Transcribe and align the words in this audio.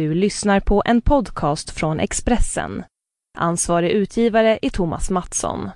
Du 0.00 0.14
lyssnar 0.14 0.60
på 0.60 0.82
en 0.86 1.00
podcast 1.00 1.70
från 1.70 2.00
Expressen. 2.00 2.84
Ansvarig 3.38 3.90
utgivare 3.90 4.58
är 4.62 4.70
Thomas 4.70 5.10
Mattsson. 5.10 5.70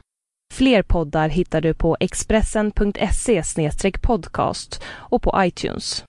Fler 0.54 0.82
poddar 0.82 1.28
hittar 1.28 1.60
du 1.60 1.74
på 1.74 1.96
expressen.se 2.00 3.42
podcast 4.02 4.82
och 4.86 5.22
på 5.22 5.34
iTunes. 5.38 6.04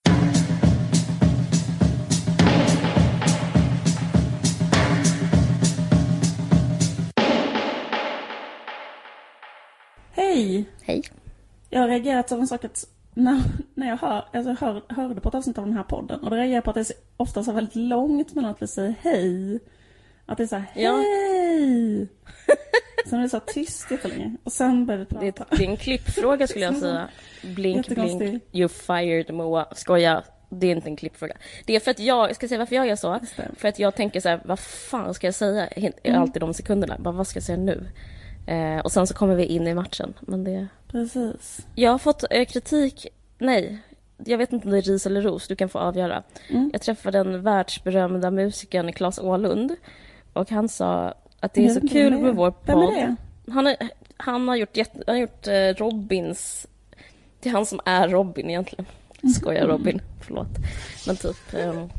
Hej! 10.11 10.69
Hej. 10.81 11.03
Jag 11.69 11.79
har 11.79 11.87
reagerat 11.87 12.31
av 12.31 12.39
en 12.39 12.47
sak 12.47 12.63
att 12.63 12.94
när, 13.15 13.41
när 13.73 13.87
jag 13.87 13.97
hör, 13.97 14.25
alltså 14.33 14.65
hör, 14.65 14.81
hörde 14.89 15.21
på 15.21 15.29
ett 15.29 15.35
avsnitt 15.35 15.57
av 15.57 15.65
den 15.65 15.73
här 15.77 15.83
podden 15.83 16.19
och 16.19 16.29
då 16.29 16.35
reagerar 16.35 16.55
jag 16.55 16.63
på 16.63 16.69
att 16.69 16.75
det 16.75 16.89
är 16.89 16.95
ofta 17.17 17.43
så 17.43 17.51
väldigt 17.51 17.75
långt 17.75 18.33
mellan 18.35 18.51
att 18.51 18.61
vi 18.61 18.67
säger 18.67 18.95
hej. 19.01 19.59
Att 20.25 20.37
det 20.37 20.43
är 20.43 20.47
så 20.47 20.55
här, 20.55 20.65
Ja. 20.75 20.95
hej! 20.95 22.07
Sen 23.05 23.19
är 23.19 23.23
det 23.23 23.29
så 23.29 23.39
tyst 23.39 23.91
jättelänge 23.91 24.35
och 24.43 24.51
sen 24.51 24.85
börjar 24.85 24.99
vi 24.99 25.05
prata. 25.31 25.55
det 25.57 25.65
är 25.65 25.69
en 25.69 25.77
klippfråga 25.77 26.47
skulle 26.47 26.65
jag 26.65 26.77
säga. 26.77 27.07
Blink, 27.55 27.87
blink, 27.87 28.43
you 28.51 28.67
fired 28.69 29.33
Moa. 29.33 29.67
Skoja, 29.75 30.23
det 30.49 30.67
är 30.67 30.71
inte 30.75 30.89
en 30.89 30.95
klippfråga. 30.95 31.37
Det 31.65 31.75
är 31.75 31.79
för 31.79 31.91
att 31.91 31.99
jag, 31.99 32.29
jag 32.29 32.35
ska 32.35 32.47
säga 32.47 32.59
varför 32.59 32.75
jag 32.75 32.87
gör 32.87 32.95
så. 32.95 33.19
För 33.57 33.67
att 33.67 33.79
jag 33.79 33.95
tänker 33.95 34.19
så 34.19 34.29
här, 34.29 34.41
vad 34.45 34.59
fan 34.59 35.13
ska 35.13 35.27
jag 35.27 35.33
säga? 35.35 35.67
Mm. 35.67 36.21
Alltid 36.21 36.41
de 36.41 36.53
sekunderna. 36.53 36.95
Bara, 36.99 37.11
vad 37.13 37.27
ska 37.27 37.37
jag 37.37 37.43
säga 37.43 37.57
nu? 37.57 37.87
Eh, 38.45 38.79
och 38.79 38.91
sen 38.91 39.07
så 39.07 39.13
kommer 39.13 39.35
vi 39.35 39.45
in 39.45 39.67
i 39.67 39.73
matchen. 39.73 40.13
Men 40.21 40.43
det... 40.43 40.67
Precis. 40.87 41.67
Jag 41.75 41.91
har 41.91 41.97
fått 41.97 42.23
eh, 42.29 42.45
kritik, 42.45 43.07
nej. 43.37 43.77
Jag 44.17 44.37
vet 44.37 44.53
inte 44.53 44.65
om 44.65 44.71
det 44.71 44.77
är 44.77 44.81
ris 44.81 45.05
eller 45.05 45.21
ros, 45.21 45.47
du 45.47 45.55
kan 45.55 45.69
få 45.69 45.79
avgöra. 45.79 46.23
Mm. 46.49 46.69
Jag 46.73 46.81
träffade 46.81 47.17
den 47.17 47.41
världsberömda 47.41 48.31
musikern 48.31 48.93
Claes 48.93 49.19
Åhlund. 49.19 49.75
Och 50.33 50.49
han 50.49 50.69
sa 50.69 51.13
att 51.39 51.53
det 51.53 51.65
är 51.65 51.69
så 51.69 51.87
kul 51.87 52.13
är. 52.13 52.17
med 52.17 52.35
vår 52.35 52.53
Vem 52.65 52.79
är 52.79 52.85
podd. 52.85 52.93
det? 52.93 53.15
Han, 53.51 53.67
är, 53.67 53.77
han 54.17 54.47
har 54.47 54.55
gjort, 54.55 54.77
han 54.77 55.15
har 55.15 55.15
gjort 55.15 55.47
eh, 55.47 55.53
Robins... 55.53 56.67
Det 57.39 57.49
är 57.49 57.53
han 57.53 57.65
som 57.65 57.79
är 57.85 58.07
Robin 58.09 58.49
egentligen. 58.49 58.85
Skojar 59.35 59.67
Robin, 59.67 60.01
förlåt. 60.21 60.47
Men 61.07 61.15
typ... 61.15 61.53
ehm, 61.53 61.89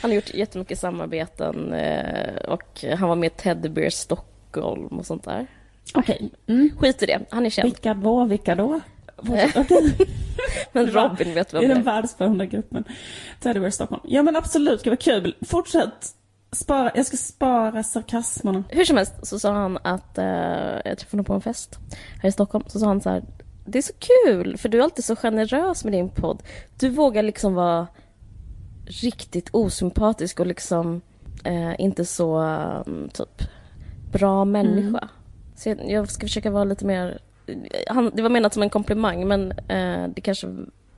han 0.00 0.10
har 0.10 0.14
gjort 0.14 0.34
jättemycket 0.34 0.78
samarbeten 0.78 1.72
eh, 1.72 2.36
och 2.36 2.84
han 2.98 3.08
var 3.08 3.16
med 3.16 3.26
i 3.26 3.30
Teddy 3.30 3.68
Bear 3.68 3.90
Stockholm 3.90 4.98
och 4.98 5.06
sånt 5.06 5.24
där. 5.24 5.46
Okej. 5.94 6.30
Mm. 6.46 6.70
Skit 6.78 7.02
i 7.02 7.06
det, 7.06 7.20
han 7.30 7.46
är 7.46 7.50
känd. 7.50 7.64
Vilka 7.68 7.94
då? 7.94 8.24
Vilka 8.24 8.54
då? 8.54 8.80
Men 10.72 10.86
Robin 10.86 11.34
vet 11.34 11.54
vem 11.54 11.62
I 11.62 11.66
det 11.66 11.74
den 11.74 11.80
är. 11.82 11.84
världsberömda 11.84 12.44
gruppen. 12.46 12.84
Teddy 13.40 13.60
Bear 13.60 13.70
Stockholm. 13.70 14.02
Ja 14.04 14.22
men 14.22 14.36
absolut, 14.36 14.84
det 14.84 14.90
var 14.90 14.96
kul. 14.96 15.34
Fortsätt. 15.46 16.14
Spara, 16.52 16.92
jag 16.94 17.06
ska 17.06 17.16
spara 17.16 17.82
sarkasmerna. 17.82 18.64
Hur 18.68 18.84
som 18.84 18.96
helst 18.96 19.14
så 19.22 19.38
sa 19.38 19.52
han 19.52 19.78
att, 19.82 20.18
eh, 20.18 20.24
jag 20.84 20.98
träffade 20.98 21.10
honom 21.10 21.24
på 21.24 21.32
en 21.34 21.40
fest 21.40 21.78
här 22.22 22.28
i 22.28 22.32
Stockholm, 22.32 22.64
så 22.68 22.78
sa 22.78 22.86
han 22.86 23.00
så 23.00 23.10
här, 23.10 23.22
det 23.66 23.78
är 23.78 23.82
så 23.82 23.92
kul 23.98 24.56
för 24.58 24.68
du 24.68 24.78
är 24.78 24.82
alltid 24.82 25.04
så 25.04 25.16
generös 25.16 25.84
med 25.84 25.92
din 25.92 26.08
podd. 26.08 26.42
Du 26.78 26.88
vågar 26.88 27.22
liksom 27.22 27.54
vara 27.54 27.86
riktigt 28.86 29.48
osympatisk 29.52 30.40
och 30.40 30.46
liksom 30.46 31.00
eh, 31.44 31.80
inte 31.80 32.04
så 32.04 32.40
um, 32.86 33.08
typ 33.12 33.42
bra 34.12 34.44
människa. 34.44 35.08
Så 35.56 35.68
jag, 35.68 35.90
jag 35.90 36.10
ska 36.10 36.26
försöka 36.26 36.50
vara 36.50 36.64
lite 36.64 36.84
mer, 36.86 37.18
han, 37.88 38.10
det 38.14 38.22
var 38.22 38.28
menat 38.30 38.54
som 38.54 38.62
en 38.62 38.70
komplimang 38.70 39.28
men 39.28 39.52
eh, 39.52 40.08
det 40.14 40.20
kanske, 40.20 40.46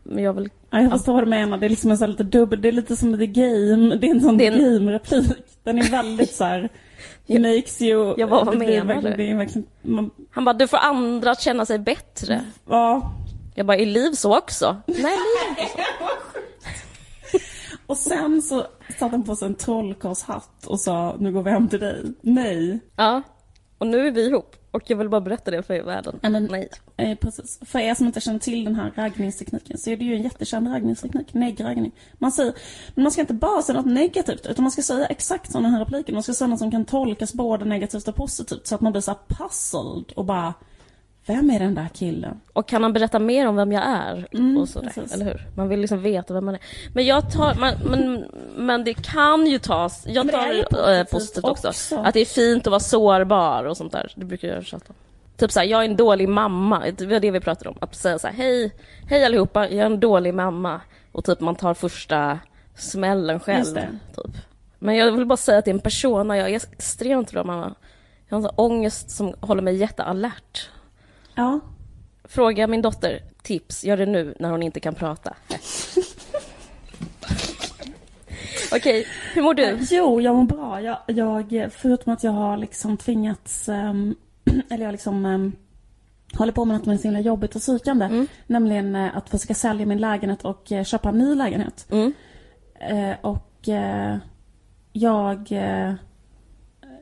men 0.03 0.25
jag 0.25 0.33
vill 0.33 0.51
Ja, 0.71 0.81
jag 0.81 0.91
förstår 0.93 1.13
vad 1.13 1.23
du 1.23 1.27
menar. 1.31 1.59
Det 1.59 1.67
är 1.67 1.71
liksom 1.71 1.91
en 1.91 1.99
sån 1.99 2.11
lite 2.11 2.23
dubbel, 2.23 2.63
det 2.63 2.69
är 2.69 2.73
lite 2.73 2.97
som 2.97 3.19
The 3.19 3.27
Game. 3.27 3.97
Det 3.97 4.07
är 4.07 4.11
en 4.15 4.21
sån 4.21 4.41
en- 4.41 4.53
game-replik. 4.59 5.45
Den 5.63 5.79
är 5.79 5.91
väldigt 5.91 6.31
så 6.35 6.45
här. 6.45 6.69
It 7.27 7.41
makes 7.41 7.83
you... 7.83 8.15
Jag 8.19 8.31
bara, 8.31 8.45
vad 8.45 8.59
menar 8.59 9.03
du? 9.03 9.15
Det 9.17 9.31
är 9.31 9.35
verkligen, 9.37 9.67
man, 9.83 10.11
Han 10.31 10.45
bara, 10.45 10.53
du 10.53 10.69
får 10.69 10.77
andra 10.79 11.31
att 11.31 11.41
känna 11.41 11.67
sig 11.67 11.79
bättre. 11.79 12.45
ja. 12.69 13.13
Jag 13.55 13.67
bara, 13.67 13.77
är 13.77 13.87
liv 13.87 14.13
så 14.13 14.39
också? 14.39 14.77
Nej, 14.87 14.97
liv 14.97 15.13
är 15.47 15.51
inte 15.51 15.63
så. 15.73 17.39
Och 17.87 17.97
sen 17.97 18.43
så 18.43 18.67
satte 18.99 19.05
han 19.05 19.25
på 19.25 19.37
sig 19.37 19.47
en 19.49 19.55
trollkarlshatt 19.55 20.67
och 20.67 20.81
sa 20.81 21.17
nu 21.19 21.33
går 21.33 21.43
vi 21.43 21.51
hem 21.51 21.69
till 21.69 21.81
dig. 21.81 22.03
Nej. 22.21 22.79
Ja, 22.97 23.23
och 23.79 23.87
nu 23.87 24.07
är 24.07 24.11
vi 24.11 24.27
ihop. 24.27 24.57
Och 24.71 24.83
jag 24.91 24.97
vill 24.97 25.09
bara 25.09 25.21
berätta 25.21 25.51
det 25.51 25.63
för 25.63 25.83
världen. 25.83 26.19
Men- 26.23 26.45
Nej. 26.45 26.69
Eh, 26.97 27.19
precis. 27.19 27.59
För 27.63 27.79
er 27.79 27.95
som 27.95 28.07
inte 28.07 28.21
känner 28.21 28.39
till 28.39 28.65
den 28.65 28.75
här 28.75 28.93
raggningstekniken 28.97 29.79
så 29.79 29.91
är 29.91 29.97
det 29.97 30.05
ju 30.05 30.15
en 30.15 30.23
jättekänd 30.23 30.69
raggningsteknik, 30.73 31.35
neggraggning. 31.35 31.93
Man 32.19 32.33
säger, 32.33 32.53
men 32.95 33.03
man 33.03 33.13
ska 33.13 33.21
inte 33.21 33.35
bara 33.35 33.63
säga 33.63 33.77
något 33.81 33.93
negativt 33.93 34.47
utan 34.47 34.63
man 34.63 34.71
ska 34.71 34.83
säga 34.83 35.07
exakt 35.07 35.53
sådana 35.53 35.69
här 35.69 35.79
repliker. 35.81 36.13
Man 36.13 36.23
ska 36.23 36.33
säga 36.35 36.49
något 36.49 36.59
som 36.59 36.71
kan 36.71 36.85
tolkas 36.85 37.35
både 37.35 37.65
negativt 37.65 38.09
och 38.09 38.15
positivt 38.17 38.67
så 38.67 38.75
att 38.75 38.81
man 38.81 38.93
blir 38.93 39.03
så 39.03 39.11
här 39.11 39.19
puzzled 39.29 40.13
och 40.17 40.25
bara 40.25 40.55
Vem 41.29 41.51
är 41.51 41.59
den 41.59 41.75
där 41.75 41.89
killen? 41.95 42.41
Och 42.53 42.69
kan 42.69 42.83
han 42.83 42.93
berätta 42.93 43.19
mer 43.19 43.49
om 43.49 43.57
vem 43.57 43.73
jag 43.73 43.83
är? 43.87 44.29
Mm, 44.33 44.57
och 44.57 44.69
sådär, 44.69 44.91
precis. 44.95 45.15
eller 45.15 45.25
hur? 45.25 45.47
Man 45.57 45.69
vill 45.69 45.81
liksom 45.81 46.03
veta 46.03 46.35
vem 46.35 46.45
man 46.45 46.55
är. 46.55 46.61
Men 46.95 47.07
jag 47.07 47.33
tar, 47.33 47.55
man, 47.55 47.75
men, 47.85 48.25
men 48.57 48.85
det 48.85 48.95
kan 48.95 49.47
ju 49.47 49.59
tas, 49.59 50.05
jag 50.07 50.27
Men 50.27 50.27
det 50.27 50.33
tar 50.33 50.65
positivt 50.65 50.99
äh, 50.99 51.05
positivt 51.05 51.45
också. 51.45 51.69
också. 51.69 51.97
Att 51.97 52.15
det 52.15 52.21
är 52.21 52.25
fint 52.25 52.67
att 52.67 52.71
vara 52.71 52.81
sårbar 52.81 53.65
och 53.65 53.77
sånt 53.77 53.93
där. 53.93 54.13
Det 54.15 54.25
brukar 54.25 54.49
jag 54.49 54.65
tjata 54.65 54.85
om. 54.89 54.95
Typ 55.37 55.53
såhär, 55.53 55.67
jag 55.67 55.81
är 55.81 55.89
en 55.89 55.97
dålig 55.97 56.29
mamma. 56.29 56.83
Det 56.99 57.07
var 57.07 57.21
det 57.21 57.31
vi 57.31 57.41
pratade 57.41 57.71
om. 57.71 57.77
Att 57.81 57.95
säga 57.95 58.19
såhär, 58.19 58.35
hej, 58.35 58.73
hej 59.09 59.25
allihopa, 59.25 59.69
jag 59.69 59.79
är 59.79 59.87
en 59.87 60.01
dålig 60.01 60.35
mamma. 60.35 60.81
Och 61.13 61.25
typ 61.25 61.41
man 61.41 61.55
tar 61.55 61.75
första 61.75 62.39
smällen 62.77 63.41
själv. 63.41 63.75
Typ. 64.17 64.37
Men 64.79 64.97
jag 64.97 65.13
vill 65.13 65.27
bara 65.27 65.37
säga 65.37 65.59
att 65.59 65.65
det 65.65 65.71
är 65.71 65.75
en 65.75 65.81
persona, 65.81 66.37
jag 66.37 66.51
är 66.51 66.55
extremt 66.55 67.33
bra 67.33 67.45
mamma. 67.45 67.75
Jag 68.29 68.41
har 68.41 68.49
en 68.49 68.55
ångest 68.57 69.11
som 69.11 69.35
håller 69.41 69.63
mig 69.63 69.77
jättealert. 69.77 70.69
Ja. 71.39 71.61
Fråga 72.25 72.67
min 72.67 72.83
dotter, 72.83 73.23
tips, 73.43 73.85
gör 73.85 73.97
det 73.97 74.07
nu 74.07 74.35
när 74.39 74.51
hon 74.51 74.63
inte 74.63 74.81
kan 74.81 74.95
prata. 74.95 75.37
Okej, 78.73 79.07
hur 79.35 79.43
mår 79.43 79.55
du? 79.55 79.79
Jo, 79.91 80.21
jag 80.21 80.37
mår 80.37 80.45
bra. 80.45 80.81
Jag, 80.81 80.99
jag, 81.07 81.73
förutom 81.73 82.13
att 82.13 82.25
jag 82.25 82.31
har 82.31 82.57
liksom 82.57 82.97
tvingats, 82.97 83.69
ehm, 83.69 84.17
eller 84.71 84.85
jag 84.85 84.93
liksom 84.93 85.27
um, 85.27 85.53
håller 86.33 86.53
på 86.53 86.65
med 86.65 86.77
något 86.77 86.85
som 86.85 86.93
är 86.93 86.97
så 86.97 87.03
himla 87.03 87.21
jobbigt 87.21 87.55
och 87.55 87.61
psykande. 87.61 88.05
Mm. 88.05 88.27
Nämligen 88.47 88.95
eh, 88.95 89.17
att 89.17 89.31
försöka 89.31 89.55
sälja 89.55 89.87
min 89.87 89.99
lägenhet 89.99 90.45
och 90.45 90.73
eh, 90.73 90.85
köpa 90.85 91.09
en 91.09 91.19
ny 91.19 91.35
lägenhet. 91.35 91.87
Mm. 91.91 92.13
Eh, 92.81 93.17
och 93.21 93.69
eh, 93.69 94.17
jag... 94.93 95.53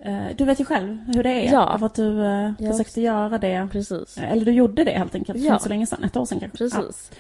Eh, 0.06 0.26
eh, 0.26 0.36
du 0.36 0.44
vet 0.44 0.60
ju 0.60 0.64
själv 0.64 0.98
hur 1.14 1.22
det 1.22 1.30
är. 1.48 1.52
Ja. 1.52 1.78
För 1.78 1.86
att 1.86 1.94
du 1.94 2.24
eh, 2.24 2.52
Ja. 2.58 2.70
försökte 2.72 3.00
göra 3.00 3.38
det. 3.38 3.68
Precis. 3.72 4.18
Eller 4.18 4.44
du 4.44 4.52
gjorde 4.52 4.84
det 4.84 4.90
helt 4.98 5.14
enkelt. 5.14 5.38
För 5.38 5.46
Ja. 5.46 5.52
inte 5.52 5.62
så 5.62 5.68
länge 5.68 5.86
sedan. 5.86 6.04
Ett 6.04 6.16
år 6.16 6.24
sedan 6.24 6.40
kanske. 6.40 6.64
Ja. 6.64 6.70
Precis. 6.70 7.10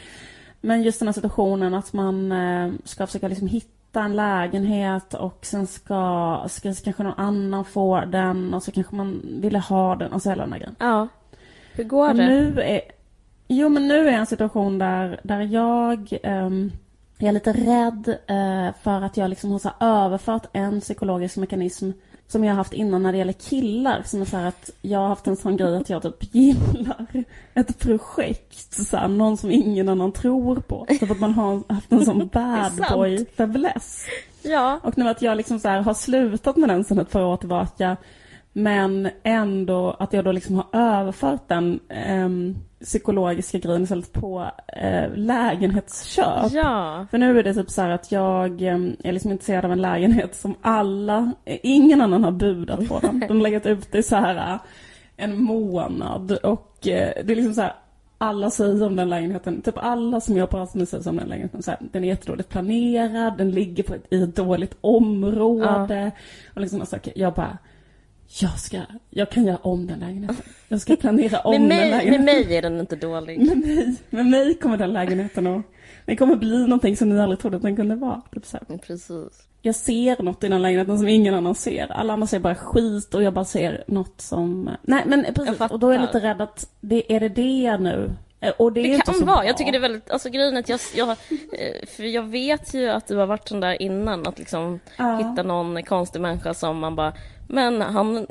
Men 0.60 0.82
just 0.82 0.98
den 0.98 1.08
här 1.08 1.12
situationen 1.12 1.74
att 1.74 1.92
man 1.92 2.32
eh, 2.32 2.72
ska 2.84 3.06
försöka 3.06 3.28
liksom 3.28 3.48
hitta 3.48 4.02
en 4.02 4.16
lägenhet 4.16 5.14
och 5.14 5.38
sen 5.46 5.66
ska, 5.66 6.44
ska 6.48 6.74
kanske 6.84 7.02
någon 7.02 7.14
annan 7.16 7.64
få 7.64 8.00
den 8.00 8.54
och 8.54 8.62
så 8.62 8.70
kanske 8.72 8.94
man 8.96 9.22
ville 9.40 9.58
ha 9.58 9.96
den 9.96 10.12
och 10.12 10.22
så 10.22 10.28
hela 10.30 10.42
den 10.42 10.50
där 10.50 10.58
grejen. 10.58 10.76
Ja. 10.78 11.08
Hur 11.72 11.84
går 11.84 12.08
Och 12.10 12.16
det? 12.16 12.26
nu 12.26 12.60
är, 12.60 12.80
jo 13.48 13.68
men 13.68 13.88
nu 13.88 13.98
är 14.08 14.12
jag 14.12 14.20
en 14.20 14.26
situation 14.26 14.78
där, 14.78 15.20
där 15.22 15.40
jag 15.40 16.18
jag 17.18 17.28
är 17.28 17.32
lite 17.32 17.52
rädd 17.52 18.08
eh, 18.26 18.74
för 18.82 19.02
att 19.02 19.16
jag 19.16 19.30
liksom 19.30 19.50
har 19.50 19.72
överfört 19.80 20.46
en 20.52 20.80
psykologisk 20.80 21.36
mekanism 21.36 21.90
som 22.28 22.44
jag 22.44 22.52
har 22.52 22.56
haft 22.56 22.72
innan 22.72 23.02
när 23.02 23.12
det 23.12 23.18
gäller 23.18 23.32
killar. 23.32 24.02
Som 24.04 24.20
är 24.20 24.24
så 24.24 24.36
här 24.36 24.46
att 24.48 24.70
jag 24.82 24.98
har 24.98 25.08
haft 25.08 25.26
en 25.26 25.36
sån 25.36 25.56
grej 25.56 25.76
att 25.76 25.90
jag 25.90 26.02
typ 26.02 26.34
gillar 26.34 27.24
ett 27.54 27.78
projekt. 27.78 28.72
Så 28.72 28.96
här, 28.96 29.08
någon 29.08 29.36
som 29.36 29.50
ingen 29.50 29.88
annan 29.88 30.12
tror 30.12 30.56
på. 30.56 30.86
Så 30.98 31.12
att 31.12 31.20
man 31.20 31.34
har 31.34 31.74
haft 31.74 31.92
en 31.92 32.04
sån 32.04 32.26
bad 32.32 32.72
sant. 32.72 32.92
boy 32.92 33.26
fäbless. 33.36 34.06
Ja. 34.42 34.80
Och 34.82 34.98
nu 34.98 35.08
att 35.08 35.22
jag 35.22 35.36
liksom 35.36 35.60
så 35.60 35.68
här 35.68 35.80
har 35.80 35.94
slutat 35.94 36.56
med 36.56 36.68
den 36.68 36.84
sedan 36.84 36.98
ett 36.98 37.10
par 37.10 37.22
år 37.22 37.36
tillbaka. 37.36 37.96
Men 38.58 39.08
ändå 39.22 39.96
att 39.98 40.12
jag 40.12 40.24
då 40.24 40.32
liksom 40.32 40.54
har 40.54 40.66
överfört 40.72 41.48
den 41.48 41.80
ehm, 41.88 42.56
psykologiska 42.80 43.58
grejen 43.58 43.82
istället 43.82 44.12
på 44.12 44.46
eh, 44.68 45.14
lägenhetsköp. 45.14 46.52
Ja. 46.52 47.06
För 47.10 47.18
nu 47.18 47.38
är 47.38 47.42
det 47.42 47.54
typ 47.54 47.70
så 47.70 47.82
här 47.82 47.90
att 47.90 48.12
jag 48.12 48.62
ehm, 48.62 48.96
är 49.04 49.12
liksom 49.12 49.32
intresserad 49.32 49.64
av 49.64 49.72
en 49.72 49.82
lägenhet 49.82 50.34
som 50.34 50.54
alla, 50.62 51.32
eh, 51.44 51.58
ingen 51.62 52.00
annan 52.00 52.24
har 52.24 52.30
budat 52.30 52.88
på 52.88 52.98
den. 52.98 53.20
De 53.20 53.36
har 53.36 53.42
legat 53.42 53.66
ute 53.66 53.98
i 53.98 54.02
så 54.02 54.16
här 54.16 54.36
eh, 54.36 54.60
en 55.16 55.42
månad 55.42 56.32
och 56.32 56.88
eh, 56.88 57.24
det 57.24 57.32
är 57.32 57.36
liksom 57.36 57.54
så 57.54 57.60
här 57.60 57.74
alla 58.18 58.50
säger 58.50 58.86
om 58.86 58.96
den 58.96 59.08
lägenheten, 59.08 59.62
typ 59.62 59.78
alla 59.78 60.20
som 60.20 60.36
jag 60.36 60.42
har 60.42 60.48
pratat 60.48 60.74
med 60.74 60.88
säger 60.88 61.08
om 61.08 61.16
den 61.16 61.28
lägenheten, 61.28 61.62
så 61.62 61.70
här, 61.70 61.80
den 61.92 62.04
är 62.04 62.08
jättedåligt 62.08 62.48
planerad, 62.48 63.38
den 63.38 63.50
ligger 63.50 63.82
på 63.82 63.94
ett, 63.94 64.06
i 64.10 64.22
ett 64.22 64.36
dåligt 64.36 64.76
område. 64.80 66.12
Och 66.54 66.60
liksom, 66.60 66.80
alltså, 66.80 66.96
okej, 66.96 67.12
jag 67.16 67.34
bara, 67.34 67.58
jag 68.28 68.58
ska, 68.58 68.80
jag 69.10 69.30
kan 69.30 69.44
göra 69.46 69.56
om 69.56 69.86
den 69.86 69.98
lägenheten. 69.98 70.36
Jag 70.68 70.80
ska 70.80 70.96
planera 70.96 71.40
om 71.40 71.52
Med 71.52 71.60
den 71.60 71.68
mig, 71.68 71.78
med 71.80 71.90
lägenheten. 71.90 72.24
mig 72.24 72.56
är 72.56 72.62
den 72.62 72.80
inte 72.80 72.96
dålig. 72.96 73.38
Med 73.38 73.58
mig, 73.58 73.94
med 74.10 74.26
mig 74.26 74.54
kommer 74.54 74.76
den 74.76 74.92
lägenheten 74.92 75.46
att, 75.46 75.62
det 76.06 76.16
kommer 76.16 76.36
bli 76.36 76.58
någonting 76.58 76.96
som 76.96 77.08
ni 77.08 77.20
aldrig 77.20 77.38
trodde 77.40 77.56
att 77.56 77.62
den 77.62 77.76
kunde 77.76 77.96
vara. 77.96 78.22
Typ 78.32 78.46
så 78.46 78.58
här. 78.68 78.78
Precis. 78.78 79.46
jag 79.62 79.74
ser 79.74 80.22
något 80.22 80.44
i 80.44 80.48
den 80.48 80.62
lägenheten 80.62 80.98
som 80.98 81.08
ingen 81.08 81.34
annan 81.34 81.54
ser. 81.54 81.92
Alla 81.92 82.12
andra 82.12 82.26
ser 82.26 82.38
bara 82.38 82.54
skit 82.54 83.14
och 83.14 83.22
jag 83.22 83.34
bara 83.34 83.44
ser 83.44 83.84
något 83.86 84.20
som... 84.20 84.70
Nej 84.82 85.02
men 85.06 85.26
precis, 85.34 85.60
och 85.70 85.78
då 85.78 85.88
är 85.88 85.92
jag 85.92 86.02
lite 86.02 86.20
rädd 86.20 86.40
att 86.40 86.70
det, 86.80 87.14
är 87.14 87.20
det 87.20 87.28
det 87.28 87.78
nu? 87.78 88.10
Eh, 88.40 88.52
Och 88.58 88.72
det 88.72 88.82
Det 88.82 88.88
kan 89.04 89.14
vara. 89.14 89.24
bra. 89.36 89.44
Jag 89.46 89.56
tycker 89.56 89.72
det 89.72 89.78
är 89.78 89.82
väldigt, 89.82 90.10
alltså 90.10 90.28
grejen 90.30 90.56
är 90.56 90.60
att 90.60 90.68
jag, 90.68 90.80
jag, 90.94 91.08
eh, 91.10 91.86
för 91.86 92.02
jag 92.04 92.22
vet 92.22 92.74
ju 92.74 92.88
att 92.90 93.06
du 93.08 93.16
har 93.16 93.26
varit 93.26 93.48
sån 93.48 93.60
där 93.60 93.82
innan, 93.82 94.26
att 94.26 94.38
liksom 94.38 94.80
Ja. 94.96 95.16
hitta 95.16 95.42
någon 95.42 95.82
konstig 95.82 96.20
människa 96.20 96.54
som 96.54 96.78
man 96.78 96.96
bara, 96.96 97.12
men 97.48 97.80
han, 97.82 98.26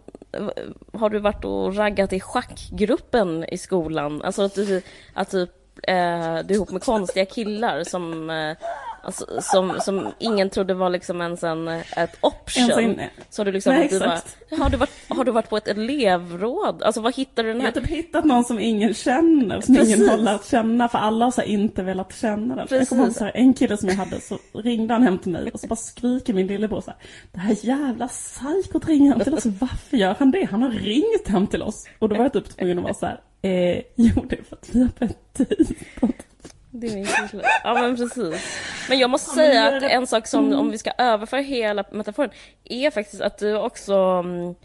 har 0.93 1.09
du 1.09 1.19
varit 1.19 1.45
och 1.45 1.75
raggat 1.75 2.13
i 2.13 2.19
schackgruppen 2.19 3.45
i 3.49 3.57
skolan? 3.57 4.21
Alltså 4.21 4.41
att 4.41 4.55
du, 4.55 4.81
att 5.13 5.29
typ, 5.31 5.49
eh, 5.87 5.93
du 5.93 5.93
är 5.93 6.51
ihop 6.51 6.71
med 6.71 6.83
konstiga 6.83 7.25
killar 7.25 7.83
som, 7.83 8.29
eh, 8.29 8.57
alltså, 9.05 9.25
som, 9.41 9.73
som 9.81 10.07
ingen 10.19 10.49
trodde 10.49 10.73
var 10.73 10.89
liksom 10.89 11.21
ens 11.21 11.43
en, 11.43 11.67
ett 11.67 12.17
option. 12.21 12.71
En- 12.71 12.99
Så 13.29 13.41
har 13.41 13.45
du 13.45 13.51
liksom, 13.51 13.73
Nej, 13.73 13.87
du 13.91 13.99
bara, 13.99 14.21
har, 14.63 14.69
du 14.69 14.77
varit, 14.77 14.89
har 15.07 15.23
du 15.23 15.31
varit 15.31 15.49
på 15.49 15.57
ett 15.57 15.67
elevråd? 15.67 16.83
Alltså 16.83 17.01
vad 17.01 17.15
hittar 17.15 17.43
du 17.43 17.49
den 17.49 17.57
Jag 17.61 17.65
här? 17.67 17.73
har 17.73 17.81
typ 17.81 17.89
hittat 17.89 18.25
någon 18.25 18.43
som 18.43 18.59
ingen 18.59 18.93
känner, 18.93 19.61
som 19.61 19.75
Precis. 19.75 19.95
ingen 19.95 20.09
har 20.09 20.17
lärt 20.17 20.45
känna, 20.45 20.89
för 20.89 20.97
alla 20.97 21.25
har 21.25 21.43
inte 21.43 21.83
velat 21.83 22.15
känna 22.15 22.55
den. 22.55 22.67
Jag 22.69 22.87
kommer 22.89 23.01
ihåg 23.01 23.07
Precis. 23.07 23.17
så 23.17 23.25
här, 23.25 23.31
en 23.35 23.53
kille 23.53 23.77
som 23.77 23.89
jag 23.89 23.95
hade, 23.95 24.21
så 24.21 24.37
ringde 24.53 24.93
han 24.93 25.03
hem 25.03 25.17
till 25.17 25.31
mig 25.31 25.51
och 25.53 25.59
så 25.59 25.67
bara 25.67 25.75
skriker 25.75 26.33
min 26.33 26.47
lillebror 26.47 26.81
så 26.81 26.91
här, 26.91 26.99
det 27.31 27.39
här 27.39 27.55
jävla 27.61 28.07
psykot 28.07 28.87
ringer 28.87 29.11
hem 29.11 29.19
till 29.23 29.33
oss, 29.33 29.45
varför 29.45 29.97
gör 29.97 30.15
han 30.19 30.31
det? 30.31 30.43
Han 30.51 30.61
har 30.61 30.69
ringt 30.69 31.27
hem 31.27 31.47
till 31.47 31.61
oss. 31.61 31.85
Och 31.99 32.09
då 32.09 32.15
var 32.15 32.23
jag 32.25 32.33
typ 32.33 32.49
tvungen 32.57 32.77
att 32.77 32.83
vara 32.83 32.93
så 32.93 33.05
här, 33.05 33.19
eh, 33.41 33.81
jo 33.95 34.25
det 34.29 34.35
är 34.39 34.43
för 34.43 34.55
att 34.55 34.69
vi 34.71 34.79
har 34.81 34.89
börjat 34.99 35.33
dejta. 35.33 36.07
Det 36.77 36.87
är 36.87 36.93
min 36.95 37.05
kille. 37.31 37.43
Ja 37.63 37.73
men 37.73 37.95
precis. 37.95 38.35
Men 38.89 38.99
jag 38.99 39.09
måste 39.09 39.29
säga 39.29 39.67
att 39.77 39.83
en 39.83 40.07
sak 40.07 40.27
som, 40.27 40.45
Mm. 40.47 40.59
om 40.59 40.71
vi 40.71 40.77
ska 40.77 40.91
överföra 40.97 41.41
hela 41.41 41.83
metaforen, 41.91 42.29
är 42.63 42.91
faktiskt 42.91 43.21
att 43.21 43.37
du 43.37 43.57
också 43.57 43.93
mm, 43.95 44.55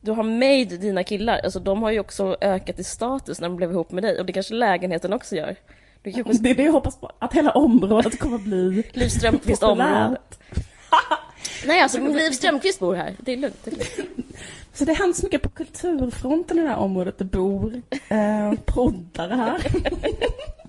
du 0.00 0.10
har 0.12 0.22
made 0.22 0.76
dina 0.76 1.04
killar, 1.04 1.40
alltså 1.44 1.60
de 1.60 1.82
har 1.82 1.90
ju 1.90 2.00
också 2.00 2.36
ökat 2.40 2.78
i 2.78 2.84
status 2.84 3.40
när 3.40 3.48
de 3.48 3.56
blev 3.56 3.70
ihop 3.72 3.90
med 3.90 4.02
dig 4.04 4.20
och 4.20 4.26
det 4.26 4.32
kanske 4.32 4.54
lägenheten 4.54 5.12
också 5.12 5.36
gör. 5.36 5.56
Det 6.02 6.10
är 6.10 6.54
det 6.54 6.62
jag 6.62 6.72
hoppas 6.72 6.96
på, 6.96 7.10
att 7.18 7.32
hela 7.32 7.50
området 7.50 8.18
kommer 8.18 8.38
bli 8.38 8.84
Liv 8.92 9.08
Strömquist 9.08 9.60
populärt. 9.60 9.88
område. 9.96 10.20
Nej 11.66 11.80
alltså 11.80 11.98
Liv 12.00 12.30
Strömquist 12.30 12.80
bor 12.80 12.94
här, 12.94 13.14
det 13.18 13.32
är 13.32 13.36
lugnt. 13.36 13.56
Det 13.64 13.70
är 13.70 13.76
lugnt. 13.76 14.26
Så 14.72 14.84
det 14.84 14.92
händer 14.92 15.14
så 15.14 15.26
mycket 15.26 15.42
på 15.42 15.48
kulturfronten 15.48 16.58
i 16.58 16.62
det 16.62 16.68
här 16.68 16.76
området. 16.76 17.18
Det 17.18 17.24
bor 17.24 17.82
eh, 18.08 18.52
poddar 18.64 19.28
här. 19.28 19.60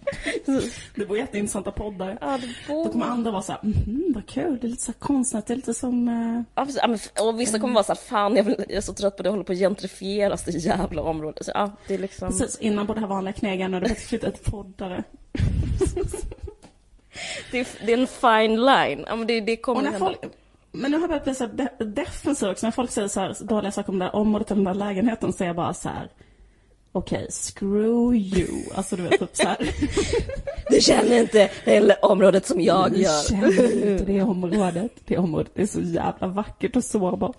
det 0.96 1.06
bor 1.06 1.18
jätteintressanta 1.18 1.72
poddar. 1.72 2.18
Ja, 2.22 2.40
Då 2.68 2.92
kommer 2.92 3.06
andra 3.06 3.32
vara 3.32 3.42
så 3.42 3.52
här, 3.52 3.60
mhm, 3.64 4.12
vad 4.16 4.26
kul, 4.26 4.58
det 4.62 4.68
är 4.68 4.70
lite 4.70 4.84
så 4.84 4.94
konstnärligt, 4.94 5.48
det 5.48 5.54
är 5.54 5.56
lite 5.56 5.74
som... 5.74 6.08
Eh... 6.08 6.42
Ja, 6.56 6.66
precis. 6.66 7.12
Och 7.22 7.40
vissa 7.40 7.60
kommer 7.60 7.74
vara 7.74 7.84
så 7.84 7.92
här, 7.94 8.00
fan 8.00 8.36
jag, 8.36 8.44
vill, 8.44 8.56
jag 8.60 8.72
är 8.78 8.82
så 8.82 8.94
trött 8.94 9.18
på 9.18 9.24
det, 9.24 9.28
jag 9.28 9.32
håller 9.32 9.44
på 9.44 9.52
att 9.54 9.60
gentrifieras 9.60 10.44
det 10.44 10.52
jävla 10.52 11.02
området. 11.02 11.46
Så, 11.46 11.52
ja, 11.56 11.72
det 11.88 11.94
är 11.94 11.98
liksom... 11.98 12.30
Precis, 12.30 12.60
innan 12.60 12.88
på 12.88 12.94
det 12.94 13.00
här 13.00 13.08
vanliga 13.08 13.34
knegaren 13.34 13.74
och 13.74 13.82
det 13.82 13.96
flyttat 13.96 14.44
till 14.44 14.52
poddare. 14.52 15.04
Det 17.52 17.60
är, 17.60 17.68
det 17.86 17.94
är 17.94 17.98
en 17.98 18.08
fine 18.08 18.66
line. 18.66 19.06
Ja, 19.08 19.16
men 19.16 19.28
det, 19.28 19.42
det 19.42 19.58
kommer 19.58 19.82
hända. 19.82 20.00
folk, 20.00 20.20
men 20.72 20.92
nu 20.92 20.98
har 20.98 21.02
jag 21.02 21.10
börjat 21.10 21.24
bli 21.24 21.36
så 21.36 21.48
de- 21.48 21.86
defensiv 21.86 22.50
också. 22.50 22.66
När 22.66 22.72
folk 22.72 22.92
säger 22.92 23.08
så 23.08 23.20
här 23.20 23.36
dåliga 23.42 23.72
saker 23.72 23.90
om 23.92 24.00
det 24.00 24.06
här 24.06 24.16
området 24.16 24.52
eller 24.52 24.64
den 24.64 24.78
där 24.78 24.86
lägenheten 24.86 25.34
så 25.34 25.44
är 25.44 25.48
jag 25.48 25.56
bara 25.56 25.74
så 25.74 25.90
här. 25.90 26.10
Okej, 26.94 27.28
screw 27.32 28.16
you. 28.16 28.48
Alltså 28.76 28.96
du 28.96 29.02
vet 29.04 29.20
typ 29.20 29.36
så 29.36 29.44
här. 29.48 29.58
Du 30.70 30.82
känner 30.82 31.20
inte 31.20 31.50
det 31.66 31.96
området 32.02 32.46
som 32.46 32.62
jag 32.62 32.92
"Ni 32.92 33.02
gör. 33.02 33.24
känner 33.30 33.48
inte 33.92 34.06
det 34.06 34.22
området. 34.22 34.92
Det 35.06 35.18
området 35.18 35.52
är 35.60 35.66
så 35.66 35.82
jävla 35.82 36.28
vackert 36.28 36.76
och 36.76 36.84
sårbart. 36.84 37.38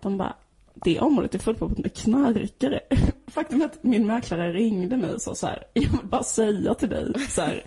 De 0.00 0.18
bara, 0.18 0.36
det 0.74 1.00
området 1.00 1.34
är 1.34 1.38
fullproppet 1.38 1.78
med 1.78 1.94
knarkare. 1.96 2.80
Faktum 3.26 3.62
är 3.62 3.66
att 3.66 3.82
min 3.84 4.06
mäklare 4.06 4.52
ringde 4.52 4.96
mig 4.96 5.14
och 5.14 5.22
sa 5.22 5.34
så 5.34 5.46
här, 5.46 5.62
jag 5.72 5.82
vill 5.90 6.06
bara 6.10 6.22
säga 6.22 6.74
till 6.74 6.88
dig 6.88 7.12
så 7.28 7.40
här, 7.40 7.64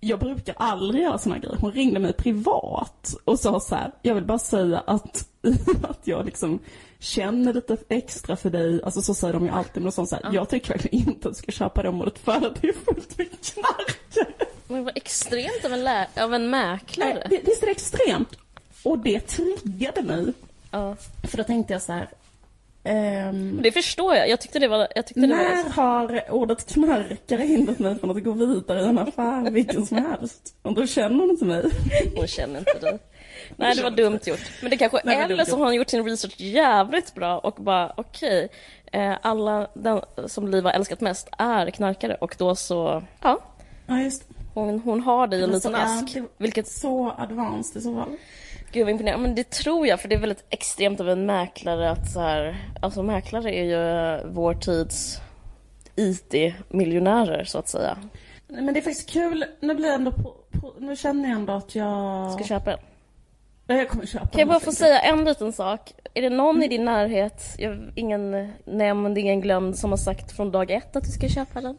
jag 0.00 0.18
brukar 0.18 0.54
aldrig 0.58 1.02
göra 1.02 1.18
såna 1.18 1.38
grejer. 1.38 1.56
Hon 1.60 1.72
ringde 1.72 2.00
mig 2.00 2.12
privat 2.12 3.14
och 3.24 3.38
sa 3.40 3.60
så 3.60 3.74
här, 3.74 3.90
jag 4.02 4.14
vill 4.14 4.24
bara 4.24 4.38
säga 4.38 4.78
att, 4.86 5.28
att 5.82 6.00
jag 6.04 6.26
liksom 6.26 6.58
känner 6.98 7.52
lite 7.52 7.76
extra 7.88 8.36
för 8.36 8.50
dig. 8.50 8.82
Alltså 8.82 9.02
så 9.02 9.14
säger 9.14 9.34
de 9.34 9.44
ju 9.44 9.50
alltid, 9.50 9.82
men 9.82 9.92
så, 9.92 10.06
så 10.06 10.16
här, 10.16 10.30
jag 10.34 10.48
tycker 10.48 10.68
verkligen 10.68 11.08
inte 11.08 11.28
att 11.28 11.34
du 11.34 11.38
ska 11.38 11.52
köpa 11.52 11.82
det 11.82 11.88
området 11.88 12.18
för 12.18 12.32
att 12.32 12.62
det 12.62 12.68
är 12.68 12.72
fullt 12.72 13.18
med 13.18 13.26
knarkare. 13.44 14.34
Men 14.68 14.84
vad 14.84 14.96
extremt 14.96 15.64
av 15.64 15.72
en, 15.72 15.84
lä- 15.84 16.08
av 16.16 16.34
en 16.34 16.50
mäklare. 16.50 17.14
Nej, 17.14 17.26
det- 17.30 17.50
Visst 17.50 17.62
är 17.62 17.66
det 17.66 17.72
extremt? 17.72 18.28
Och 18.82 18.98
det 18.98 19.20
triggade 19.20 20.02
mig. 20.02 20.32
Ja. 20.70 20.96
För 21.22 21.36
då 21.36 21.44
tänkte 21.44 21.72
jag 21.72 21.82
så 21.82 21.92
här. 21.92 22.08
Ehm, 22.86 23.60
Det 23.62 23.72
förstår 23.72 24.14
jag. 24.14 24.28
Jag 24.28 24.40
tyckte 24.40 24.58
det 24.58 24.68
var... 24.68 24.88
Jag 24.94 25.06
tyckte 25.06 25.20
det 25.20 25.26
när 25.26 25.64
var 25.64 25.70
har 25.70 26.22
ordet 26.30 26.66
knarkare 26.66 27.42
hindrat 27.42 27.78
mig 27.78 27.98
från 27.98 28.10
att 28.10 28.24
gå 28.24 28.32
vidare 28.32 28.80
i 28.80 28.84
en 28.88 28.98
affär 28.98 29.50
vilken 29.50 29.86
som 29.86 29.96
helst? 29.98 30.54
Och 30.62 30.74
då 30.74 30.86
känner 30.86 31.16
hon 31.20 31.30
inte 31.30 31.44
mig. 31.44 31.64
hon 32.16 32.26
känner 32.26 32.58
inte 32.58 32.78
dig. 32.80 32.98
Nej, 33.56 33.74
det 33.76 33.82
var 33.82 33.90
dumt 33.90 34.20
gjort. 34.26 34.40
Men 34.62 34.70
det 34.70 34.76
kanske... 34.76 35.00
Nej, 35.04 35.16
det 35.28 35.34
eller 35.34 35.44
så 35.44 35.56
har 35.56 35.64
hon 35.64 35.74
gjort 35.74 35.90
sin 35.90 36.04
research 36.04 36.34
jävligt 36.40 37.14
bra 37.14 37.38
och 37.38 37.54
bara 37.54 37.92
okej, 37.96 38.48
eh, 38.92 39.14
alla 39.22 39.68
den 39.74 40.00
som 40.26 40.48
Liv 40.48 40.64
har 40.64 40.72
älskat 40.72 41.00
mest 41.00 41.28
är 41.38 41.70
knarkare 41.70 42.14
och 42.14 42.34
då 42.38 42.54
så... 42.54 43.02
Ja, 43.22 43.38
Ja, 43.88 44.00
just 44.00 44.28
hon, 44.54 44.80
hon 44.80 45.00
har 45.00 45.26
dig 45.26 45.40
i 45.40 45.42
en 45.42 45.50
liten 45.50 45.74
ask. 45.74 46.14
det- 46.14 46.24
Vilket 46.38 46.68
Så 46.68 47.14
advanced 47.18 47.80
i 47.80 47.84
så 47.84 47.94
fall. 47.94 48.16
Gud 48.72 48.84
vad 48.84 48.90
imponerande. 48.90 49.22
Men 49.22 49.34
det 49.34 49.50
tror 49.50 49.86
jag, 49.86 50.00
för 50.00 50.08
det 50.08 50.14
är 50.14 50.20
väldigt 50.20 50.44
extremt 50.50 51.00
av 51.00 51.08
en 51.08 51.26
mäklare 51.26 51.90
att 51.90 52.10
så 52.10 52.20
här, 52.20 52.56
alltså 52.82 53.02
mäklare 53.02 53.54
är 53.54 53.64
ju 53.64 54.20
vår 54.30 54.54
tids 54.54 55.20
IT-miljonärer 55.96 57.44
så 57.44 57.58
att 57.58 57.68
säga. 57.68 57.98
Men 58.48 58.74
det 58.74 58.80
är 58.80 58.82
faktiskt 58.82 59.10
kul. 59.10 59.44
Nu 59.60 59.74
blir 59.74 59.86
jag 59.86 59.94
ändå 59.94 60.12
på, 60.12 60.34
på, 60.60 60.72
nu 60.78 60.96
känner 60.96 61.28
jag 61.28 61.38
ändå 61.38 61.52
att 61.52 61.74
jag... 61.74 62.32
Ska 62.32 62.44
köpa 62.44 62.70
den. 62.70 62.80
Ja, 63.66 63.74
jag 63.74 63.88
kommer 63.88 64.06
köpa 64.06 64.26
Kan 64.26 64.38
jag 64.38 64.48
bara 64.48 64.60
få 64.60 64.72
säga 64.72 65.00
en 65.00 65.24
liten 65.24 65.52
sak? 65.52 65.92
Är 66.14 66.22
det 66.22 66.30
någon 66.30 66.62
i 66.62 66.68
din 66.68 66.84
närhet, 66.84 67.42
ingen 67.94 68.52
nämnd, 68.64 69.18
ingen 69.18 69.40
glömd, 69.40 69.78
som 69.78 69.90
har 69.90 69.96
sagt 69.96 70.32
från 70.32 70.50
dag 70.50 70.70
ett 70.70 70.96
att 70.96 71.04
du 71.04 71.10
ska 71.10 71.28
köpa 71.28 71.60
den? 71.60 71.78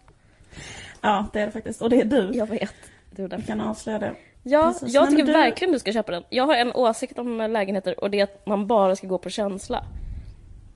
Ja, 1.01 1.25
det 1.33 1.39
är 1.39 1.45
det 1.45 1.51
faktiskt. 1.51 1.81
Och 1.81 1.89
det 1.89 2.01
är 2.01 2.05
du. 2.05 2.31
Jag 2.33 2.47
vet. 2.47 2.73
Därför. 3.11 3.41
kan 3.41 3.61
avslöja 3.61 3.99
det. 3.99 4.13
Ja, 4.49 4.63
Precis. 4.73 4.93
jag 4.93 5.09
tycker 5.09 5.25
du- 5.25 5.33
verkligen 5.33 5.71
du 5.73 5.79
ska 5.79 5.91
köpa 5.93 6.11
den. 6.11 6.23
Jag 6.29 6.45
har 6.45 6.55
en 6.55 6.71
åsikt 6.73 7.19
om 7.19 7.37
lägenheter 7.37 7.99
och 8.03 8.09
det 8.11 8.19
är 8.19 8.23
att 8.23 8.45
man 8.45 8.67
bara 8.67 8.95
ska 8.95 9.07
gå 9.07 9.17
på 9.17 9.29
känsla. 9.29 9.83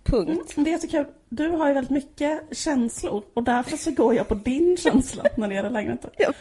Punkt. 0.04 0.54
Det 0.56 0.62
är 0.62 0.72
jättekul. 0.72 1.06
Du 1.30 1.50
har 1.50 1.68
ju 1.68 1.74
väldigt 1.74 1.92
mycket 1.92 2.58
känslor 2.58 3.24
och 3.34 3.44
därför 3.44 3.78
så 3.78 3.92
går 3.92 4.16
jag 4.16 4.28
på 4.28 4.36
din 4.36 4.78
känsla 4.80 5.24
när 5.38 5.48
det 5.48 5.54
gäller 5.56 5.70
lägenheter. 5.70 6.10
Jag. 6.18 6.34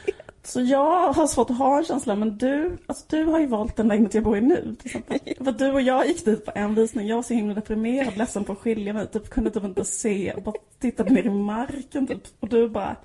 Så 0.42 0.60
jag 0.60 1.12
har 1.12 1.26
svårt 1.26 1.50
att 1.50 1.58
ha 1.58 1.78
en 1.78 1.84
känsla 1.84 2.14
men 2.14 2.38
du, 2.38 2.76
alltså 2.86 3.04
du 3.08 3.24
har 3.24 3.40
ju 3.40 3.46
valt 3.46 3.76
den 3.76 3.88
lägenhet 3.88 4.14
jag 4.14 4.24
bor 4.24 4.36
i 4.36 4.40
nu 4.40 4.76
till 4.78 4.86
exempel. 4.86 5.18
För 5.44 5.52
du 5.52 5.72
och 5.72 5.80
jag 5.80 6.06
gick 6.06 6.24
dit 6.24 6.44
på 6.44 6.52
en 6.54 6.74
visning, 6.74 7.06
jag 7.06 7.16
var 7.16 7.22
så 7.22 7.34
himla 7.34 7.54
deprimerad, 7.54 8.16
ledsen 8.16 8.44
på 8.44 8.52
att 8.52 8.58
skilja 8.58 8.92
mig, 8.92 9.06
typ 9.06 9.30
kunde 9.30 9.50
typ 9.50 9.64
inte 9.64 9.84
se 9.84 10.32
och 10.36 10.42
bara 10.42 10.54
tittade 10.78 11.10
ner 11.10 11.26
i 11.26 11.30
marken 11.30 12.06
typ. 12.06 12.22
Och 12.40 12.48
du 12.48 12.68
bara, 12.68 12.96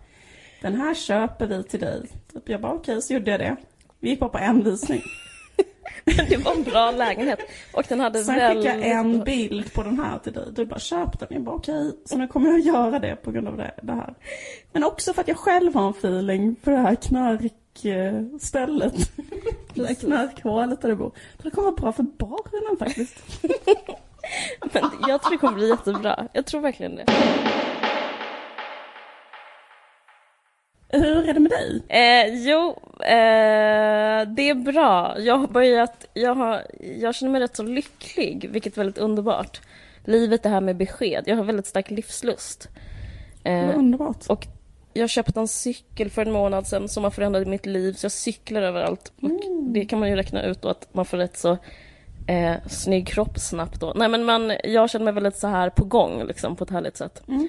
den 0.61 0.75
här 0.75 0.93
köper 0.93 1.47
vi 1.47 1.63
till 1.63 1.79
dig. 1.79 2.01
Typ, 2.33 2.49
jag 2.49 2.61
bara 2.61 2.73
okej, 2.73 3.01
så 3.01 3.13
gjorde 3.13 3.31
jag 3.31 3.39
det. 3.39 3.55
Vi 4.05 4.09
gick 4.11 4.19
bara 4.19 4.29
på 4.29 4.37
en 4.37 4.63
visning. 4.63 5.01
Men 6.03 6.29
det 6.29 6.37
var 6.37 6.55
en 6.55 6.63
bra 6.63 6.91
lägenhet. 6.91 7.39
Och 7.73 7.83
den 7.89 7.99
hade 7.99 8.23
Sen 8.23 8.35
skickade 8.35 8.87
jag 8.87 8.87
en 8.87 9.23
bild 9.23 9.73
på 9.73 9.83
den 9.83 9.99
här 9.99 10.19
till 10.19 10.33
dig. 10.33 10.43
Du 10.51 10.65
bara 10.65 10.79
köp 10.79 11.19
den. 11.19 11.27
Jag 11.31 11.41
bara 11.41 11.55
okej. 11.55 11.91
Så 12.05 12.17
nu 12.17 12.27
kommer 12.27 12.49
jag 12.49 12.59
göra 12.59 12.99
det 12.99 13.15
på 13.15 13.31
grund 13.31 13.47
av 13.47 13.57
det, 13.57 13.71
det 13.83 13.93
här. 13.93 14.13
Men 14.71 14.83
också 14.83 15.13
för 15.13 15.21
att 15.21 15.27
jag 15.27 15.37
själv 15.37 15.75
har 15.75 15.87
en 15.87 15.93
feeling 15.93 16.55
för 16.63 16.71
det 16.71 16.77
här 16.77 16.95
knarkstället. 16.95 18.93
Det 19.73 19.87
här 19.87 19.95
knarkhålet 19.95 20.81
där 20.81 20.89
du 20.89 20.95
bor. 20.95 21.11
Det 21.43 21.49
kommer 21.49 21.71
vara 21.71 21.81
bra 21.81 21.91
för 21.91 22.03
barnen 22.03 22.77
faktiskt. 22.79 23.23
Men 24.73 24.83
jag 25.07 25.21
tror 25.21 25.31
det 25.31 25.37
kommer 25.37 25.53
bli 25.53 25.69
jättebra. 25.69 26.27
Jag 26.33 26.45
tror 26.45 26.61
verkligen 26.61 26.95
det. 26.95 27.05
Hur 30.89 31.29
är 31.29 31.33
det 31.33 31.39
med 31.39 31.51
dig? 31.51 31.81
Eh, 31.87 32.47
jo, 32.49 32.69
eh, 32.99 34.27
det 34.27 34.49
är 34.49 34.55
bra. 34.55 35.15
Jag 35.19 35.37
har 35.37 35.47
börjat, 35.47 36.05
jag, 36.13 36.35
har, 36.35 36.63
jag 36.99 37.15
känner 37.15 37.31
mig 37.31 37.41
rätt 37.41 37.55
så 37.55 37.63
lycklig, 37.63 38.49
vilket 38.51 38.73
är 38.73 38.77
väldigt 38.77 38.97
underbart. 38.97 39.61
Livet 40.03 40.43
det 40.43 40.49
här 40.49 40.61
med 40.61 40.75
besked. 40.75 41.23
Jag 41.25 41.35
har 41.35 41.43
väldigt 41.43 41.67
stark 41.67 41.91
livslust. 41.91 42.69
Eh, 43.43 43.77
underbart. 43.77 44.25
och 44.29 44.47
jag 44.93 45.09
köpte 45.09 45.39
en 45.39 45.47
cykel 45.47 46.09
för 46.09 46.21
en 46.21 46.31
månad 46.31 46.67
sedan 46.67 46.89
som 46.89 47.03
har 47.03 47.11
förändrat 47.11 47.47
mitt 47.47 47.65
liv, 47.65 47.93
så 47.93 48.05
jag 48.05 48.11
cyklar 48.11 48.61
överallt. 48.61 49.11
Och 49.21 49.29
det 49.73 49.85
kan 49.85 49.99
man 49.99 50.09
ju 50.09 50.15
räkna 50.15 50.43
ut 50.43 50.61
då 50.61 50.69
att 50.69 50.87
man 50.93 51.05
får 51.05 51.17
rätt 51.17 51.37
så 51.37 51.57
eh, 52.27 52.55
snygg 52.67 53.07
kropp 53.07 53.39
snabbt 53.39 53.79
då. 53.79 53.93
Nej 53.95 54.09
men 54.09 54.23
man, 54.23 54.53
jag 54.63 54.89
känner 54.89 55.05
mig 55.05 55.13
väldigt 55.13 55.37
så 55.37 55.47
här 55.47 55.69
på 55.69 55.85
gång 55.85 56.23
liksom 56.27 56.55
på 56.55 56.63
ett 56.63 56.69
härligt 56.69 56.97
sätt. 56.97 57.23
Mm. 57.27 57.47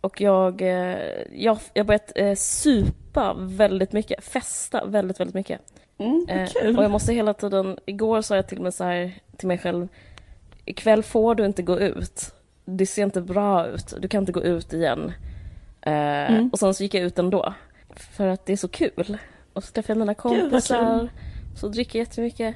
Och 0.00 0.20
jag, 0.20 0.62
eh, 0.62 0.98
jag, 1.32 1.58
jag 1.74 1.86
börjat 1.86 2.12
eh, 2.14 2.34
supa 2.34 3.34
väldigt 3.38 3.92
mycket, 3.92 4.24
festa 4.24 4.84
väldigt, 4.84 5.20
väldigt 5.20 5.34
mycket. 5.34 5.60
Mm, 5.98 6.26
Eh, 6.28 6.76
och 6.78 6.84
jag 6.84 6.90
måste 6.90 7.12
hela 7.12 7.34
tiden, 7.34 7.78
igår 7.86 8.20
sa 8.22 8.36
jag 8.36 8.46
till 8.48 8.60
mig 8.60 8.72
så 8.72 8.84
här, 8.84 9.12
till 9.36 9.48
mig 9.48 9.58
själv, 9.58 9.88
ikväll 10.64 11.02
får 11.02 11.34
du 11.34 11.44
inte 11.44 11.62
gå 11.62 11.78
ut. 11.80 12.34
Det 12.64 12.86
ser 12.86 13.02
inte 13.02 13.20
bra 13.20 13.66
ut, 13.66 13.94
du 14.00 14.08
kan 14.08 14.22
inte 14.22 14.32
gå 14.32 14.42
ut 14.42 14.72
igen. 14.72 15.12
Eh, 15.80 15.92
Mm. 16.28 16.48
Och 16.52 16.58
sen 16.58 16.74
så 16.74 16.82
gick 16.82 16.94
jag 16.94 17.02
ut 17.04 17.18
ändå. 17.18 17.54
För 17.90 18.26
att 18.26 18.46
det 18.46 18.52
är 18.52 18.56
så 18.56 18.68
kul. 18.68 19.18
Och 19.52 19.64
så 19.64 19.72
träffar 19.72 19.90
jag 19.94 19.98
mina 19.98 20.12
Gud, 20.12 20.18
kompisar, 20.22 20.98
kul. 20.98 21.10
så 21.60 21.68
dricker 21.68 21.98
jag 21.98 22.06
jättemycket. 22.06 22.54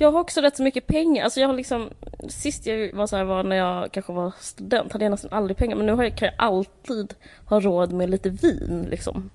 Jag 0.00 0.12
har 0.12 0.20
också 0.20 0.40
rätt 0.40 0.56
så 0.56 0.62
mycket 0.62 0.86
pengar. 0.86 1.24
Alltså 1.24 1.40
jag 1.40 1.48
har 1.48 1.54
liksom, 1.54 1.90
sist 2.28 2.66
jag 2.66 2.92
var 2.92 3.06
så 3.06 3.16
här 3.16 3.24
var 3.24 3.42
när 3.42 3.56
jag 3.56 3.92
kanske 3.92 4.12
var 4.12 4.32
student, 4.40 4.92
hade 4.92 5.04
jag 5.04 5.10
nästan 5.10 5.32
aldrig 5.32 5.56
pengar. 5.56 5.76
Men 5.76 5.86
nu 5.86 5.92
har 5.92 6.02
jag, 6.04 6.16
kan 6.16 6.26
jag 6.26 6.34
alltid 6.38 7.14
ha 7.44 7.60
råd 7.60 7.92
med 7.92 8.10
lite 8.10 8.30
vin 8.30 8.86
liksom. 8.90 9.30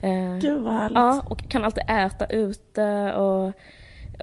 Eh, 0.00 0.36
Gud 0.40 0.62
vad 0.62 0.72
härligt. 0.72 0.96
Ja, 0.96 1.22
och 1.28 1.48
kan 1.48 1.64
alltid 1.64 1.84
äta 1.88 2.26
ute 2.26 3.12
och, 3.12 3.52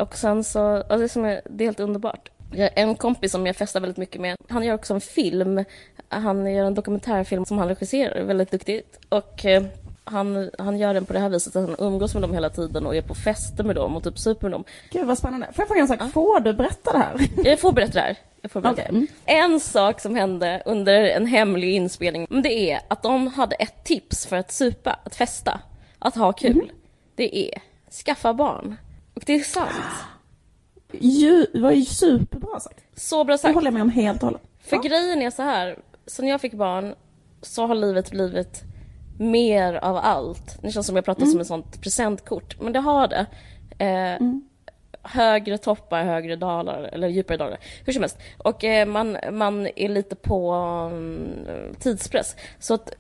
och 0.01 0.15
sen 0.15 0.43
så, 0.43 0.75
alltså 0.75 0.98
det, 0.98 1.09
som 1.09 1.25
är, 1.25 1.41
det 1.50 1.63
är 1.63 1.67
helt 1.67 1.79
underbart. 1.79 2.29
Jag 2.51 2.63
har 2.63 2.71
en 2.75 2.95
kompis 2.95 3.31
som 3.31 3.45
jag 3.45 3.55
festar 3.55 3.79
väldigt 3.79 3.98
mycket 3.98 4.21
med, 4.21 4.38
han 4.50 4.63
gör 4.63 4.74
också 4.75 4.93
en 4.93 5.01
film. 5.01 5.65
Han 6.09 6.53
gör 6.53 6.65
en 6.65 6.74
dokumentärfilm 6.74 7.45
som 7.45 7.57
han 7.57 7.67
regisserar, 7.67 8.24
väldigt 8.24 8.51
duktigt. 8.51 9.00
Och 9.09 9.45
eh, 9.45 9.63
han, 10.11 10.49
han 10.59 10.77
gör 10.77 10.93
den 10.93 11.05
på 11.05 11.13
det 11.13 11.19
här 11.19 11.29
viset 11.29 11.55
att 11.55 11.67
han 11.69 11.75
umgås 11.79 12.13
med 12.13 12.23
dem 12.23 12.33
hela 12.33 12.49
tiden 12.49 12.85
och 12.85 12.95
är 12.95 13.01
på 13.01 13.15
fester 13.15 13.63
med 13.63 13.75
dem 13.75 13.95
och 13.95 14.03
typ 14.03 14.19
super 14.19 14.41
med 14.49 14.51
dem. 14.51 14.63
Gud 14.91 15.07
vad 15.07 15.17
spännande. 15.17 15.47
Får 15.53 15.61
jag 15.61 15.67
fråga 15.67 15.81
en 15.81 15.87
sak? 15.87 16.11
Får 16.13 16.39
du 16.39 16.53
berätta 16.53 16.91
det 16.91 16.97
här? 16.97 17.27
Jag 17.49 17.59
får 17.59 17.71
berätta 17.71 17.93
det 17.93 17.99
här. 18.01 18.17
Jag 18.41 18.51
får 18.51 18.61
berätta. 18.61 18.81
Okej. 18.81 18.89
Mm. 18.89 19.07
En 19.25 19.59
sak 19.59 20.01
som 20.01 20.15
hände 20.15 20.61
under 20.65 21.03
en 21.03 21.25
hemlig 21.25 21.73
inspelning, 21.75 22.27
det 22.43 22.71
är 22.71 22.79
att 22.87 23.03
de 23.03 23.27
hade 23.27 23.55
ett 23.55 23.83
tips 23.83 24.25
för 24.25 24.35
att 24.35 24.51
supa, 24.51 24.99
att 25.03 25.15
festa, 25.15 25.59
att 25.99 26.15
ha 26.15 26.33
kul. 26.33 26.55
Mhm. 26.55 26.69
Det 27.15 27.37
är 27.37 27.61
skaffa 28.05 28.33
barn. 28.33 28.75
Och 29.13 29.23
det 29.25 29.33
är 29.35 29.39
sant. 29.39 29.69
Ju, 30.91 31.45
det 31.53 31.59
var 31.59 31.71
ju 31.71 31.85
superbra 31.85 32.59
sagt. 32.59 32.79
Så 32.95 33.23
bra 33.23 33.33
Det 33.33 33.37
sagt. 33.37 33.53
håller 33.55 33.67
jag 33.67 33.73
med 33.73 33.81
om 33.81 33.89
helt 33.89 34.23
och 34.23 34.27
hållet. 34.27 34.41
För 34.63 34.75
Ja. 34.75 34.81
grejen 34.81 35.21
är 35.21 35.29
så 35.31 35.41
här, 35.41 35.79
sen 36.07 36.27
jag 36.27 36.41
fick 36.41 36.53
barn 36.53 36.95
så 37.41 37.67
har 37.67 37.75
livet 37.75 38.11
blivit 38.11 38.63
mer 39.19 39.73
av 39.73 39.97
allt. 39.97 40.61
Det 40.61 40.71
känns 40.71 40.88
som 40.88 40.95
jag 40.95 41.05
pratar 41.05 41.25
som 41.25 41.39
ett 41.39 41.47
sånt 41.47 41.81
presentkort, 41.81 42.61
men 42.61 42.73
det 42.73 42.79
har 42.79 43.07
det. 43.07 43.25
Eh, 43.85 44.27
Högre 45.01 45.57
toppar, 45.57 46.03
högre 46.03 46.35
dalar, 46.35 46.83
eller 46.83 47.07
djupare 47.07 47.38
dalar. 47.38 47.59
Hur 47.85 47.93
som 47.93 48.03
helst. 48.03 48.17
Och 48.38 48.63
eh, 48.63 48.88
man, 48.88 49.17
man 49.31 49.67
är 49.75 49.89
lite 49.89 50.15
på 50.15 50.51
mm, 50.91 51.75
tidspress. 51.79 52.35
Så 52.59 52.73
att 52.73 52.95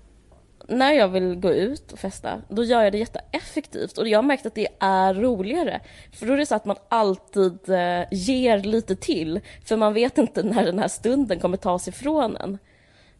när 0.69 0.93
jag 0.93 1.07
vill 1.07 1.35
gå 1.35 1.51
ut 1.51 1.91
och 1.91 1.99
festa, 1.99 2.41
då 2.49 2.63
gör 2.63 2.83
jag 2.83 2.91
det 2.91 2.97
jätteeffektivt. 2.97 3.97
Och 3.97 4.07
jag 4.07 4.17
har 4.17 4.23
märkt 4.23 4.45
att 4.45 4.55
det 4.55 4.67
är 4.79 5.13
roligare. 5.13 5.79
För 6.13 6.25
då 6.25 6.33
är 6.33 6.37
det 6.37 6.45
så 6.45 6.55
att 6.55 6.65
man 6.65 6.77
alltid 6.89 7.69
eh, 7.69 8.03
ger 8.11 8.57
lite 8.59 8.95
till. 8.95 9.39
För 9.65 9.77
man 9.77 9.93
vet 9.93 10.17
inte 10.17 10.43
när 10.43 10.65
den 10.65 10.79
här 10.79 10.87
stunden 10.87 11.39
kommer 11.39 11.57
tas 11.57 11.87
ifrån 11.87 12.37
en. 12.37 12.57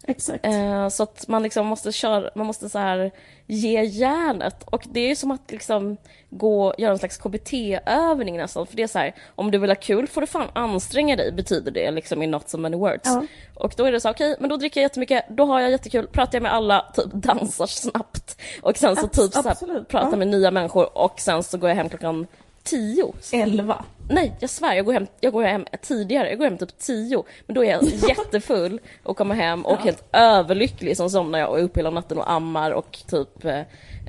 Exakt. 0.07 0.45
Eh, 0.45 0.89
så 0.89 1.03
att 1.03 1.27
man 1.27 1.43
liksom 1.43 1.67
måste 1.67 1.91
köra, 1.91 2.29
man 2.35 2.47
måste 2.47 2.69
så 2.69 2.79
här 2.79 3.11
ge 3.47 3.83
järnet. 3.83 4.63
Och 4.65 4.83
det 4.91 4.99
är 4.99 5.07
ju 5.07 5.15
som 5.15 5.31
att 5.31 5.51
liksom 5.51 5.97
gå, 6.29 6.73
göra 6.77 6.91
en 6.91 6.99
slags 6.99 7.17
KBT-övning 7.17 8.37
nästan. 8.37 8.67
För 8.67 8.75
det 8.75 8.83
är 8.83 8.87
så 8.87 8.99
här, 8.99 9.15
om 9.35 9.51
du 9.51 9.57
vill 9.57 9.69
ha 9.69 9.75
kul 9.75 10.07
får 10.07 10.21
du 10.21 10.27
fan 10.27 10.47
anstränga 10.53 11.15
dig, 11.15 11.31
betyder 11.31 11.71
det 11.71 11.91
liksom 11.91 12.23
i 12.23 12.27
not 12.27 12.49
so 12.49 12.57
many 12.57 12.77
words. 12.77 13.05
Ja. 13.05 13.25
Och 13.55 13.73
då 13.77 13.85
är 13.85 13.91
det 13.91 13.99
så, 13.99 14.09
okej, 14.09 14.35
men 14.39 14.49
då 14.49 14.57
dricker 14.57 14.81
jag 14.81 14.85
jättemycket, 14.85 15.25
då 15.29 15.45
har 15.45 15.59
jag 15.59 15.71
jättekul, 15.71 16.07
pratar 16.07 16.35
jag 16.35 16.43
med 16.43 16.53
alla, 16.53 16.85
typ 16.95 17.13
dansar 17.13 17.67
snabbt. 17.67 18.41
Och 18.61 18.77
sen 18.77 18.95
så 18.95 19.07
Abs- 19.07 19.23
typ 19.23 19.33
så 19.33 19.41
här, 19.41 19.83
pratar 19.83 20.11
ja. 20.11 20.15
med 20.15 20.27
nya 20.27 20.51
människor 20.51 20.97
och 20.97 21.19
sen 21.19 21.43
så 21.43 21.57
går 21.57 21.69
jag 21.69 21.75
hem 21.75 21.89
klockan 21.89 22.27
tio. 22.69 23.13
Elva. 23.33 23.85
Nej, 24.09 24.33
jag 24.39 24.49
svär, 24.49 24.73
jag 24.75 24.85
går, 24.85 24.93
hem, 24.93 25.07
jag 25.19 25.33
går 25.33 25.43
hem 25.43 25.65
tidigare. 25.81 26.29
Jag 26.29 26.37
går 26.37 26.45
hem 26.45 26.57
typ 26.57 26.77
tio. 26.77 27.23
Men 27.45 27.53
då 27.55 27.63
är 27.65 27.69
jag 27.71 27.83
jättefull 28.09 28.79
och 29.03 29.17
kommer 29.17 29.35
hem 29.35 29.65
och 29.65 29.77
helt 29.77 30.03
överlycklig. 30.13 30.97
Sen 30.97 31.09
somnar 31.09 31.39
jag 31.39 31.49
och 31.49 31.59
är 31.59 31.63
uppe 31.63 31.79
hela 31.79 31.89
natten 31.89 32.17
och 32.17 32.31
ammar 32.31 32.71
och 32.71 32.97
typ... 33.07 33.45
eh, 33.45 33.61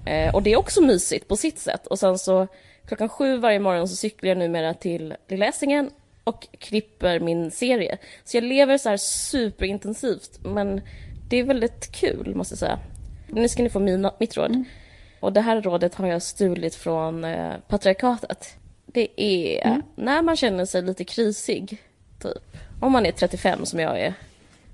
Eh, 0.06 0.34
och 0.34 0.42
det 0.42 0.52
är 0.52 0.56
också 0.58 0.82
mysigt 0.82 1.28
på 1.28 1.36
sitt 1.36 1.58
sätt. 1.58 1.86
Och 1.86 1.98
sen 1.98 2.18
så 2.18 2.46
klockan 2.86 3.08
sju 3.08 3.36
varje 3.36 3.58
morgon 3.58 3.88
så 3.88 3.96
cyklar 3.96 4.28
jag 4.28 4.38
numera 4.38 4.74
till 4.74 5.14
Lilla 5.28 5.46
Essingen 5.46 5.90
och 6.24 6.48
klipper 6.58 7.20
min 7.20 7.50
serie. 7.50 7.98
Så 8.24 8.36
jag 8.36 8.44
lever 8.44 8.78
så 8.78 8.88
här 8.88 8.96
superintensivt. 8.96 10.38
Men 10.42 10.80
det 11.28 11.36
är 11.36 11.44
väldigt 11.44 11.92
kul, 11.92 12.34
måste 12.34 12.52
jag 12.52 12.58
säga. 12.58 12.78
Nu 13.28 13.48
ska 13.48 13.62
ni 13.62 13.70
få 13.70 13.78
mina, 13.80 14.14
mitt 14.20 14.36
råd. 14.36 14.64
Och 15.20 15.32
det 15.32 15.40
här 15.40 15.60
rådet 15.62 15.94
har 15.94 16.06
jag 16.06 16.22
stulit 16.22 16.74
från 16.74 17.24
eh, 17.24 17.52
patriarkatet. 17.68 18.56
Det 18.86 19.08
är 19.16 19.82
när 19.94 20.22
man 20.22 20.36
känner 20.36 20.64
sig 20.64 20.82
lite 20.82 21.04
krisig, 21.04 21.82
typ. 22.22 22.56
Om 22.80 22.92
man 22.92 23.06
är 23.06 23.12
35 23.12 23.66
som 23.66 23.80
jag 23.80 24.00
är 24.00 24.14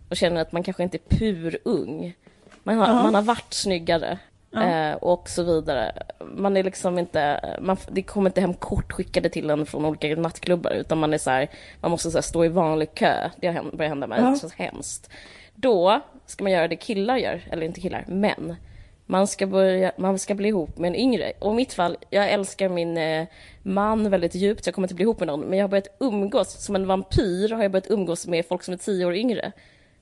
och 0.08 0.16
känner 0.16 0.40
att 0.40 0.52
man 0.52 0.62
kanske 0.62 0.82
inte 0.82 0.96
är 0.96 1.16
purung. 1.16 2.14
Man 2.62 2.78
har, 2.78 2.86
Ja. 2.86 3.02
man 3.02 3.14
har 3.14 3.22
varit 3.22 3.54
snyggare 3.54 4.18
eh, 4.56 4.92
och 4.92 5.28
så 5.28 5.42
vidare. 5.42 5.92
Man 6.20 6.56
är 6.56 6.62
liksom 6.64 6.98
inte, 6.98 7.40
man, 7.60 7.76
det 7.90 8.02
kommer 8.02 8.30
inte 8.30 8.40
hem 8.40 8.54
kort 8.54 8.92
skickade 8.92 9.28
till 9.28 9.50
en 9.50 9.66
från 9.66 9.84
olika 9.84 10.08
nattklubbar 10.16 10.70
utan 10.70 10.98
man 10.98 11.14
är 11.14 11.18
så 11.18 11.30
här, 11.30 11.48
man 11.80 11.90
måste 11.90 12.10
så 12.10 12.22
stå 12.22 12.44
i 12.44 12.48
vanlig 12.48 12.94
kö. 12.94 13.30
Det 13.40 13.46
har 13.48 13.62
börjat 13.76 13.90
hända 13.90 14.06
mig, 14.06 14.20
Ja. 14.20 14.30
det 14.30 14.38
känns 14.40 14.54
hemskt. 14.54 15.10
Då 15.54 16.00
ska 16.26 16.44
man 16.44 16.52
göra 16.52 16.68
det 16.68 16.76
killar 16.76 17.16
gör, 17.16 17.40
eller 17.50 17.66
inte 17.66 17.80
killar, 17.80 18.04
män. 18.08 18.56
Man 19.06 19.26
ska, 19.26 19.46
börja, 19.46 19.92
man 19.96 20.18
ska 20.18 20.34
bli 20.34 20.48
ihop 20.48 20.78
med 20.78 20.88
en 20.88 20.94
yngre. 20.94 21.32
Och 21.38 21.52
i 21.52 21.54
mitt 21.54 21.72
fall, 21.74 21.96
jag 22.10 22.30
älskar 22.30 22.68
min 22.68 22.98
eh, 22.98 23.26
man 23.62 24.10
väldigt 24.10 24.34
djupt, 24.34 24.66
jag 24.66 24.74
kommer 24.74 24.86
inte 24.88 24.94
bli 24.94 25.02
ihop 25.02 25.18
med 25.20 25.26
någon. 25.26 25.40
Men 25.40 25.58
jag 25.58 25.64
har 25.64 25.68
börjat 25.68 25.96
umgås, 26.00 26.64
som 26.64 26.76
en 26.76 26.86
vampyr 26.86 27.48
har 27.48 27.62
jag 27.62 27.72
börjat 27.72 27.90
umgås 27.90 28.26
med 28.26 28.46
folk 28.46 28.62
som 28.62 28.74
är 28.74 28.78
tio 28.78 29.04
år 29.06 29.14
yngre. 29.14 29.52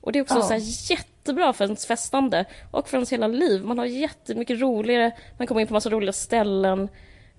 Och 0.01 0.13
det 0.13 0.19
är 0.19 0.23
också 0.23 0.35
Ja. 0.35 0.43
så 0.43 0.53
här 0.53 0.91
jättebra 0.91 1.53
för 1.53 1.65
ens 1.65 1.87
festande 1.87 2.45
och 2.71 2.89
för 2.89 2.97
ens 2.97 3.13
hela 3.13 3.27
liv. 3.27 3.65
Man 3.65 3.79
har 3.79 3.87
jättemycket 3.87 4.61
roligare, 4.61 5.13
man 5.39 5.47
kommer 5.47 5.61
in 5.61 5.67
på 5.67 5.73
massa 5.73 5.91
roliga 5.91 6.13
ställen. 6.13 6.89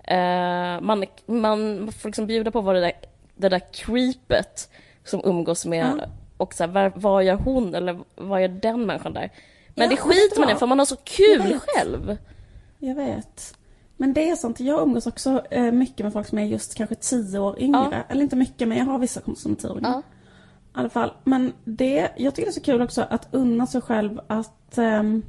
Eh, 0.04 0.80
man, 0.80 1.04
man 1.26 1.92
får 1.92 2.08
liksom 2.08 2.26
bjuda 2.26 2.50
på 2.50 2.60
vad 2.60 2.74
det 2.74 2.80
där, 2.80 2.92
det 3.36 3.48
där 3.48 3.62
creepet 3.72 4.70
som 5.04 5.20
umgås 5.24 5.66
med. 5.66 5.92
Ja. 5.98 6.06
Och 6.36 6.54
så 6.54 6.64
här, 6.64 6.70
vad, 6.70 6.92
vad 6.94 7.24
gör 7.24 7.34
hon 7.34 7.74
eller 7.74 7.98
vad 8.14 8.40
gör 8.42 8.48
den 8.48 8.86
människan 8.86 9.12
där? 9.12 9.30
Men 9.76 9.88
det 9.88 9.96
skiter 9.96 10.40
man 10.40 10.50
i 10.50 10.54
för 10.54 10.66
man 10.66 10.78
har 10.78 10.86
så 10.86 10.96
kul 10.96 11.60
själv. 11.66 12.16
Jag 12.78 12.94
vet. 12.94 13.56
Men 13.96 14.12
det 14.12 14.30
är 14.30 14.36
sånt, 14.36 14.60
jag 14.60 14.82
umgås 14.82 15.06
också 15.06 15.42
eh, 15.50 15.72
mycket 15.72 16.04
med 16.04 16.12
folk 16.12 16.26
som 16.26 16.38
är 16.38 16.44
just 16.44 16.74
kanske 16.74 16.94
tio 16.94 17.38
år 17.38 17.60
yngre. 17.60 17.88
Ja. 17.90 18.02
Eller 18.08 18.22
inte 18.22 18.36
mycket, 18.36 18.68
men 18.68 18.78
jag 18.78 18.84
har 18.84 18.98
vissa 18.98 19.20
som 19.36 19.52
är 19.52 19.56
tio 19.56 19.70
år 19.70 19.78
yngre. 19.78 19.90
Ja. 19.90 20.02
I 20.76 20.78
alla 20.78 20.88
fall. 20.88 21.12
Men 21.24 21.52
det, 21.64 22.10
jag 22.16 22.34
tycker 22.34 22.46
det 22.46 22.50
är 22.50 22.52
så 22.52 22.60
kul 22.60 22.82
också 22.82 23.06
att 23.10 23.28
unna 23.30 23.66
sig 23.66 23.80
själv 23.80 24.20
att 24.26 24.78
ehm, 24.78 25.22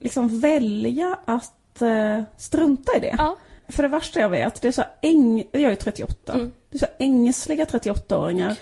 liksom 0.00 0.40
välja 0.40 1.18
att 1.24 1.82
eh, 1.82 2.22
strunta 2.36 2.96
i 2.96 3.00
det. 3.00 3.14
Ja. 3.18 3.36
För 3.68 3.82
det 3.82 3.88
värsta 3.88 4.20
jag 4.20 4.28
vet, 4.28 4.62
det 4.62 4.68
är 4.68 4.72
så 4.72 4.84
äng... 5.02 5.44
Jag 5.52 5.72
är 5.72 5.76
38. 5.76 6.32
Mm. 6.32 6.52
Det 6.70 6.76
är 6.76 6.78
så 6.78 6.92
ängsliga 6.98 7.64
38-åringar. 7.64 8.58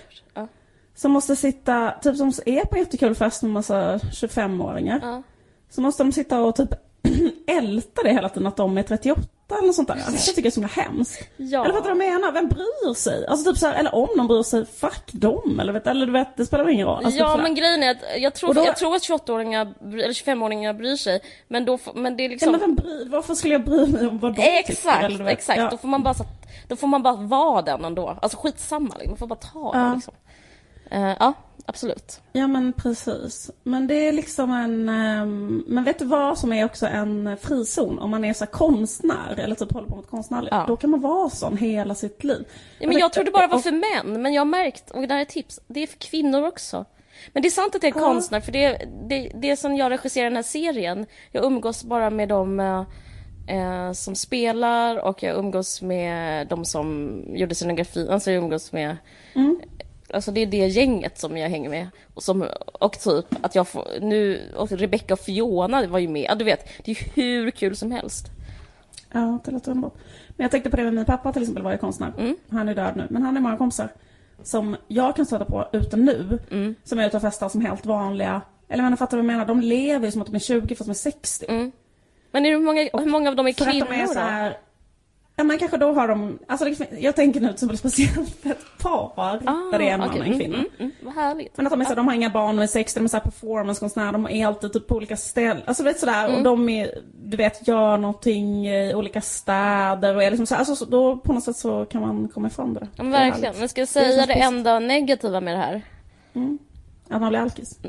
Ja. 1.01 1.03
Som 1.03 1.11
måste 1.11 1.35
sitta, 1.35 1.91
typ 2.01 2.17
som 2.17 2.31
är 2.45 2.65
på 2.65 2.77
jättekul 2.77 3.15
fest 3.15 3.41
med 3.43 3.51
massa 3.51 3.97
25-åringar. 3.97 4.99
Ja. 5.03 5.21
Så 5.69 5.81
måste 5.81 6.03
de 6.03 6.11
sitta 6.11 6.39
och 6.41 6.55
typ 6.55 6.69
älta 7.47 8.03
det 8.03 8.09
hela 8.13 8.29
tiden 8.29 8.47
att 8.47 8.57
de 8.57 8.77
är 8.77 8.83
38 8.83 9.21
eller 9.57 9.67
något 9.67 9.75
sånt 9.75 9.87
där. 9.87 9.95
Alltså, 9.95 10.11
jag 10.11 10.21
tycker 10.25 10.41
det 10.41 10.47
är 10.47 10.51
så 10.51 10.59
himla 10.59 10.73
hemskt. 10.73 11.21
Ja. 11.37 11.63
Eller 11.65 11.73
fattar 11.73 11.89
du 11.89 11.97
vad 11.97 12.05
jag 12.07 12.13
menar? 12.13 12.31
Vem 12.31 12.47
bryr 12.47 12.93
sig? 12.93 13.25
Alltså 13.27 13.51
typ 13.51 13.59
så 13.59 13.67
här, 13.67 13.73
eller 13.73 13.95
om 13.95 14.07
de 14.17 14.27
bryr 14.27 14.43
sig, 14.43 14.65
fuck 14.65 15.11
dem. 15.13 15.59
Eller, 15.59 15.73
vet, 15.73 15.87
eller 15.87 16.05
du 16.05 16.11
vet, 16.11 16.37
det 16.37 16.45
spelar 16.45 16.63
väl 16.63 16.73
ingen 16.73 16.87
roll. 16.87 16.95
Alltså, 16.95 17.11
typ 17.11 17.19
ja, 17.19 17.29
sådär. 17.31 17.43
men 17.43 17.55
grejen 17.55 17.83
är 17.83 17.91
att 17.91 17.97
jag 18.17 18.33
tror, 18.33 18.53
då- 18.53 18.65
jag 18.65 18.77
tror 18.77 18.95
att 18.95 19.01
28-åringar, 19.01 19.65
bry- 19.81 20.03
eller 20.03 20.13
25-åringar 20.13 20.73
bryr 20.73 20.95
sig. 20.95 21.19
Men, 21.47 21.65
då, 21.65 21.79
men 21.95 22.17
det 22.17 22.23
är 22.23 22.25
Ja, 22.25 22.29
liksom... 22.31 22.51
men 22.51 22.59
vem 22.61 22.75
bryr, 22.75 23.07
varför 23.09 23.35
skulle 23.35 23.53
jag 23.53 23.63
bry 23.65 23.87
mig 23.87 24.07
om 24.07 24.19
vad 24.19 24.31
de 24.31 24.35
tycker? 24.35 24.59
Exakt, 24.71 25.03
Eller, 25.03 25.17
du 25.17 25.23
vet, 25.23 25.33
exakt. 25.33 25.59
Ja. 25.59 25.67
Då, 25.71 25.77
får 25.77 25.87
man 25.87 26.03
bara, 26.03 26.13
så- 26.13 26.25
då 26.67 26.75
får 26.75 26.87
man 26.87 27.03
bara 27.03 27.15
vara 27.15 27.61
den 27.61 27.85
ändå. 27.85 28.17
Alltså 28.21 28.37
skitsamma, 28.37 28.95
liksom. 28.95 29.09
man 29.11 29.17
får 29.17 29.27
bara 29.27 29.35
ta 29.39 29.71
Ja. 29.73 29.79
det 29.79 29.95
liksom. 29.95 30.13
Eh, 30.91 31.15
ja, 31.19 31.33
absolut. 31.65 32.21
Ja 32.31 32.47
men 32.47 32.73
precis. 32.73 33.51
Men 33.63 33.87
det 33.87 33.95
är 34.07 34.11
liksom 34.11 34.51
en... 34.51 34.89
ehm, 34.89 35.63
men 35.67 35.83
vet 35.83 35.99
du 35.99 36.05
vad 36.05 36.37
som 36.37 36.53
är 36.53 36.65
också 36.65 36.87
en 36.87 37.37
frizon? 37.41 37.99
Om 37.99 38.09
man 38.09 38.25
är 38.25 38.33
så 38.33 38.45
konstnär 38.45 39.39
eller 39.39 39.55
typ 39.55 39.71
håller 39.73 39.87
på 39.87 39.95
med 39.95 40.05
konstnärligt. 40.07 40.51
Ja. 40.51 40.65
Då 40.67 40.77
kan 40.77 40.89
man 40.89 41.01
vara 41.01 41.29
sån 41.29 41.57
hela 41.57 41.95
sitt 41.95 42.23
liv. 42.23 42.45
Ja, 42.79 42.87
men 42.87 42.97
jag 42.97 43.13
trodde 43.13 43.27
det 43.27 43.33
bara 43.33 43.47
var 43.47 43.55
och- 43.55 43.63
för 43.63 44.03
män, 44.03 44.21
men 44.21 44.33
jag 44.33 44.41
har 44.41 44.45
märkt, 44.45 44.91
och 44.91 45.07
det 45.07 45.13
här 45.13 45.21
är 45.21 45.25
tips, 45.25 45.59
det 45.67 45.79
är 45.83 45.87
för 45.87 45.97
kvinnor 45.99 46.47
också. 46.47 46.85
Men 47.33 47.41
det 47.43 47.47
är 47.47 47.51
sant 47.51 47.75
att 47.75 47.83
jag 47.83 47.95
är 47.95 47.99
Ja. 48.01 48.07
konstnär, 48.07 48.39
för 48.39 48.51
det, 48.51 48.87
det, 49.09 49.31
det 49.35 49.55
som 49.57 49.75
jag 49.75 49.91
regisserar 49.91 50.23
den 50.25 50.35
här 50.35 50.43
serien, 50.43 51.05
jag 51.31 51.45
umgås 51.45 51.83
bara 51.83 52.09
med 52.09 52.29
de 52.29 52.59
eh, 52.59 52.83
eh, 53.57 53.91
som 53.91 54.15
spelar 54.15 54.97
och 55.05 55.23
jag 55.23 55.37
umgås 55.37 55.81
med 55.81 56.47
de 56.47 56.65
som 56.65 57.21
gjorde 57.27 57.55
scenografi, 57.55 58.07
alltså 58.09 58.31
jag 58.31 58.43
umgås 58.43 58.71
med 58.71 58.97
Mm. 59.35 59.59
Alltså 60.13 60.31
det 60.31 60.41
är 60.41 60.45
det 60.45 60.67
gänget 60.67 61.19
som 61.19 61.37
jag 61.37 61.49
hänger 61.49 61.69
med. 61.69 61.87
Och, 62.13 62.23
som, 62.23 62.47
och 62.73 62.99
typ 62.99 63.25
att 63.41 63.55
jag 63.55 63.67
får, 63.67 63.87
nu, 64.01 64.51
och 64.55 64.71
Rebecca 64.71 65.13
och 65.13 65.19
Fiona 65.19 65.87
var 65.87 65.99
ju 65.99 66.07
med. 66.07 66.25
Ja, 66.29 66.35
du 66.35 66.45
vet, 66.45 66.69
det 66.85 66.91
är 66.91 66.95
ju 66.95 67.11
hur 67.13 67.51
kul 67.51 67.75
som 67.75 67.91
helst. 67.91 68.27
Ja, 69.11 69.39
det 69.45 69.51
låter 69.51 69.71
underbart. 69.71 69.97
Men 70.27 70.43
jag 70.43 70.51
tänkte 70.51 70.69
på 70.69 70.77
det 70.77 70.83
med 70.83 70.93
min 70.93 71.05
pappa 71.05 71.33
till 71.33 71.41
exempel 71.41 71.63
var 71.63 71.71
ju 71.71 71.77
konstnär. 71.77 72.13
Mm. 72.17 72.35
Han 72.49 72.69
är 72.69 72.75
död 72.75 72.93
nu. 72.95 73.07
Men 73.09 73.21
han 73.21 73.35
har 73.35 73.41
många 73.41 73.57
kompisar 73.57 73.89
som 74.43 74.75
jag 74.87 75.15
kan 75.15 75.25
stöta 75.25 75.45
på 75.45 75.67
ute 75.73 75.97
nu. 75.97 76.39
Mm. 76.51 76.75
Som 76.83 76.99
är 76.99 77.07
ute 77.07 77.17
och 77.17 77.21
festar 77.21 77.49
som 77.49 77.61
helt 77.61 77.85
vanliga. 77.85 78.41
Eller 78.67 78.83
men 78.83 78.97
fattar 78.97 79.17
du 79.17 79.23
vad 79.23 79.31
jag 79.31 79.37
menar? 79.37 79.45
De 79.45 79.61
lever 79.61 80.05
ju 80.05 80.11
som 80.11 80.21
att 80.21 80.27
de 80.27 80.35
är 80.35 80.39
20 80.39 80.75
fast 80.75 80.87
de 80.87 80.91
är 80.91 80.93
60. 80.93 81.45
Mm. 81.49 81.71
Men 82.31 82.45
är 82.45 82.49
hur, 82.51 82.59
många, 82.59 82.89
hur 82.93 83.05
många 83.05 83.29
av 83.29 83.35
dem 83.35 83.47
är 83.47 83.53
För 83.53 83.65
att 83.65 83.71
kvinnor 83.71 83.87
de 83.89 83.95
är 83.95 84.07
så 84.07 84.13
då? 84.13 84.53
Ja 85.41 85.45
men 85.45 85.57
kanske 85.57 85.77
då 85.77 85.93
har 85.93 86.07
de, 86.07 86.39
alltså 86.47 86.65
det, 86.65 86.99
jag 86.99 87.15
tänker 87.15 87.39
nu 87.39 87.47
till 87.47 87.53
exempel 87.53 87.77
speciellt 87.77 88.29
för 88.41 88.49
ett 88.51 88.65
par 88.81 89.39
där 89.71 89.79
det 89.79 89.89
är 89.89 89.93
en 89.93 89.99
man 89.99 90.09
okej. 90.09 90.19
och 90.21 90.27
en 90.27 90.39
kvinna. 90.39 90.55
Mm, 90.57 90.69
mm, 90.79 90.91
mm. 91.01 91.13
Härligt. 91.15 91.57
Men 91.57 91.67
att 91.67 91.71
de 91.71 91.81
är 91.81 91.85
så, 91.85 91.95
de 91.95 92.07
har 92.07 92.13
inga 92.15 92.29
barn, 92.29 92.55
de 92.55 92.63
är 92.63 92.67
60, 92.67 92.99
de 92.99 93.03
är 93.03 93.07
så 93.09 93.17
här 93.17 93.23
performancekonstnärer, 93.23 94.11
de 94.11 94.27
är 94.29 94.47
alltid 94.47 94.73
typ 94.73 94.87
på 94.87 94.95
olika 94.95 95.17
ställen. 95.17 95.61
Alltså 95.65 95.83
du 95.83 95.89
vet 95.89 95.99
sådär, 95.99 96.25
Mm. 96.25 96.37
och 96.37 96.43
de 96.43 96.69
är, 96.69 96.91
du 97.23 97.37
vet, 97.37 97.67
gör 97.67 97.97
någonting 97.97 98.67
i 98.67 98.93
olika 98.95 99.21
städer 99.21 100.15
och 100.15 100.23
är 100.23 100.29
liksom 100.31 100.45
så, 100.45 100.55
alltså 100.55 100.75
så, 100.75 100.85
då 100.85 101.17
på 101.17 101.33
något 101.33 101.43
sätt 101.43 101.55
så 101.57 101.85
kan 101.85 102.01
man 102.01 102.27
komma 102.27 102.47
ifrån 102.47 102.73
det. 102.73 102.87
Ja, 102.95 103.03
men 103.03 103.11
Det 103.11 103.17
verkligen. 103.17 103.55
Men 103.59 103.69
ska 103.69 103.81
jag 103.81 103.87
Det 103.87 103.91
säga 103.91 104.09
det 104.15 104.21
positivt. 104.21 104.43
enda 104.43 104.79
negativa 104.79 105.41
med 105.41 105.53
det 105.55 105.59
här? 105.59 105.81
Att 107.09 107.21
man 107.21 107.29
blir 107.29 107.39
alkis. 107.39 107.79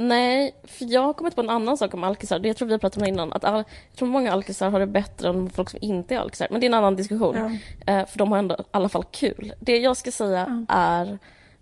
Nej, 0.00 0.54
för 0.64 0.92
jag 0.92 1.00
har 1.00 1.12
kommit 1.12 1.34
på 1.34 1.40
en 1.40 1.50
annan 1.50 1.76
sak 1.76 1.94
om 1.94 2.04
alkisar. 2.04 2.38
Det 2.38 2.48
jag 2.48 2.56
tror 2.56 2.68
vi 2.68 2.74
har 2.74 2.78
pratat 2.78 3.02
om 3.02 3.08
innan. 3.08 3.32
Att 3.32 3.44
all, 3.44 3.54
jag 3.90 3.98
tror 3.98 4.08
många 4.08 4.32
alkisar 4.32 4.70
har 4.70 4.80
det 4.80 4.86
bättre 4.86 5.28
än 5.28 5.50
folk 5.50 5.70
som 5.70 5.78
inte 5.82 6.14
är 6.14 6.18
alkisar. 6.18 6.48
Men 6.50 6.60
det 6.60 6.66
är 6.66 6.68
en 6.68 6.74
annan 6.74 6.96
diskussion. 6.96 7.58
Eh, 7.86 8.06
för 8.06 8.18
de 8.18 8.32
har 8.32 8.38
ändå 8.38 8.54
i 8.54 8.64
alla 8.70 8.88
fall 8.88 9.04
kul. 9.10 9.52
Det 9.60 9.78
jag 9.78 9.96
ska 9.96 10.10
säga 10.12 10.66
är 10.68 11.18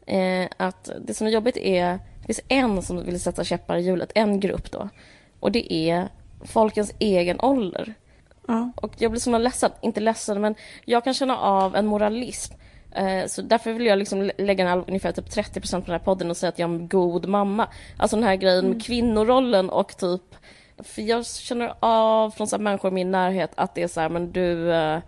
eh, 0.06 0.48
att 0.56 0.90
det 1.00 1.14
som 1.14 1.26
är 1.26 1.30
jobbigt 1.30 1.56
är... 1.56 1.98
Det 2.20 2.26
finns 2.26 2.40
en 2.48 2.82
som 2.82 3.04
vill 3.04 3.20
sätta 3.20 3.44
käppar 3.44 3.76
i 3.76 3.80
hjulet. 3.80 4.12
En 4.14 4.40
grupp 4.40 4.70
då. 4.70 4.88
Och 5.40 5.52
det 5.52 5.72
är 5.72 6.08
folkens 6.44 6.92
egen 6.98 7.40
ålder. 7.40 7.94
Ja. 8.48 8.72
Och 8.76 8.92
jag 8.98 9.10
blir 9.10 9.20
så 9.20 9.38
ledsen, 9.38 9.70
inte 9.80 10.00
ledsen, 10.00 10.40
men 10.40 10.54
jag 10.84 11.04
kan 11.04 11.14
känna 11.14 11.38
av 11.38 11.76
en 11.76 11.86
moralism. 11.86 12.54
Eh, 12.92 13.26
Så 13.26 13.42
därför 13.42 13.72
vill 13.72 13.86
jag 13.86 13.98
liksom 13.98 14.22
lä- 14.22 14.32
lägga 14.38 14.64
den 14.64 14.72
här, 14.78 14.84
ungefär 14.88 15.12
typ 15.12 15.30
30% 15.30 15.80
på 15.80 15.86
den 15.86 15.92
här 16.00 16.04
podden 16.04 16.30
och 16.30 16.36
säga 16.36 16.48
att 16.48 16.58
jag 16.58 16.70
är 16.70 16.74
en 16.74 16.88
god 16.88 17.26
mamma. 17.28 17.68
Alltså 17.96 18.16
den 18.16 18.24
här 18.24 18.36
grejen 18.36 18.68
med 18.68 18.84
kvinnorollen 18.84 19.70
och 19.70 19.96
typ... 19.96 20.22
För 20.78 21.02
jag 21.02 21.26
känner 21.26 21.72
av 21.80 22.30
från 22.30 22.46
så 22.46 22.56
här 22.56 22.62
människor 22.62 22.90
i 22.90 22.94
min 22.94 23.10
närhet 23.10 23.50
att 23.54 23.74
det 23.74 23.82
är 23.82 23.88
så 23.88 24.00
här, 24.00 24.08
men 24.08 24.32
du... 24.32 24.72
eh, 24.72 24.98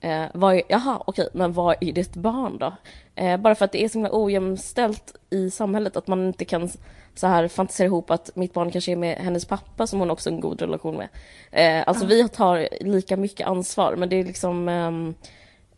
Eh, 0.00 0.24
vad 0.34 0.54
är, 0.54 0.62
jaha, 0.68 1.02
okej, 1.06 1.28
men 1.32 1.52
vad 1.52 1.76
är 1.80 1.92
ditt 1.92 2.14
barn 2.14 2.58
då? 2.58 2.72
Eh, 3.14 3.36
bara 3.36 3.54
för 3.54 3.64
att 3.64 3.72
det 3.72 3.84
är 3.84 3.88
så 3.88 3.98
himla 3.98 4.10
ojämställt 4.12 5.14
i 5.30 5.50
samhället 5.50 5.96
att 5.96 6.06
man 6.06 6.26
inte 6.26 6.44
kan 6.44 6.70
så 7.14 7.26
här 7.26 7.48
fantisera 7.48 7.86
ihop 7.86 8.10
att 8.10 8.30
mitt 8.36 8.52
barn 8.52 8.70
kanske 8.70 8.92
är 8.92 8.96
med 8.96 9.16
hennes 9.18 9.44
pappa 9.44 9.86
som 9.86 9.98
hon 9.98 10.10
också 10.10 10.30
har 10.30 10.34
en 10.34 10.40
god 10.40 10.60
relation 10.62 10.96
med. 10.96 11.08
Eh, 11.52 11.84
alltså 11.88 12.06
vi 12.06 12.28
tar 12.28 12.68
lika 12.84 13.16
mycket 13.16 13.46
ansvar, 13.46 13.96
men 13.96 14.08
det 14.08 14.16
är 14.16 14.24
liksom 14.24 14.68
ehm, 14.68 15.14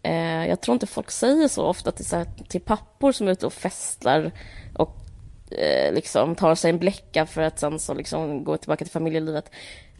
eh, 0.02 0.46
jag 0.46 0.60
tror 0.60 0.72
inte 0.72 0.86
folk 0.86 1.10
säger 1.10 1.48
så 1.48 1.66
ofta 1.66 1.92
till, 1.92 2.04
så 2.04 2.16
här, 2.16 2.26
till 2.48 2.60
pappor 2.60 3.12
som 3.12 3.28
är 3.28 3.32
ute 3.32 3.46
och 3.46 3.52
festar 3.52 4.32
och 4.74 4.96
eh, 5.50 5.92
liksom 5.92 6.34
tar 6.34 6.54
sig 6.54 6.70
en 6.70 6.78
bläcka 6.78 7.26
för 7.26 7.42
att 7.42 7.58
sen 7.58 7.78
så 7.78 7.94
liksom 7.94 8.44
gå 8.44 8.56
tillbaka 8.56 8.84
till 8.84 8.92
familjelivet. 8.92 9.50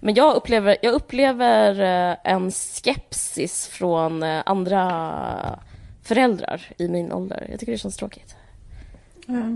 Men 0.01 0.15
jag 0.15 0.37
upplever, 0.37 0.77
jag 0.83 0.95
upplever 0.95 1.81
eh, 1.81 2.17
en 2.25 2.51
skepsis 2.51 3.67
från 3.67 4.23
eh, 4.23 4.43
andra 4.47 5.61
föräldrar 6.03 6.63
i 6.79 6.89
min 6.89 7.13
ålder. 7.13 7.47
Jag 7.51 7.61
tycker 7.61 7.73
det 7.73 7.79
känns 7.79 7.97
tråkigt. 7.97 8.37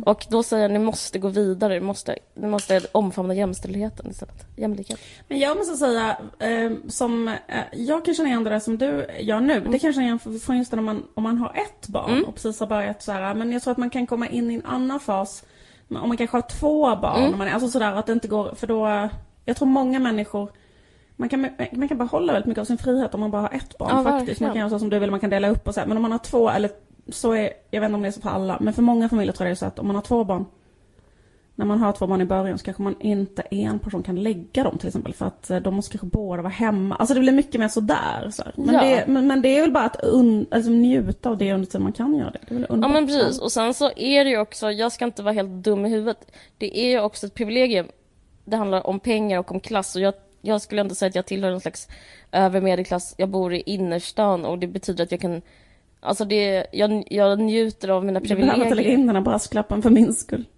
Ja. 0.05 0.11
Och 0.13 0.27
då 0.31 0.43
säger 0.43 0.63
jag 0.63 0.71
ni 0.71 0.79
måste 0.79 1.19
gå 1.19 1.29
vidare, 1.29 1.75
ni 1.75 1.81
måste, 1.81 2.17
ni 2.35 2.47
måste 2.47 2.81
omfamna 2.93 3.35
jämställdheten 3.35 4.11
istället. 4.11 4.47
Jämlikhet. 4.57 4.99
Men 5.29 5.39
jag 5.39 5.57
måste 5.57 5.77
säga, 5.77 6.17
eh, 6.39 6.73
som, 6.89 7.29
eh, 7.29 7.35
jag 7.73 8.05
kan 8.05 8.15
känna 8.15 8.29
igen 8.29 8.45
det 8.45 8.51
där 8.51 8.59
som 8.61 8.79
du 8.79 9.07
gör 9.21 9.41
nu. 9.41 9.61
Det 9.61 9.79
kan 9.79 9.89
jag 9.89 9.95
känna 9.95 10.07
igen 10.07 10.19
från 10.19 10.59
just 10.59 10.73
när 10.73 10.83
man, 10.83 11.03
om 11.15 11.23
man 11.23 11.39
har 11.39 11.49
ett 11.55 11.89
barn 11.89 12.11
Mm. 12.13 12.25
och 12.25 12.35
precis 12.35 12.61
har 12.61 12.67
börjat 12.67 13.03
så 13.03 13.13
här, 13.13 13.35
men 13.35 13.53
jag 13.53 13.63
tror 13.63 13.73
att 13.73 13.79
man 13.79 13.91
kan 13.91 14.07
komma 14.07 14.29
in 14.29 14.51
i 14.51 14.55
en 14.55 14.67
annan 14.67 15.01
fas 15.01 15.45
om 15.89 16.09
man 16.09 16.17
kanske 16.17 16.37
har 16.37 16.43
två 16.43 16.97
barn. 16.97 17.23
Mm. 17.25 17.39
Man, 17.39 17.49
är- 17.49 17.53
alltså 17.53 17.69
sådär 17.69 17.93
att 17.93 18.07
det 18.07 18.13
inte 18.13 18.29
går, 18.29 18.55
för 18.55 18.67
då, 18.67 19.09
jag 19.45 19.57
tror 19.57 19.69
många 19.69 19.99
människor 19.99 20.51
man 21.17 21.29
kan, 21.29 21.49
man 21.73 21.89
kan 21.89 21.99
behålla 21.99 22.33
väldigt 22.33 22.47
mycket 22.49 22.61
av 22.61 22.65
sin 22.65 22.79
frihet 22.79 23.15
om 23.15 23.21
man 23.21 23.31
bara 23.31 23.43
har 23.43 23.51
ett 23.55 23.79
barn 23.79 23.91
Ja, 23.97 24.03
faktiskt. 24.11 24.41
Man 24.41 24.51
kan 24.51 24.59
göra 24.61 24.71
så 24.71 24.79
som 24.79 24.91
du 24.91 24.99
vill, 24.99 25.11
man 25.11 25.21
kan 25.21 25.31
dela 25.31 25.49
upp 25.49 25.69
och 25.69 25.75
så 25.75 25.81
här. 25.81 25.87
Men 25.87 25.97
om 25.97 26.03
man 26.03 26.13
har 26.13 26.19
två, 26.19 26.51
eller 26.51 26.71
så 27.09 27.33
är, 27.33 27.51
jag 27.71 27.81
vet 27.81 27.89
inte 27.89 27.95
om 27.97 28.03
det 28.03 28.09
är 28.09 28.13
så 28.13 28.21
för 28.21 28.31
alla, 28.31 28.59
men 28.61 28.75
för 28.75 28.83
många 28.83 29.09
familjer 29.09 29.33
tror 29.33 29.47
jag 29.47 29.51
det 29.51 29.55
är 29.55 29.59
så 29.59 29.67
att 29.67 29.79
om 29.79 29.87
man 29.87 29.97
har 29.97 30.03
två 30.03 30.25
barn 30.25 30.45
när 31.57 31.67
man 31.67 31.79
har 31.79 31.93
två 31.93 32.07
barn 32.07 32.21
i 32.21 32.25
början 32.25 32.59
så 32.59 32.65
kanske 32.65 32.83
man 32.83 32.97
inte 33.01 33.43
en 33.43 33.79
person 33.79 34.03
kan 34.03 34.23
lägga 34.23 34.63
dem 34.63 34.79
till 34.79 34.87
exempel 34.89 35.15
för 35.15 35.27
att 35.27 35.51
eh, 35.51 35.57
de 35.57 35.75
måste 35.75 35.91
kanske 35.99 36.07
båda 36.07 36.43
vara 36.43 36.53
hemma. 36.53 36.97
Alltså 36.97 37.15
det 37.15 37.21
blir 37.21 37.33
mycket 37.33 37.61
mer 37.61 37.69
sådär. 37.69 38.31
Så. 38.33 38.43
Men, 38.57 38.75
Ja. 38.75 38.81
det, 38.85 39.05
men, 39.07 39.27
men 39.27 39.43
det 39.43 39.57
är 39.57 39.61
väl 39.61 39.73
bara 39.73 39.85
att 39.85 40.05
un, 40.05 40.47
alltså, 40.51 40.71
njuta 40.71 41.31
av 41.31 41.39
det 41.39 41.53
under 41.53 41.67
tiden 41.67 41.83
man 41.83 41.93
kan 41.93 42.15
göra 42.17 42.31
det. 42.31 42.39
det 42.49 42.55
är 42.55 42.55
väl 42.55 42.67
Ja 42.69 42.75
underbart. 42.75 42.93
men 42.93 43.07
precis, 43.07 43.41
och 43.41 43.53
sen 43.53 43.75
så 43.75 43.91
är 43.97 44.25
det 44.25 44.31
ju 44.31 44.39
också, 44.39 44.71
jag 44.73 44.93
ska 44.93 45.05
inte 45.05 45.23
vara 45.23 45.35
helt 45.35 45.51
dum 45.65 45.87
i 45.87 45.89
huvudet, 45.89 46.31
det 46.59 46.79
är 46.79 46.91
ju 46.91 47.01
också 47.01 47.27
ett 47.27 47.35
privilegium. 47.35 47.87
Det 48.45 48.57
handlar 48.57 48.87
om 48.87 49.01
pengar 49.01 49.39
och 49.39 49.51
om 49.53 49.61
klass 49.61 49.97
och 49.97 50.03
jag, 50.03 50.15
jag 50.41 50.63
skulle 50.63 50.81
ändå 50.81 50.95
säga 50.95 51.09
att 51.09 51.15
jag 51.15 51.27
tillhör 51.27 51.51
en 51.51 51.61
slags 51.61 51.89
övre 52.33 52.61
medelklass. 52.61 53.15
Jag 53.19 53.29
bor 53.29 53.55
i 53.55 53.61
innerstan 53.67 54.45
och 54.45 54.59
det 54.59 54.67
betyder 54.67 55.05
att 55.05 55.11
jag 55.13 55.21
kan, 55.21 55.43
alltså 56.05 56.25
det, 56.25 56.67
jag, 56.73 57.05
jag 57.11 57.41
njuter 57.41 57.89
av 57.89 58.05
mina 58.05 58.21
Du 58.21 58.29
behöver 58.29 58.43
inte 58.45 58.57
lägga 58.57 58.69
privilegier. 58.71 58.99
in 58.99 59.07
den 59.07 59.17
här 59.17 59.23
brasklappen 59.23 59.83
för 59.83 59.91
min 59.91 60.15
skull. 60.15 60.45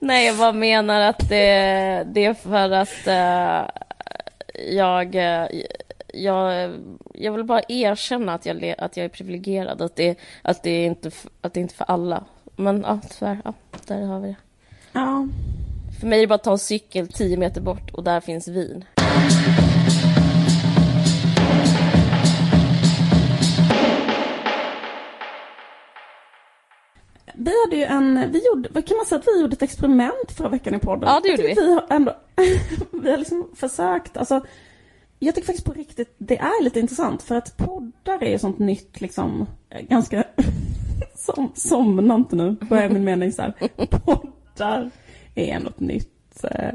Nej, 0.00 0.26
jag 0.26 0.36
bara 0.36 0.52
menar 0.52 1.00
att 1.00 1.28
det, 1.28 2.06
det 2.12 2.24
är 2.24 2.34
för 2.34 2.70
att 2.70 3.06
eh, 3.06 3.68
jag, 4.76 5.14
eh, 5.14 5.48
jag, 6.14 6.72
jag 7.14 7.32
vill 7.32 7.44
bara 7.44 7.62
erkänna 7.68 8.34
att 8.34 8.46
jag, 8.46 8.74
att 8.78 8.96
jag 8.96 9.04
är 9.04 9.08
privilegierad, 9.08 9.82
att 9.82 9.96
det, 9.96 10.18
att 10.42 10.62
det, 10.62 10.70
är 10.70 10.86
inte, 10.86 11.10
att 11.40 11.54
det 11.54 11.60
är 11.60 11.62
inte 11.62 11.74
för 11.74 11.84
alla. 11.90 12.24
Men 12.56 12.80
ja, 12.86 13.00
tyvärr, 13.18 13.38
ja, 13.44 13.52
där 13.86 14.02
har 14.02 14.20
vi 14.20 14.28
det. 14.28 14.36
Ja. 14.92 15.28
För 16.00 16.06
mig 16.06 16.18
är 16.18 16.20
det 16.20 16.26
bara 16.26 16.34
att 16.34 16.44
ta 16.44 16.52
en 16.52 16.58
cykel 16.58 17.08
10 17.08 17.36
meter 17.36 17.60
bort 17.60 17.90
och 17.90 18.04
där 18.04 18.20
finns 18.20 18.48
vin. 18.48 18.84
Vi 27.46 27.52
hade 27.64 27.76
ju 27.76 27.82
en, 27.84 28.32
vi 28.32 28.46
gjorde, 28.46 28.68
vad 28.72 28.86
kan 28.86 28.96
man 28.96 29.06
säga 29.06 29.18
att 29.18 29.26
vi 29.26 29.40
gjorde 29.40 29.52
ett 29.52 29.62
experiment 29.62 30.32
förra 30.36 30.48
veckan 30.48 30.74
i 30.74 30.78
podden? 30.78 31.08
Ja, 31.08 31.20
det 31.22 31.28
gjorde 31.28 31.42
tycker 31.42 31.62
Vi 31.62 31.72
har 31.74 31.84
ändå, 31.90 32.16
vi 33.02 33.10
har 33.10 33.16
liksom 33.18 33.50
försökt, 33.54 34.16
alltså 34.16 34.40
jag 35.18 35.34
tycker 35.34 35.46
faktiskt 35.46 35.66
på 35.66 35.72
riktigt, 35.72 36.14
det 36.18 36.38
är 36.38 36.64
lite 36.64 36.80
intressant 36.80 37.22
för 37.22 37.34
att 37.34 37.56
poddar 37.56 38.22
är 38.22 38.30
ju 38.30 38.38
sånt 38.38 38.58
nytt 38.58 39.00
liksom, 39.00 39.46
ganska, 39.88 40.24
som, 41.16 41.52
somna 41.54 42.14
inte 42.14 42.36
nu, 42.36 42.56
är 42.70 42.88
min 42.88 43.04
mening 43.10 43.32
så 43.32 43.42
här. 43.42 43.52
Poddar 43.86 44.90
är 45.34 45.60
något 45.60 45.80
nytt 45.80 46.44
eh, 46.44 46.74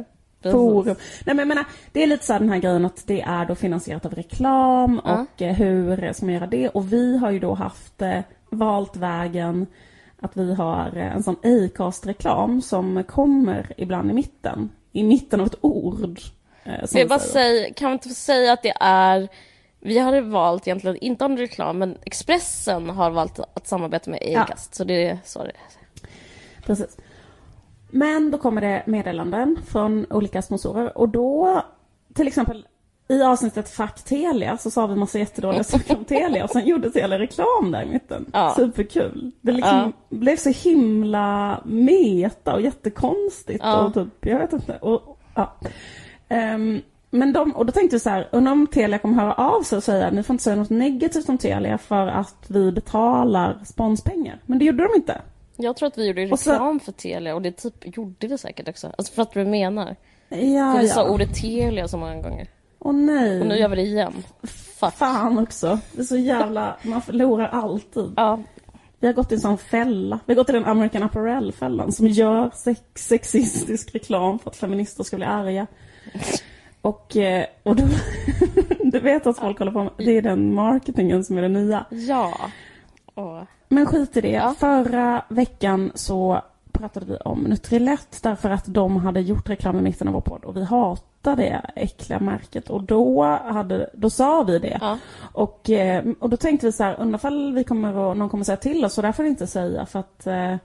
forum. 0.52 0.96
Nej 1.26 1.36
men 1.36 1.40
jag 1.40 1.48
menar, 1.48 1.66
det 1.92 2.04
är 2.04 2.08
lite 2.08 2.26
så 2.26 2.34
här 2.34 2.40
den 2.40 2.50
här 2.50 2.60
grejen 2.60 2.86
att 2.86 3.08
det 3.08 3.22
är 3.22 3.46
då 3.46 3.56
finansierat 3.56 4.06
av 4.06 4.14
reklam 4.14 5.02
Ja. 5.06 5.22
och 5.22 5.42
eh, 5.42 5.56
hur 5.56 6.14
ska 6.14 6.26
man 6.26 6.36
göra 6.36 6.48
det? 6.48 6.70
Och 6.70 6.94
vi 6.94 7.18
har 7.18 7.32
ju 7.32 7.40
då 7.40 7.54
haft, 7.54 8.02
eh, 8.02 8.20
valt 8.50 8.96
vägen 8.98 9.68
att 10.22 10.38
vi 10.38 10.54
har 10.54 10.96
en 10.96 11.24
sån 11.24 11.36
Acast-reklam 11.44 12.62
som 12.62 13.04
kommer 13.04 13.74
ibland 13.78 14.12
i 14.12 14.14
mitten. 14.14 14.70
I 14.92 15.04
mitten 15.04 15.42
av 15.42 15.48
ett 15.48 15.56
ord. 15.62 16.20
eh, 16.64 16.74
vi 16.94 17.06
bara 17.06 17.20
säga, 17.20 17.74
kan 17.74 17.86
man 17.86 17.94
inte 17.94 18.10
säga 18.10 18.54
att 18.54 18.64
det 18.64 18.74
är 18.80 19.30
vi 19.84 20.00
hade 20.00 20.22
valt 20.22 20.68
egentligen 20.68 20.98
inte 20.98 21.26
om 21.26 21.38
reklam, 21.38 21.78
men 21.78 21.98
Expressen 22.06 22.90
har 22.90 23.12
valt 23.12 23.40
att 23.40 23.68
samarbeta 23.68 24.12
med 24.12 24.20
Ja. 24.32 24.42
Acast. 24.42 24.76
Så 24.76 24.84
det 24.84 25.06
är 25.06 25.20
så 25.24 25.44
det. 25.44 25.52
Precis. 26.66 26.98
Men 27.90 28.32
då 28.32 28.38
kommer 28.38 28.62
det 28.62 28.84
meddelanden 28.86 29.60
från 29.68 30.06
olika 30.10 30.42
sponsorer 30.42 30.98
och 30.98 31.10
då, 31.10 31.62
till 32.14 32.28
exempel 32.28 32.66
i 33.12 33.24
avsnittet 33.24 33.70
Fuck 33.70 33.96
Telia 34.04 34.58
så 34.58 34.72
sa 34.72 34.88
vi 34.88 34.96
massa 34.96 35.20
jättedåliga 35.20 35.64
saker 35.64 35.98
om 35.98 36.06
Telia 36.06 36.44
och 36.44 36.50
sen 36.50 36.66
gjorde 36.66 36.92
Telia 36.92 37.20
reklam 37.20 37.72
där 37.72 37.82
i 37.84 37.86
mitten. 37.86 38.26
Ja. 38.34 38.54
Superkul. 38.56 39.32
Det 39.42 39.52
liksom 39.52 39.94
blev 40.10 40.36
så 40.38 40.50
himla 40.50 41.62
meta 41.66 42.54
och 42.54 42.62
jättekonstigt 42.62 43.64
Ja. 43.64 43.86
och 43.86 43.94
typ, 43.94 44.08
jag 44.26 44.40
vet 44.40 44.54
inte. 44.54 44.78
Och, 44.78 45.18
ja. 45.36 45.54
Ehm, 46.30 46.82
men 47.10 47.34
de, 47.34 47.56
och 47.56 47.66
då 47.66 47.72
tänkte 47.72 47.96
vi 47.96 48.00
så 48.00 48.10
här, 48.10 48.30
undrar 48.32 48.52
om 48.52 48.68
Telia 48.68 48.98
kommer 48.98 49.16
höra 49.16 49.34
av 49.34 49.64
sig 49.64 49.78
och 49.78 49.84
säga 49.84 50.12
ni 50.12 50.24
får 50.24 50.34
inte 50.34 50.44
säga 50.44 50.56
något 50.56 50.70
negativt 50.70 51.30
om 51.30 51.38
Telia 51.38 51.78
för 51.78 52.08
att 52.08 52.46
vi 52.48 52.72
betalar 52.72 53.60
sponspengar. 53.66 54.40
Men 54.46 54.60
det 54.60 54.66
gjorde 54.66 54.84
de 54.88 54.96
inte. 54.96 55.22
Jag 55.58 55.76
tror 55.76 55.88
att 55.88 55.98
vi 55.98 56.08
gjorde 56.08 56.32
Och 56.32 56.40
så- 56.40 56.52
reklam 56.52 56.80
för 56.80 56.92
Telia 56.92 57.36
och 57.36 57.42
det 57.42 57.52
typ 57.52 57.98
gjorde 57.98 58.28
det 58.28 58.38
säkert 58.38 58.70
också. 58.70 58.92
Alltså 58.98 59.14
för 59.14 59.22
att 59.22 59.32
du 59.34 59.46
menar. 59.46 59.96
Ja, 60.30 60.74
För 60.74 60.80
vi 60.82 60.88
sa 60.88 61.02
ja. 61.06 61.10
ordet 61.10 61.36
Telia 61.36 61.88
så 61.88 61.98
många 61.98 62.22
gånger. 62.22 62.48
Åh 62.84 62.94
nej. 62.94 63.42
Och 63.42 63.48
nu 63.48 63.56
gör 63.56 63.70
vi 63.70 63.76
det 63.76 63.82
igen. 63.82 64.14
Fuck. 64.44 64.94
Fan 64.94 65.40
också. 65.40 65.80
Det 65.92 66.02
är 66.02 66.06
så 66.06 66.18
jävla, 66.18 66.76
man 66.82 67.02
förlorar 67.02 67.48
alltid. 67.48 68.14
Ja, 68.16 68.40
Vi 69.00 69.08
har 69.08 69.14
gått 69.14 69.32
i 69.32 69.36
en 69.36 69.42
sån 69.42 69.58
fälla. 69.58 70.20
Vi 70.26 70.34
har 70.34 70.36
gått 70.36 70.50
i 70.50 70.54
den 70.54 70.66
American 70.66 71.04
Apparel-fällan 71.04 71.92
som 71.92 72.08
gör 72.08 72.52
sex, 72.54 72.82
sexistisk 72.96 73.96
reklam 73.96 74.40
för 74.40 74.50
att 74.50 74.56
feminister 74.56 75.04
ska 75.04 75.16
bli 75.16 75.26
arga. 75.26 75.68
Och, 76.82 77.18
eh, 77.18 77.46
och 77.64 77.76
då, 77.76 77.84
du 78.84 79.00
vet 79.00 79.28
att 79.28 79.38
folk 79.38 79.60
håller 79.60 79.72
på 79.72 79.84
med, 79.84 79.94
det 79.98 80.18
är 80.18 80.22
den 80.22 80.56
marketingen 80.56 81.24
som 81.24 81.38
är 81.38 81.42
det 81.42 81.48
nya. 81.48 81.86
Ja. 81.90 82.38
Åh. 83.16 83.42
Men 83.70 83.86
skit 83.86 84.18
i 84.18 84.22
det. 84.22 84.32
Ja. 84.32 84.56
Förra 84.60 85.26
veckan 85.30 85.92
så 85.96 86.42
pratade 86.72 87.06
vi 87.06 87.16
om 87.18 87.40
Nutrilett 87.40 88.20
därför 88.24 88.50
att 88.50 88.66
de 88.66 88.98
hade 88.98 89.22
gjort 89.22 89.50
reklam 89.50 89.80
i 89.80 89.82
mitten 89.82 90.08
av 90.08 90.14
vår 90.14 90.22
podd 90.22 90.44
och 90.46 90.58
vi 90.58 90.64
hatar 90.64 91.36
det 91.36 91.62
äckliga 91.76 92.20
märket 92.20 92.70
och 92.70 92.84
då, 92.84 93.24
hade, 93.24 93.90
då 93.94 94.10
sa 94.10 94.44
vi 94.44 94.60
det. 94.60 94.78
Ja. 94.82 94.98
Och, 95.34 95.70
eh, 95.70 96.04
och 96.20 96.30
då 96.30 96.38
tänkte 96.38 96.66
vi 96.66 96.72
så 96.72 96.84
här, 96.84 96.96
undrar 97.00 97.54
vi 97.54 97.64
kommer 97.64 98.12
att, 98.12 98.18
någon 98.18 98.30
kommer 98.30 98.44
säga 98.44 98.58
till 98.58 98.86
oss 98.86 98.94
så 98.94 99.02
där 99.02 99.12
får 99.12 99.24
vi 99.24 99.30
inte 99.30 99.48
säga 99.48 99.86
för 99.86 100.00
att, 100.00 100.28
eh, 100.28 100.56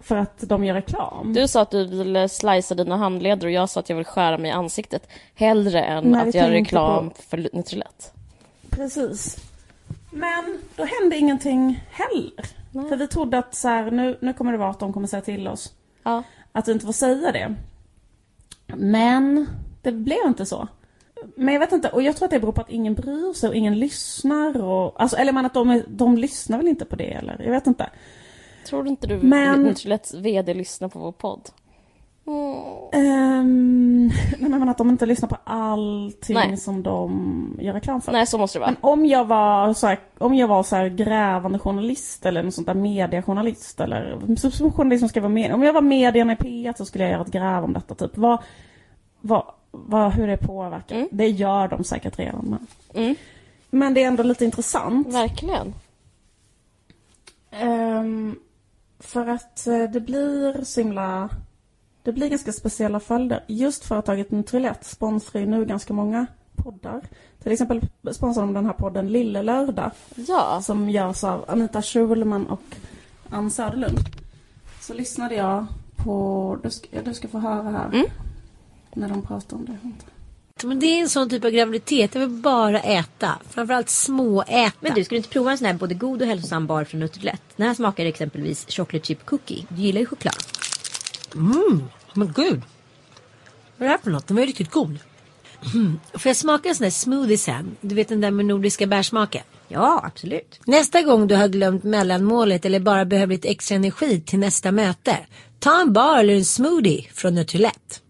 för 0.00 0.16
att 0.16 0.38
de 0.48 0.64
gör 0.64 0.74
reklam. 0.74 1.32
Du 1.34 1.48
sa 1.48 1.60
att 1.62 1.70
du 1.70 1.86
ville 1.86 2.28
slicea 2.28 2.76
dina 2.76 2.96
handleder 2.96 3.46
och 3.46 3.52
jag 3.52 3.68
sa 3.68 3.80
att 3.80 3.88
jag 3.88 3.96
vill 3.96 4.04
skära 4.06 4.38
mig 4.38 4.48
i 4.50 4.52
ansiktet. 4.52 5.08
Hellre 5.34 5.82
än 5.82 6.04
Nej, 6.04 6.28
att 6.28 6.34
göra 6.34 6.50
reklam 6.50 7.10
på- 7.10 7.22
för 7.22 7.36
Nutrilett. 7.52 8.12
Precis. 8.70 9.36
Men 10.10 10.58
då 10.76 10.84
hände 10.84 11.16
ingenting 11.16 11.84
heller. 11.90 12.61
Nej. 12.72 12.88
För 12.88 12.96
vi 12.96 13.08
trodde 13.08 13.38
att 13.38 13.54
så 13.54 13.68
här, 13.68 13.90
nu, 13.90 14.18
nu 14.20 14.32
kommer 14.32 14.52
det 14.52 14.58
vara 14.58 14.70
att 14.70 14.80
de 14.80 14.92
kommer 14.92 15.06
säga 15.06 15.22
till 15.22 15.48
oss. 15.48 15.72
Ja. 16.02 16.22
att 16.52 16.68
vi 16.68 16.72
inte 16.72 16.86
får 16.86 16.92
säga 16.92 17.32
det. 17.32 17.54
Men 18.76 19.46
det 19.82 19.92
blev 19.92 20.18
inte 20.26 20.46
så. 20.46 20.68
Men 21.36 21.54
jag 21.54 21.60
vet 21.60 21.72
inte, 21.72 21.88
och 21.88 22.02
jag 22.02 22.16
tror 22.16 22.26
att 22.26 22.30
det 22.30 22.40
beror 22.40 22.52
på 22.52 22.60
att 22.60 22.70
ingen 22.70 22.94
bryr 22.94 23.32
sig 23.32 23.48
och 23.48 23.54
ingen 23.54 23.78
lyssnar 23.78 24.62
och, 24.62 25.00
alltså, 25.02 25.16
eller 25.16 25.32
man 25.32 25.46
att 25.46 25.54
de, 25.54 25.70
är, 25.70 25.84
de 25.88 26.16
lyssnar 26.18 26.58
väl 26.58 26.68
inte 26.68 26.84
på 26.84 26.96
det 26.96 27.12
eller, 27.12 27.42
jag 27.42 27.50
vet 27.50 27.66
inte. 27.66 27.90
Tror 28.66 28.82
du 28.82 28.90
inte 28.90 29.06
du 29.06 29.18
Men- 29.22 29.62
Nutriletts 29.62 30.14
VD 30.14 30.54
lyssnar 30.54 30.88
på 30.88 30.98
vår 30.98 31.12
podd? 31.12 31.48
Mm. 32.26 32.62
Ehm, 32.92 34.06
nej 34.38 34.50
men 34.60 34.68
att 34.68 34.78
de 34.78 34.88
inte 34.90 35.06
lyssnar 35.06 35.28
på 35.28 35.36
allting 35.44 36.34
Nej. 36.34 36.56
som 36.56 36.82
de 36.82 37.56
gör 37.60 37.72
reklam 37.72 38.00
för. 38.00 38.12
Nej, 38.12 38.26
så 38.26 38.38
måste 38.38 38.58
det 38.58 38.60
vara. 38.60 38.70
Men 38.70 38.78
om 38.90 39.06
jag 39.06 39.24
var 39.24 39.74
så 39.74 39.86
här, 39.86 40.00
om 40.18 40.34
jag 40.34 40.48
var 40.48 40.62
så 40.62 40.88
grävande 40.88 41.58
journalist 41.58 42.26
eller 42.26 42.42
något 42.42 42.54
sånt 42.54 42.66
där 42.66 42.74
mediejournalist 42.74 43.80
eller 43.80 44.36
som- 44.50 44.72
journalist 44.72 45.00
som 45.00 45.08
ska 45.08 45.20
vara 45.20 45.32
med. 45.32 45.52
Om 45.54 45.62
jag 45.62 45.72
var 45.72 45.80
medierna 45.82 46.32
i 46.32 46.36
P1 46.36 46.74
så 46.76 46.84
skulle 46.84 47.04
jag 47.04 47.10
göra 47.12 47.22
ett 47.22 47.32
gräv 47.32 47.64
om 47.64 47.72
detta 47.72 47.94
typ. 47.94 48.16
Vad, 48.18 48.38
vad, 49.20 49.44
vad, 49.70 50.12
hur 50.12 50.26
det 50.26 50.36
påverkar. 50.36 50.96
Mm. 50.96 51.08
Det 51.12 51.28
gör 51.28 51.68
de 51.68 51.84
säkert 51.84 52.18
redan. 52.18 52.44
Men, 52.50 52.66
Mm. 53.04 53.14
men 53.70 53.94
det 53.94 54.02
är 54.02 54.08
ändå 54.08 54.22
lite 54.22 54.44
intressant. 54.44 55.14
Verkligen. 55.14 55.74
Ehm, 57.50 58.36
för 59.00 59.26
att 59.28 59.66
eh, 59.66 59.82
det 59.82 60.00
blir 60.00 60.64
så 60.64 60.80
himla... 60.80 61.28
Det 62.02 62.12
blir 62.12 62.28
ganska 62.28 62.52
speciella 62.52 63.00
följder. 63.00 63.44
Just 63.46 63.84
företaget 63.84 64.30
Nutrilett 64.30 64.84
sponsrar 64.84 65.40
ju 65.40 65.46
nu 65.46 65.64
ganska 65.64 65.92
många 65.94 66.26
poddar. 66.56 67.00
Till 67.42 67.52
exempel 67.52 67.80
sponsrar 68.12 68.42
de 68.44 68.52
den 68.54 68.66
här 68.66 68.72
podden 68.72 69.08
Lille 69.08 69.42
Lördag 69.42 69.90
Ja. 70.14 70.60
som 70.62 70.90
görs 70.90 71.24
av 71.24 71.44
Anita 71.48 71.82
Schulman 71.82 72.46
och 72.46 72.62
Ann 73.30 73.50
Söderlund. 73.50 73.98
Så 74.80 74.94
lyssnade 74.94 75.34
jag 75.34 75.66
på, 75.96 76.58
du 76.62 76.70
ska, 76.70 77.02
du 77.02 77.14
ska 77.14 77.28
få 77.28 77.38
höra 77.38 77.70
här 77.70 77.86
Mm. 77.92 78.06
när 78.94 79.08
de 79.08 79.22
pratar 79.22 79.56
om 79.56 79.64
det. 79.66 79.78
Men 80.66 80.80
det 80.80 80.86
är 80.86 81.00
en 81.00 81.08
sån 81.08 81.30
typ 81.30 81.44
av 81.44 81.50
graviditet. 81.50 82.14
Jag 82.14 82.20
vill 82.20 82.28
bara 82.30 82.80
äta. 82.80 83.38
Framförallt 83.50 83.88
småäta. 83.88 84.76
Men 84.80 84.94
du, 84.94 85.04
ska 85.04 85.10
du 85.14 85.16
inte 85.16 85.28
prova 85.28 85.50
en 85.50 85.58
sån 85.58 85.66
här 85.66 85.74
både 85.74 85.94
god 85.94 86.22
och 86.22 86.28
hälsosam 86.28 86.66
bar 86.66 86.84
från 86.84 87.00
Nutrilett? 87.00 87.42
Den 87.56 87.66
här 87.66 87.74
smakar 87.74 88.04
exempelvis 88.06 88.66
chocolate 88.68 89.06
chip 89.06 89.26
cookie. 89.26 89.66
Du 89.68 89.82
gillar 89.82 90.00
ju 90.00 90.06
choklad. 90.06 90.34
Men 92.14 92.32
gud. 92.34 92.62
Vad 93.76 93.86
är 93.86 93.90
det 93.90 93.90
här 93.90 93.98
för 93.98 94.10
något? 94.10 94.26
Den 94.26 94.36
var 94.36 94.42
ju 94.42 94.46
riktigt 94.46 94.70
god. 94.70 94.98
Mm. 95.74 96.00
Får 96.12 96.28
jag 96.28 96.36
smaka 96.36 96.68
en 96.68 96.74
sån 96.74 96.84
där 96.84 96.90
smoothie 96.90 97.38
sen? 97.38 97.76
Du 97.80 97.94
vet 97.94 98.08
den 98.08 98.20
där 98.20 98.30
med 98.30 98.44
nordiska 98.44 98.86
bärsmaken. 98.86 99.42
Ja, 99.68 100.00
absolut. 100.04 100.60
Nästa 100.66 101.02
gång 101.02 101.26
du 101.26 101.34
har 101.34 101.48
glömt 101.48 101.84
mellanmålet 101.84 102.64
eller 102.64 102.80
bara 102.80 103.04
behöver 103.04 103.34
lite 103.34 103.48
extra 103.48 103.74
energi 103.74 104.20
till 104.20 104.38
nästa 104.38 104.72
möte. 104.72 105.18
Ta 105.58 105.80
en 105.80 105.92
bar 105.92 106.18
eller 106.18 106.34
en 106.34 106.44
smoothie 106.44 107.06
från 107.12 107.34
Nutrilett. 107.34 108.02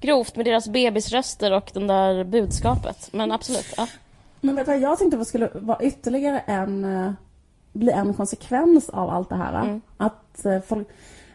Grovt 0.00 0.36
med 0.36 0.46
deras 0.46 0.68
bebisröster 0.68 1.52
och 1.52 1.70
den 1.74 1.86
där 1.86 2.24
budskapet. 2.24 3.08
Men 3.12 3.32
absolut. 3.32 3.74
Ja. 3.76 3.88
Men 4.40 4.56
vet 4.56 4.66
du 4.66 4.72
vad 4.72 4.80
jag 4.80 4.98
tänkte 4.98 5.16
vad 5.16 5.26
skulle 5.26 5.50
vara 5.54 5.82
ytterligare 5.82 6.38
en, 6.38 6.84
eh, 6.84 7.12
bli 7.78 7.92
en 7.92 8.14
konsekvens 8.14 8.88
av 8.88 9.10
allt 9.10 9.28
det 9.28 9.36
här. 9.36 9.62
Mm. 9.62 9.80
Att 9.96 10.44
eh, 10.44 10.60
folk, 10.60 10.88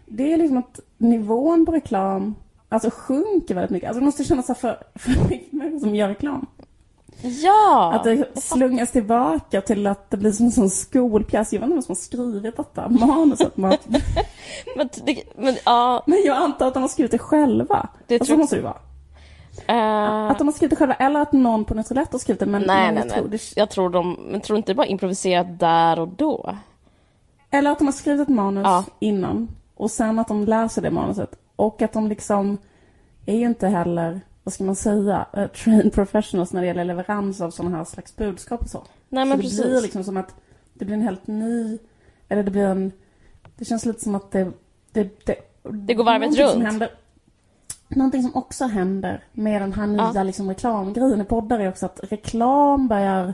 det 0.06 0.34
är 0.34 0.38
liksom 0.38 0.58
att 0.58 0.80
nivån 0.98 1.66
på 1.66 1.72
reklam 1.72 2.36
alltså 2.70 2.90
sjunker 2.94 3.56
väldigt 3.56 3.72
mycket. 3.72 3.88
Alltså 3.88 4.00
det 4.00 4.06
måste 4.06 4.24
kännas 4.24 4.46
så 4.46 4.54
för, 4.56 4.78
för 4.96 5.30
mycket 5.30 5.82
som 5.82 5.96
gör 5.96 6.08
reklam. 6.08 6.46
Ja! 7.22 7.94
Att 7.94 8.04
det 8.04 8.42
slungas 8.42 8.92
tillbaka 8.92 9.62
till 9.62 9.88
att 9.88 10.10
det 10.10 10.18
blir 10.18 10.32
som 10.32 10.46
en 10.46 10.52
sån 10.52 10.70
skolpjäs. 10.70 11.54
Jag 11.54 11.60
vet 11.60 11.66
inte 11.66 11.76
vem 11.76 11.82
som 11.82 11.92
har 11.92 11.96
skrivit 11.96 12.56
detta 12.56 12.90
manuset. 12.90 13.58
Men, 13.58 13.78
det, 15.06 15.24
men 15.36 15.56
ja. 15.66 16.04
men 16.08 16.24
jag 16.26 16.38
antar 16.38 16.68
att 16.68 16.74
de 16.74 16.84
har 16.84 16.90
skrivit 16.90 17.12
det 17.12 17.18
själva. 17.18 17.90
Det 18.08 18.20
och 18.20 18.28
så 18.28 18.34
tror- 18.34 18.38
måste 18.38 18.56
det 18.56 18.62
vara. 18.62 18.78
Eh, 19.68 20.32
Att 20.32 20.38
de 20.38 20.48
har 20.48 20.54
skrivit 20.54 20.70
det 20.70 20.76
själva 20.76 20.94
eller 20.94 21.20
att 21.22 21.32
någon 21.32 21.66
på 21.66 21.74
Nutrilett 21.74 22.12
har 22.12 22.20
skrivit 22.20 22.40
det. 22.40 22.46
Men, 22.46 22.62
nej, 22.62 22.86
men 22.86 22.94
nej, 22.96 23.04
jag 23.04 23.08
nej. 23.08 23.20
tror 23.20 23.28
det, 23.30 23.58
Jag 23.60 23.70
tror 23.70 23.90
de... 23.90 24.18
Men 24.32 24.42
tror 24.42 24.58
inte 24.58 24.72
det 24.72 24.76
bara 24.76 24.88
improviserat 24.88 25.60
där 25.60 26.00
och 26.00 26.08
då? 26.08 26.58
Eller 27.50 27.72
att 27.72 27.78
de 27.78 27.86
har 27.88 27.92
skrivit 27.92 28.22
ett 28.22 28.34
manus 28.36 28.64
Ja. 28.64 28.86
innan. 29.00 29.48
Och 29.76 29.92
sen 29.92 30.20
att 30.20 30.28
de 30.28 30.46
läser 30.46 30.82
det 30.82 30.92
manuset. 30.92 31.36
Och 31.56 31.82
att 31.82 31.94
de 31.94 32.08
liksom 32.08 32.58
är 33.26 33.36
ju 33.38 33.46
inte 33.46 33.68
heller, 33.68 34.22
vad 34.44 34.54
ska 34.54 34.64
man 34.64 34.76
säga, 34.76 35.26
uh, 35.38 35.48
trained 35.48 35.94
professionals 35.94 36.54
när 36.54 36.62
det 36.62 36.68
gäller 36.68 36.86
leverans 36.86 37.42
av 37.42 37.52
sådana 37.52 37.78
här 37.78 37.84
slags 37.84 38.16
budskap 38.16 38.62
och 38.62 38.70
så. 38.70 38.84
Nej, 39.10 39.24
så 39.26 39.30
men 39.30 39.38
det 39.38 39.44
precis. 39.44 39.62
blir 39.64 39.82
liksom 39.82 40.04
som 40.04 40.18
att 40.18 40.36
det 40.74 40.86
blir 40.86 40.96
en 40.96 41.02
helt 41.02 41.28
ny, 41.28 41.78
eller 42.30 42.44
det 42.44 42.52
blir 42.52 42.66
en, 42.66 42.92
det 43.58 43.66
känns 43.66 43.86
lite 43.86 44.00
som 44.04 44.16
att 44.16 44.32
det, 44.32 44.52
det, 44.92 45.26
det, 45.26 45.36
Det 45.64 45.94
går 45.94 46.04
varvet 46.04 46.34
som 46.34 46.44
runt. 46.46 46.64
Händer, 46.64 46.90
någonting 47.88 48.22
som 48.24 48.36
också 48.36 48.66
händer 48.66 49.24
med 49.32 49.62
den 49.62 49.74
här 49.74 49.88
nya 49.88 50.12
Ja. 50.16 50.24
liksom, 50.24 50.50
reklamgrejen 50.50 51.22
i 51.22 51.26
poddar 51.26 51.60
är 51.60 51.70
också 51.70 51.86
att 51.86 52.00
reklam 52.12 52.88
börjar 52.88 53.34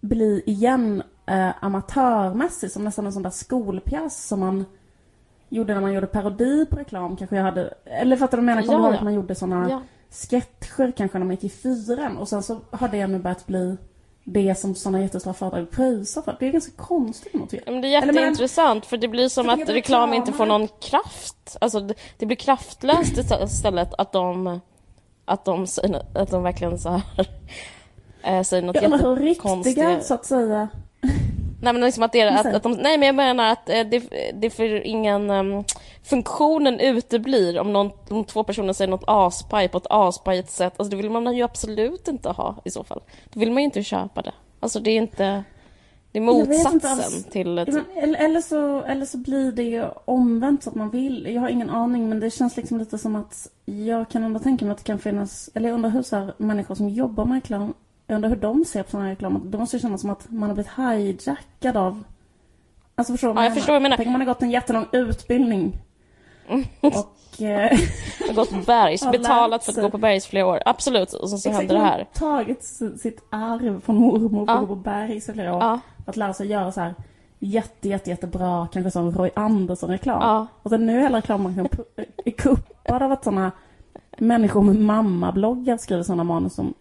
bli 0.00 0.42
igen 0.46 1.02
eh, 1.26 1.64
amatörmässig 1.64 2.70
som 2.70 2.84
nästan 2.84 3.06
en 3.06 3.12
sån 3.12 3.22
där 3.22 3.30
skolpjäs 3.30 4.26
som 4.28 4.40
man 4.40 4.64
gjorde 5.48 5.74
när 5.74 5.80
man 5.80 5.92
gjorde 5.92 6.06
parodi 6.06 6.66
på 6.70 6.76
reklam 6.76 7.16
kanske 7.16 7.36
jag 7.36 7.42
hade, 7.44 7.74
eller 7.84 8.16
fattar 8.16 8.38
du 8.38 8.44
vad 8.44 8.50
jag 8.50 8.56
menar? 8.56 8.68
Kommer 8.74 8.88
Ja, 8.88 8.92
ja. 8.92 8.98
att 8.98 9.04
man 9.04 9.14
gjorde 9.14 9.34
såna 9.34 9.70
Ja. 9.70 9.82
sketcher 10.10 10.92
kanske 10.96 11.18
när 11.18 11.26
man 11.26 11.34
gick 11.34 11.44
i 11.44 11.48
fyran 11.48 12.16
och 12.16 12.28
sen 12.28 12.42
så 12.42 12.60
har 12.70 12.88
det 12.88 13.06
nu 13.06 13.18
börjat 13.18 13.46
bli 13.46 13.76
det 14.24 14.54
som 14.58 14.74
såna 14.74 15.02
jättestora 15.02 15.34
företag 15.34 15.70
pröjsar 15.70 16.22
för. 16.22 16.36
Det 16.40 16.46
är 16.48 16.52
ganska 16.52 16.72
konstigt. 16.82 17.32
Ja, 17.52 17.58
Men 17.66 17.80
det 17.80 17.88
är 17.94 18.02
Eller 18.02 18.06
men- 18.12 18.14
jätteintressant 18.22 18.86
för 18.86 18.96
det 18.96 19.08
blir 19.08 19.28
som 19.28 19.48
att 19.48 19.58
reklam 19.58 19.74
reklam 19.74 20.14
inte 20.14 20.32
får 20.32 20.46
någon 20.46 20.68
kraft. 20.68 21.56
Alltså 21.60 21.80
det, 21.80 21.94
det 22.18 22.26
blir 22.26 22.36
kraftlöst 22.36 23.12
istä- 23.16 23.44
istället 23.44 23.94
att 23.98 24.12
de, 24.12 24.60
att 25.24 25.44
de, 25.44 25.66
att 26.14 26.30
de 26.30 26.42
verkligen 26.42 26.78
så 26.78 26.88
här, 27.16 27.26
äh, 28.22 28.42
säger 28.42 28.62
något 28.62 28.76
Jag 28.76 28.84
undrar 28.84 28.98
hur 28.98 29.16
riktiga, 29.16 29.50
jättekonstigt. 29.52 30.06
så 30.06 30.14
att 30.14 30.26
säga. 30.26 30.68
Nej 31.62 31.72
men 31.72 31.80
liksom 31.80 32.02
att 32.02 32.12
det 32.12 32.20
är 32.20 32.26
att, 32.40 32.54
att 32.54 32.62
de, 32.62 32.72
nej 32.72 32.98
men 32.98 33.06
jag 33.06 33.14
menar 33.14 33.52
att 33.52 33.68
eh, 33.68 33.80
det, 33.90 34.02
det 34.34 34.46
är 34.46 34.50
för 34.50 34.86
ingen 34.86 35.30
um, 35.30 35.64
funktionen 36.02 36.80
uteblir 36.80 37.60
om 37.60 37.72
någon, 37.72 37.90
om 38.08 38.24
två 38.24 38.44
personer 38.44 38.72
säger 38.72 38.90
något 38.90 39.04
aspaj 39.06 39.68
på 39.68 39.78
ett 39.78 39.86
aspajigt 39.90 40.50
sätt. 40.50 40.74
Alltså 40.76 40.90
det 40.90 41.02
vill 41.02 41.10
man 41.10 41.36
ju 41.36 41.42
absolut 41.42 42.08
inte 42.08 42.28
ha 42.28 42.56
i 42.64 42.70
så 42.70 42.84
fall. 42.84 43.02
Då 43.32 43.40
vill 43.40 43.52
man 43.52 43.62
ju 43.62 43.64
inte 43.64 43.82
köpa 43.82 44.22
det. 44.22 44.32
Alltså 44.60 44.80
det 44.80 44.90
är 44.90 44.96
inte, 44.96 45.44
det 46.12 46.18
är 46.18 46.22
Jag 46.22 46.34
motsatsen 46.34 47.22
till 47.30 47.58
ett, 47.58 47.68
eller, 47.68 48.16
eller, 48.16 48.40
så, 48.40 48.82
eller 48.82 49.06
så 49.06 49.18
blir 49.18 49.52
det 49.52 49.90
omvänt 50.04 50.62
så 50.62 50.70
att 50.70 50.76
man 50.76 50.90
vill. 50.90 51.26
Jag 51.34 51.40
har 51.40 51.48
ingen 51.48 51.70
aning 51.70 52.08
men 52.08 52.20
det 52.20 52.30
känns 52.30 52.56
liksom 52.56 52.78
lite 52.78 52.98
som 52.98 53.16
att 53.16 53.48
jag 53.64 54.08
kan 54.08 54.24
ändå 54.24 54.40
tänka 54.40 54.64
mig 54.64 54.72
att 54.72 54.78
det 54.78 54.84
kan 54.84 54.98
finnas, 54.98 55.50
eller 55.54 55.68
jag 55.68 55.74
undrar 55.74 55.90
hur 55.90 56.02
så 56.02 56.16
här, 56.16 56.34
människor 56.36 56.74
som 56.74 56.88
jobbar 56.88 57.24
med 57.24 57.34
reklam, 57.34 57.74
jag 58.06 58.14
undrar 58.14 58.28
hur 58.28 58.36
de 58.36 58.64
ser 58.64 58.82
på 58.82 58.90
sån 58.90 59.02
här 59.02 59.10
reklam. 59.10 59.42
Det 59.44 59.58
måste 59.58 59.76
ju 59.76 59.80
kännas 59.80 60.00
som 60.00 60.10
att 60.10 60.30
man 60.30 60.48
har 60.48 60.54
blivit 60.54 60.72
hijackad 60.76 61.76
av 61.76 62.04
Alltså 62.94 63.12
förstår 63.12 63.34
du 63.34 63.40
Ja, 63.40 63.44
jag 63.44 63.54
förstår 63.54 63.72
vad 63.72 63.80
du 63.80 63.82
menar. 63.82 63.96
Tänk 63.96 64.06
om 64.06 64.12
man 64.12 64.20
har 64.20 64.26
gått 64.26 64.42
en 64.42 64.50
jättelång 64.50 64.86
utbildning. 64.92 65.78
Och... 66.80 67.42
Eh, 67.42 67.78
har 68.28 68.34
gått 68.34 68.66
bergs, 68.66 69.10
betalat 69.12 69.64
för 69.64 69.72
att 69.72 69.80
gå 69.82 69.90
på 69.90 69.98
bergs 69.98 70.26
flera 70.26 70.46
år. 70.46 70.62
Absolut, 70.66 71.12
och 71.12 71.30
så, 71.30 71.38
så 71.38 71.50
händer 71.50 71.74
det 71.74 71.80
här. 71.80 71.98
har 71.98 72.04
tagit 72.04 72.64
sitt 73.00 73.22
arv 73.30 73.80
från 73.80 73.96
mormor 73.96 74.44
Ja. 74.48 74.54
och 74.54 74.68
gå 74.68 74.74
på 74.74 74.80
bergs 74.80 75.28
i 75.28 75.32
flera 75.32 75.54
år. 75.56 75.62
Ja. 75.62 75.80
Att 76.06 76.16
lära 76.16 76.34
sig 76.34 76.46
göra 76.46 76.72
så 76.72 76.80
här 76.80 76.94
jätte, 77.38 77.88
jätte, 77.88 78.10
jättebra, 78.10 78.68
kanske 78.72 78.90
som 78.90 79.10
Roy 79.10 79.30
Andersson-reklam. 79.34 80.18
Ja. 80.22 80.46
Och 80.62 80.70
sen 80.70 80.86
nu 80.86 80.98
är 80.98 81.02
hela 81.02 81.18
reklammarknaden 81.18 81.72
är 82.24 82.30
kuppad 82.38 83.02
av 83.02 83.12
att 83.12 83.24
sådana 83.24 83.52
människor 84.18 84.62
med 84.62 84.76
mammabloggar 84.76 85.76
skriver 85.76 86.02
sådana 86.02 86.24
manus 86.24 86.54
som... 86.54 86.74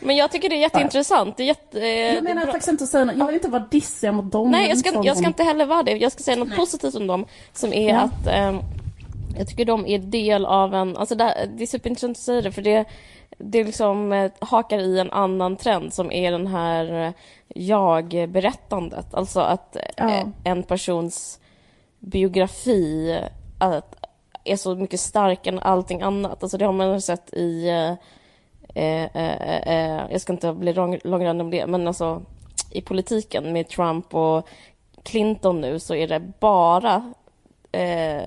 Men 0.00 0.16
jag 0.16 0.30
tycker 0.32 0.48
det 0.48 0.54
är 0.54 0.60
jätteintressant. 0.60 1.36
Det 1.36 1.42
är 1.42 1.46
jätte... 1.46 1.80
eh, 1.80 2.14
Jag 2.14 2.24
menar 2.24 2.42
bra. 2.42 2.52
faktiskt 2.52 2.68
inte 2.70 2.84
att 2.84 2.90
säga 2.90 3.04
något. 3.04 3.16
Jag 3.18 3.26
vill 3.26 3.34
inte 3.34 3.48
vara 3.48 3.64
dissig 3.70 4.12
mot 4.14 4.32
dem. 4.32 4.50
Nej, 4.50 4.68
jag 4.68 4.78
ska, 4.78 5.00
jag 5.04 5.16
ska 5.16 5.26
inte 5.26 5.42
heller 5.42 5.66
vara 5.66 5.82
det. 5.82 5.92
Jag 5.96 6.12
ska 6.12 6.22
säga 6.22 6.36
något 6.36 6.56
positivt 6.56 6.94
om 6.94 7.06
dem. 7.06 7.24
Som 7.52 7.72
är 7.72 7.88
Ja. 7.88 7.98
att 8.00 8.26
ehm, 8.26 8.58
Jag 9.38 9.48
tycker 9.48 9.64
de 9.64 9.86
är 9.86 9.98
del 9.98 10.46
av 10.46 10.74
en, 10.74 10.96
alltså 10.96 11.14
det, 11.14 11.48
det 11.56 11.62
är 11.62 11.66
superintressant 11.66 12.16
att 12.16 12.22
säga 12.22 12.40
det 12.42 12.52
för 12.52 12.62
det, 12.62 12.84
det 13.38 13.64
liksom 13.64 14.12
eh, 14.12 14.30
hakar 14.38 14.78
i 14.78 14.98
en 14.98 15.10
annan 15.10 15.56
trend 15.56 15.94
som 15.94 16.12
är 16.12 16.30
den 16.32 16.46
här 16.46 17.06
eh, 17.06 17.12
jag-berättandet. 17.48 19.14
Alltså 19.14 19.40
att 19.40 19.76
Ja. 19.96 20.10
eh, 20.10 20.26
en 20.44 20.62
persons 20.62 21.40
biografi 21.98 23.10
eh, 23.20 23.28
att, 23.68 23.94
är 24.44 24.56
så 24.56 24.74
mycket 24.74 25.00
starkare 25.00 25.54
än 25.54 25.60
allting 25.60 26.02
annat. 26.02 26.42
Alltså 26.42 26.58
det 26.58 26.64
har 26.64 26.72
man 26.72 27.00
sett 27.02 27.34
i, 27.34 27.68
eh, 27.68 27.92
Eh 28.78 29.04
eh, 29.14 29.36
eh, 29.42 29.62
eh, 29.66 30.06
jag 30.10 30.20
ska 30.20 30.32
inte 30.32 30.52
bli 30.52 30.72
lång, 30.72 30.98
långrandig 31.04 31.44
om 31.44 31.50
det, 31.50 31.66
men 31.66 31.88
alltså 31.88 32.22
i 32.70 32.80
politiken 32.80 33.52
med 33.52 33.68
Trump 33.68 34.14
och 34.14 34.48
Clinton 35.02 35.60
nu 35.60 35.78
så 35.78 35.94
är 35.94 36.08
det 36.08 36.20
bara 36.40 37.12
eh, 37.72 38.22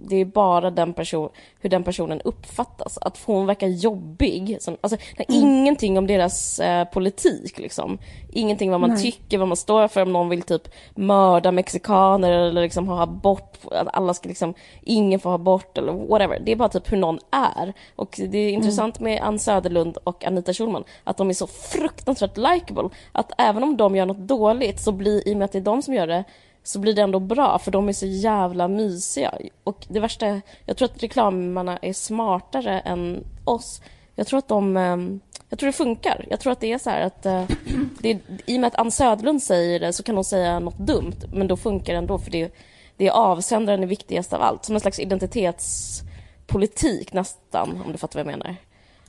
det 0.00 0.16
är 0.16 0.24
bara 0.24 0.70
den 0.70 0.92
person, 0.92 1.28
hur 1.60 1.70
den 1.70 1.84
personen 1.84 2.20
uppfattas. 2.20 2.98
Att 2.98 3.18
hon 3.24 3.46
verkar 3.46 3.66
jobbig. 3.66 4.56
Som, 4.60 4.76
alltså, 4.80 4.98
är 5.16 5.24
ingenting 5.28 5.98
om 5.98 6.06
deras 6.06 6.60
eh, 6.60 6.84
politik. 6.84 7.58
Liksom. 7.58 7.98
Ingenting 8.32 8.70
vad 8.70 8.80
man 8.80 8.90
Nej. 8.90 9.02
tycker, 9.02 9.38
vad 9.38 9.48
man 9.48 9.56
står 9.56 9.88
för. 9.88 10.02
Om 10.02 10.12
någon 10.12 10.28
vill 10.28 10.42
typ 10.42 10.68
mörda 10.94 11.52
mexikaner 11.52 12.32
eller 12.32 12.62
liksom 12.62 12.88
ha 12.88 13.02
abort. 13.02 13.58
Att 13.70 13.88
alla 13.92 14.14
ska 14.14 14.28
liksom, 14.28 14.54
ingen 14.82 15.20
får 15.20 15.30
ha 15.30 15.34
abort 15.34 15.78
eller 15.78 15.92
whatever. 15.92 16.40
Det 16.44 16.52
är 16.52 16.56
bara 16.56 16.68
typ 16.68 16.92
hur 16.92 16.96
någon 16.96 17.18
är. 17.30 17.72
Och 17.96 18.20
det 18.28 18.38
är 18.38 18.50
intressant 18.50 19.00
med 19.00 19.22
Ann 19.22 19.38
Söderlund 19.38 19.96
och 20.04 20.24
Anita 20.24 20.52
Schulman. 20.52 20.84
Att 21.04 21.16
de 21.16 21.28
är 21.28 21.34
så 21.34 21.46
fruktansvärt 21.46 22.36
likable. 22.36 22.88
Att 23.12 23.32
även 23.38 23.62
om 23.62 23.76
de 23.76 23.96
gör 23.96 24.06
något 24.06 24.28
dåligt 24.28 24.80
så 24.80 24.92
blir, 24.92 25.28
i 25.28 25.34
och 25.34 25.38
med 25.38 25.44
att 25.44 25.52
det 25.52 25.58
är 25.58 25.62
de 25.62 25.82
som 25.82 25.94
gör 25.94 26.06
det, 26.06 26.24
så 26.68 26.78
blir 26.78 26.94
det 26.94 27.02
ändå 27.02 27.20
bra 27.20 27.58
för 27.58 27.70
de 27.70 27.88
är 27.88 27.92
så 27.92 28.06
jävla 28.06 28.68
mysiga. 28.68 29.34
Och 29.64 29.86
det 29.88 30.00
värsta, 30.00 30.26
är- 30.26 30.40
jag 30.64 30.76
tror 30.76 30.88
att 30.88 31.02
reklamarna 31.02 31.78
är 31.82 31.92
smartare 31.92 32.80
än 32.80 33.24
oss. 33.44 33.80
Jag 34.14 34.26
tror 34.26 34.38
att 34.38 34.48
de, 34.48 34.76
ehm, 34.76 35.20
jag 35.48 35.58
tror 35.58 35.66
det 35.66 35.72
funkar. 35.72 36.24
Jag 36.30 36.40
tror 36.40 36.52
att 36.52 36.60
det 36.60 36.72
är 36.72 36.78
så 36.78 36.90
här 36.90 37.00
att 37.00 37.26
eh, 37.26 37.44
det 38.00 38.10
är, 38.10 38.18
i 38.46 38.56
och 38.56 38.60
med 38.60 38.68
att 38.68 38.78
Ann 38.78 38.90
Söderlund 38.90 39.42
säger 39.42 39.80
det 39.80 39.92
så 39.92 40.02
kan 40.02 40.14
hon 40.14 40.24
säga 40.24 40.60
något 40.60 40.78
dumt 40.78 41.16
men 41.32 41.48
då 41.48 41.56
funkar 41.56 41.92
det 41.92 41.98
ändå 41.98 42.18
för 42.18 42.30
det, 42.30 42.54
det 42.96 43.06
är 43.06 43.10
avsändaren 43.12 43.82
är 43.82 43.86
viktigast 43.86 44.32
av 44.32 44.42
allt. 44.42 44.64
Som 44.64 44.74
en 44.74 44.80
slags 44.80 44.98
identitetspolitik 44.98 47.12
nästan 47.12 47.82
om 47.86 47.92
du 47.92 47.98
fattar 47.98 48.24
vad 48.24 48.32
jag 48.32 48.38
menar. 48.38 48.56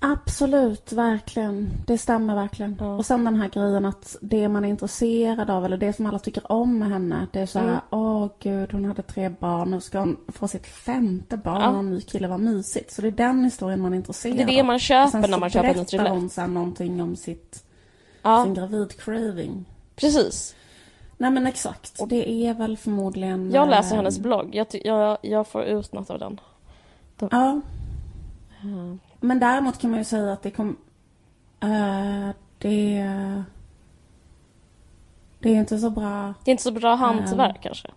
Absolut, 0.01 0.91
verkligen. 0.91 1.69
Det 1.87 1.97
stämmer 1.97 2.35
verkligen. 2.35 2.77
Ja. 2.79 2.95
Och 2.95 3.05
sen 3.05 3.23
den 3.25 3.35
här 3.35 3.49
grejen 3.49 3.85
att 3.85 4.15
det 4.21 4.49
man 4.49 4.65
är 4.65 4.69
intresserad 4.69 5.49
av 5.49 5.65
eller 5.65 5.77
det 5.77 5.93
som 5.93 6.05
alla 6.05 6.19
tycker 6.19 6.51
om 6.51 6.79
med 6.79 6.89
henne. 6.89 7.27
Det 7.33 7.39
är 7.39 7.45
så 7.45 7.59
här, 7.59 7.67
Mm. 7.67 7.79
åh 7.89 8.27
gud 8.39 8.71
hon 8.71 8.85
hade 8.85 9.01
tre 9.01 9.29
barn, 9.29 9.71
nu 9.71 9.81
ska 9.81 9.99
hon 9.99 10.17
få 10.27 10.47
sitt 10.47 10.67
femte 10.67 11.37
barn 11.37 11.61
Ja. 11.61 11.69
och 11.69 11.79
en 11.79 11.89
ny 11.89 12.01
kille, 12.01 12.27
vad 12.27 12.39
mysigt. 12.39 12.91
Så 12.91 13.01
det 13.01 13.07
är 13.07 13.11
den 13.11 13.43
historien 13.43 13.81
man 13.81 13.93
är 13.93 13.97
intresserad 13.97 14.37
Det 14.37 14.43
är 14.43 14.47
det 14.47 14.59
av. 14.59 14.65
man 14.65 14.75
Och 14.75 14.79
köper 14.81 15.21
sen 15.21 15.31
när 15.31 15.39
man 15.39 15.49
köper 15.49 15.67
en 15.67 15.73
berättar 15.73 15.89
thriller. 15.89 16.09
hon 16.09 16.29
sen 16.29 16.53
någonting 16.53 17.01
om 17.01 17.15
sitt, 17.15 17.63
Ja, 18.21 18.43
sin 18.43 18.55
gravid-craving. 18.55 19.65
precis. 19.95 20.55
Nej 21.17 21.31
men 21.31 21.47
exakt. 21.47 21.99
Det 22.09 22.29
är 22.47 22.53
väl 22.53 22.77
förmodligen... 22.77 23.51
Jag 23.51 23.69
läser 23.69 23.91
eh, 23.91 23.97
hennes 23.97 24.19
blogg. 24.19 24.55
Jag, 24.55 24.67
jag, 24.83 25.17
jag 25.21 25.47
får 25.47 25.63
ut 25.63 25.93
något 25.93 26.09
av 26.09 26.19
den. 26.19 26.39
Ja. 27.19 27.61
Men 29.19 29.39
däremot 29.39 29.77
kan 29.79 29.89
man 29.89 29.99
ju 29.99 30.03
säga 30.05 30.33
att 30.33 30.41
det 30.41 30.51
kom... 30.51 30.77
eh, 31.59 32.29
det... 32.57 33.05
Det 35.39 35.49
är 35.49 35.55
inte 35.55 35.77
så 35.77 35.89
bra... 35.89 36.33
Det 36.43 36.51
är 36.51 36.53
inte 36.53 36.63
så 36.63 36.71
bra 36.71 36.95
hantverk 36.95 37.57
kanske. 37.61 37.87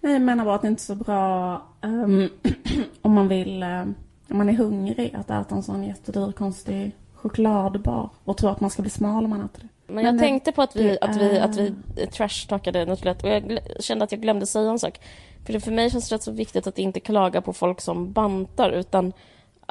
Nej, 0.00 0.12
jag 0.12 0.22
menar 0.22 0.44
bara 0.44 0.54
att 0.54 0.62
det 0.62 0.68
inte 0.68 0.80
är 0.80 0.84
så 0.84 0.94
bra 0.94 1.62
ehm, 1.80 2.28
om 3.02 3.12
man 3.12 3.28
vill... 3.28 3.62
eh, 3.62 3.82
om 4.30 4.38
man 4.38 4.48
är 4.48 4.52
hungrig 4.52 5.14
att 5.14 5.30
äta 5.30 5.54
en 5.54 5.62
sån 5.62 5.84
jättedyr 5.84 6.32
konstig 6.32 6.92
chokladbar 7.14 8.10
och 8.24 8.36
tro 8.36 8.48
att 8.48 8.60
man 8.60 8.70
ska 8.70 8.82
bli 8.82 8.90
smal 8.90 9.24
om 9.24 9.30
man 9.30 9.40
äter 9.44 9.62
det. 9.62 9.92
Men 9.92 10.04
jag 10.04 10.14
det- 10.14 10.18
tänkte 10.18 10.52
på 10.52 10.62
att 10.62 10.76
vi, 10.76 10.82
det 10.82 10.98
att 11.00 11.16
vi, 11.16 11.36
är- 11.36 11.44
att 11.44 11.56
vi 11.56 11.74
trashtalkade 12.12 12.84
något 12.86 13.04
lätt 13.04 13.22
och 13.22 13.28
jag 13.28 13.58
kände 13.80 14.04
att 14.04 14.12
jag 14.12 14.20
glömde 14.20 14.46
säga 14.46 14.70
en 14.70 14.78
sak. 14.78 15.00
För 15.46 15.52
det 15.52 15.60
för 15.60 15.70
mig 15.72 15.90
känns 15.90 16.08
det 16.08 16.14
rätt 16.14 16.22
så 16.22 16.32
viktigt 16.32 16.66
att 16.66 16.78
inte 16.78 17.00
klaga 17.00 17.40
på 17.42 17.52
folk 17.52 17.80
som 17.80 18.12
bantar 18.12 18.70
utan 18.70 19.12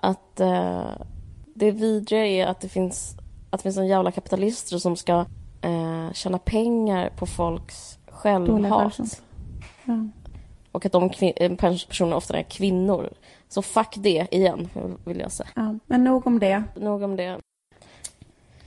att 0.03 0.39
eh, 0.39 0.91
det 1.55 1.71
vidriga 1.71 2.25
är 2.25 2.47
att 2.47 2.59
det 2.59 2.69
finns 2.69 3.15
att 3.49 3.59
det 3.59 3.63
finns 3.63 3.77
en 3.77 3.87
jävla 3.87 4.11
kapitalister 4.11 4.77
som 4.77 4.95
ska 4.95 5.25
eh, 5.61 6.11
tjäna 6.13 6.39
pengar 6.39 7.09
på 7.17 7.25
folks 7.25 7.99
självhat. 8.07 9.21
Ja. 9.85 10.07
Och 10.71 10.85
att 10.85 10.91
de 10.91 11.09
personerna 11.57 12.15
ofta 12.15 12.37
är 12.37 12.43
kvinnor. 12.43 13.09
Så 13.49 13.61
fuck 13.61 13.95
det 13.97 14.27
igen, 14.31 14.69
vill 15.05 15.19
jag 15.19 15.31
säga. 15.31 15.49
Ja. 15.55 15.75
Men 15.85 16.03
nog 16.03 16.27
om 16.27 16.39
det. 16.39 16.63
Nog 16.75 17.03
om 17.03 17.15
det. 17.15 17.39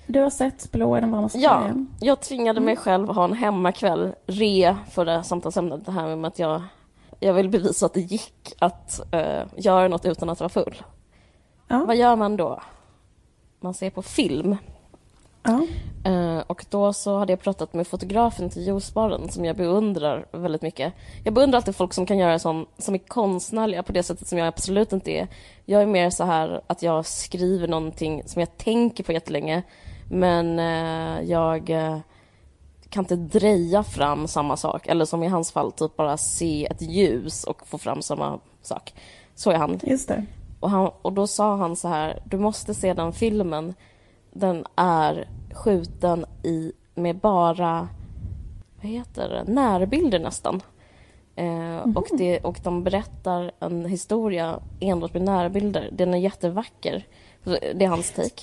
Du 0.06 0.20
har 0.20 0.30
sett 0.30 0.72
Blå 0.72 0.94
är 0.94 1.00
den 1.00 1.10
varmaste 1.10 1.38
Ja, 1.38 1.60
färgen. 1.60 1.88
jag 2.00 2.20
tvingade 2.20 2.60
mig 2.60 2.76
själv 2.76 3.10
att 3.10 3.16
ha 3.16 3.24
en 3.24 3.32
hemmakväll, 3.32 4.14
re 4.26 4.76
förra 4.90 5.22
samtalsämnet, 5.22 5.86
det 5.86 5.92
här 5.92 6.16
med 6.16 6.28
att 6.28 6.38
jag, 6.38 6.62
jag 7.20 7.34
vill 7.34 7.48
bevisa 7.48 7.86
att 7.86 7.94
det 7.94 8.00
gick 8.00 8.54
att 8.58 9.14
eh, 9.14 9.42
göra 9.56 9.88
något 9.88 10.04
utan 10.04 10.30
att 10.30 10.40
vara 10.40 10.48
full. 10.48 10.82
Ja. 11.68 11.84
Vad 11.86 11.96
gör 11.96 12.16
man 12.16 12.36
då? 12.36 12.62
Man 13.60 13.74
ser 13.74 13.90
på 13.90 14.02
film. 14.02 14.56
Ja. 15.42 15.66
Eh, 16.10 16.38
och 16.46 16.64
då 16.70 16.92
så 16.92 17.18
hade 17.18 17.32
jag 17.32 17.40
pratat 17.40 17.74
med 17.74 17.86
fotografen 17.86 18.50
till 18.50 18.66
juicebaren 18.66 19.28
som 19.28 19.44
jag 19.44 19.56
beundrar 19.56 20.26
väldigt 20.32 20.62
mycket. 20.62 20.92
Jag 21.24 21.34
beundrar 21.34 21.56
alltid 21.56 21.76
folk 21.76 21.94
som 21.94 22.06
kan 22.06 22.18
göra 22.18 22.38
sån, 22.38 22.66
som 22.78 22.94
är 22.94 22.98
konstnärliga 22.98 23.82
på 23.82 23.92
det 23.92 24.02
sättet 24.02 24.28
som 24.28 24.38
jag 24.38 24.48
absolut 24.48 24.92
inte 24.92 25.10
är. 25.10 25.28
Jag 25.64 25.82
är 25.82 25.86
mer 25.86 26.10
så 26.10 26.24
här 26.24 26.60
att 26.66 26.82
jag 26.82 27.06
skriver 27.06 27.68
någonting 27.68 28.22
som 28.26 28.40
jag 28.40 28.56
tänker 28.56 29.04
på 29.04 29.12
jättelänge 29.12 29.62
men 30.10 30.58
eh, 30.58 31.30
jag 31.30 31.70
eh, 31.70 31.98
kan 32.88 33.04
inte 33.04 33.16
dreja 33.16 33.82
fram 33.82 34.28
samma 34.28 34.56
sak. 34.56 34.86
Eller 34.86 35.04
som 35.04 35.22
i 35.22 35.26
hans 35.26 35.52
fall, 35.52 35.72
typ 35.72 35.96
bara 35.96 36.16
se 36.16 36.66
ett 36.66 36.82
ljus 36.82 37.44
och 37.44 37.66
få 37.66 37.78
fram 37.78 38.02
samma 38.02 38.38
sak. 38.62 38.94
Så 39.34 39.50
är 39.50 39.56
han. 39.56 39.80
Just 39.82 40.08
det. 40.08 40.24
Och, 40.60 40.70
han, 40.70 40.90
och 41.02 41.12
då 41.12 41.26
sa 41.26 41.56
han 41.56 41.76
så 41.76 41.88
här, 41.88 42.22
du 42.24 42.38
måste 42.38 42.74
se 42.74 42.94
den 42.94 43.12
filmen. 43.12 43.74
Den 44.32 44.64
är 44.76 45.28
skjuten 45.54 46.24
i, 46.42 46.72
med 46.94 47.16
bara, 47.16 47.88
vad 48.80 48.90
heter 48.90 49.28
det, 49.28 49.52
närbilder 49.52 50.18
nästan. 50.18 50.62
Eh, 51.36 51.78
och, 51.94 52.06
det, 52.18 52.40
och 52.40 52.60
de 52.62 52.84
berättar 52.84 53.52
en 53.60 53.84
historia 53.84 54.60
enbart 54.80 55.12
med 55.12 55.22
närbilder. 55.22 55.88
Den 55.92 56.14
är 56.14 56.18
jättevacker. 56.18 57.06
Det 57.44 57.84
är 57.84 57.88
hans 57.88 58.10
take. 58.10 58.42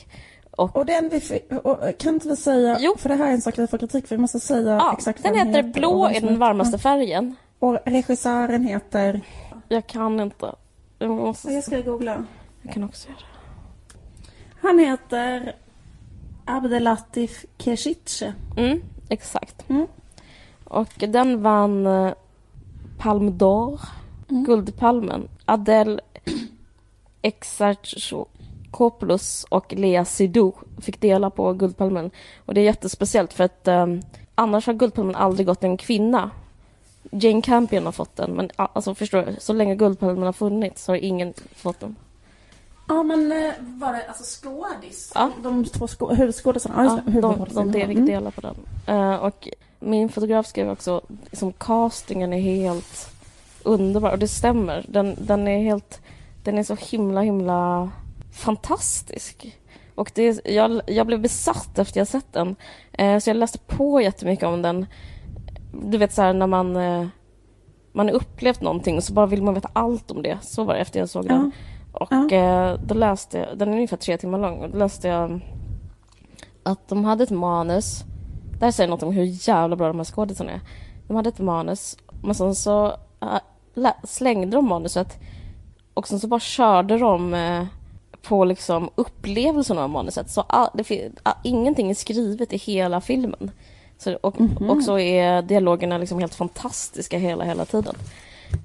Och, 0.52 0.76
Och 0.76 0.86
den 0.86 1.10
vi 1.10 1.42
och, 1.64 1.98
kan 1.98 2.14
inte 2.14 2.28
vi 2.28 2.36
säga, 2.36 2.78
Jo. 2.80 2.96
för 2.98 3.10
det 3.10 3.16
här 3.16 3.28
är 3.28 3.32
en 3.32 3.42
sak 3.42 3.58
vi 3.58 3.68
får 3.68 3.78
kritik 3.78 4.08
för, 4.08 4.16
vi 4.16 4.22
måste 4.22 4.40
säga 4.40 4.76
ja, 4.76 4.94
exakt 4.98 5.24
vad 5.24 5.34
den 5.34 5.48
heter 5.48 5.64
Blå 5.64 6.06
är 6.06 6.22
den 6.22 6.40
varmaste 6.40 6.78
färgen. 6.78 7.36
Och 7.60 7.78
regissören 7.86 8.64
heter, 8.64 9.22
Jag 9.68 9.88
kan 9.88 10.20
inte. 10.20 10.56
Jag, 11.04 11.12
måste, 11.12 11.52
jag 11.52 11.64
ska 11.64 11.82
googla. 11.82 12.26
jag 12.62 12.74
kan 12.74 12.84
också 12.84 13.10
göra. 13.10 13.20
Han 14.62 14.80
heter 14.80 15.56
Abdelatif 16.46 17.46
Keshiche. 17.58 18.34
Mm, 18.58 18.82
exakt. 19.10 19.70
Mm. 19.70 19.88
Och 20.64 20.94
den 20.98 21.42
vann 21.42 21.86
eh, 21.86 22.14
Palme 22.98 23.32
d'Or, 23.32 23.80
Mm. 24.30 24.44
Guldpalmen. 24.44 25.28
Adele 25.46 26.00
Exarchopoulos 27.22 29.46
och 29.50 29.74
Lea 29.74 30.06
Seydoux 30.06 30.58
fick 30.82 31.02
dela 31.02 31.30
på 31.30 31.54
Guldpalmen. 31.54 32.12
Och 32.46 32.54
det 32.54 32.62
är 32.62 32.66
jättespeciellt 32.66 33.34
för 33.34 33.44
att 33.44 33.68
eh, 33.68 33.88
annars 34.36 34.68
har 34.68 34.74
Guldpalmen 34.74 35.16
aldrig 35.16 35.48
gått 35.48 35.64
en 35.64 35.78
kvinna. 35.78 36.30
Jane 37.14 37.42
Campion 37.42 37.86
har 37.86 37.92
fått 37.92 38.16
den, 38.16 38.32
men 38.32 38.50
alltså 38.56 38.96
förstår 38.96 39.22
du, 39.22 39.36
så 39.40 39.54
länge 39.54 39.76
Guldpalmen 39.76 40.24
har 40.26 40.34
funnits 40.34 40.84
så 40.84 40.92
har 40.92 40.98
ingen 40.98 41.34
fått 41.56 41.80
den. 41.80 41.96
Ja 42.88 43.04
men 43.04 43.32
eh, 43.32 43.52
var 43.60 43.94
det 43.94 44.08
alltså 44.08 44.24
skådis? 44.42 45.12
Ja. 45.16 45.30
De 45.44 45.66
två 45.66 45.86
skå- 45.88 46.16
huvudskådisarna? 46.16 46.84
Ja, 46.86 47.02
Ja, 47.14 47.22
de, 47.22 47.46
de, 47.54 47.72
de 47.72 47.74
fick 47.74 47.84
Mm. 47.98 48.06
dela 48.06 48.32
på 48.32 48.42
den. 48.42 48.56
Eh, 48.88 49.16
och 49.16 49.48
min 49.80 50.10
fotograf 50.10 50.48
skrev 50.48 50.70
också 50.72 51.02
liksom 51.30 51.54
castingen 51.54 52.34
är 52.34 52.40
helt 52.42 53.10
underbar 53.64 54.12
och 54.12 54.20
det 54.20 54.28
stämmer. 54.28 54.86
Den, 54.90 55.16
den 55.20 55.48
är 55.48 55.64
helt, 55.64 56.02
den 56.44 56.58
är 56.58 56.64
så 56.64 56.76
himla 56.76 57.22
himla 57.22 57.90
fantastisk. 58.34 59.58
Och 59.96 60.12
det, 60.16 60.46
jag, 60.46 60.82
jag 60.88 61.08
blev 61.08 61.20
besatt 61.22 61.80
efter 61.80 62.00
jag 62.00 62.08
sett 62.08 62.34
den. 62.34 62.56
Eh, 62.94 63.20
så 63.20 63.30
jag 63.30 63.38
läste 63.38 63.58
på 63.60 64.02
jättemycket 64.02 64.46
om 64.46 64.62
den. 64.62 64.86
Du 65.82 65.98
vet 65.98 66.14
så 66.14 66.22
här 66.22 66.34
när 66.34 66.48
man 66.48 66.76
eh, 66.76 67.06
man 67.92 68.08
har 68.08 68.14
upplevt 68.16 68.62
någonting 68.62 68.98
och 68.98 69.04
så 69.04 69.14
bara 69.14 69.26
vill 69.26 69.44
man 69.44 69.54
veta 69.54 69.70
allt 69.74 70.12
om 70.12 70.22
det. 70.22 70.38
Så 70.42 70.64
var 70.64 70.74
det 70.74 70.80
efter 70.80 71.00
jag 71.00 71.10
såg 71.10 71.28
den. 71.28 71.52
Och 71.92 72.32
eh, 72.32 72.80
då 72.86 72.94
läste 72.96 73.38
jag, 73.38 73.58
den 73.58 73.70
är 73.70 73.74
ungefär 73.74 73.98
tre 73.98 74.18
timmar 74.18 74.38
lång, 74.40 74.60
och 74.64 74.70
då 74.70 74.78
läste 74.78 75.08
jag 75.08 75.40
att 76.64 76.88
de 76.88 77.06
hade 77.06 77.24
ett 77.24 77.30
manus. 77.32 78.04
Det 78.60 78.66
här 78.66 78.72
säger 78.72 78.90
något 78.90 79.04
om 79.04 79.14
hur 79.14 79.48
jävla 79.50 79.76
bra 79.76 79.88
de 79.88 79.98
här 79.98 80.04
skådisarna 80.04 80.52
är. 80.52 80.60
De 81.08 81.16
hade 81.16 81.30
ett 81.30 81.40
manus, 81.40 81.98
men 82.24 82.36
sen 82.36 82.56
så 82.56 82.94
lä- 83.74 83.96
slängde 84.04 84.58
de 84.58 84.66
manuset 84.68 85.18
och 85.94 86.08
sen 86.08 86.20
så 86.20 86.28
bara 86.28 86.40
körde 86.40 86.98
de 86.98 87.34
eh, 87.34 87.66
på 88.22 88.46
liksom 88.46 88.90
upplevelsen 88.96 89.78
av 89.78 89.90
manuset. 89.90 90.30
Så 90.30 90.42
all, 90.42 90.70
det, 90.74 90.84
fin- 90.84 91.16
a- 91.24 91.38
ingenting 91.44 91.90
är 91.90 91.96
skrivet 91.96 92.54
i 92.54 92.58
hela 92.58 93.02
filmen. 93.02 93.52
Så, 93.98 94.16
och, 94.22 94.36
och 94.70 94.84
så 94.84 95.00
är 95.00 95.42
dialogerna 95.42 95.98
liksom 95.98 96.20
helt 96.20 96.36
fantastiska 96.36 97.18
hela, 97.18 97.44
hela 97.44 97.66
tiden. 97.66 97.96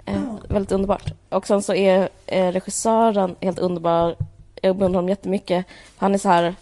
Eh, 0.04 0.22
Väldigt 0.48 0.72
underbart. 0.72 1.12
Och 1.28 1.46
sen 1.46 1.62
så 1.62 1.74
är 1.74 2.08
eh, 2.26 2.52
regissören 2.52 3.36
helt 3.40 3.58
underbar. 3.58 4.16
Jag 4.62 4.76
beundrar 4.76 4.98
honom 4.98 5.08
jättemycket. 5.08 5.66
Han 5.96 6.14
är 6.14 6.18
så 6.18 6.28
här 6.28 6.54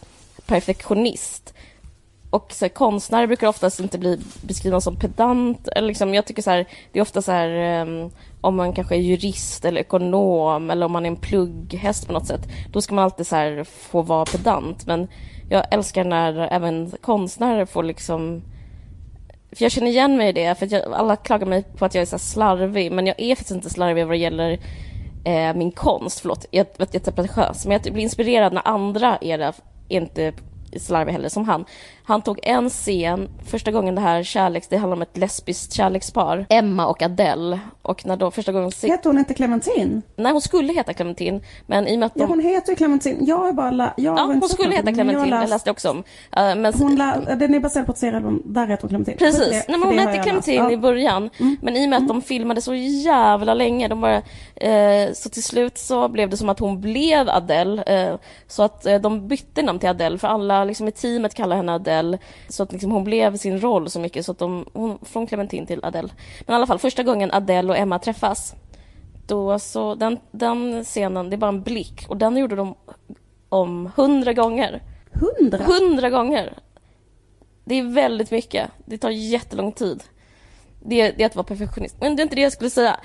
perfektionist. 0.47 1.55
Och 2.31 2.53
så 2.53 2.65
här, 2.65 2.71
konstnärer 2.71 3.27
brukar 3.27 3.49
oftast 3.49 3.81
inte 3.81 3.99
bli 3.99 4.21
beskrivna 4.43 4.81
som 4.81 4.97
pedant. 4.97 5.69
Eller 5.69 5.89
liksom, 5.89 6.15
jag 6.15 6.27
tycker 6.27 6.43
så 6.43 6.51
här, 6.51 6.67
det 6.93 6.99
är 6.99 7.03
ofta 7.03 7.23
så 7.23 7.33
här 7.33 7.49
ehm, 7.49 8.11
om 8.41 8.57
man 8.57 8.73
kanske 8.73 8.95
är 8.95 9.01
jurist 9.01 9.65
eller 9.65 9.81
ekonom 9.81 10.71
eller 10.71 10.87
om 10.87 10.93
man 10.93 11.07
är 11.07 11.11
en 11.11 11.17
plugghäst 11.17 12.07
på 12.07 12.13
något 12.13 12.27
sätt. 12.27 12.49
Då 12.73 12.83
ska 12.83 12.95
man 12.95 13.05
alltid 13.05 13.27
så 13.27 13.37
här 13.37 13.65
få 13.65 14.03
vara 14.03 14.25
pedant. 14.25 14.87
Men 14.87 15.09
jag 15.49 15.65
älskar 15.71 16.05
när 16.05 16.39
även 16.39 16.93
konstnärer 17.01 17.65
får 17.65 17.83
liksom 17.83 18.43
för 19.57 19.65
jag 19.65 19.73
känner 19.73 19.89
igen 19.89 20.17
mig 20.17 20.29
i 20.29 20.33
det, 20.33 20.55
för 20.55 20.73
jag, 20.73 20.93
alla 20.93 21.17
klagar 21.17 21.47
mig 21.47 21.63
på 21.63 21.85
att 21.85 21.95
jag 21.95 22.03
är 22.03 22.07
så 22.07 22.19
slarvig, 22.19 22.93
men 22.93 23.07
jag 23.07 23.21
är 23.21 23.35
faktiskt 23.35 23.57
inte 23.57 23.71
slarvig 23.71 24.05
vad 24.07 24.13
det 24.13 24.19
gäller 24.19 24.59
eh, 25.25 25.55
min 25.55 25.73
konst. 25.73 26.21
Förlåt, 26.21 26.47
jag 26.51 26.67
vet 26.77 26.95
är 27.09 27.13
pretentiös, 27.13 27.67
men 27.67 27.73
jag 27.73 27.93
blir 27.93 28.03
inspirerad 28.03 28.53
när 28.53 28.69
andra 28.69 29.19
är 29.21 29.39
det, 29.39 29.53
är 29.89 30.01
inte 30.01 30.33
slarvig 30.77 31.13
heller 31.13 31.29
som 31.29 31.45
han. 31.45 31.65
Han 32.07 32.23
tog 32.23 32.41
en 32.43 32.71
scen, 32.71 33.29
första 33.47 33.71
gången 33.71 33.95
det 33.95 34.01
här 34.01 34.23
kärleks, 34.23 34.69
det 34.69 34.77
handlar 34.77 34.97
om 34.97 35.03
ett 35.03 35.17
lesbiskt 35.17 35.73
kärlekspar, 35.73 36.47
Emma 36.49 36.87
och 36.87 37.03
Adele. 37.03 37.61
Och 37.83 38.07
när 38.07 38.17
då 38.17 38.31
första 38.31 38.53
gången, 38.53 38.71
Heter 38.83 39.11
hon 39.11 39.19
inte 39.19 39.35
Clementine? 39.35 40.03
nej 40.17 40.33
hon 40.33 40.41
skulle 40.41 40.73
heta 40.73 40.93
Clementine, 40.95 41.41
men 41.67 41.87
i 41.89 41.95
och 41.95 41.99
med 41.99 42.07
att 42.07 42.15
de... 42.15 42.21
Ja, 42.21 42.27
hon 42.27 42.41
heter 42.41 42.73
ju 42.73 42.77
Clementine. 42.77 43.19
Jag 43.21 43.49
är 43.49 43.53
bara... 43.53 43.71
La... 43.71 43.95
Jag 43.97 44.19
Ja, 44.19 44.23
hon 44.25 44.49
skulle 44.49 44.75
heta 44.75 44.89
jag 44.91 44.95
Clementine, 44.95 45.25
det 45.37 45.41
läst- 45.41 45.51
läste 45.51 45.69
jag 45.69 45.75
också 45.75 45.91
om. 45.91 45.99
Eh, 46.37 46.55
men 46.57 46.75
Hon 46.75 46.97
la... 46.97 47.17
Den 47.37 47.55
är 47.55 47.61
baserad 47.61 47.87
på 47.87 47.93
ett 47.93 47.99
serialbum, 47.99 48.43
där 48.45 48.67
heter 48.67 48.83
hon 48.83 48.89
Clementine. 48.89 49.17
Precis, 49.17 49.49
Det- 49.51 49.65
Nej, 49.69 49.79
men 49.79 49.83
hon 49.89 49.99
hette 49.99 50.17
jag 50.17 50.23
Clementine 50.25 50.63
läst. 50.63 50.71
i 50.71 50.75
Ja. 50.75 50.81
början. 50.81 51.31
Men 51.63 51.77
i 51.77 51.85
och 51.87 51.91
med 51.91 51.97
att 51.99 52.09
de 52.09 52.23
filmade 52.23 52.61
så 52.63 52.75
jävla 52.75 53.55
länge, 53.55 53.89
de 53.89 54.01
bara, 54.01 54.17
eh, 54.57 55.13
så 55.13 55.29
till 55.29 55.43
slut 55.45 55.79
så 55.79 56.09
blev 56.09 56.31
det 56.31 56.37
som 56.37 56.49
att 56.49 56.59
hon 56.59 56.81
blev 56.81 57.29
Adele. 57.29 57.83
Eh, 57.83 58.15
så 58.49 58.63
att 58.63 58.87
eh, 58.87 58.99
de 59.01 59.29
bytte 59.29 59.63
namn 59.63 59.79
till 59.79 59.89
Adele, 59.89 60.19
för 60.19 60.29
alla 60.29 60.65
liksom, 60.65 60.89
i 60.89 60.93
teamet 60.93 61.35
kallar 61.35 61.57
henne 61.57 61.75
Adele. 61.75 61.96
Så 62.49 62.63
att 62.63 62.73
liksom, 62.73 62.91
hon 62.91 63.05
blev 63.05 63.37
sin 63.37 63.61
roll 63.61 63.91
så 63.91 64.01
mycket, 64.01 64.27
så 64.27 64.33
att 64.33 64.39
de, 64.39 64.67
hon, 64.73 64.99
från 65.03 65.27
Clementine 65.27 65.67
till 65.67 65.81
Adele. 65.83 66.09
Men 66.47 66.55
i 66.55 66.57
alla 66.57 66.67
fall, 66.67 66.79
första 66.79 67.03
gången 67.03 67.33
Adele 67.33 67.71
och 67.71 67.79
Emma 67.79 67.99
träffas, 67.99 68.55
då 69.27 69.59
så, 69.59 69.95
den, 69.95 70.19
den 70.31 70.85
scenen, 70.85 71.31
det 71.31 71.37
är 71.37 71.39
bara 71.39 71.49
en 71.49 71.63
blick. 71.63 72.05
Och 72.09 72.17
den 72.17 72.37
gjorde 72.37 72.57
de 72.57 72.75
om 73.49 73.91
hundra 73.97 74.33
gånger. 74.33 74.83
Hundra? 75.13 75.65
Hundra 75.65 76.11
gånger! 76.11 76.59
Det 77.65 77.75
är 77.75 77.83
väldigt 77.83 78.31
mycket. 78.31 78.71
Det 78.85 78.99
tar 78.99 79.11
jättelång 79.11 79.73
tid. 79.73 80.03
Det 80.81 81.01
är, 81.01 81.15
det 81.17 81.23
är 81.23 81.27
att 81.27 81.37
vara 81.37 81.47
perfektionist. 81.47 81.97
Men 82.01 82.17
det 82.17 82.21
är 82.21 82.25
inte 82.25 82.37
det 82.37 82.43
jag 82.43 82.53
skulle 82.53 82.71
säga. 82.71 83.01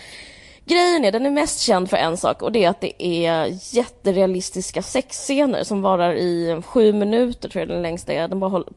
Grejen 0.65 1.06
är, 1.06 1.12
den 1.12 1.25
är 1.25 1.32
mest 1.32 1.60
känd 1.60 1.89
för 1.89 1.97
en 1.97 2.17
sak 2.17 2.41
och 2.41 2.51
det 2.51 2.63
är 2.63 2.69
att 2.69 2.82
det 2.82 3.04
är 3.04 3.60
jätterealistiska 3.75 4.82
sexscener 4.82 5.63
som 5.63 5.82
varar 5.82 6.13
i 6.13 6.62
sju 6.65 6.93
minuter, 6.93 7.49
tror 7.49 7.62
jag 7.62 7.69
den 7.69 7.82
längsta 7.82 8.13
är. 8.13 8.27
Den 8.27 8.39
bara 8.39 8.49
håller, 8.49 8.69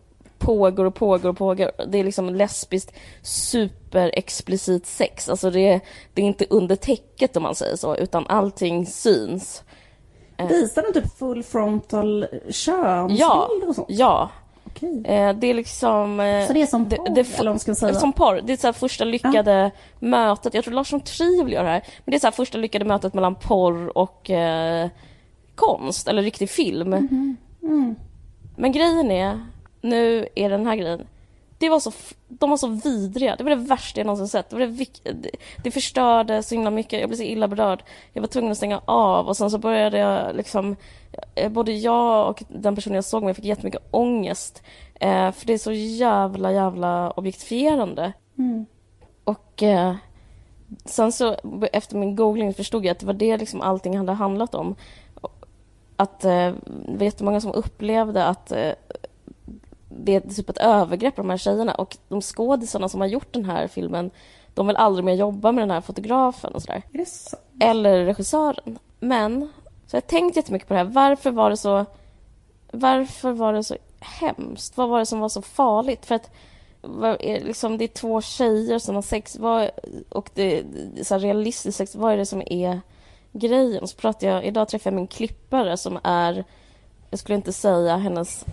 pågår 0.44 0.85
och 0.85 0.94
pågår 0.94 1.28
och 1.28 1.37
pågår. 1.37 1.70
Det 1.88 1.98
är 1.98 2.04
liksom 2.04 2.35
lesbiskt 2.35 2.92
superexplicit 3.22 4.87
sex. 4.87 5.28
Alltså 5.28 5.50
det 5.50 5.61
är, 5.68 5.80
det 6.14 6.22
är 6.22 6.26
inte 6.26 6.46
under 6.50 6.76
täcket 6.76 7.37
om 7.37 7.42
man 7.42 7.54
säger 7.54 7.76
så, 7.76 7.96
utan 7.96 8.26
allting 8.26 8.87
syns. 8.87 9.62
Visar 10.48 10.83
den 10.83 10.92
typ 10.92 11.18
full 11.18 11.42
frontal 11.42 12.26
könsbild 12.50 13.20
Ja, 13.20 13.48
och 13.68 13.74
sånt? 13.74 13.87
ja. 13.90 14.30
Okej. 14.66 15.02
Eh, 15.04 15.33
det 15.33 15.46
är 15.46 15.54
liksom... 15.54 16.20
Eh, 16.20 16.46
Så 16.46 16.52
det 16.52 16.62
är 16.62 16.66
som 16.66 16.88
porr, 16.88 17.09
eller 17.09 17.37
vad 17.37 17.46
man 17.46 17.59
ska 17.59 17.74
säga? 17.74 17.94
Som 17.94 18.12
porr. 18.12 18.40
Det 18.44 18.52
är 18.52 18.57
så 18.57 18.72
första 18.72 19.04
lyckade 19.04 19.70
mötet. 19.98 20.54
Jag 20.54 20.64
tror 20.64 20.74
Lars 20.74 20.92
von 20.92 21.00
Trier 21.00 21.46
göra 21.48 21.62
det 21.64 21.70
här. 21.70 21.83
Men 22.04 22.11
det 22.12 22.16
är 22.16 22.20
så 22.20 22.30
första 22.30 22.59
lyckade 22.59 22.85
mötet 22.85 23.14
mellan 23.14 23.35
porr 23.35 23.98
och 23.98 24.30
eh, 24.30 24.88
konst, 25.54 26.09
eller 26.09 26.22
riktig 26.22 26.50
film. 26.50 26.88
Mhm. 26.90 27.37
Mm. 27.62 27.94
Men 28.57 28.72
grejen 28.72 29.11
är, 29.11 29.40
nu 29.85 30.29
är 30.35 30.51
den 30.51 30.66
här 30.66 30.77
grejen. 30.77 31.07
Det 31.59 31.68
var 31.68 31.81
så, 31.81 31.92
de 32.29 32.51
var 32.51 32.57
så 32.57 32.68
vidriga. 32.68 33.37
Det 33.37 33.44
var 33.44 33.51
det 33.51 33.57
värsta 33.57 34.01
jag 34.01 34.07
någonsin 34.07 34.29
sett. 34.29 34.51
Det, 34.51 34.57
var 34.57 34.66
det, 35.12 35.31
det 35.62 35.70
förstörde 35.70 36.42
så 36.42 36.55
himla 36.55 36.70
mycket. 36.70 37.01
Jag 37.01 37.09
blev 37.09 37.16
så 37.16 37.23
illa 37.23 37.49
berörd. 37.49 37.83
Jag 38.12 38.20
var 38.20 38.29
tvungen 38.29 38.51
att 38.51 38.57
stänga 38.57 38.81
av 38.85 39.29
och 39.29 39.37
sen 39.37 39.51
så 39.51 39.59
började 39.59 39.99
jag 39.99 40.37
liksom... 40.37 40.77
eh, 41.35 41.53
Både 41.53 41.73
jag 41.73 42.29
och 42.29 42.44
den 42.49 42.75
personen 42.75 42.94
jag 42.94 43.05
såg 43.05 43.23
med 43.23 43.37
fick 43.37 43.44
jättemycket 43.44 43.83
ångest. 43.90 44.62
Eh, 45.01 45.33
för 45.33 45.47
det 45.47 45.53
är 45.53 45.59
så 45.59 45.73
jävla, 45.73 46.53
jävla 46.53 47.11
objektifierande. 47.11 48.12
Mm. 48.38 48.66
Och 49.25 49.62
eh, 49.62 49.94
sen 50.85 51.12
så 51.12 51.37
efter 51.73 51.97
min 51.97 52.16
googling 52.16 52.55
förstod 52.55 52.85
jag 52.85 52.92
att 52.92 52.99
det 52.99 53.07
var 53.07 53.12
det 53.12 53.37
liksom 53.37 53.61
allting 53.61 53.99
hade 53.99 54.12
handlat 54.12 54.55
om. 54.55 54.75
Att 55.97 56.25
eh, 56.25 56.53
det 56.66 56.97
var 56.97 57.05
jättemånga 57.05 57.40
som 57.40 57.53
upplevde 57.53 58.25
att 58.25 58.53
eh, 58.53 58.73
det 59.96 60.14
är 60.14 60.20
typ 60.20 60.50
ett 60.50 60.59
övergrepp 60.59 61.16
på 61.16 61.22
de 61.22 61.30
här 61.30 61.37
tjejerna 61.37 61.74
och 61.74 61.96
de 62.09 62.20
skådisarna 62.20 62.88
som 62.88 63.00
har 63.00 63.09
gjort 63.09 63.33
den 63.33 63.44
här 63.44 63.68
filmen 63.68 64.11
de 64.54 64.66
vill 64.66 64.76
aldrig 64.76 65.04
mer 65.04 65.14
jobba 65.14 65.52
med 65.52 65.62
den 65.62 65.70
här 65.70 65.80
fotografen 65.80 66.54
och 66.54 66.62
sådär. 66.62 66.83
Så? 67.07 67.37
Eller 67.61 68.04
regissören. 68.04 68.78
Men, 69.00 69.40
så 69.87 69.96
jag 69.96 70.02
har 70.02 70.09
tänkt 70.09 70.37
jättemycket 70.37 70.68
på 70.68 70.74
det 70.74 70.78
här. 70.78 70.87
Varför 70.87 71.30
var 71.30 71.50
det 71.50 71.57
så 71.57 71.85
Varför 72.70 73.33
var 73.33 73.52
det 73.52 73.64
så 73.64 73.76
hemskt? 74.00 74.76
Vad 74.76 74.88
var 74.88 74.98
det 74.98 75.07
som 75.07 75.20
var 75.20 75.28
så 75.28 75.42
farligt? 75.42 76.07
För 76.07 76.14
att 76.14 76.30
liksom, 77.20 77.78
det 77.78 77.85
är 77.85 77.88
två 77.88 78.20
tjejer 78.20 78.78
som 78.78 78.94
har 78.94 79.02
sex 79.02 79.37
vad, 79.37 79.70
och 80.09 80.30
det 80.35 80.62
det 80.94 81.00
är 81.00 81.04
så 81.04 81.18
realistiskt 81.18 81.78
sex. 81.78 81.94
Vad 81.94 82.12
är 82.12 82.16
det 82.16 82.26
som 82.26 82.42
är 82.46 82.80
grejen? 83.33 83.88
Så 83.88 83.96
pratar 83.96 84.26
jag, 84.26 84.44
idag 84.44 84.68
träffade 84.68 84.94
jag 84.94 85.00
min 85.00 85.07
klippare 85.07 85.76
som 85.76 85.98
är, 86.02 86.44
jag 87.11 87.18
skulle 87.18 87.37
inte 87.37 87.52
säga 87.52 87.96
hennes 87.96 88.44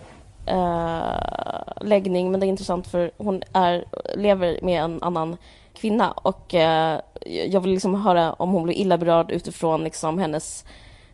eh, 0.46 1.86
läggning, 1.86 2.30
men 2.30 2.40
det 2.40 2.46
är 2.46 2.48
intressant 2.48 2.86
för 2.86 3.10
hon 3.16 3.42
är, 3.52 3.84
lever 4.16 4.58
med 4.62 4.82
en 4.82 5.02
annan 5.02 5.36
kvinna 5.74 6.10
och 6.10 6.54
eh, 6.54 7.00
jag 7.24 7.60
vill 7.60 7.70
liksom 7.70 7.94
höra 7.94 8.32
om 8.32 8.50
hon 8.50 8.62
blir 8.62 8.74
illa 8.74 8.98
berörd 8.98 9.30
utifrån 9.30 9.84
liksom 9.84 10.18
hennes 10.18 10.64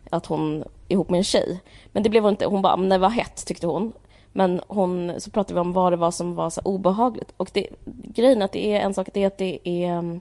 att 0.09 0.25
hon 0.25 0.61
är 0.61 0.93
ihop 0.93 1.09
med 1.09 1.17
en 1.17 1.23
tjej. 1.23 1.59
Men 1.91 2.03
det 2.03 2.09
blev 2.09 2.23
hon 2.23 2.33
inte. 2.33 2.45
Hon 2.45 2.61
bara, 2.61 2.73
ah, 2.73 2.77
men 2.77 2.89
det 2.89 2.97
var 2.97 3.09
hett 3.09 3.45
tyckte 3.45 3.67
hon. 3.67 3.93
Men 4.31 4.61
hon, 4.67 5.13
så 5.17 5.31
pratade 5.31 5.53
vi 5.53 5.59
om 5.59 5.73
vad 5.73 5.93
det 5.93 5.97
var 5.97 6.11
som 6.11 6.35
var 6.35 6.49
så 6.49 6.61
obehagligt. 6.61 7.33
Och 7.37 7.49
det, 7.53 7.67
grejen 7.85 8.41
att 8.41 8.51
det 8.51 8.73
är 8.73 8.79
en 8.79 8.93
sak, 8.93 9.09
det 9.13 9.23
är 9.23 9.27
att 9.27 9.37
det 9.37 9.59
är 9.63 9.91
mm, 9.91 10.19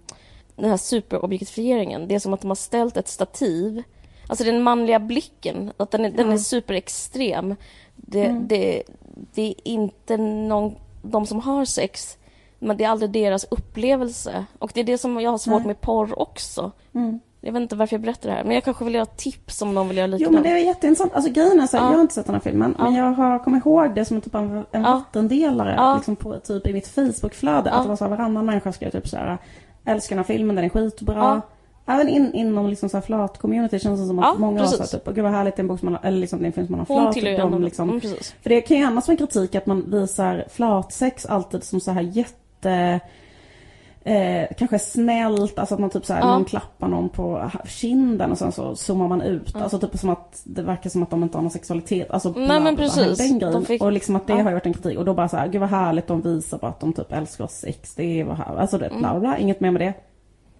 den 0.56 0.70
här 0.70 0.76
superobjektifieringen. 0.76 2.08
Det 2.08 2.14
är 2.14 2.18
som 2.18 2.34
att 2.34 2.40
de 2.40 2.48
har 2.48 2.54
ställt 2.54 2.96
ett 2.96 3.08
stativ. 3.08 3.82
Alltså 4.28 4.44
den 4.44 4.62
manliga 4.62 4.98
blicken, 4.98 5.72
att 5.76 5.90
den 5.90 6.04
är, 6.04 6.10
den 6.10 6.32
är 6.32 6.38
superextrem. 6.38 7.54
Det, 7.96 8.28
det, 8.28 8.82
det 9.34 9.42
är 9.48 9.54
inte 9.64 10.16
någon, 10.16 10.74
de 11.02 11.26
som 11.26 11.40
har 11.40 11.64
sex, 11.64 12.16
men 12.58 12.76
det 12.76 12.84
är 12.84 12.88
aldrig 12.88 13.10
deras 13.10 13.44
upplevelse. 13.50 14.44
Och 14.58 14.70
det 14.74 14.80
är 14.80 14.84
det 14.84 14.98
som 14.98 15.20
jag 15.20 15.30
har 15.30 15.38
svårt 15.38 15.58
Nej. 15.58 15.66
med 15.66 15.80
porr 15.80 16.18
också. 16.18 16.70
Mm. 16.94 17.20
Jag 17.40 17.52
vet 17.52 17.62
inte 17.62 17.76
varför 17.76 17.94
jag 17.94 18.00
berättar 18.00 18.28
det 18.28 18.34
här, 18.34 18.44
men 18.44 18.54
jag 18.54 18.64
kanske 18.64 18.84
vill 18.84 18.96
ha 18.96 19.04
tips 19.04 19.62
om 19.62 19.74
någon 19.74 19.88
vill 19.88 19.96
göra 19.96 20.06
Jo 20.06 20.12
likadant. 20.18 20.34
men 20.34 20.42
det 20.42 20.48
är 20.60 20.64
jätteintressant. 20.64 21.14
Alltså 21.14 21.32
grejen 21.32 21.60
är 21.60 21.66
så 21.66 21.76
här, 21.76 21.84
Ja. 21.84 21.90
jag 21.90 21.96
har 21.96 22.02
inte 22.02 22.14
sett 22.14 22.26
den 22.26 22.34
här 22.34 22.42
filmen. 22.42 22.74
Men 22.78 22.94
Ja. 22.94 23.00
jag 23.06 23.12
har 23.12 23.38
kommit 23.38 23.66
ihåg 23.66 23.94
det 23.94 24.04
som 24.04 24.20
typ 24.20 24.34
en, 24.34 24.50
en 24.72 24.82
Ja. 24.82 24.92
vattendelare. 24.94 25.74
Ja. 25.76 25.94
Liksom 25.96 26.16
på, 26.16 26.38
typ 26.38 26.66
i 26.66 26.72
mitt 26.72 26.88
Facebookflöde. 26.88 27.70
Att 27.70 27.82
det 27.82 27.88
var 27.88 27.96
så 27.96 28.04
här, 28.04 28.10
varannan 28.10 28.46
människa 28.46 28.72
skrev 28.72 28.90
typ 28.90 29.08
så 29.08 29.16
här. 29.16 29.38
Älskar 29.84 30.16
den 30.16 30.24
här 30.24 30.34
filmen, 30.34 30.56
den 30.56 30.64
är 30.64 30.68
skitbra. 30.68 31.14
Ja. 31.16 31.40
Även 31.88 32.08
in, 32.08 32.32
inom 32.34 32.66
liksom 32.68 32.88
så 32.88 33.00
flat-community 33.00 33.78
känns 33.78 34.00
det 34.00 34.06
som 34.06 34.18
att 34.18 34.24
Ja, 34.24 34.34
många 34.38 34.58
var 34.60 34.66
så 34.66 34.70
här, 34.70 34.78
precis. 34.78 34.92
typ, 34.92 35.08
"Åh, 35.08 35.14
gud 35.14 35.24
vad 35.24 35.32
härligt, 35.32 35.56
det 35.56 35.60
är 35.60 35.64
en 35.64 35.68
bok 35.68 35.78
som 35.80 35.86
man 35.86 35.94
har, 36.02 36.08
eller 36.08 36.18
liksom 36.18 36.38
det 36.38 36.44
är 36.44 36.46
en 36.46 36.52
film 36.52 36.66
som 36.66 36.76
man 36.76 36.86
har 36.88 36.94
Hon 37.04 37.12
flat. 37.12 37.24
ju 37.24 37.36
de 37.36 37.62
liksom, 37.62 37.88
mm, 37.88 38.00
precis. 38.00 38.34
För 38.42 38.50
det 38.50 38.60
kan 38.60 38.76
ju 38.76 38.82
annars 38.84 39.08
vara 39.08 39.12
en 39.12 39.26
kritik 39.26 39.54
att 39.54 39.66
man 39.66 39.90
visar 39.90 40.44
flatsex 40.50 41.26
alltid 41.26 41.64
som 41.64 41.80
så 41.80 41.90
här 41.90 42.02
jätte... 42.02 43.00
Eh, 44.04 44.46
kanske 44.58 44.78
snällt, 44.78 45.58
alltså 45.58 45.74
att 45.74 45.80
man 45.80 45.90
typ 45.90 46.04
så 46.06 46.12
här, 46.12 46.20
Ja. 46.20 46.26
någon 46.26 46.44
klappar 46.44 46.88
någon 46.88 47.08
på 47.08 47.50
kinden 47.66 48.30
och 48.32 48.38
sen 48.38 48.52
så 48.52 48.76
zoomar 48.76 49.08
man 49.08 49.22
ut. 49.22 49.56
Alltså 49.56 49.78
typ 49.78 49.98
som 49.98 50.10
att 50.10 50.42
det 50.44 50.62
verkar 50.62 50.90
som 50.90 51.02
att 51.02 51.10
de 51.10 51.22
inte 51.22 51.36
har 51.38 51.42
någon 51.42 51.50
sexualitet. 51.50 52.10
Alltså 52.10 52.28
Nej, 52.36 52.46
bla, 52.46 52.60
men 52.60 52.76
precis. 52.76 53.18
Den 53.18 53.38
grejen. 53.38 53.52
De 53.54 53.64
fick- 53.64 53.82
Och 53.82 53.92
liksom 53.92 54.16
att 54.16 54.26
det 54.26 54.32
Ja. 54.32 54.42
har 54.42 54.50
ju 54.50 54.54
varit 54.54 54.66
en 54.66 54.72
kritik. 54.74 54.98
Och 54.98 55.04
då 55.04 55.14
bara 55.14 55.28
så 55.28 55.36
här, 55.36 55.48
gud 55.48 55.60
vad 55.60 55.70
härligt 55.70 56.06
de 56.06 56.20
visar 56.20 56.58
på 56.58 56.66
att 56.66 56.80
de 56.80 56.92
typ 56.92 57.12
älskar 57.12 57.46
sex. 57.46 57.94
Det 57.94 58.20
är 58.20 58.24
vad 58.24 58.36
här, 58.36 58.56
alltså 58.56 58.78
det, 58.78 58.86
Mm. 58.86 58.98
bla 58.98 59.10
bla 59.10 59.20
bla, 59.20 59.38
inget 59.38 59.60
mer 59.60 59.70
med 59.70 59.80
det. 59.80 59.94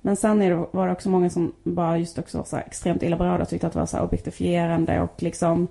Men 0.01 0.16
sen 0.16 0.42
är 0.42 0.51
det, 0.51 0.66
var 0.70 0.86
det 0.86 0.92
också 0.92 1.09
många 1.09 1.30
som 1.30 1.53
bara 1.62 1.99
just 1.99 2.18
också 2.18 2.44
så 2.46 2.57
extremt 2.57 3.03
illa 3.03 3.16
berörda 3.16 3.42
och 3.42 3.49
tyckte 3.49 3.66
att 3.66 3.72
det 3.72 3.78
var 3.78 3.86
så 3.86 4.01
objektifierande 4.01 5.01
och 5.01 5.22
liksom 5.22 5.68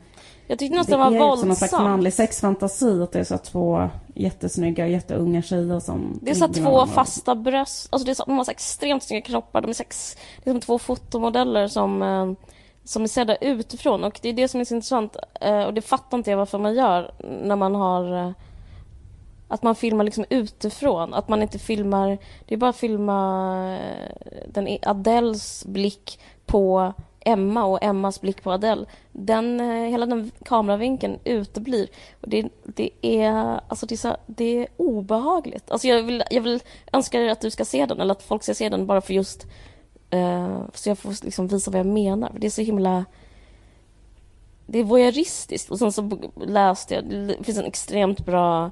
Jag 0.47 0.59
tyckte 0.59 0.73
det 0.75 0.79
nästan 0.79 0.99
det 1.13 1.19
var 1.19 1.27
är 1.27 1.31
också 1.31 1.45
någon 1.45 1.55
slags 1.55 1.73
våldsamt. 1.73 1.89
manlig 1.89 2.13
sexfantasi 2.13 3.01
att 3.03 3.11
det 3.11 3.19
är 3.19 3.23
så 3.23 3.37
två 3.37 3.89
jättesnygga, 4.15 4.87
jätteunga 4.87 5.41
tjejer 5.41 5.79
som 5.79 6.19
Det 6.21 6.31
är 6.31 6.35
så 6.35 6.47
två 6.47 6.63
varandra. 6.71 6.93
fasta 6.95 7.35
bröst, 7.35 7.87
alltså 7.91 8.05
det 8.05 8.11
är 8.11 8.15
så, 8.15 8.23
de 8.25 8.37
har 8.37 8.43
så 8.43 8.51
extremt 8.51 9.03
snygga 9.03 9.21
kroppar, 9.25 9.61
de 9.61 9.69
är 9.69 9.73
sex, 9.73 10.17
det 10.43 10.49
är 10.49 10.53
som 10.53 10.61
två 10.61 10.79
fotomodeller 10.79 11.67
som, 11.67 12.01
eh, 12.01 12.31
som 12.83 13.03
är 13.03 13.07
sedda 13.07 13.35
utifrån 13.35 14.03
och 14.03 14.19
det 14.21 14.29
är 14.29 14.33
det 14.33 14.47
som 14.47 14.61
är 14.61 14.65
så 14.65 14.75
intressant 14.75 15.17
eh, 15.41 15.63
och 15.63 15.73
det 15.73 15.81
fattar 15.81 16.17
inte 16.17 16.29
jag 16.29 16.37
varför 16.37 16.57
man 16.59 16.73
gör 16.75 17.11
när 17.43 17.55
man 17.55 17.75
har 17.75 18.17
eh, 18.27 18.31
att 19.47 19.63
man 19.63 19.75
filmar 19.75 20.03
liksom 20.03 20.25
utifrån, 20.29 21.13
att 21.13 21.29
man 21.29 21.41
inte 21.41 21.59
filmar, 21.59 22.17
det 22.45 22.55
är 22.55 22.57
bara 22.57 22.69
att 22.69 22.77
filma 22.77 23.77
eh, 23.77 24.41
den 24.47 24.67
e- 24.67 24.79
Adels 24.81 25.65
blick 25.65 26.19
på 26.45 26.93
Emma 27.19 27.65
och 27.65 27.83
Emmas 27.83 28.21
blick 28.21 28.43
på 28.43 28.51
Adele. 28.51 28.85
Den, 29.11 29.59
eh, 29.59 29.89
hela 29.89 30.05
den 30.05 30.31
kameravinkeln 30.45 31.19
uteblir. 31.23 31.87
Och 32.21 32.29
det, 32.29 32.49
det, 32.63 32.89
är, 33.01 33.59
alltså 33.67 33.85
det, 33.85 33.95
är 33.95 33.97
så, 33.97 34.15
det 34.25 34.57
är 34.57 34.67
obehagligt. 34.77 35.71
Alltså 35.71 35.87
jag, 35.87 36.03
vill, 36.03 36.23
jag 36.31 36.41
vill 36.41 36.59
önska 36.93 37.31
att 37.31 37.41
du 37.41 37.51
ska 37.51 37.65
se 37.65 37.85
den, 37.85 38.01
eller 38.01 38.11
att 38.11 38.23
folk 38.23 38.43
ska 38.43 38.53
se 38.53 38.69
den 38.69 38.85
bara 38.85 39.01
för 39.01 39.13
just 39.13 39.47
Uh, 40.13 40.61
så 40.73 40.89
jag 40.89 40.99
får 40.99 41.25
liksom 41.25 41.47
visa 41.47 41.71
vad 41.71 41.79
jag 41.79 41.85
menar. 41.85 42.31
Det 42.39 42.47
är 42.47 42.51
så 42.51 42.61
himla... 42.61 43.05
Det 44.65 44.79
är 44.79 44.83
voyeuristiskt. 44.83 45.71
Och 45.71 45.79
sen 45.79 45.91
så 45.91 46.19
läste 46.35 46.95
jag, 46.95 47.05
det 47.05 47.43
finns 47.43 47.57
en 47.57 47.65
extremt 47.65 48.25
bra 48.25 48.71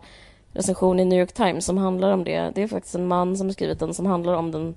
recension 0.55 0.99
i 0.99 1.05
New 1.05 1.19
York 1.19 1.31
Times 1.33 1.65
som 1.65 1.77
handlar 1.77 2.11
om 2.11 2.23
det. 2.23 2.51
Det 2.55 2.61
är 2.63 2.67
faktiskt 2.67 2.95
en 2.95 3.07
man 3.07 3.37
som 3.37 3.47
har 3.47 3.53
skrivit 3.53 3.79
den 3.79 3.93
som 3.93 4.05
handlar 4.05 4.33
om 4.33 4.51
den. 4.51 4.75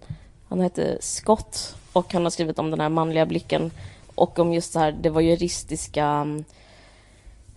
Han 0.49 0.61
heter 0.61 0.99
Scott 1.01 1.75
och 1.93 2.13
han 2.13 2.23
har 2.23 2.31
skrivit 2.31 2.59
om 2.59 2.71
den 2.71 2.81
här 2.81 2.89
manliga 2.89 3.27
blicken 3.27 3.71
och 4.15 4.39
om 4.39 4.53
just 4.53 4.73
så 4.73 4.79
här 4.79 4.93
det 5.01 5.11
voyeuristiska 5.11 6.27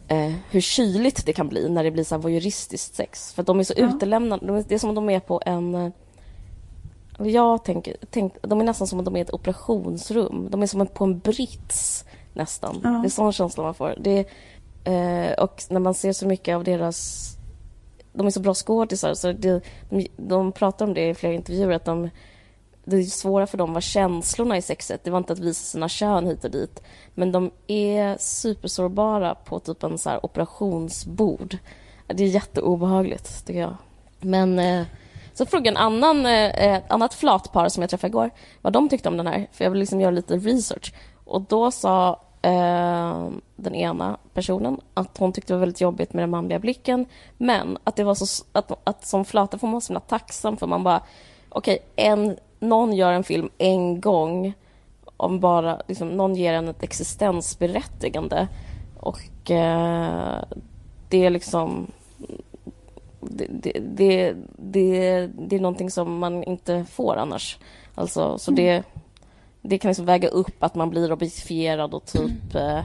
eh, 0.08 0.32
hur 0.52 0.62
kyligt 0.62 1.26
det 1.26 1.34
kan 1.34 1.48
bli 1.50 1.70
när 1.70 1.84
det 1.84 1.92
blir 1.92 2.04
så 2.04 2.16
här 2.16 2.22
voyeuristiskt 2.22 2.96
sex. 2.96 3.34
För 3.34 3.44
de 3.44 3.60
är 3.60 3.64
så 3.64 3.74
Ja. 3.78 3.86
utelämnade. 3.96 4.64
Det 4.68 4.76
är 4.76 4.80
som 4.80 4.90
om 4.90 4.96
de 4.96 5.10
är 5.10 5.20
på 5.20 5.42
en... 5.46 5.76
eh, 5.76 5.92
Jag 7.28 7.64
tänker, 7.64 7.96
tänk, 8.10 8.34
de 8.42 8.60
är 8.62 8.66
nästan 8.66 8.88
som 8.88 9.00
om 9.00 9.06
de 9.06 9.16
är 9.16 9.20
i 9.20 9.22
ett 9.22 9.34
operationsrum. 9.34 10.48
De 10.52 10.62
är 10.62 10.68
som 10.68 10.88
på 10.88 11.04
en 11.04 11.20
brits 11.20 12.06
nästan. 12.34 12.80
Ja. 12.84 12.90
Det 12.90 13.08
är 13.08 13.10
sån 13.10 13.32
känsla 13.34 13.64
man 13.64 13.74
får. 13.74 13.96
Det, 14.00 14.20
eh, 14.84 15.32
och 15.44 15.64
när 15.70 15.80
man 15.80 15.94
ser 15.94 16.14
så 16.14 16.28
mycket 16.28 16.56
av 16.56 16.64
deras... 16.64 17.28
De 18.14 18.28
är 18.28 18.32
så 18.32 18.40
bra 18.40 18.54
skådisar. 18.54 19.14
Så 19.14 19.32
det, 19.32 19.62
de, 19.90 20.08
de 20.18 20.52
pratar 20.52 20.86
om 20.86 20.94
det 20.94 21.10
i 21.10 21.14
flera 21.14 21.34
intervjuer. 21.34 21.76
Att 21.76 21.86
de, 21.86 22.10
det 22.84 23.04
svåra 23.04 23.48
för 23.48 23.58
dem 23.58 23.74
var 23.74 23.82
känslorna 23.82 24.58
i 24.58 24.62
sexet. 24.62 25.04
Det 25.04 25.12
var 25.12 25.18
inte 25.18 25.34
att 25.34 25.40
visa 25.40 25.64
sina 25.64 25.90
kön 25.90 26.28
hit 26.28 26.44
och 26.44 26.52
dit. 26.52 26.84
Men 27.14 27.32
de 27.32 27.52
är 27.68 28.18
supersårbara 28.20 29.36
på 29.36 29.60
typ 29.60 29.84
en 29.84 29.98
så 29.98 30.10
här 30.10 30.26
operationsbord. 30.26 31.58
Det 32.08 32.24
är 32.24 32.28
jätteobehagligt, 32.28 33.46
tycker 33.46 33.60
jag. 33.60 33.76
Men 34.20 34.60
eh, 34.60 34.84
så 35.34 35.46
frågade 35.46 35.70
jag 35.70 35.76
en 35.76 35.84
annan, 35.84 36.26
eh, 36.26 36.76
ett 36.76 36.92
annat 36.92 37.14
flatpar 37.14 37.70
som 37.70 37.82
jag 37.82 37.90
träffade 37.90 38.12
igår 38.12 38.32
vad 38.62 38.74
de 38.74 38.90
tyckte 38.90 39.10
om 39.10 39.18
den 39.18 39.28
här. 39.28 39.48
För 39.52 39.64
jag 39.64 39.72
vill 39.72 39.80
liksom 39.80 40.02
göra 40.02 40.12
lite 40.12 40.38
research. 40.38 40.94
Och 41.26 41.42
då 41.42 41.72
sa 41.72 42.22
eh, 42.42 43.30
den 43.56 43.76
ena 43.76 44.18
personen 44.34 44.82
att 44.94 45.18
hon 45.18 45.34
tyckte 45.34 45.54
det 45.54 45.58
var 45.58 45.60
väldigt 45.60 45.82
jobbigt 45.82 46.14
med 46.14 46.24
den 46.24 46.30
manliga 46.30 46.60
blicken. 46.60 47.06
Men 47.38 47.78
att 47.84 47.96
det 47.96 48.04
var 48.04 48.16
så 48.16 48.46
att, 48.52 48.72
att 48.84 49.06
som 49.06 49.26
flata 49.26 49.58
får 49.58 49.68
man 49.68 49.72
vara 49.72 49.82
så 49.82 49.94
himla 49.94 50.00
tacksam 50.00 50.58
för 50.58 50.68
man 50.68 50.84
bara 50.84 51.02
okej, 51.50 51.80
en, 51.96 52.38
någon 52.60 52.94
gör 52.94 53.14
en 53.14 53.24
film 53.24 53.50
en 53.58 54.02
gång 54.02 54.54
om 55.18 55.40
bara 55.40 55.82
liksom, 55.88 56.10
någon 56.10 56.36
ger 56.36 56.54
en 56.54 56.68
ett 56.68 56.84
existensberättigande 56.84 58.48
och 59.00 59.52
eh, 59.52 60.44
det 61.10 61.26
är 61.26 61.30
liksom 61.30 61.92
det, 63.22 63.48
det, 63.50 63.80
det, 63.80 64.36
det, 64.58 65.28
det 65.28 65.56
är 65.56 65.60
någonting 65.60 65.92
som 65.92 66.18
man 66.18 66.44
inte 66.44 66.86
får 66.92 67.16
annars. 67.16 67.58
Alltså, 67.96 68.38
så 68.38 68.52
det, 68.52 68.84
det 69.62 69.78
kan 69.78 69.90
liksom 69.90 70.06
väga 70.06 70.28
upp 70.28 70.64
att 70.64 70.76
man 70.76 70.90
blir 70.90 71.12
objektifierad 71.12 71.94
och 71.94 72.06
typ 72.06 72.56
eh, 72.56 72.84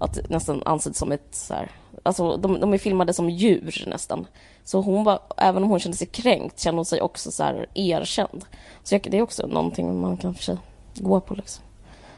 att 0.00 0.30
nästan 0.30 0.62
anses 0.64 0.98
som 0.98 1.12
ett 1.12 1.34
så 1.34 1.54
här, 1.54 1.70
alltså 2.02 2.36
de, 2.36 2.60
de 2.60 2.74
är 2.74 2.78
filmade 2.78 3.12
som 3.12 3.30
djur 3.30 3.84
nästan. 3.86 4.26
Så 4.64 4.80
hon 4.80 5.04
var, 5.04 5.20
även 5.36 5.62
om 5.62 5.70
hon 5.70 5.80
kände 5.80 5.96
sig 5.96 6.06
kränkt 6.06 6.60
kände 6.60 6.78
hon 6.78 6.84
sig 6.84 7.00
också 7.00 7.30
så 7.30 7.42
här 7.42 7.66
erkänd. 7.74 8.44
Så 8.82 8.94
jag, 8.94 9.06
det 9.10 9.18
är 9.18 9.22
också 9.22 9.46
någonting 9.46 10.00
man 10.00 10.16
kan 10.16 10.34
för 10.34 10.42
sig 10.42 10.56
gå 10.94 11.20
på 11.20 11.34
liksom. 11.34 11.64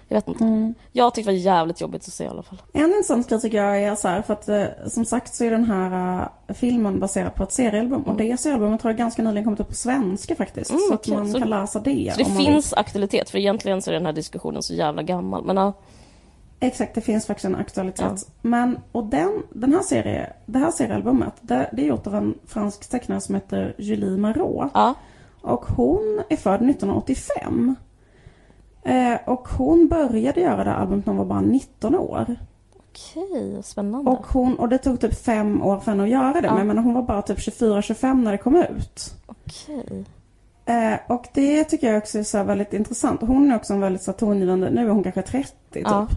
Jag 0.09 0.17
vet 0.17 0.29
inte. 0.29 0.45
Mm. 0.45 0.75
Jag 0.93 1.15
tyckte 1.15 1.31
det 1.31 1.35
var 1.37 1.41
jävligt 1.43 1.81
jobbigt 1.81 2.03
att 2.09 2.13
se 2.13 2.25
i 2.25 2.29
alla 2.29 2.43
fall. 2.43 2.63
En 2.73 2.85
intressant 2.85 3.29
grej 3.29 3.41
tycker 3.41 3.65
jag 3.65 3.83
är 3.83 3.95
så 3.95 4.09
här, 4.09 4.23
för 4.23 4.33
att 4.33 4.49
eh, 4.49 4.65
som 4.87 5.05
sagt 5.05 5.35
så 5.35 5.45
är 5.45 5.51
den 5.51 5.65
här 5.65 6.21
eh, 6.47 6.55
filmen 6.55 7.01
baserad 7.01 7.35
på 7.35 7.43
ett 7.43 7.53
seriealbum. 7.53 8.03
Och 8.03 8.17
det 8.17 8.41
seriealbumet 8.41 8.83
har 8.83 8.93
ganska 8.93 9.23
nyligen 9.23 9.45
kommit 9.45 9.61
upp 9.61 9.69
på 9.69 9.75
svenska 9.75 10.35
faktiskt. 10.35 10.71
Mm, 10.71 10.81
så 10.89 10.95
att 10.95 11.01
okej. 11.01 11.15
man 11.17 11.29
Så- 11.33 11.39
kan 11.39 11.51
läsa 11.51 11.81
det. 11.81 12.13
Så 12.15 12.19
det 12.19 12.25
om 12.25 12.35
man 12.35 12.45
finns 12.45 12.73
aktualitet, 12.73 13.31
för 13.31 13.39
egentligen 13.39 13.83
så 13.83 13.91
är 13.91 13.95
den 13.95 14.07
här 14.07 14.13
diskussionen 14.13 14.63
så 14.63 14.75
jävla 14.75 15.03
gammal. 15.03 15.45
Men 15.45 15.57
ja, 15.57 15.73
Exakt, 16.61 16.95
det 16.95 17.01
finns 17.01 17.27
faktiskt 17.27 17.45
en 17.45 17.57
aktualitet. 17.57 18.29
Men, 18.43 18.79
och 18.93 19.05
den, 19.05 19.43
den 19.51 19.73
här 19.73 19.83
serie, 19.83 20.33
det 20.47 20.59
här 20.59 20.71
seriealbumet, 20.71 21.33
det, 21.41 21.71
det 21.73 21.83
är 21.83 21.87
gjort 21.87 22.07
av 22.07 22.15
en 22.15 22.35
fransk 22.47 22.91
tecknare 22.91 23.21
som 23.21 23.35
heter 23.35 23.75
Julie 23.79 24.17
Marot. 24.17 24.71
ja. 24.75 24.95
Och 25.41 25.65
hon 25.67 26.23
är 26.29 26.37
född 26.37 26.71
1985. 26.71 27.75
Eh, 28.89 29.19
och 29.25 29.49
hon 29.49 29.89
började 29.89 30.41
göra 30.41 30.65
det 30.65 30.71
här 30.71 30.77
albumet 30.77 31.07
när 31.07 31.13
hon 31.13 31.19
var 31.19 31.35
bara 31.35 31.41
19 31.41 31.95
år. 31.95 32.37
okej, 32.77 33.63
spännande. 33.63 34.11
Och, 34.11 34.27
hon, 34.27 34.59
och 34.59 34.69
det 34.69 34.79
tog 34.79 35.01
typ 35.01 35.15
fem 35.25 35.63
år 35.63 35.79
för 35.81 35.91
henne 35.91 36.03
att 36.03 36.09
göra 36.09 36.41
det. 36.41 36.47
Ja. 36.47 36.55
Men 36.55 36.67
menar, 36.67 36.83
hon 36.83 36.95
var 36.95 37.03
bara 37.03 37.23
typ 37.23 37.39
24-25 37.39 38.23
när 38.23 38.33
det 38.33 38.39
kom 38.39 38.57
ut. 38.57 39.15
Okej. 39.27 40.05
Eh, 40.65 40.99
och 41.07 41.29
det 41.35 41.65
tycker 41.65 41.89
jag 41.89 41.99
också 41.99 42.19
är 42.19 42.23
så 42.23 42.43
väldigt 42.43 42.73
intressant. 42.73 43.21
Hon 43.21 43.51
är 43.51 43.57
också 43.57 43.73
en 43.73 43.81
väldigt 43.81 44.03
så 44.03 44.13
tongivande, 44.13 44.71
nu 44.71 44.87
är 44.87 44.91
hon 44.91 45.03
kanske 45.03 45.23
30 45.23 45.53
typ. 45.73 45.83
Ja. 45.87 46.09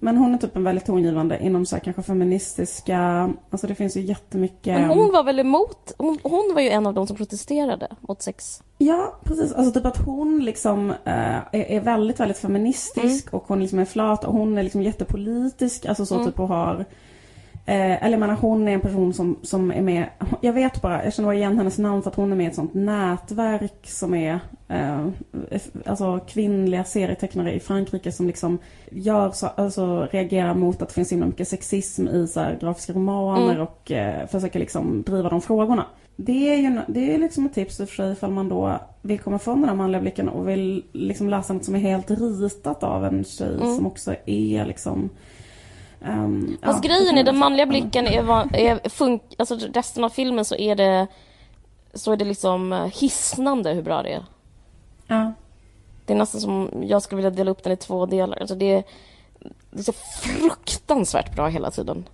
Men 0.00 0.16
hon 0.16 0.34
är 0.34 0.38
typ 0.38 0.56
en 0.56 0.64
väldigt 0.64 0.84
tongivande 0.84 1.38
inom 1.42 1.66
så 1.66 1.76
här, 1.76 1.80
kanske 1.80 2.02
feministiska, 2.02 3.30
alltså 3.50 3.66
det 3.66 3.74
finns 3.74 3.96
ju 3.96 4.00
jättemycket. 4.00 4.80
Men 4.80 4.88
hon 4.88 5.12
var 5.12 5.24
väl 5.24 5.38
emot, 5.38 5.92
hon, 5.98 6.18
hon 6.22 6.54
var 6.54 6.60
ju 6.60 6.68
en 6.68 6.86
av 6.86 6.94
de 6.94 7.06
som 7.06 7.16
protesterade 7.16 7.88
mot 8.00 8.22
sex. 8.22 8.62
Ja, 8.78 9.20
precis. 9.24 9.52
Alltså 9.52 9.72
typ 9.72 9.86
att 9.86 10.04
hon 10.04 10.44
liksom 10.44 10.90
eh, 10.90 11.36
är, 11.52 11.52
är 11.52 11.80
väldigt, 11.80 12.20
väldigt 12.20 12.38
feministisk 12.38 13.34
och 13.34 13.44
hon 13.46 13.60
liksom 13.60 13.78
är 13.78 13.84
flat 13.84 14.24
och 14.24 14.32
hon 14.32 14.58
är 14.58 14.62
liksom 14.62 14.82
jättepolitisk. 14.82 15.86
Alltså 15.86 16.06
så 16.06 16.24
typ 16.24 16.40
och 16.40 16.48
har 16.48 16.84
Eh, 17.68 18.04
eller 18.04 18.16
menar 18.16 18.34
hon 18.34 18.68
är 18.68 18.72
en 18.72 18.80
person 18.80 19.12
som, 19.14 19.38
som 19.42 19.70
är 19.72 19.80
med, 19.82 20.04
jag 20.40 20.52
vet 20.52 20.82
bara, 20.82 21.04
jag 21.04 21.12
känner 21.14 21.26
bara 21.26 21.34
igen 21.36 21.58
hennes 21.58 21.78
namn 21.78 22.02
för 22.02 22.10
att 22.10 22.16
hon 22.16 22.32
är 22.32 22.36
med 22.36 22.44
i 22.44 22.48
ett 22.48 22.54
sånt 22.54 22.74
nätverk 22.74 23.80
som 23.86 24.14
är 24.14 24.38
eh, 24.68 25.06
alltså 25.86 26.20
kvinnliga 26.28 26.84
serietecknare 26.84 27.52
i 27.54 27.60
Frankrike 27.60 28.12
som 28.12 28.26
liksom 28.26 28.58
gör 28.90 29.30
så, 29.30 29.46
alltså 29.46 30.08
reagerar 30.10 30.54
mot 30.54 30.82
att 30.82 30.88
det 30.88 30.94
finns 30.94 31.08
så 31.08 31.14
himla 31.14 31.26
mycket 31.26 31.48
sexism 31.48 32.08
i 32.08 32.26
så 32.26 32.40
här, 32.40 32.58
grafiska 32.60 32.92
romaner 32.92 33.50
Mm. 33.50 33.62
och 33.62 33.92
eh, 33.92 34.26
försöker 34.26 34.58
liksom 34.58 35.02
driva 35.06 35.28
de 35.28 35.40
frågorna. 35.40 35.84
Det 36.16 36.54
är 36.54 36.56
ju 36.56 36.80
det 36.88 37.14
är 37.14 37.18
liksom 37.18 37.46
ett 37.46 37.54
tips 37.54 37.80
i 37.80 37.84
och 37.84 37.88
för 37.88 37.96
sig 37.96 38.12
ifall 38.12 38.30
man 38.30 38.48
då 38.48 38.80
vill 39.02 39.18
komma 39.18 39.38
från 39.38 39.60
den 39.60 39.68
här 39.68 39.76
manliga 39.76 40.00
blicken 40.00 40.28
och 40.28 40.48
vill 40.48 40.84
liksom 40.92 41.28
läsa 41.28 41.52
något 41.52 41.64
som 41.64 41.74
är 41.74 41.78
helt 41.78 42.10
ritat 42.10 42.82
av 42.82 43.04
en 43.04 43.24
tjej 43.24 43.54
Mm. 43.54 43.76
som 43.76 43.86
också 43.86 44.14
är 44.26 44.66
liksom 44.66 45.10
ehm, 46.06 46.58
Fast 46.62 46.84
ja, 46.84 46.90
grejen 46.90 47.18
är 47.18 47.24
den 47.24 47.38
manliga 47.38 47.66
blicken 47.66 48.06
är, 48.06 48.56
är 48.56 48.88
funk, 48.88 49.22
alltså 49.38 49.58
resten 49.74 50.04
av 50.04 50.08
filmen 50.08 50.44
så 50.44 50.56
är 50.56 50.74
det 50.76 51.06
så 51.94 52.12
är 52.12 52.16
det 52.16 52.24
liksom 52.24 52.72
eh, 52.72 52.84
hisnande 52.84 53.72
hur 53.72 53.82
bra 53.82 54.02
det 54.02 54.12
är. 54.12 54.24
Ja. 55.06 55.32
Det 56.06 56.12
är 56.12 56.16
nästan 56.16 56.40
som 56.40 56.70
jag 56.82 57.02
skulle 57.02 57.16
vilja 57.16 57.30
dela 57.30 57.50
upp 57.50 57.62
den 57.62 57.72
i 57.72 57.76
två 57.76 58.06
delar. 58.06 58.38
Alltså 58.40 58.54
det, 58.54 58.72
är, 58.72 58.84
det 59.70 59.78
är 59.78 59.82
så 59.82 59.92
fruktansvärt 59.92 61.36
bra 61.36 61.48
hela 61.48 61.70
tiden. 61.70 62.08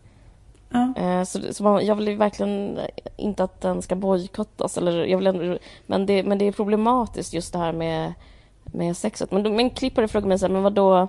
Ja. 0.70 0.93
Eh, 0.97 1.24
Så, 1.24 1.55
så 1.55 1.62
man, 1.62 1.86
jag 1.86 1.95
vill 1.95 2.16
verkligen 2.16 2.80
inte 3.16 3.45
att 3.45 3.61
den 3.61 3.82
ska 3.82 3.95
bojkottas. 3.95 4.78
Eller 4.78 5.05
jag 5.05 5.18
vill 5.18 5.26
ändå, 5.26 5.59
men, 5.86 6.07
det, 6.07 6.22
men 6.22 6.38
det 6.38 6.45
är 6.45 6.53
problematiskt 6.53 7.34
just 7.34 7.53
det 7.53 7.59
här 7.59 7.72
med, 7.72 8.12
med 8.64 8.97
sexet. 8.97 9.30
Men, 9.30 9.57
men 9.57 9.70
klippare 9.70 10.09
frågar 10.09 10.28
mig 10.28 10.38
så 10.38 10.47
här, 10.47 10.53
men 10.53 10.62
vadå, 10.62 11.09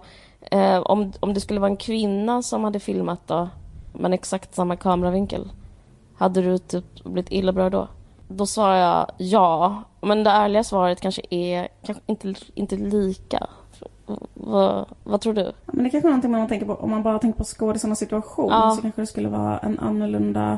eh, 0.52 0.78
om, 0.78 1.14
om 1.20 1.34
det 1.34 1.40
skulle 1.42 1.60
vara 1.60 1.72
en 1.72 1.78
kvinna 1.78 2.42
som 2.42 2.64
hade 2.64 2.80
filmat 2.80 3.28
då, 3.28 3.50
men 3.94 4.14
exakt 4.14 4.56
samma 4.56 4.76
kameravinkel, 4.76 5.52
hade 6.18 6.42
du 6.42 6.58
typ 6.58 7.04
blivit 7.04 7.32
illa 7.32 7.52
bra 7.52 7.70
då? 7.70 7.88
Då 8.28 8.46
svarar 8.46 8.76
jag 8.76 9.12
ja, 9.18 9.84
men 10.02 10.24
det 10.24 10.30
ärliga 10.30 10.64
svaret 10.64 11.02
kanske 11.02 11.22
är 11.30 11.68
kanske 11.86 12.04
inte, 12.06 12.34
inte 12.54 12.76
lika. 12.78 13.48
Vad, 14.34 14.86
vad 15.04 15.22
tror 15.22 15.34
du? 15.34 15.52
Men 15.66 15.84
det 15.84 15.90
kanske 15.90 16.08
är 16.08 16.10
någonting 16.10 16.32
man 16.32 16.48
tänker 16.48 16.66
på, 16.66 16.74
om 16.74 16.90
man 16.92 17.04
bara 17.04 17.20
tänker 17.20 17.38
på 17.38 17.44
skådisarnas 17.44 18.00
situation 18.00 18.50
Ja. 18.52 18.74
så 18.76 18.82
kanske 18.82 19.02
det 19.02 19.08
skulle 19.08 19.30
vara 19.30 19.58
en 19.58 19.80
annorlunda 19.80 20.58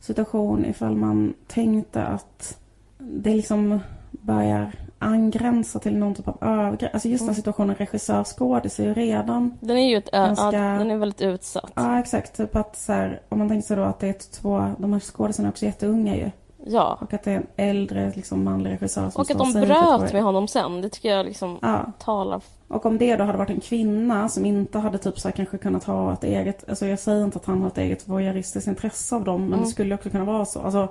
situation 0.00 0.64
ifall 0.64 0.96
man 0.96 1.34
tänkte 1.46 2.02
att 2.02 2.58
det 2.98 3.34
liksom 3.34 3.80
börjar 4.10 4.72
angränsar 5.02 5.80
till 5.80 5.96
någon 5.96 6.14
typ 6.14 6.28
av 6.28 6.36
övergrepp. 6.40 6.94
Alltså 6.94 7.08
just 7.08 7.26
den 7.26 7.34
situationen 7.34 7.76
regissör 7.76 8.24
skådis 8.24 8.80
är 8.80 8.84
ju 8.84 8.94
redan 8.94 9.58
Den 9.60 9.76
är 9.76 9.88
ju 9.90 9.96
ett, 9.96 10.10
Ganska- 10.10 10.44
ja, 10.44 10.50
den 10.78 10.90
är 10.90 10.96
väldigt 10.96 11.20
utsatt. 11.20 11.72
Ja 11.74 11.98
exakt, 12.00 12.36
typ 12.36 12.56
att 12.56 12.76
så 12.76 12.92
här, 12.92 13.20
om 13.28 13.38
man 13.38 13.48
tänker 13.48 13.66
sig 13.66 13.76
då 13.76 13.82
att 13.82 13.98
det 14.00 14.08
är 14.08 14.12
två, 14.40 14.70
de 14.78 14.92
här 14.92 15.00
skådisarna 15.00 15.48
är 15.48 15.52
också 15.52 15.64
jätteunga 15.64 16.16
ju. 16.16 16.30
Ja. 16.66 16.98
Och 17.00 17.14
att 17.14 17.22
det 17.22 17.32
är 17.32 17.36
en 17.36 17.46
äldre 17.56 18.12
liksom 18.16 18.44
manlig 18.44 18.70
regissör 18.70 19.10
som 19.10 19.20
Och 19.22 19.30
att 19.30 19.38
de 19.38 19.52
säger 19.52 19.66
typ 19.66 19.98
bröt 20.00 20.12
med 20.12 20.22
honom 20.22 20.48
sen. 20.48 20.80
Det 20.80 20.88
tycker 20.88 21.16
jag 21.16 21.26
liksom 21.26 21.58
Ja, 21.62 21.92
talar... 21.98 22.40
och 22.68 22.86
om 22.86 22.98
det 22.98 23.16
då 23.16 23.24
hade 23.24 23.38
varit 23.38 23.50
en 23.50 23.60
kvinna 23.60 24.28
som 24.28 24.46
inte 24.46 24.78
hade 24.78 24.98
typ 24.98 25.18
så 25.20 25.28
här 25.28 25.32
kanske 25.32 25.58
kunnat 25.58 25.84
ha 25.84 26.12
ett 26.12 26.24
eget, 26.24 26.68
alltså 26.68 26.86
jag 26.86 26.98
säger 26.98 27.24
inte 27.24 27.38
att 27.38 27.44
han 27.44 27.60
har 27.60 27.68
ett 27.68 27.78
eget 27.78 28.08
voyeuristiskt 28.08 28.68
intresse 28.68 29.16
av 29.16 29.24
dem, 29.24 29.40
men 29.40 29.48
Mm. 29.52 29.60
det 29.64 29.66
skulle 29.70 29.94
också 29.94 30.10
kunna 30.10 30.24
vara 30.24 30.44
så. 30.44 30.60
Alltså, 30.60 30.88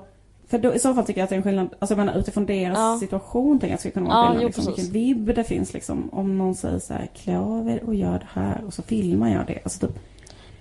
för 0.50 0.58
då, 0.58 0.74
i 0.74 0.80
så 0.80 0.94
fall 0.94 1.06
tycker 1.06 1.20
jag 1.22 1.24
att 1.24 1.30
det 1.30 1.36
är 1.36 1.38
en 1.38 1.44
skillnad, 1.44 1.70
alltså 1.80 1.96
jag 1.96 2.06
menar 2.06 2.20
utifrån 2.20 2.46
deras 2.46 2.78
Ja. 2.78 2.98
situation 3.00 3.60
tänker 3.60 3.74
jag 3.74 3.80
skulle 3.80 3.92
kunna 3.92 4.10
vara 4.10 4.18
Ja, 4.18 4.28
skillnad. 4.28 4.42
jo, 4.42 4.48
liksom, 4.48 4.66
vilken 4.66 4.94
vibb 4.94 5.36
det 5.36 5.44
finns 5.44 5.74
liksom. 5.74 6.10
Om 6.14 6.38
någon 6.38 6.56
säger 6.56 6.80
så 6.80 6.94
här, 6.94 7.10
klä 7.16 7.40
av 7.40 7.70
er 7.70 7.84
och 7.86 7.96
gör 7.96 8.20
det 8.20 8.28
här 8.42 8.64
och 8.68 8.74
så 8.74 8.82
filmar 8.82 9.30
jag 9.34 9.46
det. 9.48 9.60
Alltså 9.64 9.88
typ, 9.88 10.00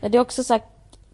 Det 0.00 0.18
är 0.18 0.20
också 0.20 0.44
så 0.44 0.52
här 0.54 0.62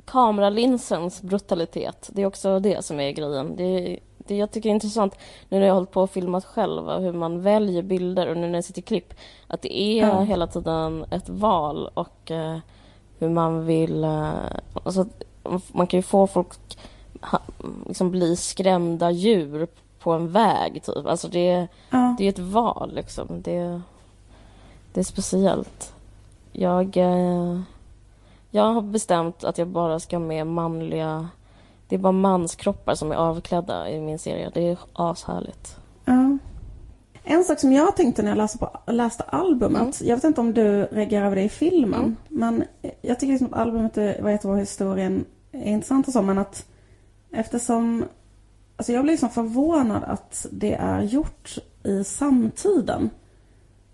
kameralinsens 0.05 1.23
brutalitet. 1.23 2.11
Det 2.13 2.23
är 2.23 2.27
också 2.27 2.61
det 2.61 2.85
som 2.85 3.01
är 3.01 3.11
grejen. 3.11 3.57
Det, 3.57 3.63
är- 3.65 3.99
det 4.19 4.37
jag 4.37 4.51
tycker 4.51 4.69
är 4.69 4.75
intressant 4.75 5.15
nu 5.49 5.59
när 5.59 5.67
jag 5.67 5.73
har 5.73 5.81
hållit 5.81 5.91
på 5.91 6.03
och 6.03 6.11
filmat 6.11 6.45
själv 6.45 6.91
hur 6.91 7.13
man 7.13 7.43
väljer 7.43 7.83
bilder 7.83 8.29
och 8.29 8.37
nu 8.37 8.47
när 8.49 8.55
jag 8.55 8.65
sitter 8.65 8.81
i 8.81 8.83
klipp. 8.83 9.15
Att 9.47 9.63
det 9.63 9.81
är 9.81 10.07
Ja. 10.09 10.21
hela 10.21 10.47
tiden 10.47 11.05
ett 11.11 11.29
val 11.29 11.91
och 11.95 12.31
eh, 12.31 12.59
hur 13.19 13.29
man 13.29 13.67
vill... 13.67 14.05
Eh, 14.05 14.31
alltså, 14.85 15.07
man 15.73 15.87
kan 15.87 15.99
ju 15.99 16.03
få 16.03 16.27
folk 16.27 16.49
liksom 17.87 18.11
bli 18.11 18.37
skrämda 18.37 19.11
djur 19.11 19.67
på 19.99 20.13
en 20.13 20.33
väg 20.33 20.83
typ. 20.83 21.07
Alltså 21.07 21.29
det, 21.29 21.69
ja. 21.91 22.15
det 22.19 22.25
är 22.25 22.29
ett 22.29 22.39
val 22.39 22.93
liksom. 22.95 23.27
Det, 23.43 23.81
det 24.93 25.01
är 25.01 25.05
speciellt. 25.05 25.95
Jag, 26.53 26.97
eh, 26.97 27.61
jag 28.51 28.73
har 28.75 28.83
bestämt 28.83 29.45
att 29.45 29.59
jag 29.59 29.69
bara 29.69 30.01
ska 30.01 30.19
med 30.19 30.47
manliga... 30.47 31.29
Det 31.89 31.95
är 31.97 31.99
bara 31.99 32.13
manskroppar 32.13 32.95
som 32.95 33.13
är 33.13 33.17
avklädda 33.17 33.91
i 33.91 34.01
min 34.01 34.19
serie. 34.19 34.51
Det 34.55 34.69
är 34.69 34.79
ashärligt. 34.93 35.77
Ja. 36.05 36.39
En 37.25 37.45
sak 37.45 37.61
som 37.61 37.73
jag 37.73 37.97
tänkte 37.97 38.23
när 38.23 38.29
jag 38.31 38.37
läste, 38.39 38.59
på, 38.59 38.71
läste 38.87 39.23
albumet, 39.23 40.01
jag 40.01 40.17
vet 40.17 40.25
inte 40.25 40.41
om 40.41 40.55
du 40.55 40.83
reagerar 40.85 41.27
över 41.27 41.37
det 41.37 41.43
i 41.43 41.49
filmen, 41.49 42.01
Mm. 42.01 42.17
men 42.29 42.65
jag 43.03 43.21
tycker 43.21 43.33
liksom 43.33 43.47
att 43.53 43.61
albumet 43.61 43.99
är- 43.99 44.23
vad 44.23 44.33
heter 44.33 44.49
vad 44.49 44.59
historien 44.59 45.25
är 45.53 45.73
intressant 45.73 46.07
och 46.07 46.13
så, 46.13 46.23
men 46.23 46.39
att 46.39 46.67
eftersom, 47.35 48.05
alltså 48.77 48.93
jag 48.93 49.03
blir 49.03 49.13
liksom 49.13 49.31
förvånad 49.31 50.05
att 50.05 50.47
det 50.51 50.75
är 50.75 51.03
gjort 51.03 51.59
i 51.85 52.05
samtiden. 52.05 53.11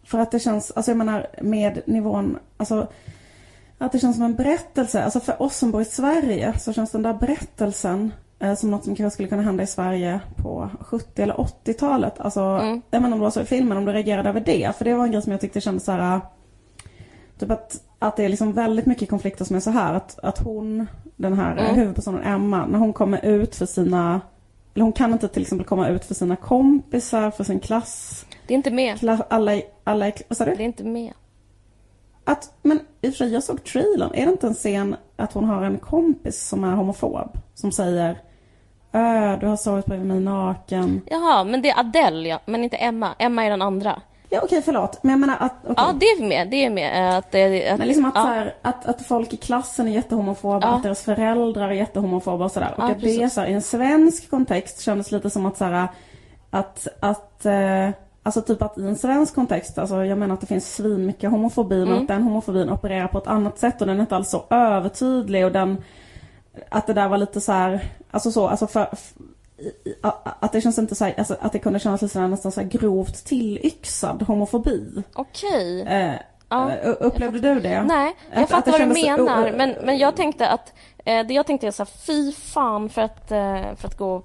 För 0.04 0.18
att 0.18 0.30
det 0.30 0.38
känns, 0.40 0.70
alltså 0.70 0.90
jag 0.90 0.98
menar 0.98 1.26
med 1.42 1.80
nivån, 1.86 2.38
alltså 2.56 2.86
att 3.78 3.92
det 3.92 3.98
känns 3.98 4.16
som 4.16 4.24
en 4.24 4.34
berättelse. 4.34 5.04
Alltså 5.04 5.20
för 5.20 5.42
oss 5.42 5.56
som 5.56 5.70
bor 5.70 5.82
i 5.82 5.84
Sverige 5.84 6.58
så 6.58 6.72
känns 6.72 6.90
den 6.90 7.02
där 7.02 7.14
berättelsen 7.14 8.12
eh, 8.38 8.54
som 8.54 8.70
något 8.70 8.84
som 8.84 8.96
kanske 8.96 9.14
skulle 9.14 9.28
kunna 9.28 9.42
hända 9.42 9.62
i 9.62 9.66
Sverige 9.66 10.20
på 10.36 10.70
70 10.80 11.22
eller 11.22 11.34
80-talet. 11.34 12.20
Alltså, 12.20 12.40
Mm. 12.40 12.82
jag 12.90 12.98
inte 12.98 13.04
om 13.06 13.10
det 13.10 13.16
var 13.24 13.30
så 13.30 13.40
i 13.40 13.44
filmen, 13.44 13.78
om 13.78 13.84
du 13.84 13.92
reagerade 13.92 14.28
över 14.28 14.40
det. 14.40 14.76
För 14.78 14.84
det 14.84 14.94
var 14.94 15.04
en 15.04 15.12
grej 15.12 15.22
som 15.22 15.32
jag 15.32 15.40
tyckte 15.40 15.60
kändes 15.60 15.84
så 15.84 15.92
här... 15.92 16.14
eh, 16.14 16.20
Typ 17.38 17.50
att, 17.50 17.80
att 17.98 18.16
det 18.16 18.24
är 18.24 18.28
liksom 18.28 18.52
väldigt 18.52 18.86
mycket 18.86 19.10
konflikter 19.10 19.44
som 19.44 19.56
är 19.56 19.60
så 19.60 19.70
här 19.70 19.94
att, 19.94 20.18
att 20.18 20.38
hon, 20.38 20.86
den 21.20 21.32
här 21.32 21.56
Mm. 21.56 21.74
huvudpersonen 21.74 22.22
Emma, 22.22 22.66
när 22.66 22.78
hon 22.78 22.92
kommer 22.92 23.24
ut 23.24 23.56
för 23.56 23.66
sina... 23.66 24.20
Eller 24.74 24.82
hon 24.84 24.92
kan 24.92 25.12
inte 25.12 25.28
till 25.28 25.42
exempel 25.42 25.66
komma 25.66 25.88
ut 25.88 26.04
för 26.04 26.14
sina 26.14 26.36
kompisar, 26.36 27.30
för 27.30 27.44
sin 27.44 27.60
klass. 27.60 28.26
Det 28.46 28.54
är 28.54 28.56
inte 28.56 28.70
med. 28.70 28.98
klass 28.98 29.20
alla, 29.30 29.60
alla, 29.84 30.12
vad 30.28 30.36
sa 30.38 30.44
du? 30.44 30.54
Det 30.54 30.62
är 30.62 30.64
inte 30.64 30.84
med. 30.84 31.12
Att, 32.24 32.52
men 32.62 32.80
i 33.00 33.08
och 33.08 33.12
för 33.12 33.18
sig, 33.18 33.32
jag 33.32 33.42
såg 33.42 33.64
trailern. 33.64 34.10
Är 34.14 34.26
det 34.26 34.32
inte 34.32 34.46
en 34.46 34.54
scen 34.54 34.96
att 35.16 35.32
hon 35.32 35.44
har 35.44 35.62
en 35.62 35.78
kompis 35.78 36.48
som 36.48 36.64
är 36.64 36.74
homofob? 36.74 37.38
Som 37.54 37.72
säger 37.72 38.18
Ö, 38.92 39.36
du 39.40 39.46
har 39.46 39.56
sovit 39.56 39.86
bredvid 39.86 40.08
mig 40.08 40.20
naken. 40.20 41.00
Jaha, 41.06 41.44
men 41.44 41.62
det 41.62 41.70
är 41.70 41.80
Adele 41.80 42.28
ja. 42.28 42.40
Men 42.46 42.64
inte 42.64 42.76
Emma. 42.76 43.14
Emma 43.18 43.44
är 43.44 43.50
den 43.50 43.62
andra. 43.62 44.02
Ja 44.32 44.40
okej, 44.44 44.62
förlåt. 44.62 45.02
Men 45.02 45.10
jag 45.10 45.20
menar 45.20 45.36
att... 45.40 45.54
okej. 45.62 45.74
Ja, 45.76 45.94
det 46.00 46.06
är 46.06 46.28
med. 46.28 46.50
Det 46.50 46.64
är 46.64 46.70
med. 46.70 47.08
eh, 47.10 47.16
Att, 47.16 47.30
det- 47.30 47.70
att, 47.70 47.78
Men 47.78 47.88
liksom 47.88 48.04
att, 48.04 48.12
ja. 48.14 48.20
här, 48.22 48.54
att, 48.62 48.86
att 48.86 49.02
folk 49.06 49.32
i 49.32 49.36
klassen 49.36 49.88
är 49.88 49.92
jättehomofoba, 49.92 50.60
Ja. 50.62 50.68
att 50.76 50.82
deras 50.82 51.02
föräldrar 51.02 51.68
är 51.68 51.72
jättehomofoba 51.72 52.44
och 52.44 52.50
sådär. 52.52 52.74
Och 52.76 52.82
Ja, 52.82 52.90
att 52.90 52.94
det 52.94 53.00
precis. 53.00 53.34
så 53.34 53.40
här, 53.40 53.48
i 53.48 53.52
en 53.52 53.62
svensk 53.62 54.30
kontext 54.30 54.80
kändes 54.80 55.12
lite 55.12 55.30
som 55.30 55.46
att 55.46 55.56
så 55.56 55.64
här, 55.64 55.88
att, 56.50 56.86
att 57.00 57.46
eh, 57.46 57.88
Alltså 58.22 58.40
typ 58.42 58.62
att 58.62 58.78
i 58.78 58.82
en 58.86 58.96
svensk 58.96 59.34
kontext, 59.34 59.78
alltså 59.78 60.04
jag 60.04 60.18
menar 60.18 60.34
att 60.34 60.40
det 60.40 60.46
finns 60.46 60.74
svinmycket 60.74 61.30
homofobi 61.30 61.78
men 61.78 61.88
Mm. 61.88 62.02
att 62.02 62.08
den 62.08 62.22
homofobin 62.22 62.70
opererar 62.70 63.06
på 63.08 63.18
ett 63.18 63.26
annat 63.26 63.58
sätt 63.58 63.80
och 63.80 63.86
den 63.86 63.96
är 63.96 64.00
inte 64.00 64.16
alls 64.16 64.30
så 64.30 64.44
övertydlig 64.50 65.44
och 65.44 65.52
den 65.52 65.82
Att 66.68 66.86
det 66.86 66.92
där 66.92 67.08
var 67.08 67.18
lite 67.18 67.40
så 67.40 67.52
här, 67.52 67.80
alltså 68.10 68.30
så, 68.32 68.46
alltså 68.48 68.66
för, 68.66 68.88
att 70.40 70.52
det 70.52 70.60
känns 70.60 70.78
inte 70.78 70.94
så 70.94 71.04
här, 71.04 71.14
alltså 71.18 71.36
att 71.40 71.52
det 71.52 71.58
kunde 71.58 71.78
kännas 71.78 72.02
lite 72.02 72.12
så 72.14 72.26
nästan 72.26 72.52
så 72.52 72.60
här 72.60 72.68
grovt 72.68 73.24
tillyxad 73.24 74.22
homofobi. 74.22 75.02
Okej. 75.14 75.82
Eh, 75.82 76.14
Ja, 76.52 76.70
eh, 76.72 76.94
upplevde 77.00 77.38
du 77.54 77.60
det? 77.60 77.82
Nej, 77.82 78.14
jag 78.32 78.36
Att- 78.38 78.42
att 78.44 78.50
fattar 78.50 78.72
det 78.78 78.86
vad 78.86 78.96
du 78.96 79.02
menar. 79.02 79.50
oh. 79.50 79.56
Men, 79.56 79.74
men 79.84 79.98
jag 79.98 80.16
tänkte 80.16 80.48
att... 80.48 80.72
Eh, 81.04 81.26
det 81.26 81.34
jag 81.34 81.46
tänkte 81.46 81.66
är 81.66 81.70
så 81.70 81.82
här, 81.82 81.90
fy 82.06 82.32
fan 82.32 82.88
för 82.88 83.02
att, 83.02 83.30
eh, 83.32 83.74
för 83.76 83.86
att 83.88 83.96
gå 83.98 84.22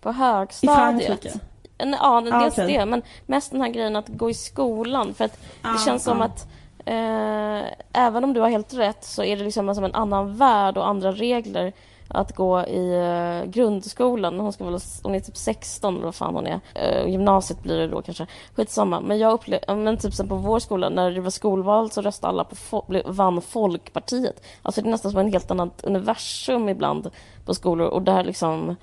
på 0.00 0.10
I 0.10 0.12
högstadiet. 0.12 0.76
Frankrike? 1.06 1.38
En- 1.78 1.92
Ja, 1.92 1.98
Ah, 2.32 2.40
dels 2.40 2.58
okej. 2.58 2.76
det, 2.78 2.86
men 2.86 3.02
mest 3.26 3.52
den 3.52 3.60
här 3.60 3.68
grejen 3.68 3.96
att 3.96 4.08
gå 4.08 4.30
i 4.30 4.34
skolan. 4.34 5.14
För 5.14 5.24
att 5.24 5.32
det 5.62 5.68
Ah, 5.68 5.78
känns 5.84 6.02
som 6.04 6.20
ah. 6.20 6.24
att 6.24 6.46
eh, 6.84 7.72
även 7.92 8.24
om 8.24 8.32
du 8.32 8.40
har 8.40 8.48
helt 8.48 8.74
rätt 8.74 9.04
så 9.04 9.24
är 9.24 9.36
det 9.36 9.44
liksom 9.44 9.74
som 9.74 9.84
en 9.84 9.94
annan 9.94 10.36
värld 10.36 10.76
och 10.78 10.88
andra 10.88 11.12
regler 11.12 11.72
att 12.08 12.36
gå 12.36 12.60
i 12.60 12.94
eh, 12.94 13.50
grundskolan. 13.50 14.40
Hon, 14.40 14.52
ska 14.52 14.64
väl, 14.64 14.78
hon 15.02 15.14
är 15.14 15.20
typ 15.20 15.36
16 15.36 15.94
eller 15.94 16.04
vad 16.04 16.14
fan 16.14 16.34
hon 16.34 16.46
är. 16.46 16.60
Eh, 16.74 17.08
gymnasiet 17.10 17.62
blir 17.62 17.76
det 17.76 17.88
då 17.88 18.02
kanske. 18.02 18.26
Skitsamma. 18.54 19.00
Men 19.00 19.18
jag 19.18 19.32
upplevde, 19.32 19.74
men 19.76 19.96
typ 19.96 20.14
som 20.14 20.28
på 20.28 20.34
vår 20.36 20.58
skola, 20.58 20.88
när 20.88 21.10
det 21.10 21.20
var 21.20 21.30
skolval 21.30 21.90
så 21.90 22.02
röstade 22.02 22.30
alla 22.30 22.44
på, 22.44 22.84
vann 23.06 23.40
Folkpartiet. 23.40 24.42
Alltså 24.62 24.82
det 24.82 24.88
är 24.88 24.90
nästan 24.90 25.10
som 25.10 25.20
en 25.20 25.32
helt 25.32 25.50
annat 25.50 25.84
universum 25.84 26.68
ibland 26.68 27.10
på 27.44 27.54
skolor 27.54 27.86
och 27.86 28.02
där 28.02 28.24
liksom 28.24 28.76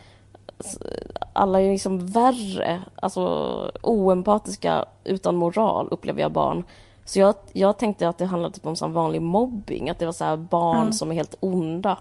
alla 1.34 1.62
är 1.62 1.72
liksom 1.72 2.08
värre, 2.08 2.82
alltså 2.96 3.22
oempatiska 3.82 4.86
utan 5.04 5.36
moral 5.36 5.88
upplever 5.92 6.22
jag 6.22 6.32
barn. 6.32 6.64
Så 7.06 7.20
jag, 7.20 7.36
jag 7.52 7.78
tänkte 7.78 8.10
att 8.10 8.18
det 8.18 8.26
handlade 8.26 8.56
typ 8.56 8.66
om 8.66 8.76
sån 8.76 8.94
vanlig 8.94 9.22
mobbing, 9.22 9.90
att 9.90 10.00
det 10.00 10.06
var 10.06 10.14
så 10.14 10.24
här 10.26 10.38
barn 10.38 10.86
Ja. 10.86 10.92
som 10.92 11.12
är 11.12 11.16
helt 11.16 11.36
onda. 11.40 11.98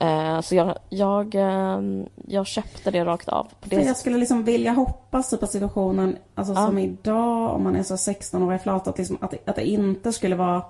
Eh, 0.00 0.40
så 0.40 0.54
jag, 0.54 0.74
jag, 0.88 1.34
eh, 1.34 1.80
jag 2.26 2.46
köpte 2.46 2.90
det 2.90 3.04
rakt 3.04 3.28
av. 3.28 3.44
På 3.44 3.50
det 3.68 3.76
För 3.76 3.82
jag 3.82 3.96
skulle 3.96 4.18
liksom 4.18 4.44
vilja 4.44 4.72
hoppas 4.72 5.30
typ 5.30 5.42
att 5.42 5.50
situationen, 5.50 6.16
alltså 6.34 6.54
Ja. 6.54 6.66
som 6.66 6.78
idag 6.78 7.54
om 7.54 7.64
man 7.64 7.76
är 7.76 7.82
så 7.82 7.96
16 7.96 8.42
år 8.42 8.54
i 8.54 8.58
flat, 8.58 8.88
att, 8.88 8.98
liksom, 8.98 9.18
att, 9.20 9.48
att 9.48 9.56
det 9.56 9.68
inte 9.68 10.12
skulle 10.12 10.36
vara 10.36 10.62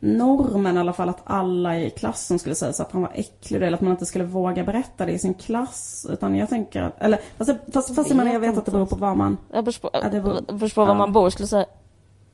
normen 0.00 0.76
i 0.76 0.80
alla 0.80 0.92
fall 0.92 1.08
att 1.08 1.20
alla 1.24 1.78
i 1.78 1.90
klassen 1.90 2.38
skulle 2.38 2.54
säga 2.54 2.72
så 2.72 2.82
att 2.82 2.92
han 2.92 3.02
var 3.02 3.10
äcklig 3.14 3.56
eller 3.62 3.72
att 3.72 3.80
man 3.80 3.90
inte 3.90 4.06
skulle 4.06 4.24
våga 4.24 4.64
berätta 4.64 5.06
det 5.06 5.12
i 5.12 5.18
sin 5.18 5.34
klass. 5.34 6.06
Utan 6.10 6.36
jag 6.36 6.48
tänker 6.48 6.82
att, 6.82 7.02
eller 7.02 7.20
fast, 7.38 7.50
fast, 7.72 7.94
fast 7.94 8.08
jag, 8.10 8.16
menar, 8.16 8.32
jag 8.32 8.40
vet 8.40 8.58
att 8.58 8.64
det 8.66 8.70
beror 8.72 8.86
på 8.86 8.96
vad 8.96 9.16
man, 9.16 9.36
Jag 9.52 9.64
beror 9.64 9.80
på, 9.80 9.90
Ja, 9.92 10.08
det 10.08 10.20
beror- 10.20 10.40
beror 10.58 10.68
på 10.74 10.80
var 10.80 10.88
ja. 10.88 10.94
man 10.94 11.12
bor, 11.12 11.30
skulle 11.30 11.44
jag 11.44 11.48
säga. 11.50 11.66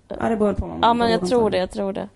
ja 0.08 0.28
det 0.28 0.36
beror 0.36 0.52
på 0.52 0.60
vad 0.66 0.70
man 0.70 0.78
Ja, 0.82 0.94
men 0.94 1.06
bor 1.06 1.10
jag 1.10 1.28
tror 1.28 1.50
det, 1.50 1.58
jag 1.58 1.70
tror 1.70 1.92
det. 1.92 2.08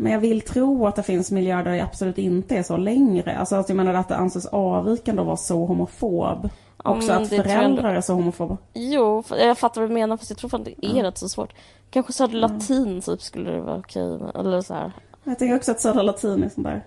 Men 0.00 0.12
jag 0.12 0.20
vill 0.20 0.40
tro 0.40 0.86
att 0.86 0.96
det 0.96 1.02
finns 1.02 1.30
miljöer 1.30 1.64
där 1.64 1.70
det 1.72 1.80
absolut 1.82 2.18
inte 2.18 2.56
är 2.56 2.62
så 2.62 2.76
längre. 2.76 3.38
Alltså 3.38 3.56
att 3.56 3.68
jag 3.68 3.76
menar 3.76 3.94
att 3.94 4.08
det 4.08 4.16
anses 4.16 4.46
avvikande 4.46 5.20
att 5.22 5.26
vara 5.26 5.36
så 5.36 5.66
homofob. 5.66 6.48
Ja, 6.84 6.90
Också 6.90 7.08
men 7.08 7.22
att 7.22 7.28
tror 7.28 7.38
jag 7.46 7.46
föräldrar 7.46 7.94
är 7.94 8.00
så 8.00 8.14
homofoba. 8.14 8.56
Jo, 8.74 9.24
jag 9.30 9.58
fattar 9.58 9.80
vad 9.80 9.90
du 9.90 9.94
menar, 9.94 10.16
fast 10.16 10.30
jag 10.30 10.38
tror 10.38 10.50
fan 10.50 10.64
det 10.64 10.86
är 10.86 11.02
rätt 11.02 11.18
så 11.18 11.28
svårt. 11.28 11.52
Kanske 11.90 12.12
södra 12.12 12.38
latin 12.38 13.00
typ 13.00 13.22
skulle 13.22 13.50
det 13.50 13.60
vara 13.60 13.78
okej, 13.78 14.18
men- 14.18 14.46
eller 14.46 14.62
så 14.62 14.74
här. 14.74 14.92
Jag 15.24 15.38
tänker 15.38 15.56
också 15.56 15.70
att 15.70 15.80
Södra 15.80 16.02
Latin 16.02 16.42
är 16.44 16.48
sån 16.48 16.64
där. 16.64 16.84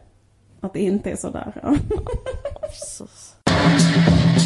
Att 0.62 0.74
det 0.74 0.80
inte 0.80 1.12
är 1.12 1.16
så 1.16 1.30
där. 1.30 1.54
Ja. 1.64 1.76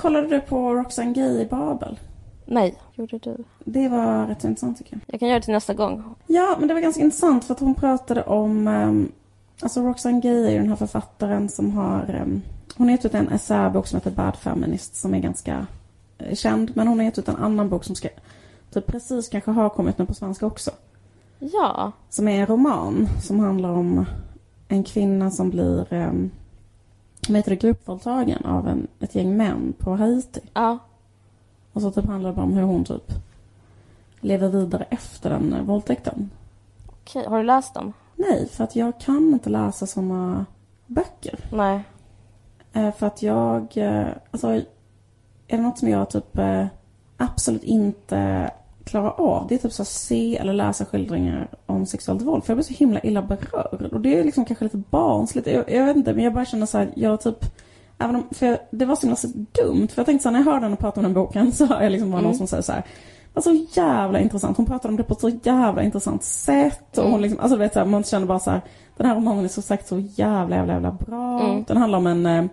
Kollade 0.00 0.26
du 0.26 0.40
på 0.40 0.74
Roxane 0.74 1.12
Gay 1.12 1.40
i 1.40 1.46
Babel? 1.46 1.98
Nej, 2.46 2.74
gjorde 2.94 3.18
du? 3.18 3.36
Det 3.64 3.88
var 3.88 4.26
rätt 4.26 4.44
intressant 4.44 4.78
tycker 4.78 4.92
jag. 4.92 5.00
Jag 5.06 5.20
kan 5.20 5.28
göra 5.28 5.38
det 5.38 5.44
till 5.44 5.54
nästa 5.54 5.74
gång. 5.74 6.14
Ja, 6.26 6.56
men 6.58 6.68
det 6.68 6.74
var 6.74 6.80
ganska 6.80 7.02
intressant 7.02 7.44
för 7.44 7.54
att 7.54 7.60
hon 7.60 7.74
pratade 7.74 8.22
om... 8.22 8.68
Um, 8.68 9.12
alltså 9.60 9.80
Roxane 9.80 10.20
Gay 10.20 10.46
är 10.46 10.50
ju 10.50 10.58
den 10.58 10.68
här 10.68 10.76
författaren 10.76 11.48
som 11.48 11.70
har... 11.72 12.20
Um, 12.22 12.42
hon 12.76 12.86
har 12.86 12.92
gett 12.92 13.04
ut 13.04 13.14
en 13.14 13.28
essäbok 13.28 13.86
som 13.86 13.96
heter 13.96 14.10
Bad 14.10 14.36
Feminist 14.36 14.96
som 14.96 15.14
är 15.14 15.18
ganska 15.18 15.66
eh, 16.18 16.34
känd. 16.34 16.70
Men 16.74 16.88
hon 16.88 16.98
har 16.98 17.04
gett 17.04 17.18
ut 17.18 17.28
en 17.28 17.36
annan 17.36 17.68
bok 17.68 17.84
som 17.84 17.94
ska... 17.94 18.08
Typ 18.72 18.86
precis 18.86 19.28
kanske 19.28 19.50
har 19.50 19.68
kommit 19.68 19.98
nu 19.98 20.06
på 20.06 20.14
svenska 20.14 20.46
också. 20.46 20.70
Ja. 21.38 21.92
Som 22.08 22.28
är 22.28 22.40
en 22.40 22.46
roman 22.46 23.08
som 23.22 23.40
handlar 23.40 23.70
om 23.70 24.04
en 24.68 24.84
kvinna 24.84 25.30
som 25.30 25.50
blir... 25.50 25.86
Um, 25.94 26.30
Vad 27.32 27.36
heter 27.36 27.50
det? 27.50 27.56
Gruppvåldtagen 27.56 28.44
av 28.44 28.68
en, 28.68 28.86
ett 29.00 29.14
gäng 29.14 29.36
män 29.36 29.74
på 29.78 29.96
Haiti. 29.96 30.40
Ja. 30.54 30.78
Och 31.72 31.82
så 31.82 31.90
typ 31.90 32.06
handlar 32.06 32.30
det 32.30 32.36
bara 32.36 32.46
om 32.46 32.52
hur 32.52 32.62
hon 32.62 32.84
typ 32.84 33.12
lever 34.20 34.48
vidare 34.48 34.86
efter 34.90 35.30
den 35.30 35.66
våldtäkten. 35.66 36.30
Okej, 36.86 37.26
har 37.26 37.38
du 37.38 37.44
läst 37.44 37.74
den? 37.74 37.92
Nej, 38.16 38.48
för 38.48 38.64
att 38.64 38.76
jag 38.76 39.00
kan 39.00 39.32
inte 39.32 39.50
läsa 39.50 39.86
såna 39.86 40.46
böcker. 40.86 41.38
Nej. 41.52 41.82
Eh, 42.72 42.94
för 42.94 43.06
att 43.06 43.22
jag, 43.22 43.76
eh, 43.76 44.06
alltså, 44.30 44.48
är 44.48 44.66
det 45.46 45.62
något 45.62 45.78
som 45.78 45.88
jag 45.88 46.10
typ 46.10 46.38
eh, 46.38 46.66
absolut 47.16 47.64
inte 47.64 48.50
klarar 48.90 49.20
av, 49.20 49.46
det 49.48 49.54
är 49.54 49.58
typ 49.58 49.72
så 49.72 49.82
att 49.82 49.88
se 49.88 50.36
eller 50.36 50.52
läsa 50.52 50.84
skildringar 50.84 51.48
om 51.66 51.86
sexuellt 51.86 52.22
våld. 52.22 52.44
För 52.44 52.50
jag 52.50 52.56
blir 52.56 52.64
så 52.64 52.74
himla 52.74 53.00
illa 53.00 53.22
berörd. 53.22 53.92
Och 53.92 54.00
det 54.00 54.18
är 54.18 54.24
liksom 54.24 54.44
kanske 54.44 54.64
lite 54.64 54.82
barnsligt. 54.90 55.46
Jag, 55.46 55.70
jag 55.72 55.86
vet 55.86 55.96
inte, 55.96 56.12
men 56.14 56.24
jag 56.24 56.34
bara 56.34 56.44
känner 56.44 56.66
så 56.66 56.78
här, 56.78 56.90
jag 56.94 57.20
typ 57.20 57.44
Även 58.02 58.16
om, 58.16 58.24
för 58.30 58.46
jag, 58.46 58.58
det 58.70 58.84
var 58.84 58.96
så 58.96 59.02
himla 59.02 59.16
så 59.16 59.28
dumt. 59.28 59.88
För 59.88 60.00
jag 60.00 60.06
tänkte 60.06 60.22
så 60.22 60.28
här, 60.28 60.32
när 60.32 60.38
jag 60.38 60.52
hörde 60.52 60.66
henne 60.66 60.76
prata 60.76 61.00
om 61.00 61.04
den 61.04 61.14
boken 61.14 61.52
så 61.52 61.66
hör 61.66 61.82
jag 61.82 61.92
liksom 61.92 62.10
bara 62.10 62.20
någon 62.20 62.34
som 62.34 62.46
säger 62.46 62.62
så 62.62 62.72
här. 62.72 62.80
Det 62.80 63.34
var 63.34 63.42
så 63.42 63.66
jävla 63.80 64.20
intressant. 64.20 64.56
Hon 64.56 64.66
pratade 64.66 64.88
om 64.88 64.96
det 64.96 65.02
på 65.02 65.14
ett 65.14 65.20
så 65.20 65.28
jävla 65.42 65.82
intressant 65.82 66.24
sätt. 66.24 66.98
Och 66.98 67.10
hon 67.10 67.22
liksom, 67.22 67.40
alltså 67.40 67.56
du 67.56 67.62
vet 67.62 67.72
så 67.72 67.78
här, 67.78 67.86
man 67.86 68.04
känner 68.04 68.26
bara 68.26 68.38
så 68.38 68.50
här. 68.50 68.60
Den 68.96 69.06
här 69.06 69.16
romanen 69.16 69.44
är 69.44 69.48
så 69.48 69.62
sagt 69.62 69.88
så 69.88 69.98
jävla, 69.98 70.56
jävla, 70.56 70.72
jävla 70.72 70.92
bra. 70.92 71.40
Mm. 71.40 71.64
Den 71.68 71.76
handlar 71.76 71.98
om 71.98 72.06
en 72.06 72.26
eh, 72.26 72.44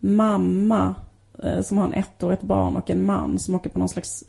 mamma 0.00 0.94
eh, 1.44 1.60
som 1.60 1.78
har 1.78 1.84
en 1.84 1.94
ettårigt 1.94 2.42
barn 2.42 2.76
och 2.76 2.90
en 2.90 3.06
man 3.06 3.38
som 3.38 3.54
åker 3.54 3.70
på 3.70 3.78
någon 3.78 3.88
slags 3.88 4.24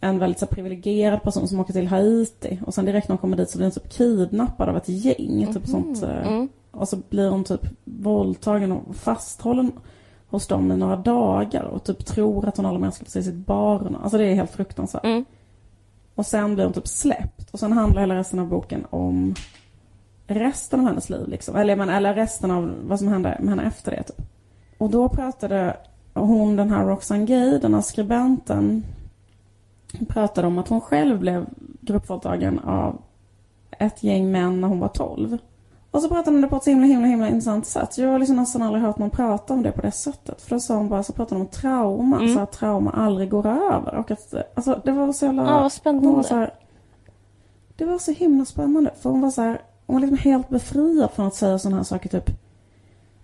en 0.00 0.18
väldigt 0.18 0.38
så 0.38 0.46
här, 0.46 0.52
privilegierad 0.54 1.22
person 1.22 1.48
som 1.48 1.60
åker 1.60 1.72
till 1.72 1.86
Haiti. 1.88 2.58
Och 2.66 2.74
sen 2.74 2.84
direkt 2.84 3.08
när 3.08 3.14
hon 3.14 3.20
kommer 3.20 3.36
dit 3.36 3.50
så 3.50 3.58
blir 3.58 3.66
hon 3.66 3.72
typ 3.72 3.88
kidnappad 3.88 4.68
av 4.68 4.76
ett 4.76 4.88
gäng. 4.88 5.52
Typ 5.54 5.66
sånt. 5.66 6.02
eh, 6.02 6.26
Mm. 6.28 6.48
Och 6.70 6.88
så 6.88 6.96
blir 7.08 7.30
hon 7.30 7.44
typ 7.44 7.60
våldtagen 7.84 8.72
och 8.72 8.96
fasthållen 8.96 9.72
hos 10.28 10.46
dem 10.46 10.72
i 10.72 10.76
några 10.76 10.96
dagar. 10.96 11.62
Och 11.62 11.84
typ 11.84 12.06
tror 12.06 12.48
att 12.48 12.56
hon 12.56 12.80
mer 12.80 12.90
ska 12.90 13.04
få 13.04 13.10
se 13.10 13.22
sitt 13.22 13.34
barn. 13.46 13.96
Alltså 14.02 14.18
det 14.18 14.24
är 14.24 14.34
helt 14.34 14.50
fruktansvärt. 14.50 15.04
Mm. 15.04 15.24
Och 16.14 16.26
sen 16.26 16.54
blir 16.54 16.64
hon 16.64 16.72
typ 16.72 16.88
släppt. 16.88 17.50
Och 17.50 17.58
sen 17.58 17.72
handlar 17.72 18.00
hela 18.00 18.14
resten 18.16 18.38
av 18.38 18.48
boken 18.48 18.86
om 18.90 19.34
resten 20.26 20.80
av 20.80 20.86
hennes 20.86 21.10
liv. 21.10 21.28
Liksom. 21.28 21.56
Eller, 21.56 21.76
men, 21.76 21.88
eller 21.88 22.14
resten 22.14 22.50
av 22.50 22.74
vad 22.86 22.98
som 22.98 23.08
hände 23.08 23.36
med 23.40 23.48
henne 23.50 23.62
efter 23.62 23.90
det. 23.90 24.02
Typ. 24.02 24.22
Och 24.78 24.90
då 24.90 25.08
pratade 25.08 25.76
hon, 26.14 26.56
den 26.56 26.70
här 26.70 26.84
Roxane 26.84 27.24
Gay, 27.24 27.58
den 27.58 27.74
här 27.74 27.80
skribenten, 27.80 28.84
pratade 30.08 30.46
om 30.46 30.58
att 30.58 30.68
hon 30.68 30.80
själv 30.80 31.18
blev 31.18 31.46
gruppvåldtagen 31.80 32.58
av 32.58 33.02
ett 33.78 34.02
gäng 34.02 34.30
män 34.30 34.60
när 34.60 34.68
hon 34.68 34.80
var 34.80 34.88
12. 34.88 35.38
Och 35.90 36.02
så 36.02 36.08
pratade 36.08 36.36
hon 36.36 36.42
det 36.42 36.48
på 36.48 36.56
ett 36.56 36.64
så 36.64 36.70
himla, 36.70 36.86
himla, 36.86 37.06
himla 37.06 37.28
intressant 37.28 37.66
sätt. 37.66 37.98
Jag 37.98 38.08
har 38.08 38.18
liksom 38.18 38.36
nästan 38.36 38.62
aldrig 38.62 38.84
hört 38.84 38.98
någon 38.98 39.10
prata 39.10 39.54
om 39.54 39.62
det 39.62 39.72
på 39.72 39.82
det 39.82 39.90
sättet. 39.90 40.42
För 40.42 40.50
då 40.56 40.60
sa 40.60 40.76
hon 40.76 40.88
bara, 40.88 41.02
så 41.02 41.12
pratade 41.12 41.34
hon 41.34 41.46
om 41.46 41.52
trauma, 41.52 42.16
Mm. 42.16 42.34
så 42.34 42.40
att 42.40 42.52
trauma 42.52 42.90
aldrig 42.90 43.30
går 43.30 43.46
över. 43.46 43.94
Och 43.94 44.10
att, 44.10 44.34
alltså 44.54 44.80
det 44.84 44.92
var 44.92 45.12
så 45.12 45.24
jävla... 45.26 45.42
Ja, 45.50 45.60
vad 45.60 45.72
spännande. 45.72 46.08
Var 46.10 46.36
här, 46.36 46.54
det 47.76 47.84
var 47.84 47.98
så 47.98 48.12
himla 48.12 48.44
spännande. 48.44 48.90
För 49.00 49.10
hon 49.10 49.20
var 49.20 49.30
så 49.30 49.42
här, 49.42 49.60
hon 49.86 49.94
var 49.94 50.00
liksom 50.00 50.18
helt 50.18 50.48
befriad 50.48 51.10
från 51.10 51.26
att 51.26 51.34
säga 51.34 51.58
sådana 51.58 51.76
här 51.76 51.84
saker 51.84 52.08
typ. 52.08 52.30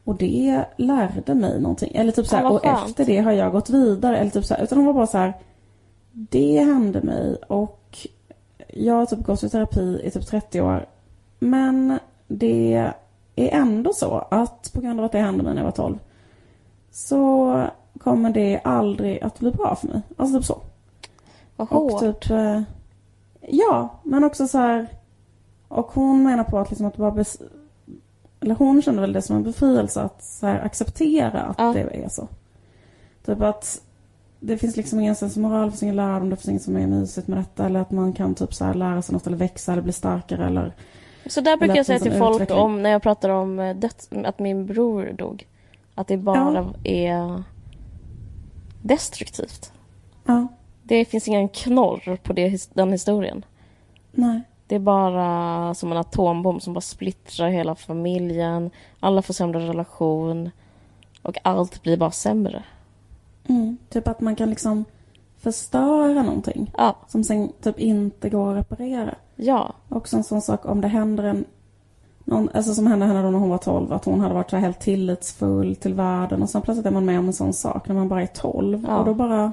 Och 0.05 0.15
det 0.17 0.65
lärde 0.77 1.35
mig 1.35 1.61
någonting. 1.61 1.93
Eller 1.95 2.13
typ 2.13 2.27
så 2.27 2.37
här, 2.37 2.43
Ja, 2.43 2.51
och 2.51 2.65
efter 2.65 3.05
det 3.05 3.19
har 3.19 3.33
jag 3.33 3.53
gått 3.53 3.71
vidare. 3.71 4.19
Eller 4.19 4.31
typ 4.31 4.45
så 4.45 4.55
här, 4.55 4.63
utan 4.63 4.79
hon 4.79 4.87
var 4.87 4.95
bara 4.95 5.07
så 5.07 5.19
här. 5.19 5.33
Det 6.17 6.59
hände 6.61 7.01
mig 7.03 7.37
och 7.49 7.99
jag 8.69 8.95
har 8.95 9.07
typ 9.07 9.23
gått 9.23 9.43
i 9.43 9.49
terapi 9.51 10.01
i 10.05 10.11
typ 10.11 10.27
30 10.27 10.61
år. 10.61 10.87
Men 11.39 11.99
det 12.27 12.75
är 13.37 13.49
ändå 13.49 13.93
så 13.93 14.19
att 14.31 14.71
på 14.75 14.81
grund 14.81 15.01
av 15.01 15.07
att 15.07 15.13
det 15.13 15.19
hände 15.19 15.43
mig 15.43 15.55
när 15.55 15.61
jag 15.61 15.65
var 15.65 15.73
12 15.73 15.99
så 16.91 17.67
kommer 18.01 18.31
det 18.31 18.61
aldrig 18.65 19.23
att 19.23 19.39
bli 19.39 19.51
bra 19.51 19.77
för 19.77 19.89
mig. 19.89 20.01
Alltså 20.17 20.39
typ 20.39 20.47
så. 20.47 20.61
Vad 21.57 21.73
Och 21.73 21.91
hårt. 21.91 22.01
typ... 22.01 22.31
eh, 22.31 22.63
Ja, 23.49 23.89
men 24.03 24.25
också 24.25 24.49
så 24.49 24.59
här... 24.59 24.87
Och 25.69 25.87
hon 25.93 26.23
menar 26.23 26.45
på 26.45 26.59
att 26.59 26.71
liksom 26.71 26.87
att 26.87 26.97
bara... 26.97 27.11
Bes, 27.11 27.39
eller 28.41 28.55
hon 28.55 28.83
kände 28.83 29.01
väl 29.01 29.13
det 29.13 29.23
som 29.23 29.37
en 29.37 29.43
befrielse 29.43 30.01
att 30.03 30.23
så 30.25 30.47
här, 30.47 30.61
acceptera 30.61 31.41
att 31.43 31.59
Ja. 31.59 31.73
det 31.73 31.81
är 32.05 32.09
så. 32.09 32.29
Typ 33.27 33.41
att 33.43 33.83
det 34.47 34.59
finns 34.59 34.77
liksom 34.77 35.01
ingen 35.01 35.15
sensmoral, 35.15 35.65
det 35.65 35.71
finns 35.71 35.83
ingen 35.83 35.97
lärdom, 35.97 36.31
det 36.31 36.37
finns 36.37 36.49
inget 36.49 36.63
som 36.63 36.77
är 36.77 36.87
mysigt 36.87 37.29
med 37.29 37.39
detta. 37.39 37.67
Eller 37.67 37.81
att 37.81 37.91
man 37.91 38.13
kan 38.13 38.35
typ 38.35 38.55
så 38.55 38.65
här 38.65 38.75
lära 38.75 39.03
sig 39.03 39.13
något 39.13 39.27
eller 39.27 39.37
växa 39.37 39.73
eller 39.73 39.83
bli 39.83 39.93
starkare 39.93 40.47
eller... 40.47 40.73
Så 41.27 41.41
där 41.41 41.57
brukar 41.57 41.77
jag 41.77 41.87
säga 41.87 41.99
till 41.99 42.13
folk 42.13 42.35
utveckling. 42.35 42.59
om 42.59 42.83
när 42.83 42.91
jag 42.91 43.03
pratar 43.03 43.29
om 43.29 43.59
eh, 43.59 43.77
döds, 43.77 44.09
att 44.25 44.39
min 44.39 44.67
bror 44.67 45.13
dog. 45.19 45.47
Att 45.95 46.07
det 46.07 46.17
bara 46.17 46.75
är 46.85 47.43
destruktivt. 48.83 49.73
Ja, 50.25 50.47
Det 50.83 51.05
finns 51.05 51.29
ingen 51.29 51.49
knorr 51.49 52.17
på 52.17 52.33
det, 52.33 52.69
den 52.75 52.93
historien. 52.93 53.45
nej. 54.13 54.43
Det 54.67 54.75
är 54.75 54.81
bara 54.81 55.75
som 55.75 55.93
en 55.93 55.99
atombomb 55.99 56.63
som 56.63 56.73
bara 56.75 56.81
splittrar 56.81 57.49
hela 57.49 57.75
familjen. 57.75 58.71
Alla 59.01 59.23
får 59.23 59.35
sämre 59.35 59.69
relation. 59.69 60.51
Och 61.23 61.39
allt 61.43 61.83
blir 61.83 61.97
bara 61.97 62.11
sämre. 62.11 62.63
Mm. 63.49 63.77
Typ 63.89 64.09
att 64.09 64.21
man 64.21 64.37
kan 64.37 64.51
liksom 64.51 64.85
förstöra 65.39 66.23
någonting 66.23 66.71
Ja, 66.79 66.97
som 67.09 67.25
sen 67.25 67.53
typ 67.63 67.79
inte 67.81 68.31
går 68.31 68.51
att 68.53 68.57
reparera. 68.59 69.15
ja, 69.37 69.75
Också 69.89 70.17
en 70.17 70.25
sån 70.25 70.43
sak 70.43 70.67
om 70.67 70.81
det 70.81 70.89
händer 70.89 71.25
en... 71.25 71.45
Någon, 72.27 72.49
alltså 72.55 72.75
som 72.75 72.87
hände 72.87 73.07
henne 73.07 73.23
då 73.23 73.31
när 73.31 73.39
hon 73.39 73.51
var 73.51 73.59
12, 73.59 73.93
att 73.93 74.05
hon 74.05 74.21
hade 74.21 74.35
varit 74.35 74.51
så 74.51 74.57
här 74.57 74.63
helt 74.63 74.81
tillitsfull 74.81 75.77
till 75.77 75.95
världen 75.95 76.43
och 76.43 76.51
sen 76.51 76.63
plötsligt 76.63 76.87
är 76.87 76.91
man 76.91 77.05
med 77.05 77.19
om 77.19 77.27
en 77.27 77.33
sån 77.33 77.53
sak 77.53 77.89
när 77.89 77.95
man 77.95 78.09
bara 78.09 78.23
är 78.23 78.27
12. 78.27 78.85
Ja. 78.89 78.99
Och 78.99 79.05
då 79.07 79.15
bara 79.15 79.53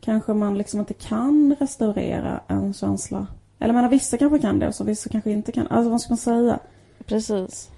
kanske 0.00 0.32
man 0.34 0.58
liksom 0.58 0.80
inte 0.80 0.94
kan 0.94 1.56
restaurera 1.58 2.40
en 2.46 2.72
känsla. 2.74 3.26
Eller 3.58 3.74
menar 3.74 3.88
vissa 3.88 4.16
kanske 4.18 4.38
kan 4.38 4.58
det 4.58 4.68
och 4.68 4.74
så 4.74 4.84
vissa 4.84 5.08
kanske 5.10 5.30
inte 5.30 5.52
kan. 5.52 5.66
Alltså 5.66 5.90
vad 5.90 6.00
ska 6.00 6.10
man 6.10 6.18
säga? 6.18 6.58
precis. 7.06 7.70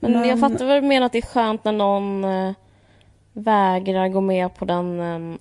Men, 0.00 0.12
Men- 0.12 0.28
jag 0.28 0.40
fattar 0.40 0.66
vad 0.66 0.82
du 0.82 0.86
menar 0.88 1.06
att 1.06 1.12
det 1.12 1.18
är 1.18 1.22
skönt 1.22 1.64
när 1.64 1.72
någon 1.72 2.24
eh, 2.24 2.52
vägrar 3.38 4.08
gå 4.08 4.20
med 4.20 4.54
på 4.54 4.64
den, 4.64 5.00
eh, 5.00 5.38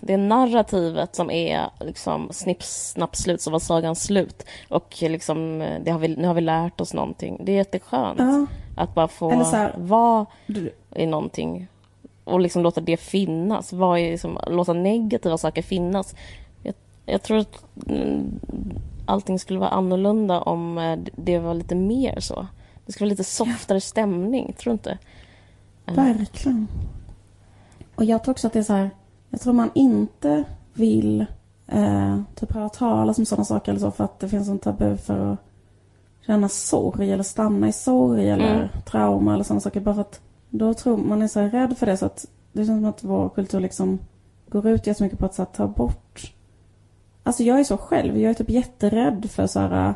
det 0.00 0.16
narrativet 0.16 1.14
som 1.16 1.30
är 1.30 1.70
liksom 1.80 2.28
snipp, 2.32 2.62
snapp, 2.62 3.16
slut, 3.16 3.40
så 3.40 3.50
var 3.50 3.58
sagan 3.58 3.96
slut. 3.96 4.42
Och 4.68 4.94
liksom, 5.00 5.60
eh, 5.60 5.80
det 5.84 5.90
har 5.90 5.98
vi, 5.98 6.08
nu 6.08 6.26
har 6.26 6.34
vi 6.34 6.40
lärt 6.40 6.80
oss 6.80 6.94
någonting. 6.94 7.40
Det 7.44 7.52
är 7.52 7.56
jätteskönt 7.56 8.18
Ja, 8.18 8.46
att 8.76 8.94
bara 8.94 9.08
få 9.08 9.30
här- 9.30 9.74
vara 9.78 10.26
i 10.94 11.06
någonting 11.06 11.66
och 12.24 12.40
liksom 12.40 12.62
låta 12.62 12.80
det 12.80 12.96
finnas. 12.96 13.72
Vad 13.72 13.98
är 13.98 14.10
liksom, 14.10 14.38
låta 14.46 14.72
negativa 14.72 15.38
saker 15.38 15.62
finnas. 15.62 16.14
Jag, 16.62 16.74
jag 17.06 17.22
tror 17.22 17.38
att 17.38 17.64
mm, 17.88 18.40
allting 19.06 19.38
skulle 19.38 19.58
vara 19.58 19.70
annorlunda 19.70 20.40
om 20.40 20.78
eh, 20.78 20.98
det 21.16 21.38
var 21.38 21.54
lite 21.54 21.74
mer 21.74 22.20
så. 22.20 22.46
Det 22.86 22.92
skulle 22.92 23.06
vara 23.06 23.10
lite 23.12 23.24
softare 23.24 23.80
stämning, 23.80 24.52
tror 24.58 24.70
du 24.70 24.74
inte? 24.74 24.98
Eh, 25.86 25.94
verkligen. 25.94 26.68
Och 27.94 28.04
jag 28.04 28.22
tror 28.24 28.32
också 28.32 28.46
att 28.46 28.52
det 28.52 28.58
är 28.58 28.62
så 28.62 28.72
här. 28.72 28.90
Jag 29.30 29.40
tror 29.40 29.52
man 29.52 29.70
inte 29.74 30.44
vill 30.74 31.26
eh, 31.66 32.20
typ 32.34 32.52
höra 32.52 32.68
talas 32.68 33.18
om 33.18 33.24
sådana 33.26 33.44
saker 33.44 33.72
eller 33.72 33.80
så 33.80 33.90
för 33.90 34.04
att 34.04 34.20
det 34.20 34.28
finns 34.28 34.48
en 34.48 34.58
tabu 34.58 34.96
för 34.96 35.32
att 35.32 35.38
känna 36.26 36.48
sorg 36.48 37.12
eller 37.12 37.24
stanna 37.24 37.68
i 37.68 37.72
sorg 37.72 38.30
eller 38.30 38.54
Mm. 38.56 38.68
trauma 38.86 39.34
eller 39.34 39.44
sådana 39.44 39.60
saker. 39.60 39.80
Bara 39.80 39.94
för 39.94 40.00
att 40.02 40.20
då 40.50 40.74
tror 40.74 40.96
man 40.96 41.22
är 41.22 41.28
så 41.28 41.40
här 41.40 41.50
rädd 41.50 41.78
för 41.78 41.86
det 41.86 41.96
så 41.96 42.06
att 42.06 42.26
det 42.52 42.64
känns 42.66 42.78
som 42.80 42.84
att 42.84 43.04
vår 43.04 43.28
kultur 43.28 43.60
liksom 43.60 43.98
går 44.48 44.66
ut 44.68 44.86
jättemycket 44.86 45.18
på 45.18 45.26
att 45.26 45.34
så 45.34 45.42
här, 45.42 45.48
ta 45.56 45.66
bort. 45.66 46.32
Alltså 47.22 47.42
jag 47.42 47.60
är 47.60 47.64
så 47.64 47.76
själv. 47.76 48.18
Jag 48.18 48.30
är 48.30 48.34
typ 48.34 48.50
jätterädd 48.50 49.30
för 49.30 49.46
så 49.46 49.60
här. 49.60 49.94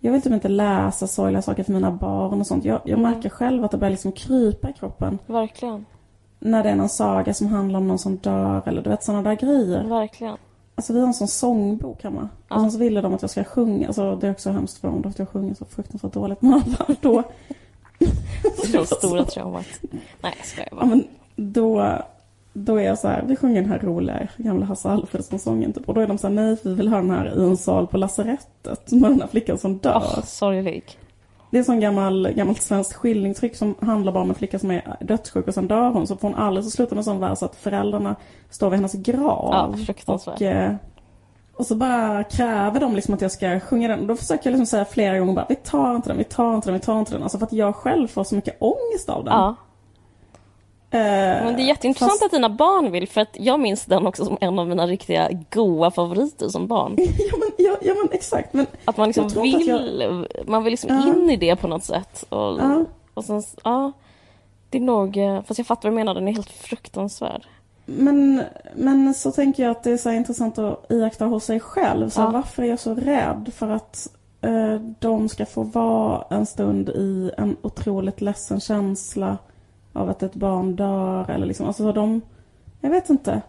Jag 0.00 0.12
vill 0.12 0.22
typ 0.22 0.32
inte 0.32 0.48
läsa 0.48 1.06
sorgliga 1.06 1.42
saker 1.42 1.62
för 1.64 1.72
mina 1.72 1.90
barn 1.92 2.40
och 2.40 2.46
sånt. 2.46 2.64
Jag, 2.64 2.80
jag 2.84 2.98
Mm. 2.98 3.12
märker 3.12 3.28
själv 3.28 3.64
att 3.64 3.70
det 3.70 3.78
börjar 3.78 3.90
liksom 3.90 4.12
krypa 4.12 4.70
i 4.70 4.72
kroppen 4.72 5.18
Verkligen. 5.26 5.86
När 6.40 6.62
det 6.62 6.70
är 6.70 6.74
någon 6.76 6.88
saga 6.88 7.34
som 7.34 7.46
handlar 7.46 7.78
om 7.78 7.88
någon 7.88 7.98
som 7.98 8.16
dör 8.16 8.62
eller 8.68 8.82
du 8.82 8.90
vet 8.90 9.04
sådana 9.04 9.22
där 9.22 9.34
grejer. 9.36 9.84
Verkligen. 9.84 10.36
Alltså 10.74 10.92
vi 10.92 11.00
har 11.00 11.06
en 11.06 11.14
sån 11.14 11.28
sångbok 11.28 12.02
hemma. 12.02 12.28
Ja. 12.48 12.54
Och 12.56 12.60
sen 12.62 12.72
så 12.72 12.78
ville 12.78 13.00
de 13.00 13.14
att 13.14 13.22
jag 13.22 13.30
ska 13.30 13.44
sjunga. 13.44 13.86
Alltså 13.86 14.16
det 14.16 14.26
är 14.26 14.30
också 14.30 14.50
hemskt 14.50 14.78
för 14.78 14.88
dem, 14.88 15.02
då 15.02 15.08
att 15.08 15.18
jag 15.18 15.28
sjunger 15.28 15.54
så 15.54 15.64
fruktansvärt 15.64 16.12
dåligt. 16.12 16.42
Men 16.42 16.62
då... 17.00 17.22
Det 18.72 18.86
stora 18.86 19.24
traumat. 19.24 19.66
Nej, 20.20 20.34
jag 20.36 20.46
skojar 20.46 20.68
Ja 20.70 20.76
bara. 20.76 20.86
men 20.86 21.04
då... 21.36 21.98
Då 22.52 22.76
är 22.76 22.82
jag 22.84 22.98
så 22.98 23.08
här, 23.08 23.24
vi 23.26 23.36
sjunger 23.36 23.60
den 23.60 23.70
här 23.70 23.78
roliga 23.78 24.28
gamla 24.36 24.66
Hasse 24.66 24.88
Alfredson-sången 24.88 25.72
typ. 25.72 25.88
Och 25.88 25.94
då 25.94 26.00
är 26.00 26.06
de 26.06 26.18
så 26.18 26.26
här, 26.26 26.34
nej 26.34 26.56
vi 26.62 26.74
vill 26.74 26.88
ha 26.88 26.96
den 26.96 27.10
här 27.10 27.38
i 27.38 27.42
en 27.42 27.56
sal 27.56 27.86
på 27.86 27.96
lasarettet. 27.98 28.92
Med 28.92 29.10
den 29.10 29.20
här 29.20 29.28
flickan 29.28 29.58
som 29.58 29.78
dör. 29.78 29.96
Åh, 29.96 30.24
sorglig. 30.24 30.98
Det 31.50 31.58
är 31.58 31.62
sån 31.62 31.80
gammal, 31.80 32.32
gammalt 32.32 32.62
svenskt 32.62 32.92
skildringstryck 32.92 33.56
som 33.56 33.74
handlar 33.80 34.12
bara 34.12 34.22
om 34.22 34.28
en 34.28 34.34
flicka 34.34 34.58
som 34.58 34.70
är 34.70 34.96
dödssjuk 35.00 35.48
och 35.48 35.54
sen 35.54 35.68
dör 35.68 35.90
hon. 35.90 36.06
Så 36.06 36.16
får 36.16 36.28
hon 36.28 36.38
aldrig 36.38 36.64
så 36.64 36.70
slutar 36.70 36.96
med 36.96 37.04
sån 37.04 37.20
vers 37.20 37.42
att 37.42 37.56
föräldrarna 37.56 38.16
står 38.50 38.70
vid 38.70 38.78
hennes 38.78 38.92
grav. 38.92 39.74
Ja, 40.06 40.14
och, 40.14 40.42
eh, 40.42 40.74
och 41.56 41.66
så 41.66 41.74
bara 41.74 42.24
kräver 42.24 42.80
de 42.80 42.94
liksom 42.94 43.14
att 43.14 43.20
jag 43.20 43.32
ska 43.32 43.60
sjunga 43.60 43.88
den. 43.88 44.00
Och 44.00 44.06
då 44.06 44.16
försöker 44.16 44.50
jag 44.50 44.52
liksom 44.52 44.66
säga 44.66 44.84
flera 44.84 45.18
gånger 45.18 45.34
bara, 45.34 45.46
vi 45.48 45.54
tar 45.54 45.96
inte 45.96 46.08
den, 46.08 46.18
vi 46.18 46.24
tar 46.24 46.54
inte 46.54 46.68
den, 46.68 46.74
vi 46.74 46.80
tar 46.80 46.98
inte 46.98 47.12
den. 47.12 47.22
Alltså 47.22 47.38
för 47.38 47.46
att 47.46 47.52
jag 47.52 47.76
själv 47.76 48.08
får 48.08 48.24
så 48.24 48.34
mycket 48.34 48.56
ångest 48.60 49.08
av 49.08 49.24
den. 49.24 49.34
Ja, 49.34 49.56
Men 50.92 51.56
det 51.56 51.62
är 51.62 51.66
jätteintressant 51.66 52.10
fast- 52.12 52.22
att 52.24 52.30
dina 52.30 52.48
barn 52.50 52.90
vill, 52.92 53.08
för 53.08 53.20
att 53.20 53.28
jag 53.32 53.60
minns 53.60 53.84
den 53.84 54.06
också 54.06 54.24
som 54.24 54.38
en 54.40 54.58
av 54.58 54.68
mina 54.68 54.86
riktiga 54.86 55.28
goa 55.50 55.90
favoriter 55.90 56.48
som 56.48 56.66
barn. 56.66 56.94
ja, 56.98 57.36
men, 57.38 57.50
ja, 57.58 57.76
ja 57.82 57.94
men 57.94 58.12
exakt. 58.12 58.52
Men, 58.52 58.66
Att 58.84 58.96
man 58.96 59.08
liksom 59.08 59.28
Jag 59.34 59.42
vill, 59.42 60.26
man 60.46 60.64
vill 60.64 60.70
liksom 60.70 60.90
Ja. 60.90 61.08
in 61.14 61.30
i 61.30 61.36
det 61.36 61.56
på 61.56 61.68
något 61.68 61.84
sätt. 61.84 62.24
Och, 62.28 62.38
Ja. 62.60 62.84
och 63.14 63.24
sen, 63.24 63.42
ja. 63.64 63.92
Det 64.70 64.78
är 64.78 64.82
nog, 64.82 65.16
eh, 65.16 65.42
fast 65.42 65.58
jag 65.58 65.66
fattar 65.66 65.88
vad 65.88 65.92
du 65.92 65.96
menar, 65.96 66.14
den 66.14 66.28
är 66.28 66.32
helt 66.32 66.50
fruktansvärd. 66.50 67.46
men, 67.86 68.42
men 68.74 69.14
så 69.14 69.30
tänker 69.32 69.62
jag 69.62 69.70
att 69.70 69.82
det 69.82 69.90
är 69.90 69.96
så 69.96 70.10
intressant 70.10 70.58
att 70.58 70.86
iaktta 70.92 71.24
hos 71.24 71.44
sig 71.44 71.60
själv. 71.60 72.10
Så 72.10 72.20
Ja. 72.20 72.30
Varför 72.30 72.62
är 72.62 72.66
jag 72.66 72.80
så 72.80 72.94
rädd 72.94 73.50
för 73.54 73.70
att 73.70 74.08
eh, 74.40 74.74
de 74.98 75.28
ska 75.28 75.46
få 75.46 75.62
vara 75.62 76.24
en 76.30 76.46
stund 76.46 76.88
i 76.88 77.30
en 77.38 77.56
otroligt 77.62 78.20
ledsen 78.20 78.60
känsla 78.60 79.38
av 79.92 80.10
att 80.10 80.22
ett 80.22 80.34
barn 80.34 80.76
dör 80.76 81.30
eller 81.30 81.46
liksom, 81.46 81.66
alltså 81.66 81.92
de, 81.92 82.20
jag 82.80 82.90
vet 82.90 83.10
inte. 83.10 83.42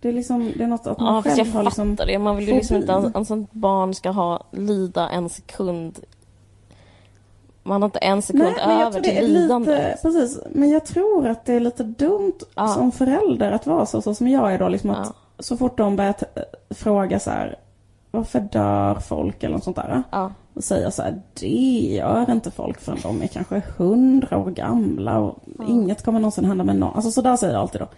Det 0.00 0.08
är 0.08 0.12
liksom, 0.12 0.52
det 0.56 0.62
är 0.64 0.66
något 0.68 0.86
att 0.86 0.98
man 1.00 1.14
Ja, 1.14 1.22
fast 1.22 1.38
jag 1.38 1.46
själv 1.46 1.56
har 1.56 1.62
liksom 1.62 1.96
det. 1.96 2.18
Man 2.18 2.36
vill 2.36 2.48
ju 2.48 2.54
liksom 2.54 2.76
inte 2.76 2.94
att 2.94 3.16
att 3.16 3.30
ett 3.30 3.52
barn 3.52 3.94
ska 3.94 4.10
ha 4.10 4.44
lida 4.50 5.08
en 5.08 5.28
sekund. 5.28 5.98
Man 7.62 7.82
har 7.82 7.86
inte 7.86 7.98
en 7.98 8.22
sekund 8.22 8.54
Nej, 8.66 8.82
över 8.82 9.00
till 9.00 9.16
är 9.16 9.22
lidande. 9.22 9.70
lite, 9.76 9.98
precis. 10.02 10.40
Men 10.50 10.70
jag 10.70 10.84
tror 10.86 11.28
att 11.28 11.44
det 11.44 11.52
är 11.54 11.60
lite 11.60 11.82
dumt 11.82 12.32
Ja. 12.54 12.68
som 12.68 12.92
förälder 12.92 13.52
att 13.52 13.66
vara 13.66 13.86
så, 13.86 14.02
så 14.02 14.14
som 14.14 14.28
jag 14.28 14.54
är 14.54 14.58
då. 14.58 14.68
Liksom 14.68 14.90
att 14.90 15.14
Så 15.38 15.56
fort 15.56 15.76
de 15.78 15.96
börjar 15.96 16.14
fråga 16.70 17.20
så 17.20 17.30
här, 17.30 17.56
varför 18.10 18.40
dör 18.40 18.94
folk 18.94 19.42
eller 19.42 19.54
något 19.54 19.64
sånt 19.64 19.76
där. 19.76 20.02
Ja. 20.10 20.32
Och 20.60 20.64
säga 20.64 20.90
så 20.90 21.02
här, 21.02 21.22
det 21.40 21.96
gör 21.96 22.30
inte 22.30 22.50
folk 22.50 22.80
förrän 22.80 22.98
de 23.02 23.22
är 23.22 23.26
kanske 23.26 23.62
hundra 23.76 24.38
år 24.38 24.50
gamla 24.50 25.18
och 25.18 25.38
inget 25.68 26.04
kommer 26.04 26.20
någonsin 26.20 26.44
hända 26.44 26.64
med 26.64 26.76
någon. 26.76 26.94
Alltså 26.94 27.10
så 27.10 27.22
där 27.22 27.36
säger 27.36 27.52
jag 27.52 27.60
alltid 27.60 27.80
då. 27.80 27.88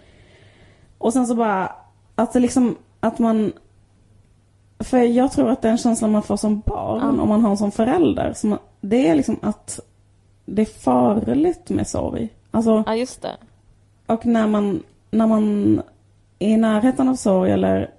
Och 0.97 1.13
sen 1.13 1.27
så 1.27 1.35
bara, 1.35 1.75
att 2.15 2.33
det 2.33 2.39
liksom, 2.39 2.75
att 2.99 3.19
man 3.19 3.53
för 4.79 4.97
jag 4.97 5.31
tror 5.31 5.49
att 5.49 5.61
den 5.61 5.77
känslan 5.77 6.11
man 6.11 6.23
får 6.23 6.37
som 6.37 6.59
barn, 6.59 7.19
om 7.19 7.29
man 7.29 7.41
har 7.41 7.51
en 7.51 7.57
som 7.57 7.71
förälder, 7.71 8.33
som, 8.33 8.57
det 8.81 9.07
är 9.07 9.15
liksom 9.15 9.39
att 9.41 9.79
det 10.45 10.61
är 10.61 10.79
farligt 10.79 11.69
med 11.69 11.87
sorg. 11.87 12.29
Alltså, 12.51 12.83
ja, 12.85 12.95
just 12.95 13.21
det. 13.21 13.35
och 14.05 14.25
när 14.25 14.47
man, 14.47 14.83
när 15.11 15.27
man 15.27 15.81
är 16.39 16.49
i 16.49 16.57
närheten 16.57 17.09
av 17.09 17.15
sorg 17.15 17.51
eller 17.51 17.89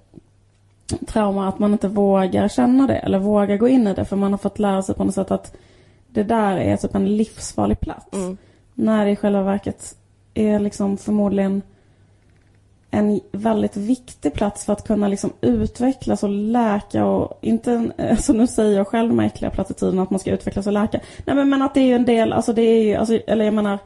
trauma, 1.07 1.47
att 1.49 1.59
man 1.59 1.71
inte 1.73 1.87
vågar 1.87 2.47
känna 2.47 2.87
det 2.87 2.95
eller 2.95 3.19
vågar 3.19 3.57
gå 3.57 3.67
in 3.67 3.87
i 3.87 3.93
det 3.93 4.05
för 4.05 4.15
man 4.15 4.33
har 4.33 4.37
fått 4.37 4.59
lära 4.59 4.81
sig 4.81 4.95
på 4.95 5.03
något 5.03 5.15
sätt 5.15 5.31
att 5.31 5.55
det 6.07 6.23
där 6.23 6.57
är 6.57 6.77
typ 6.77 6.95
en 6.95 7.17
livsfarlig 7.17 7.79
plats. 7.79 8.13
Mm. 8.13 8.37
När 8.73 9.05
det 9.05 9.11
i 9.11 9.15
själva 9.15 9.43
verket 9.43 9.95
är 10.33 10.59
liksom 10.59 10.97
förmodligen 10.97 11.61
en 12.91 13.19
väldigt 13.31 13.77
viktig 13.77 14.33
plats 14.33 14.65
för 14.65 14.73
att 14.73 14.87
kunna 14.87 15.07
liksom 15.07 15.33
utvecklas 15.41 16.23
och 16.23 16.29
läka 16.29 17.05
och 17.05 17.39
inte, 17.41 17.71
en- 17.71 17.93
alltså 18.09 18.33
nu 18.33 18.47
säger 18.47 18.77
jag 18.77 18.87
själv 18.87 19.13
med 19.13 19.25
äckliga 19.25 19.51
plattityden 19.51 19.99
att 19.99 20.09
man 20.09 20.19
ska 20.19 20.31
utvecklas 20.31 20.67
och 20.67 20.73
läka. 20.73 20.99
Nej 21.25 21.35
men, 21.35 21.49
men 21.49 21.61
att 21.61 21.73
det 21.73 21.79
är 21.79 21.85
ju 21.85 21.95
en 21.95 22.05
del, 22.05 22.33
alltså 22.33 22.53
det 22.53 22.61
är 22.61 22.83
ju, 22.83 22.95
alltså, 22.95 23.13
eller 23.27 23.45
jag 23.45 23.53
menar 23.53 23.79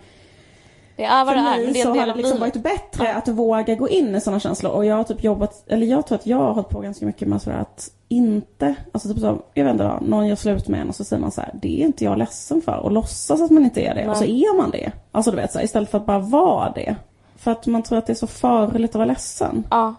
Det 0.99 1.05
är 1.05 1.25
vad 1.25 1.27
för 1.27 1.41
det 1.41 1.47
är, 1.47 1.57
mig 1.57 1.63
men 1.65 1.73
det 1.73 1.79
är 1.79 1.83
så 1.83 1.89
en 1.93 1.97
har 1.99 2.05
del 2.05 2.07
det 2.07 2.11
av 2.11 2.17
liksom 2.17 2.37
livet. 2.37 2.55
varit 2.55 2.63
bättre 2.63 3.13
att 3.15 3.27
våga 3.27 3.75
gå 3.75 3.89
in 3.89 4.15
i 4.15 4.21
sådana 4.21 4.39
känslor. 4.39 4.71
Och 4.71 4.85
jag 4.85 4.95
har 4.95 5.03
typ 5.03 5.23
jobbat, 5.23 5.63
eller 5.67 5.87
jag 5.87 6.07
tror 6.07 6.17
att 6.17 6.25
jag 6.27 6.37
har 6.37 6.53
hållit 6.53 6.69
på 6.69 6.79
ganska 6.79 7.05
mycket 7.05 7.27
med 7.27 7.41
sådär 7.41 7.57
att 7.57 7.91
inte, 8.07 8.75
alltså 8.91 9.09
typ 9.09 9.19
så, 9.19 9.39
jag 9.53 9.63
vet 9.65 9.71
inte 9.71 9.83
då, 9.83 9.99
någon 10.01 10.27
gör 10.27 10.35
slut 10.35 10.67
med 10.67 10.81
en 10.81 10.89
och 10.89 10.95
så 10.95 11.03
säger 11.03 11.21
man 11.21 11.31
så 11.31 11.41
här, 11.41 11.51
det 11.61 11.81
är 11.81 11.85
inte 11.85 12.03
jag 12.03 12.17
ledsen 12.17 12.61
för. 12.61 12.77
Och 12.77 12.91
låtsas 12.91 13.41
att 13.41 13.51
man 13.51 13.63
inte 13.63 13.81
är 13.81 13.95
det. 13.95 14.09
Och 14.09 14.17
så 14.17 14.23
är 14.23 14.57
man 14.57 14.71
det. 14.71 14.91
Alltså 15.11 15.31
du 15.31 15.37
vet 15.37 15.51
så 15.51 15.57
här, 15.57 15.65
istället 15.65 15.91
för 15.91 15.97
att 15.97 16.05
bara 16.05 16.19
vara 16.19 16.71
det. 16.71 16.95
För 17.35 17.51
att 17.51 17.67
man 17.67 17.83
tror 17.83 17.97
att 17.97 18.05
det 18.05 18.13
är 18.13 18.15
så 18.15 18.27
farligt 18.27 18.89
att 18.91 18.95
vara 18.95 19.05
ledsen. 19.05 19.63
Ja, 19.71 19.95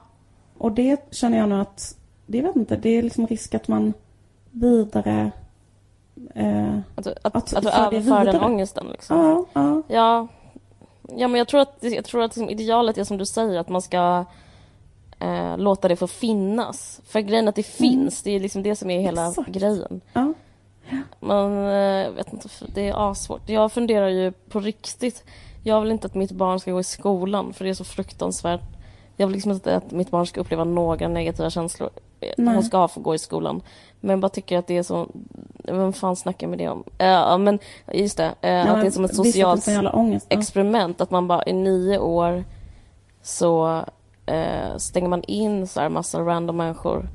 Och 0.58 0.72
det 0.72 1.06
känner 1.10 1.38
jag 1.38 1.48
nu 1.48 1.60
att, 1.60 1.96
det 2.26 2.42
vet 2.42 2.56
inte, 2.56 2.76
det 2.76 2.88
är 2.98 3.02
liksom 3.02 3.26
risk 3.26 3.54
att 3.54 3.68
man 3.68 3.92
vidare, 4.50 5.30
eh, 6.34 6.78
att, 6.94 7.04
du- 7.04 7.14
att, 7.22 7.36
Att 7.36 7.54
att, 7.54 7.62
du 7.62 7.68
det 7.70 7.96
överför 7.96 8.24
den 8.24 8.40
ångesten 8.42 8.86
liksom. 8.92 9.16
ja, 9.18 9.44
ja. 9.62 9.82
Ja, 9.88 10.28
ja 11.16 11.28
men 11.28 11.38
jag 11.38 11.48
tror 11.48 11.60
att, 11.60 11.76
jag 11.80 12.04
tror 12.04 12.22
att 12.22 12.36
liksom 12.36 12.50
idealet 12.50 12.98
är 12.98 13.04
som 13.04 13.18
du 13.18 13.26
säger, 13.26 13.58
att 13.58 13.68
man 13.68 13.82
ska 13.82 14.24
eh, 15.18 15.58
låta 15.58 15.88
det 15.88 15.96
få 15.96 16.06
finnas. 16.06 17.00
För 17.06 17.20
grejen 17.20 17.48
att 17.48 17.54
det 17.54 17.62
finns, 17.62 18.22
det 18.22 18.30
är 18.30 18.40
liksom 18.40 18.62
det 18.62 18.76
som 18.76 18.90
är 18.90 19.00
hela 19.00 19.28
Exakt. 19.28 19.48
grejen. 19.48 20.00
ja. 20.12 20.32
Men 21.20 21.64
eh, 21.66 22.04
jag 22.04 22.10
vet 22.10 22.32
inte, 22.32 22.48
det 22.74 22.88
är 22.88 23.10
asvårt. 23.10 23.48
Jag 23.48 23.72
funderar 23.72 24.08
ju 24.08 24.32
på 24.32 24.60
riktigt. 24.60 25.24
Jag 25.62 25.80
vill 25.80 25.90
inte 25.90 26.06
att 26.06 26.14
mitt 26.14 26.30
barn 26.32 26.60
ska 26.60 26.72
gå 26.72 26.80
i 26.80 26.84
skolan 26.84 27.52
för 27.52 27.64
det 27.64 27.70
är 27.70 27.74
så 27.74 27.84
fruktansvärt. 27.84 28.60
Jag 29.16 29.26
vill 29.26 29.34
liksom 29.34 29.52
inte 29.52 29.76
att 29.76 29.90
mitt 29.90 30.10
barn 30.10 30.26
ska 30.26 30.40
uppleva 30.40 30.64
några 30.64 31.08
negativa 31.08 31.50
känslor. 31.50 31.90
Eh, 32.20 32.34
Nej. 32.38 32.54
Hon 32.54 32.64
ska 32.64 32.88
få 32.88 33.00
gå 33.00 33.14
i 33.14 33.18
skolan. 33.18 33.62
Men 34.00 34.10
jag 34.10 34.20
bara 34.20 34.28
tycker 34.28 34.58
att 34.58 34.66
det 34.66 34.76
är 34.76 34.82
så... 34.82 35.08
Vem 35.64 35.92
fan 35.92 36.16
snackar 36.16 36.46
med 36.46 36.58
det 36.58 36.68
om? 36.68 36.84
Eh, 36.98 37.06
Ja 37.06 37.38
men 37.38 37.58
just 37.92 38.16
det. 38.16 38.34
eh, 38.40 38.50
Ja, 38.50 38.68
att 38.68 38.80
det 38.80 38.86
är 38.86 38.90
som 38.90 39.04
ett 39.04 39.14
socialt 39.14 39.68
ångest. 39.94 40.26
Experiment. 40.28 41.00
Att 41.00 41.10
man 41.10 41.28
bara 41.28 41.42
i 41.46 41.52
nio 41.52 41.98
år 41.98 42.44
så 43.22 43.84
eh, 44.26 44.76
stänger 44.76 45.08
man 45.08 45.22
in 45.22 45.66
så 45.66 45.80
här 45.80 45.88
massa 45.88 46.20
random 46.20 46.56
människor. 46.56 47.08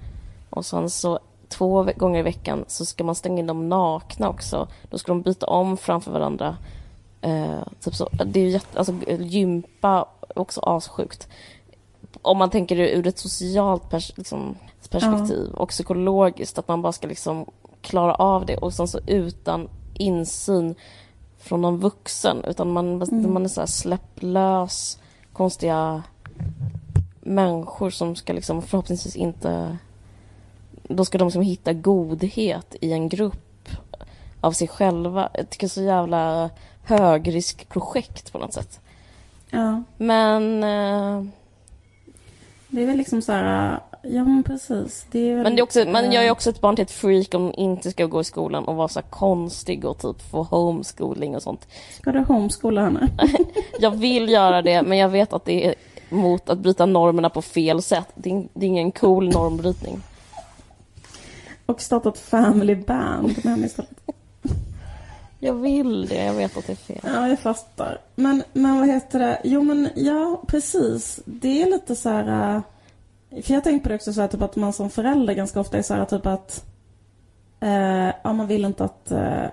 Och 0.49 0.65
sen 0.65 0.89
så 0.89 1.19
två 1.47 1.87
gånger 1.95 2.19
i 2.19 2.23
veckan 2.23 2.65
så 2.67 2.85
ska 2.85 3.03
man 3.03 3.15
stänga 3.15 3.39
in 3.39 3.47
dem 3.47 3.69
nakna 3.69 4.29
också. 4.29 4.67
Då 4.89 4.97
ska 4.97 5.11
de 5.11 5.21
byta 5.21 5.45
om 5.45 5.77
framför 5.77 6.11
varandra. 6.11 6.57
Typ 7.83 7.95
så. 7.95 8.09
Det 8.25 8.39
är 8.39 8.43
ju 8.43 8.49
jätte, 8.49 8.77
alltså 8.77 8.93
gympa 9.19 10.05
också 10.35 10.61
assjukt. 10.61 11.27
Om 12.21 12.37
man 12.37 12.49
tänker 12.49 12.75
det 12.75 12.89
ur 12.91 13.07
ett 13.07 13.17
socialt 13.17 13.83
pers- 13.83 14.13
liksom, 14.15 14.55
perspektiv 14.87 15.51
och 15.53 15.69
psykologiskt 15.69 16.57
att 16.57 16.67
man 16.67 16.81
bara 16.81 16.91
ska 16.91 17.07
liksom 17.07 17.45
klara 17.81 18.15
av 18.15 18.45
det 18.45 18.57
och 18.57 18.73
sen 18.73 18.87
så 18.87 18.99
utan 19.07 19.69
insyn 19.93 20.75
från 21.37 21.61
någon 21.61 21.79
vuxen 21.79 22.43
utan 22.43 22.73
man, 22.73 22.97
man 23.11 23.45
är 23.45 23.47
så 23.47 23.61
här 23.61 23.67
släpplös 23.67 24.99
konstiga 25.33 26.03
människor 27.21 27.89
som 27.89 28.15
ska 28.15 28.33
liksom 28.33 28.61
förhoppningsvis 28.61 29.15
inte 29.15 29.77
då 30.83 31.05
ska 31.05 31.17
de 31.17 31.31
som 31.31 31.41
hitta 31.41 31.73
godhet 31.73 32.75
i 32.81 32.91
en 32.91 33.09
grupp 33.09 33.69
av 34.41 34.51
sig 34.51 34.67
själva. 34.67 35.29
Jag 35.33 35.49
tycker 35.49 35.67
så 35.67 35.81
jävla 35.81 36.49
högriskprojekt 36.83 38.31
på 38.31 38.37
något 38.37 38.53
sätt. 38.53 38.79
Ja. 39.49 39.83
Men, 39.97 40.63
eh, 40.63 41.25
Det 42.67 42.81
är 42.81 42.87
väl 42.87 42.97
liksom 42.97 43.21
så 43.21 43.31
här, 43.31 43.79
ja 44.09 44.23
men 44.23 44.43
precis. 44.43 45.05
Det 45.11 45.19
är 45.19 45.35
väl, 45.35 45.43
men 45.43 45.55
det 45.55 45.59
är 45.59 45.63
också, 45.63 45.85
man 45.85 46.05
eh, 46.05 46.13
gör 46.13 46.23
ju 46.23 46.31
också 46.31 46.49
ett 46.49 46.61
barn 46.61 46.75
till 46.75 46.83
ett 46.83 46.91
freak 46.91 47.33
om 47.33 47.53
inte 47.57 47.91
ska 47.91 48.05
gå 48.05 48.21
i 48.21 48.23
skolan 48.23 48.65
och 48.65 48.75
vara 48.75 48.87
så 48.87 49.01
konstig 49.01 49.85
och 49.85 49.97
typ 49.97 50.31
få 50.31 50.43
homeschooling 50.43 51.35
och 51.35 51.43
sånt. 51.43 51.67
Ska 51.97 52.11
du 52.11 52.19
homeschoola 52.19 52.81
henne? 52.81 53.09
Jag 53.79 53.91
vill 53.91 54.29
göra 54.29 54.61
det 54.61 54.83
men 54.83 54.97
jag 54.97 55.09
vet 55.09 55.33
att 55.33 55.45
det 55.45 55.65
är 55.65 55.75
mot 56.09 56.49
att 56.49 56.57
bryta 56.57 56.85
normerna 56.85 57.29
på 57.29 57.41
fel 57.41 57.81
sätt. 57.81 58.07
Det 58.15 58.29
är, 58.29 58.47
det 58.53 58.65
är 58.65 58.67
ingen 58.67 58.91
cool 58.91 59.29
normbrytning. 59.29 60.01
Och 61.65 61.81
starta 61.81 62.09
ett 62.09 62.19
family 62.19 62.75
band 62.75 63.35
med 63.43 63.53
henne 63.53 63.65
istället. 63.65 63.91
Jag 65.39 65.53
vill 65.53 66.07
det, 66.07 66.25
jag 66.25 66.33
vet 66.33 66.57
att 66.57 66.67
det 66.67 66.73
är 66.73 66.75
fel. 66.75 66.99
Ja, 67.03 67.27
jag 67.27 67.39
fattar. 67.39 68.01
Men, 68.15 68.43
men 68.53 68.79
vad 68.79 68.87
heter 68.87 69.19
det? 69.19 69.41
Jo 69.43 69.63
men 69.63 69.89
ja, 69.95 70.41
precis. 70.47 71.19
Det 71.25 71.61
är 71.61 71.69
lite 71.71 71.95
så 71.95 72.09
här... 72.09 72.61
För 73.29 73.53
jag 73.53 73.63
tänker 73.63 73.83
på 73.83 73.89
det 73.89 73.95
också 73.95 74.13
så 74.13 74.21
här, 74.21 74.27
typ 74.27 74.41
att 74.41 74.55
man 74.55 74.73
som 74.73 74.89
förälder 74.89 75.33
ganska 75.33 75.59
ofta 75.59 75.77
är 75.77 75.81
så 75.81 75.93
här 75.93 76.05
typ 76.05 76.25
att... 76.25 76.65
Eh, 77.59 78.11
ja, 78.23 78.33
man 78.33 78.47
vill 78.47 78.65
inte 78.65 78.83
att... 78.83 79.11
Eh, 79.11 79.45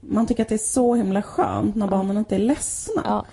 man 0.00 0.26
tycker 0.26 0.42
att 0.42 0.48
det 0.48 0.54
är 0.54 0.58
så 0.58 0.94
himla 0.94 1.22
skönt 1.22 1.74
när 1.74 1.86
barnen 1.86 2.16
inte 2.16 2.34
är 2.34 2.38
ledsna. 2.38 3.02
Ja. 3.04 3.24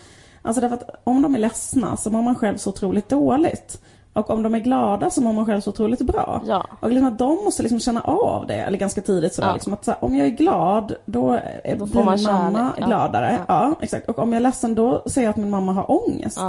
Alltså 0.41 0.61
därför 0.61 0.75
att 0.75 1.01
om 1.03 1.21
de 1.21 1.35
är 1.35 1.39
ledsna 1.39 1.97
så 1.97 2.09
mår 2.09 2.21
man 2.21 2.35
själv 2.35 2.57
så 2.57 2.69
otroligt 2.69 3.09
dåligt. 3.09 3.81
Och 4.13 4.29
om 4.29 4.43
de 4.43 4.55
är 4.55 4.59
glada 4.59 5.09
så 5.09 5.21
mår 5.21 5.33
man 5.33 5.45
själv 5.45 5.61
så 5.61 5.69
otroligt 5.69 6.01
bra. 6.01 6.41
Ja. 6.45 6.65
Och 6.79 6.89
liksom 6.89 7.07
att 7.07 7.19
de 7.19 7.35
måste 7.43 7.63
liksom 7.63 7.79
känna 7.79 8.01
av 8.01 8.47
det, 8.47 8.55
eller 8.55 8.77
ganska 8.77 9.01
tidigt 9.01 9.33
sådär. 9.33 9.47
Ja. 9.47 9.53
Liksom 9.53 9.73
att 9.73 9.85
så 9.85 9.91
här, 9.91 10.03
om 10.03 10.15
jag 10.15 10.27
är 10.27 10.31
glad, 10.31 10.95
då, 11.05 11.31
är, 11.63 11.75
Då 11.75 11.85
blir 11.85 12.03
min 12.03 12.23
mamma 12.23 12.73
ja. 12.77 12.85
gladare. 12.85 13.39
Ja. 13.47 13.75
Exakt. 13.81 14.09
Och 14.09 14.19
om 14.19 14.33
jag 14.33 14.37
är 14.39 14.43
ledsen, 14.43 14.75
då 14.75 15.03
ser 15.05 15.21
jag 15.21 15.29
att 15.29 15.37
min 15.37 15.49
mamma 15.49 15.73
har 15.73 15.91
ångest. 15.91 16.39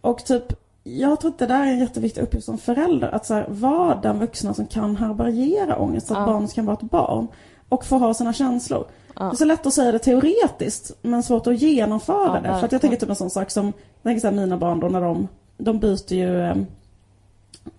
Och 0.00 0.24
typ, 0.24 0.63
jag 0.84 1.20
tror 1.20 1.30
att 1.30 1.38
det 1.38 1.46
där 1.46 1.60
är 1.60 1.66
en 1.66 1.78
jätteviktig 1.78 2.22
uppgift 2.22 2.46
som 2.46 2.58
förälder. 2.58 3.08
Att 3.14 3.26
så 3.26 3.34
här, 3.34 3.46
vara 3.48 3.94
den 3.94 4.18
vuxna 4.18 4.54
som 4.54 4.66
kan 4.66 4.96
härbärgera 4.96 5.76
ångest. 5.78 6.06
Så 6.06 6.14
att 6.14 6.20
Ja. 6.20 6.26
barnet 6.26 6.54
kan 6.54 6.66
vara 6.66 6.76
ett 6.76 6.90
barn. 6.90 7.28
Och 7.68 7.84
få 7.84 7.98
ha 7.98 8.14
sina 8.14 8.32
känslor. 8.32 8.84
Ja. 9.16 9.24
Det 9.24 9.30
är 9.34 9.36
så 9.36 9.44
lätt 9.44 9.66
att 9.66 9.74
säga 9.74 9.92
det 9.92 9.98
teoretiskt, 9.98 10.92
men 11.02 11.22
svårt 11.22 11.46
att 11.46 11.60
genomföra 11.62 12.40
Ja, 12.44 12.52
det. 12.52 12.58
För 12.58 12.66
att 12.66 12.72
jag 12.72 12.80
tänker 12.80 12.96
typ 12.96 13.08
en 13.10 13.16
sån 13.16 13.30
sak 13.30 13.50
som, 13.50 13.66
jag 13.66 14.02
tänker 14.02 14.20
så 14.20 14.26
här, 14.26 14.34
mina 14.34 14.56
barn 14.56 14.80
då 14.80 14.88
när 14.88 15.00
de, 15.00 15.28
de 15.56 15.78
byter 15.78 16.12
ju 16.12 16.40
eh, 16.40 16.56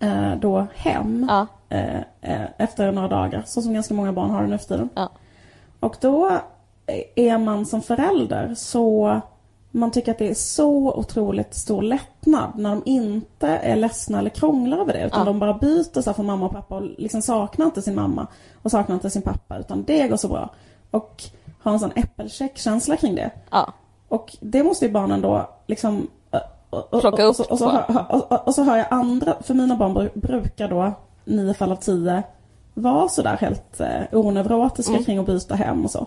eh, 0.00 0.38
då 0.40 0.66
hem 0.74 1.30
eh, 1.68 1.96
eh, 2.20 2.46
efter 2.58 2.92
några 2.92 3.08
dagar. 3.08 3.42
Så 3.46 3.62
som 3.62 3.74
ganska 3.74 3.94
många 3.94 4.12
barn 4.12 4.30
har 4.30 4.42
det 4.42 4.48
nu 4.48 4.58
för 4.58 4.66
tiden. 4.66 4.88
Och 5.80 5.96
då 6.00 6.30
är 7.14 7.38
man 7.38 7.66
som 7.66 7.82
förälder 7.82 8.54
så 8.56 9.20
man 9.76 9.90
tycker 9.90 10.12
att 10.12 10.18
det 10.18 10.28
är 10.28 10.34
så 10.34 10.92
otroligt 10.94 11.54
stor 11.54 11.82
lättnad 11.82 12.50
när 12.54 12.70
de 12.70 12.82
inte 12.86 13.48
är 13.48 13.76
ledsna 13.76 14.18
eller 14.18 14.30
krånglar 14.30 14.78
över 14.78 14.92
det. 14.92 15.04
Utan 15.06 15.18
Ja. 15.20 15.24
de 15.24 15.38
bara 15.38 15.54
byter 15.54 16.00
så 16.02 16.12
från 16.12 16.26
mamma 16.26 16.46
och 16.46 16.52
pappa 16.52 16.76
och 16.76 16.82
liksom 16.98 17.22
saknar 17.22 17.66
inte 17.66 17.82
sin 17.82 17.94
mamma 17.94 18.26
och 18.62 18.70
saknar 18.70 18.94
inte 18.94 19.10
sin 19.10 19.22
pappa. 19.22 19.58
Utan 19.58 19.84
det 19.84 20.08
går 20.08 20.16
så 20.16 20.28
bra. 20.28 20.50
Och 20.90 21.22
har 21.62 21.72
en 21.72 21.78
sån 21.80 21.92
äppelcheckkänsla 21.96 22.96
kring 22.96 23.14
det. 23.14 23.30
Ja. 23.50 23.72
Och 24.08 24.36
det 24.40 24.62
måste 24.64 24.84
ju 24.86 24.92
barnen 24.92 25.20
då 25.20 25.48
liksom 25.66 26.06
och, 26.30 26.40
och, 26.70 26.94
och, 26.94 27.00
Plocka 27.00 27.28
och, 27.28 27.36
så- 27.36 27.42
upp 27.42 27.52
och, 27.52 27.58
så, 27.58 27.64
på. 27.64 27.92
hör- 27.92 28.06
och, 28.12 28.32
och, 28.32 28.46
och 28.48 28.54
så 28.54 28.62
hör 28.62 28.76
jag 28.76 28.86
andra, 28.90 29.34
för 29.42 29.54
mina 29.54 29.76
barn 29.76 29.94
bru- 29.96 30.10
brukar 30.20 30.68
då 30.68 30.92
nio 31.24 31.54
fall 31.54 31.72
av 31.72 31.76
tio 31.76 32.22
vara 32.74 33.08
sådär 33.08 33.36
helt 33.40 33.80
eh, 33.80 34.02
onevrotiska 34.12 34.92
Mm. 34.92 35.04
kring 35.04 35.18
att 35.18 35.26
byta 35.26 35.54
hem 35.54 35.84
och 35.84 35.90
så. 35.90 36.06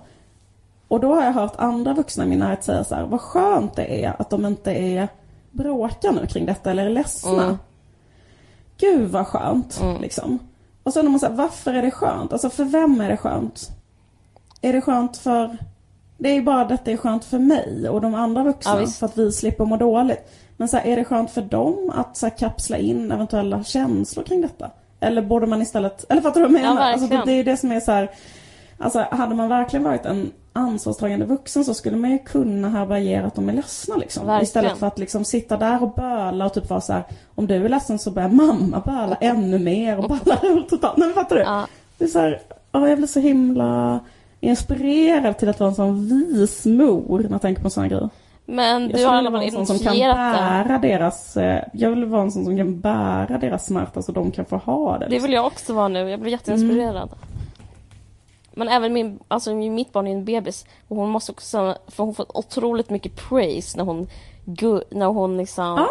Och 0.89 0.99
då 0.99 1.15
har 1.15 1.23
jag 1.23 1.33
hört 1.33 1.53
andra 1.55 1.93
vuxna 1.93 2.25
i 2.25 2.27
min 2.27 2.39
närhet 2.39 2.63
säga 2.63 2.83
så 2.83 2.95
här, 2.95 3.05
vad 3.05 3.21
skönt 3.21 3.75
det 3.75 4.05
är 4.05 4.21
att 4.21 4.29
de 4.29 4.45
inte 4.45 4.71
är 4.71 5.07
bråkar 5.51 6.11
nu 6.11 6.27
kring 6.27 6.45
detta 6.45 6.71
eller 6.71 6.85
är 6.85 6.89
ledsna. 6.89 7.43
Mm. 7.43 7.57
Gud 8.77 9.09
vad 9.09 9.27
skönt, 9.27 9.81
liksom. 10.01 10.39
Och 10.83 10.93
sen 10.93 11.05
när 11.05 11.11
man 11.11 11.19
säger, 11.19 11.35
varför 11.35 11.73
är 11.73 11.81
det 11.81 11.91
skönt? 11.91 12.33
Alltså 12.33 12.49
för 12.49 12.63
vem 12.63 13.01
är 13.01 13.09
det 13.09 13.17
skönt? 13.17 13.69
Är 14.61 14.73
det 14.73 14.81
skönt 14.81 15.17
för... 15.17 15.57
Det 16.17 16.29
är 16.29 16.33
ju 16.33 16.41
bara 16.41 16.61
att 16.61 16.85
det 16.85 16.91
är 16.91 16.97
skönt 16.97 17.25
för 17.25 17.39
mig 17.39 17.89
och 17.89 18.01
de 18.01 18.15
andra 18.15 18.43
vuxna 18.43 18.81
Ja, 18.81 18.87
för 18.87 19.05
att 19.05 19.17
vi 19.17 19.31
slipper 19.31 19.65
må 19.65 19.77
dåligt. 19.77 20.31
Men 20.57 20.67
så 20.67 20.77
här, 20.77 20.87
är 20.87 20.95
det 20.95 21.05
skönt 21.05 21.31
för 21.31 21.41
dem 21.41 21.91
att 21.95 22.17
så 22.17 22.25
här, 22.25 22.37
kapsla 22.37 22.77
in 22.77 23.11
eventuella 23.11 23.63
känslor 23.63 24.23
kring 24.23 24.41
detta? 24.41 24.71
Eller 24.99 25.21
borde 25.21 25.47
man 25.47 25.61
istället... 25.61 26.05
Eller 26.09 26.21
fattar 26.21 26.41
du 26.41 26.47
vad 26.47 26.55
jag 26.55 26.61
menar? 26.61 26.81
Ja, 26.81 26.93
alltså, 26.93 27.07
det, 27.07 27.21
det 27.25 27.31
är 27.31 27.43
det 27.43 27.57
som 27.57 27.71
är 27.71 27.79
så 27.79 27.91
här... 27.91 28.11
Alltså 28.79 29.05
hade 29.11 29.35
man 29.35 29.49
verkligen 29.49 29.83
varit 29.83 30.05
en 30.05 30.31
ansvarstagande 30.53 31.25
vuxen 31.25 31.65
så 31.65 31.73
skulle 31.73 31.97
man 31.97 32.11
ju 32.11 32.17
kunna 32.19 32.69
härbärgera 32.69 33.25
att 33.27 33.35
de 33.35 33.49
är 33.49 33.53
ledsna 33.53 33.95
liksom. 33.95 34.25
Verkligen. 34.25 34.43
Istället 34.43 34.77
för 34.77 34.87
att 34.87 34.99
liksom 34.99 35.25
sitta 35.25 35.57
där 35.57 35.83
och 35.83 35.93
böla 35.93 36.45
och 36.45 36.53
typ 36.53 36.69
vara 36.69 36.81
så 36.81 36.93
här, 36.93 37.03
om 37.35 37.47
du 37.47 37.55
är 37.55 37.69
ledsen 37.69 37.99
så 37.99 38.11
börjar 38.11 38.29
mamma 38.29 38.79
böla 38.85 39.17
ännu 39.21 39.59
mer 39.59 39.97
och 39.97 40.09
böla 40.09 40.39
ut 40.43 40.69
totalt. 40.69 40.97
Nej 40.97 41.07
men 41.07 41.15
fattar 41.15 41.35
du? 41.35 41.41
Ja. 41.41 41.67
Det 41.97 42.03
är 42.03 42.07
så 42.07 42.19
här, 42.19 42.41
ja, 42.71 42.87
jag 42.89 42.97
blir 42.97 43.07
så 43.07 43.19
himla 43.19 43.99
inspirerad 44.39 45.37
till 45.37 45.49
att 45.49 45.59
vara 45.59 45.69
en 45.69 45.75
sån 45.75 46.07
vis 46.07 46.65
mor 46.65 47.19
när 47.19 47.31
jag 47.31 47.41
tänker 47.41 47.63
på 47.63 47.69
såna 47.69 47.87
grejer. 47.87 48.09
Men 48.45 48.81
Jag 48.81 48.91
du 48.91 48.93
skulle 48.93 49.07
har 49.07 49.15
alla 49.17 49.43
en 49.43 49.51
sån 49.51 49.65
som 49.65 49.79
kan 49.79 49.93
identifierat 49.93 50.33
det. 50.33 50.39
bära 50.69 50.77
deras, 50.77 51.37
eh, 51.37 51.63
jag 51.73 51.89
vill 51.89 52.05
vara 52.05 52.21
en 52.21 52.31
sån 52.31 52.45
som 52.45 52.57
kan 52.57 52.79
bära 52.79 53.37
deras 53.41 53.65
smärta 53.65 54.01
så 54.01 54.11
de 54.11 54.31
kan 54.31 54.45
få 54.45 54.57
ha 54.57 54.97
det. 54.97 55.07
Det 55.09 55.19
vill 55.19 55.33
jag 55.33 55.45
också 55.45 55.73
vara 55.73 55.87
nu. 55.87 56.09
Jag 56.09 56.19
blir 56.19 56.31
jätteinspirerad. 56.31 57.09
Men 58.59 58.67
även 58.67 58.93
min, 58.93 59.19
alltså 59.27 59.53
mitt 59.53 59.93
barn 59.93 60.07
är 60.07 60.11
en 60.11 60.25
bebis 60.25 60.65
och 60.87 60.95
hon 60.95 61.09
måste 61.09 61.31
också, 61.31 61.77
för 61.87 62.03
hon 62.03 62.15
får 62.15 62.37
otroligt 62.37 62.89
mycket 62.89 63.15
praise 63.15 63.77
när 63.77 63.83
hon, 63.85 64.07
när 64.89 65.05
hon 65.05 65.37
liksom 65.37 65.65
Ja, 65.65 65.89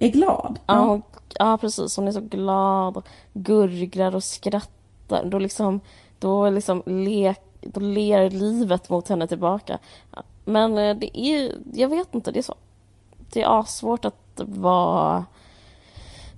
är 0.00 0.08
glad. 0.08 0.58
Ja, 0.66 0.74
hon, 0.74 1.02
ja 1.38 1.58
precis. 1.58 1.96
Hon 1.96 2.08
är 2.08 2.12
så 2.12 2.20
glad 2.20 2.96
och 2.96 3.06
gurglar 3.32 4.14
och 4.14 4.24
skrattar. 4.24 5.24
Då 5.24 5.38
liksom, 5.38 5.80
då 6.18 6.50
liksom 6.50 6.82
le, 6.86 7.34
då 7.60 7.80
ler 7.80 8.30
livet 8.30 8.90
mot 8.90 9.08
henne 9.08 9.26
tillbaka. 9.26 9.78
Men 10.44 10.78
eh, 10.78 10.96
det 10.96 11.18
är, 11.18 11.52
jag 11.72 11.88
vet 11.88 12.14
inte, 12.14 12.30
det 12.30 12.38
är 12.38 12.42
så. 12.42 12.54
Det 13.32 13.42
är 13.42 13.62
svårt 13.62 14.04
att 14.04 14.40
vara 14.44 15.24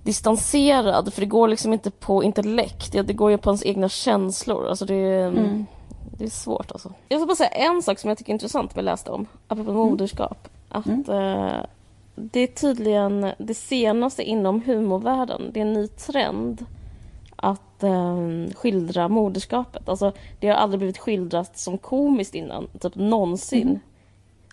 distanserad 0.03 1.13
för 1.13 1.21
det 1.21 1.27
går 1.27 1.47
liksom 1.47 1.73
inte 1.73 1.91
på 1.91 2.23
intellekt. 2.23 2.91
Det 2.91 3.13
går 3.13 3.31
ju 3.31 3.37
på 3.37 3.49
ens 3.49 3.65
egna 3.65 3.89
känslor. 3.89 4.67
Alltså 4.67 4.85
det, 4.85 4.95
är- 4.95 5.31
det 6.17 6.23
är 6.25 6.29
svårt 6.29 6.71
alltså. 6.71 6.93
Jag 7.09 7.19
ska 7.19 7.25
bara 7.27 7.35
säga 7.35 7.49
en 7.49 7.81
sak 7.81 7.99
som 7.99 8.07
jag 8.09 8.17
tycker 8.17 8.31
är 8.31 8.33
intressant 8.33 8.75
med 8.75 8.85
läste 8.85 9.11
om, 9.11 9.25
apropå 9.47 9.71
moderskap. 9.73 10.47
Att 10.69 10.87
eh, 11.09 11.51
det 12.15 12.39
är 12.39 12.47
tydligen 12.47 13.31
det 13.37 13.53
senaste 13.53 14.23
inom 14.23 14.61
humorvärlden. 14.65 15.41
Det 15.53 15.59
är 15.59 15.65
en 15.65 15.73
ny 15.73 15.87
trend 15.87 16.65
att 17.35 17.83
eh, 17.83 18.17
skildra 18.55 19.07
moderskapet. 19.07 19.89
Alltså, 19.89 20.11
det 20.39 20.47
har 20.47 20.55
aldrig 20.55 20.79
blivit 20.79 20.97
skildrat 20.97 21.57
som 21.57 21.77
komiskt 21.77 22.35
innan, 22.35 22.67
typ 22.79 22.95
någonsin. 22.95 23.79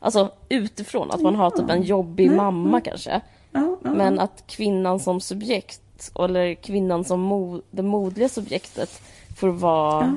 Alltså 0.00 0.30
utifrån, 0.48 1.10
att 1.10 1.20
man 1.20 1.34
har 1.36 1.50
typ 1.50 1.70
en 1.70 1.82
jobbig 1.82 2.30
mamma 2.32 2.80
kanske. 2.80 3.20
Ja, 3.52 3.76
ja, 3.84 3.90
Men 3.94 4.18
att 4.18 4.44
kvinnan 4.46 5.00
som 5.00 5.20
subjekt, 5.20 6.12
eller 6.18 6.54
kvinnan 6.54 7.04
som 7.04 7.32
mo- 7.32 7.62
det 7.70 7.82
modliga 7.82 8.28
subjektet 8.28 9.02
får 9.36 9.48
vara 9.48 10.16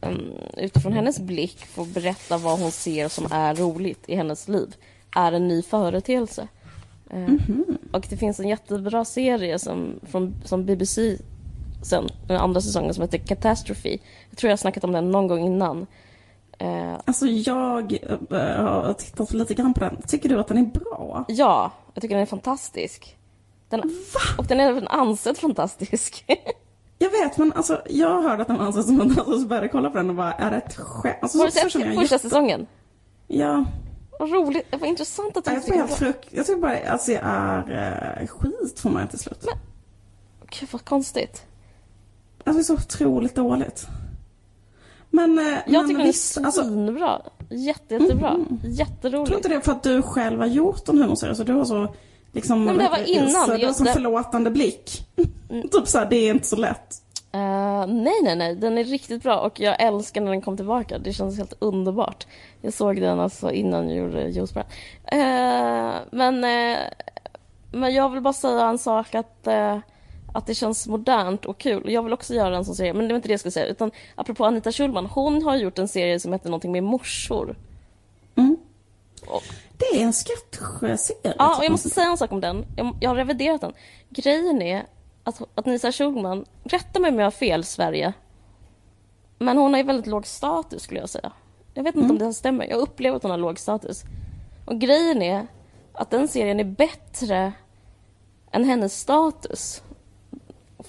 um, 0.00 0.32
utifrån 0.56 0.92
hennes 0.92 1.18
blick 1.20 1.66
får 1.66 1.84
berätta 1.86 2.38
vad 2.38 2.60
hon 2.60 2.70
ser 2.70 3.08
som 3.08 3.26
är 3.32 3.54
roligt 3.54 4.04
i 4.06 4.14
hennes 4.16 4.48
liv. 4.48 4.74
Är 5.16 5.32
en 5.32 5.48
ny 5.48 5.62
företeelse. 5.62 6.48
Eh, 7.10 7.32
Och 7.92 8.06
det 8.10 8.16
finns 8.16 8.40
en 8.40 8.48
jättebra 8.48 9.04
serie 9.04 9.58
som, 9.58 10.00
från, 10.02 10.34
som 10.44 10.64
BBC 10.64 11.16
sen, 11.82 12.08
den 12.26 12.36
andra 12.36 12.60
säsongen 12.60 12.94
som 12.94 13.02
heter 13.02 13.18
Catastrophe. 13.18 13.98
Jag 14.30 14.38
tror 14.38 14.48
jag 14.48 14.52
har 14.52 14.56
snackat 14.56 14.84
om 14.84 14.92
den 14.92 15.10
någon 15.10 15.26
gång 15.26 15.46
innan. 15.46 15.86
Eh, 16.58 16.94
Alltså 17.04 17.26
jag 17.26 17.92
äh, 18.30 18.62
har 18.62 18.92
tittat 18.92 19.32
lite 19.32 19.54
grann 19.54 19.74
på 19.74 19.80
den. 19.80 20.02
Tycker 20.06 20.28
du 20.28 20.40
att 20.40 20.48
den 20.48 20.58
är 20.58 20.64
bra? 20.64 21.24
ja, 21.28 21.72
jag 21.94 22.02
tycker 22.02 22.14
den 22.14 22.22
är 22.22 22.26
fantastisk. 22.26 23.16
Den, 23.68 23.82
och 24.38 24.44
den 24.46 24.60
är 24.60 24.68
även 24.68 24.88
ansedd 24.88 25.38
fantastisk. 25.38 26.24
Jag 26.98 27.10
vet 27.10 27.36
men 27.38 27.52
alltså 27.52 27.82
jag 27.90 28.22
hörde 28.22 28.42
att 28.42 28.48
den 28.48 28.58
var 28.58 28.64
ansedd 28.64 28.84
som 28.84 29.00
en 29.00 29.18
och 29.18 29.40
så 29.40 29.46
började 29.46 29.64
jag 29.66 29.72
kolla 29.72 29.90
på 29.90 29.96
den 29.96 30.10
och 30.10 30.16
bara, 30.16 30.32
är 30.32 30.50
det 30.50 30.56
ett 30.56 30.76
skämt? 30.76 31.16
Alltså, 31.22 31.38
Har 31.38 31.44
du 31.44 31.50
så- 31.50 31.60
första 31.60 31.80
jätte- 32.02 32.18
säsongen? 32.18 32.66
Ja, 33.26 33.64
Vad 34.18 34.30
roligt, 34.32 34.66
vad 34.72 34.84
intressant 34.88 35.36
att 35.36 35.44
du 35.44 35.50
jag 35.50 35.54
helt 35.54 35.66
tycker 35.66 35.82
det. 35.82 35.88
frukt... 35.94 36.28
Jag 36.30 36.46
tycker 36.46 36.60
bara 36.60 36.90
alltså 36.90 37.12
jag 37.12 37.20
är 37.24 38.18
äh, 38.20 38.26
skit 38.26 38.80
för 38.80 38.90
mig 38.90 39.08
till 39.08 39.18
slut. 39.18 39.46
Gud 40.60 40.68
vad 40.72 40.84
konstigt. 40.84 41.46
Alltså 42.44 42.52
det 42.52 42.60
är 42.60 42.62
så 42.62 42.74
otroligt 42.74 43.34
dåligt. 43.34 43.86
Men, 45.14 45.38
äh, 45.38 45.44
Jag 45.44 45.72
men 45.72 45.88
tycker 45.88 45.98
den 45.98 46.06
visst, 46.06 46.36
är 46.36 46.44
alltså, 46.44 46.62
svinbra. 46.64 47.20
Jätte, 47.50 47.94
jättebra. 47.94 48.30
tror 48.34 48.58
Jätterolig. 48.70 49.32
inte 49.34 49.48
det 49.48 49.54
är 49.54 49.60
för 49.60 49.72
att 49.72 49.82
du 49.82 50.02
själv 50.02 50.40
har 50.40 50.46
gjort 50.46 50.88
en 50.88 50.98
humorserie 50.98 51.34
så 51.34 51.44
du 51.44 51.52
har 51.52 51.64
så 51.64 51.94
liksom... 52.32 52.64
Nej, 52.64 52.74
men 52.74 52.84
det 52.84 52.90
var 52.90 53.08
innan. 53.08 53.60
Så, 53.60 53.74
som 53.74 53.86
det- 53.86 53.92
förlåtande 53.92 54.50
blick. 54.50 55.06
typ 55.72 55.88
såhär, 55.88 56.06
det 56.10 56.16
är 56.16 56.30
inte 56.30 56.46
så 56.46 56.56
lätt. 56.56 56.94
Eh, 57.32 57.86
nej, 57.86 58.14
nej, 58.22 58.36
nej. 58.36 58.56
Den 58.56 58.78
är 58.78 58.84
riktigt 58.84 59.22
bra 59.22 59.38
och 59.40 59.60
jag 59.60 59.82
älskar 59.82 60.20
när 60.20 60.30
den 60.30 60.40
kom 60.42 60.56
tillbaka. 60.56 60.98
Det 60.98 61.12
känns 61.12 61.36
helt 61.38 61.54
underbart. 61.58 62.26
Jag 62.60 62.72
såg 62.72 63.00
den 63.00 63.20
alltså 63.20 63.50
innan 63.50 63.88
jag 63.90 63.98
gjorde 63.98 64.28
juicebrand. 64.28 64.68
Uh, 65.14 66.00
men, 66.10 66.44
eh, 66.44 66.78
men 67.72 67.94
jag 67.94 68.08
vill 68.08 68.20
bara 68.20 68.32
säga 68.32 68.66
en 68.66 68.78
sak 68.78 69.14
att, 69.14 69.46
eh, 69.46 69.78
att 70.34 70.46
det 70.46 70.54
känns 70.54 70.86
modernt 70.86 71.44
och 71.44 71.58
kul. 71.58 71.92
Jag 71.92 72.02
vill 72.02 72.12
också 72.12 72.34
göra 72.34 72.56
en 72.56 72.64
sån 72.64 72.74
serie, 72.74 72.92
men 72.94 73.08
det 73.08 73.14
var 73.14 73.16
inte 73.16 73.28
det 73.28 73.32
jag 73.32 73.40
skulle 73.40 73.52
säga. 73.52 73.66
Utan 73.66 73.90
apropå 74.14 74.44
Anita 74.44 74.72
Schulman, 74.72 75.06
hon 75.06 75.42
har 75.42 75.56
gjort 75.56 75.78
en 75.78 75.88
serie 75.88 76.20
som 76.20 76.32
heter 76.32 76.48
någonting 76.50 76.72
med 76.72 76.82
morsor. 76.82 77.56
Och- 79.26 79.42
Det 79.78 79.84
är 80.00 80.02
en 80.04 80.12
sketchserie. 80.12 81.34
Ja, 81.38 81.58
och 81.58 81.64
jag 81.64 81.70
måste 81.70 81.90
säga 81.90 82.06
en 82.10 82.16
sak 82.18 82.32
om 82.32 82.40
den. 82.40 82.64
Jag, 82.76 82.96
jag 83.00 83.10
har 83.10 83.16
reviderat 83.16 83.60
den. 83.60 83.72
Grejen 84.08 84.62
är 84.62 84.86
att, 85.24 85.42
att 85.54 85.66
Nisa 85.66 85.92
Schulman, 85.92 86.44
rätta 86.64 87.00
mig 87.00 87.10
om 87.10 87.18
jag 87.18 87.26
har 87.26 87.30
fel 87.30 87.64
Sverige, 87.64 88.12
men 89.38 89.58
hon 89.58 89.72
har 89.72 89.78
ju 89.78 89.86
väldigt 89.86 90.06
låg 90.06 90.26
status 90.26 90.82
skulle 90.82 91.00
jag 91.00 91.08
säga. 91.08 91.32
Jag 91.74 91.84
vet 91.84 91.94
inte 91.96 92.12
om 92.12 92.18
det 92.18 92.34
stämmer. 92.34 92.64
Jag 92.66 92.78
upplever 92.78 93.16
att 93.16 93.22
hon 93.22 93.30
har 93.30 93.38
låg 93.38 93.58
status. 93.58 94.02
Och 94.66 94.78
grejen 94.80 95.22
är 95.22 95.46
att 95.92 96.10
den 96.10 96.28
serien 96.28 96.60
är 96.60 96.64
bättre 96.64 97.52
än 98.50 98.64
hennes 98.64 99.00
status. 99.00 99.82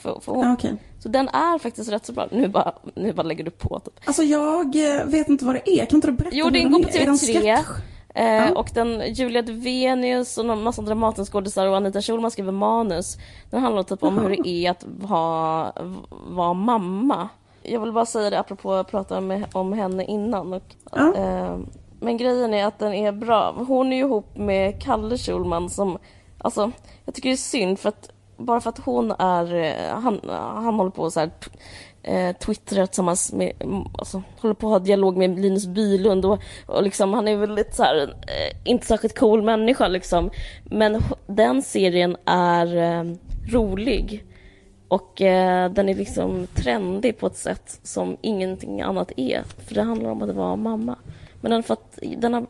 För, 0.06 0.20
för 0.20 0.34
Ja, 0.36 0.54
okej. 0.54 0.76
Så 1.00 1.10
den 1.10 1.28
är 1.30 1.58
faktiskt 1.60 1.92
rätt 1.92 2.06
så 2.06 2.14
bra. 2.14 2.28
Nu 2.32 2.48
bara, 2.48 2.74
nu 2.96 3.14
bara 3.14 3.24
lägger 3.24 3.44
du 3.44 3.52
på 3.52 3.80
typ. 3.80 3.94
Alltså 4.06 4.24
jag 4.24 4.76
eh, 5.00 5.06
vet 5.06 5.30
inte 5.30 5.46
vad 5.46 5.56
det 5.56 5.70
är. 5.70 5.86
Kan 5.86 5.98
inte 5.98 6.08
du 6.08 6.12
berätta 6.12 6.36
Jo, 6.36 6.46
hur 6.46 6.52
går 6.52 6.70
den 6.70 6.84
på 6.84 6.90
är? 6.90 6.96
Är 7.02 7.06
det 7.06 7.12
en 7.12 7.16
TV3. 7.16 7.42
sketch? 7.56 7.68
Eh, 8.16 8.26
Ja. 8.26 8.52
Och 8.56 8.70
den 8.74 9.14
Julia 9.14 9.42
Duvenius 9.42 10.38
och 10.38 10.46
en 10.50 10.64
massa 10.64 10.82
Dramatenskådisar 10.82 11.68
och 11.68 11.78
Anita 11.78 12.02
Schulman 12.02 12.32
skriver 12.32 12.52
manus. 12.52 13.18
Den 13.50 13.62
handlar 13.62 13.84
typ 13.84 14.04
om 14.04 14.16
Jaha. 14.18 14.28
hur 14.28 14.44
det 14.44 14.50
är 14.66 14.72
att 14.72 14.86
vara, 14.88 15.72
vara 16.10 16.54
mamma. 16.54 17.30
Jag 17.64 17.80
vill 17.80 17.92
bara 17.92 18.06
säga 18.06 18.30
det 18.30 18.40
apropå 18.40 18.74
att 18.74 18.92
prata 18.92 19.22
med, 19.22 19.46
om 19.54 19.74
henne 19.74 20.06
innan. 20.06 20.54
Och, 20.54 20.64
Ja. 20.92 21.16
eh, 21.16 21.58
men 22.00 22.18
grejen 22.18 22.54
är 22.54 22.66
att 22.66 22.80
den 22.80 22.94
är 22.94 23.12
bra. 23.12 23.56
Hon 23.68 23.94
är 23.94 23.98
ju 23.98 24.04
ihop 24.04 24.38
med 24.38 24.84
Kalle 24.84 25.18
Schulman 25.18 25.70
som, 25.70 25.98
alltså, 26.38 26.72
jag 27.06 27.16
tycker 27.16 27.30
det 27.30 27.34
är 27.36 27.38
synd 27.38 27.80
för 27.80 27.90
att 27.90 28.10
bara 28.38 28.62
för 28.62 28.70
att 28.70 28.80
hon 28.80 29.12
är, 29.12 29.56
eh, 29.56 30.00
han, 30.00 30.20
han 30.30 30.76
håller 30.76 30.92
på 30.92 31.12
så 31.12 31.20
här 31.20 31.32
eh, 32.04 32.36
twittrar 32.36 32.86
tillsammans 32.86 33.34
med, 33.34 33.52
mm, 33.60 33.84
alltså, 33.98 34.24
håller 34.40 34.56
på 34.56 34.68
att 34.68 34.72
ha 34.72 34.80
dialog 34.80 35.18
med 35.18 35.40
Linus 35.40 35.68
Bylund 35.68 36.26
och, 36.26 36.40
och 36.66 36.84
liksom, 36.84 37.14
han 37.14 37.28
är 37.28 37.36
väl 37.36 37.56
lite 37.56 37.76
så 37.76 37.84
här, 37.84 38.02
eh, 38.02 38.58
inte 38.64 38.86
särskilt 38.86 39.20
cool 39.20 39.42
människa 39.42 39.88
liksom. 39.88 40.30
Men 40.64 41.02
den 41.28 41.62
serien 41.62 42.18
är 42.26 42.78
eh, 42.78 43.16
rolig. 43.52 44.26
Och 44.88 45.22
eh, 45.22 45.72
den 45.72 45.90
är 45.90 45.96
liksom 45.96 46.48
trendig 46.56 47.18
på 47.18 47.28
ett 47.28 47.38
sätt 47.38 47.80
som 47.84 48.18
ingenting 48.22 48.82
annat 48.82 49.12
är. 49.18 49.44
För 49.68 49.76
det 49.76 49.82
handlar 49.82 50.10
om 50.10 50.22
att 50.22 50.36
vara 50.36 50.56
mamma. 50.56 50.96
Men 51.42 51.52
den, 51.52 51.64
för 51.64 51.74
att, 51.74 52.00
den 52.18 52.34
har 52.34 52.46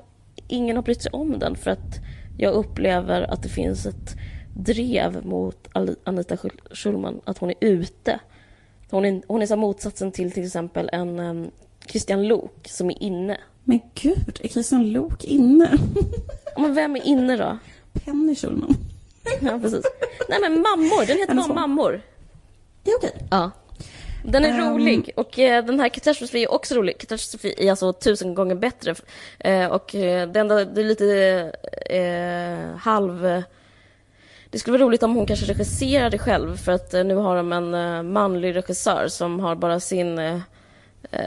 ingen 0.48 0.76
har 0.76 0.84
brytt 0.84 1.02
sig 1.02 1.12
om 1.12 1.40
den 1.40 1.56
för 1.56 1.72
att 1.72 2.00
jag 2.38 2.54
upplever 2.54 3.22
att 3.22 3.44
det 3.44 3.50
finns 3.50 3.86
ett 3.86 4.16
drev 4.58 5.26
mot 5.26 5.68
Anita 6.04 6.36
Schul- 6.36 6.62
Schulman, 6.76 7.22
att 7.26 7.38
hon 7.38 7.50
är 7.50 7.56
ute. 7.60 8.20
Hon 8.90 9.06
är, 9.06 9.22
hon 9.28 9.42
är 9.42 9.46
så 9.46 9.56
motsatsen 9.56 10.12
till 10.12 10.32
till 10.32 10.46
exempel 10.46 10.90
en 10.94 11.20
um, 11.20 11.52
Christian 11.88 12.28
Lok 12.28 12.68
som 12.68 12.90
är 12.90 13.04
inne. 13.04 13.38
Men 13.64 13.80
gud, 13.96 14.40
är 14.44 14.48
Christian 14.48 14.92
Lok 14.92 15.24
inne? 15.24 15.72
Men 16.58 16.76
vem 16.76 16.96
är 16.96 17.06
inne 17.06 17.38
då? 17.38 17.58
Penny 18.06 18.36
Schulman. 18.36 18.76
Ja, 19.42 19.60
precis. 19.62 19.86
Nej 20.30 20.40
men 20.42 20.54
Mammor, 20.62 21.06
den 21.08 21.18
heter 21.18 21.34
Är 21.34 21.36
det 21.36 21.48
bara? 21.48 21.54
Mammor. 21.54 22.02
Ja, 22.84 22.94
okej. 22.98 23.12
Ja. 23.32 23.52
Den 24.26 24.46
är 24.46 24.50
Ehm. 24.50 24.74
rolig 24.74 25.12
och 25.16 25.40
eh, 25.40 25.66
den 25.66 25.80
här 25.80 25.90
Katastrofi 25.90 26.44
är 26.44 26.52
också 26.52 26.76
rolig. 26.76 26.98
Katastrofi 26.98 27.54
är 27.58 27.70
alltså 27.70 27.94
tusen 27.94 28.34
gånger 28.36 28.56
bättre. 28.56 28.96
Eh, 29.40 29.66
och 29.68 29.96
eh, 29.96 30.30
det 30.30 30.40
enda, 30.40 30.66
det 30.66 30.82
är 30.82 30.86
lite 30.86 31.52
eh, 31.90 32.78
halv... 32.78 33.44
Det 34.56 34.60
skulle 34.60 34.78
vara 34.78 34.88
roligt 34.88 35.04
om 35.04 35.16
hon 35.16 35.26
kanske 35.26 35.46
regisserade 35.46 36.18
själv 36.18 36.58
för 36.58 36.72
att 36.72 36.94
eh, 36.94 37.04
nu 37.04 37.16
har 37.16 37.36
de 37.36 37.54
en 37.54 37.74
eh, 37.74 38.04
manlig 38.04 38.56
regissör 38.56 39.08
som 39.08 39.40
har 39.40 39.56
bara 39.56 39.80
sin... 39.80 40.20
Eh, 40.20 40.40
eh, 41.12 41.22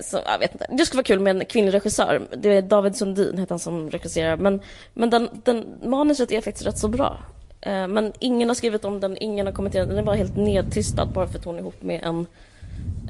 så, 0.00 0.20
jag 0.26 0.38
vet 0.38 0.52
inte. 0.52 0.66
Det 0.70 0.86
skulle 0.86 0.98
vara 0.98 1.04
kul 1.04 1.20
med 1.20 1.36
en 1.36 1.44
kvinnlig 1.44 1.74
regissör. 1.74 2.22
Det 2.36 2.48
är 2.48 2.62
David 2.62 2.96
Sundin 2.96 3.38
heter 3.38 3.50
han 3.50 3.58
som 3.58 3.90
regisserar. 3.90 4.36
Men, 4.36 4.60
men 4.94 5.10
den, 5.10 5.28
den, 5.44 5.64
manuset 5.82 6.32
är 6.32 6.40
faktiskt 6.40 6.66
rätt 6.66 6.78
så 6.78 6.88
bra. 6.88 7.18
Eh, 7.60 7.88
Men 7.88 8.12
ingen 8.18 8.48
har 8.48 8.54
skrivit 8.54 8.84
om 8.84 9.00
den, 9.00 9.16
ingen 9.20 9.46
har 9.46 9.52
kommenterat 9.52 9.88
den. 9.88 9.96
Den 9.96 10.04
är 10.04 10.06
bara 10.06 10.16
helt 10.16 10.36
nedtystad 10.36 11.06
bara 11.06 11.26
för 11.26 11.38
att 11.38 11.44
hon 11.44 11.54
är 11.54 11.60
ihop 11.60 11.82
med 11.82 12.00
en 12.02 12.26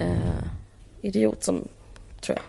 eh, 0.00 0.44
idiot 1.00 1.44
som, 1.44 1.68
tror 2.20 2.38
jag. 2.38 2.44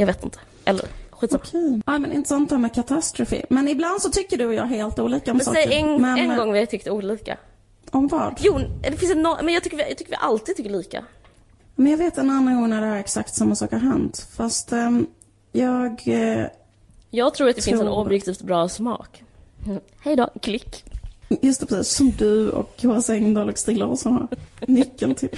Jag 0.00 0.06
vet 0.06 0.24
inte. 0.24 0.38
Eller 0.64 0.84
skitsamma. 1.20 1.42
Okej. 1.46 1.80
Ja, 1.86 1.98
men 1.98 2.12
intressant 2.12 2.48
det 2.48 2.54
här 2.54 2.60
med 2.62 2.74
katastrofi. 2.74 3.44
Men 3.50 3.68
ibland 3.68 4.02
så 4.02 4.10
tycker 4.10 4.38
du 4.38 4.46
och 4.46 4.54
jag 4.54 4.66
helt 4.66 4.98
olika 4.98 5.30
om 5.30 5.36
Men 5.36 5.44
saker. 5.46 5.62
säg 5.62 5.78
en, 5.80 6.02
men, 6.02 6.18
en 6.18 6.30
eh, 6.30 6.36
gång 6.36 6.52
vi 6.52 6.58
har 6.58 6.66
tyckt 6.66 6.88
olika. 6.88 7.36
Om 7.90 8.08
vad? 8.08 8.34
Jo, 8.40 8.58
det 8.82 8.96
finns 8.96 9.12
en, 9.12 9.22
men 9.22 9.48
jag 9.54 9.62
tycker, 9.64 9.76
vi, 9.76 9.82
jag 9.88 9.98
tycker 9.98 10.10
vi 10.10 10.16
alltid 10.20 10.56
tycker 10.56 10.70
lika. 10.70 11.04
Men 11.74 11.90
jag 11.90 11.98
vet 11.98 12.18
en 12.18 12.30
annan 12.30 12.54
gång 12.54 12.70
när 12.70 12.80
det 12.80 12.86
här 12.86 12.96
exakt 12.96 13.34
samma 13.34 13.54
sak 13.54 13.72
har 13.72 13.78
hänt. 13.78 14.28
Fast 14.36 14.72
ehm, 14.72 15.06
jag... 15.52 16.02
eh, 16.06 16.46
Jag 17.10 17.34
tror 17.34 17.48
att 17.48 17.56
det 17.56 17.62
finns 17.62 17.80
en 17.80 17.86
Tror- 17.86 17.98
objektivt 17.98 18.42
bra 18.42 18.68
smak. 18.68 19.22
Mm. 19.66 19.80
Hej 20.00 20.16
då, 20.16 20.30
klick. 20.42 20.84
Just 21.42 21.60
det, 21.60 21.66
precis. 21.66 21.96
Som 21.96 22.10
du 22.10 22.50
och 22.50 22.82
Horace 22.82 23.14
Engdahl 23.14 23.48
och 23.48 23.58
Stig 23.58 23.76
Larsson 23.78 24.12
har 24.12 24.28
nyckeln 24.66 25.14
till. 25.14 25.28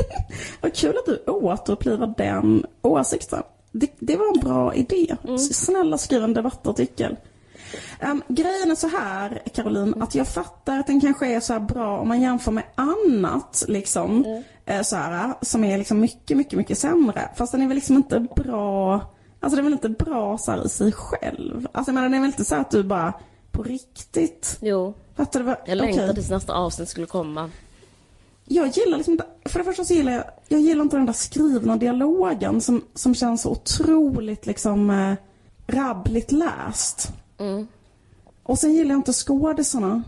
Vad 0.60 0.74
kul 0.74 0.96
att 0.96 1.06
du 1.06 1.30
återupplivar 1.30 2.14
den 2.16 2.66
åsikten. 2.82 3.42
Det, 3.80 3.90
det 3.98 4.16
var 4.16 4.26
en 4.34 4.40
bra 4.40 4.74
idé. 4.74 5.16
S- 5.34 5.64
Snälla 5.64 5.98
skriv 5.98 6.24
en 6.24 6.34
debattartikel. 6.34 7.16
Um, 8.10 8.22
grejen 8.28 8.70
är 8.70 8.74
så 8.74 8.88
här, 8.88 9.42
Caroline, 9.54 10.02
att 10.02 10.14
jag 10.14 10.28
fattar 10.28 10.78
att 10.78 10.86
den 10.86 11.00
kanske 11.00 11.26
är 11.26 11.40
så 11.40 11.60
bra 11.60 11.98
om 11.98 12.08
man 12.08 12.20
jämför 12.20 12.52
med 12.52 12.64
annat, 12.74 13.64
liksom, 13.68 14.42
eh, 14.64 14.82
så 14.82 14.96
här, 14.96 15.34
som 15.42 15.64
är 15.64 15.78
liksom 15.78 16.00
mycket, 16.00 16.36
mycket, 16.36 16.56
mycket 16.58 16.78
sämre. 16.78 17.28
Fast 17.36 17.52
den 17.52 17.62
är 17.62 17.66
väl 17.66 17.74
liksom 17.74 17.96
inte 17.96 18.26
bra, 18.36 18.94
alltså 19.40 19.56
den 19.56 19.58
är 19.58 19.62
väl 19.62 19.72
inte 19.72 20.04
bra 20.04 20.38
så 20.38 20.50
här 20.50 20.66
i 20.66 20.68
sig 20.68 20.92
själv. 20.92 21.66
Alltså 21.72 21.88
jag 21.90 21.94
menar, 21.94 22.08
det 22.08 22.16
är 22.16 22.20
väl 22.20 22.30
inte 22.30 22.44
så 22.44 22.54
att 22.54 22.70
du 22.70 22.82
bara 22.82 23.12
på 23.52 23.62
riktigt 23.62 24.58
Jo, 24.60 24.94
Fattar 25.16 25.40
du 25.40 25.46
vad? 25.46 25.56
jag 25.66 25.76
längtade 25.76 26.04
Okej. 26.06 26.14
tills 26.14 26.30
nästa 26.30 26.54
avsnitt 26.54 26.88
skulle 26.88 27.06
komma. 27.06 27.50
Jag 28.48 28.68
gillar 28.68 28.96
liksom 28.96 29.12
inte, 29.12 29.26
för 29.44 29.58
det 29.58 29.64
första 29.64 29.84
så 29.84 29.94
gillar 29.94 30.12
jag, 30.12 30.24
jag 30.48 30.60
gillar 30.60 30.82
inte 30.82 30.96
den 30.96 31.06
där 31.06 31.12
skrivna 31.12 31.76
dialogen 31.76 32.60
som, 32.60 32.84
som 32.94 33.14
känns 33.14 33.42
så 33.42 33.50
otroligt 33.50 34.46
liksom 34.46 34.90
eh, 34.90 35.14
rabbligt 35.66 36.32
läst. 36.32 37.08
Mm. 37.38 37.66
Och 38.42 38.58
sen 38.58 38.72
gillar 38.74 38.90
jag 38.90 38.98
inte 38.98 39.12
skådisarna. 39.12 40.02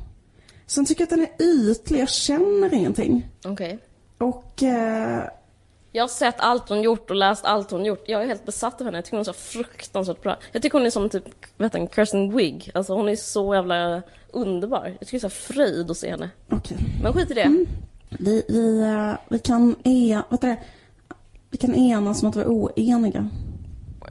Sen 0.66 0.86
tycker 0.86 1.00
jag 1.00 1.06
att 1.06 1.10
den 1.10 1.20
är 1.20 1.46
ytlig, 1.70 2.00
jag 2.00 2.08
känner 2.08 2.74
ingenting. 2.74 3.28
Okej. 3.44 3.78
Och 4.18 4.62
eh, 4.62 5.24
Jag 5.92 6.02
har 6.02 6.08
sett 6.08 6.34
allt 6.38 6.68
hon 6.68 6.82
gjort 6.82 7.10
och 7.10 7.16
läst 7.16 7.44
allt 7.44 7.70
hon 7.70 7.84
gjort. 7.84 8.04
Jag 8.06 8.22
är 8.22 8.26
helt 8.26 8.46
besatt 8.46 8.80
av 8.80 8.84
henne. 8.84 8.98
Jag 8.98 9.04
tycker 9.04 9.16
hon 9.16 9.20
är 9.20 9.24
så 9.24 9.32
fruktansvärt 9.32 10.22
bra. 10.22 10.36
Jag 10.52 10.62
tycker 10.62 10.78
hon 10.78 10.86
är 10.86 10.90
som 10.90 11.08
typ, 11.10 11.24
vet 11.56 11.72
du, 11.72 11.88
Kirsten 11.94 12.36
Wigg. 12.36 12.70
Alltså 12.74 12.94
hon 12.94 13.08
är 13.08 13.16
så 13.16 13.54
jävla 13.54 14.02
underbar. 14.32 14.96
Jag 14.98 15.08
tycker 15.08 15.20
det 15.20 15.26
är 15.26 15.30
så 15.30 15.52
fröjd 15.52 15.90
att 15.90 15.96
se 15.96 16.10
henne. 16.10 16.30
okej. 16.50 16.76
Men 17.02 17.12
skit 17.12 17.30
i 17.30 17.34
det. 17.34 17.66
Vi, 18.08 18.42
vi, 18.48 18.80
eh, 18.80 19.12
vi 19.28 19.38
kan 19.38 19.76
e, 19.84 20.18
du 20.30 20.40
det? 20.40 20.56
Vi 21.50 21.58
kan 21.58 21.74
enas 21.74 22.22
om 22.22 22.28
att 22.28 22.34
är 22.40 22.46
oeniga. 22.46 23.28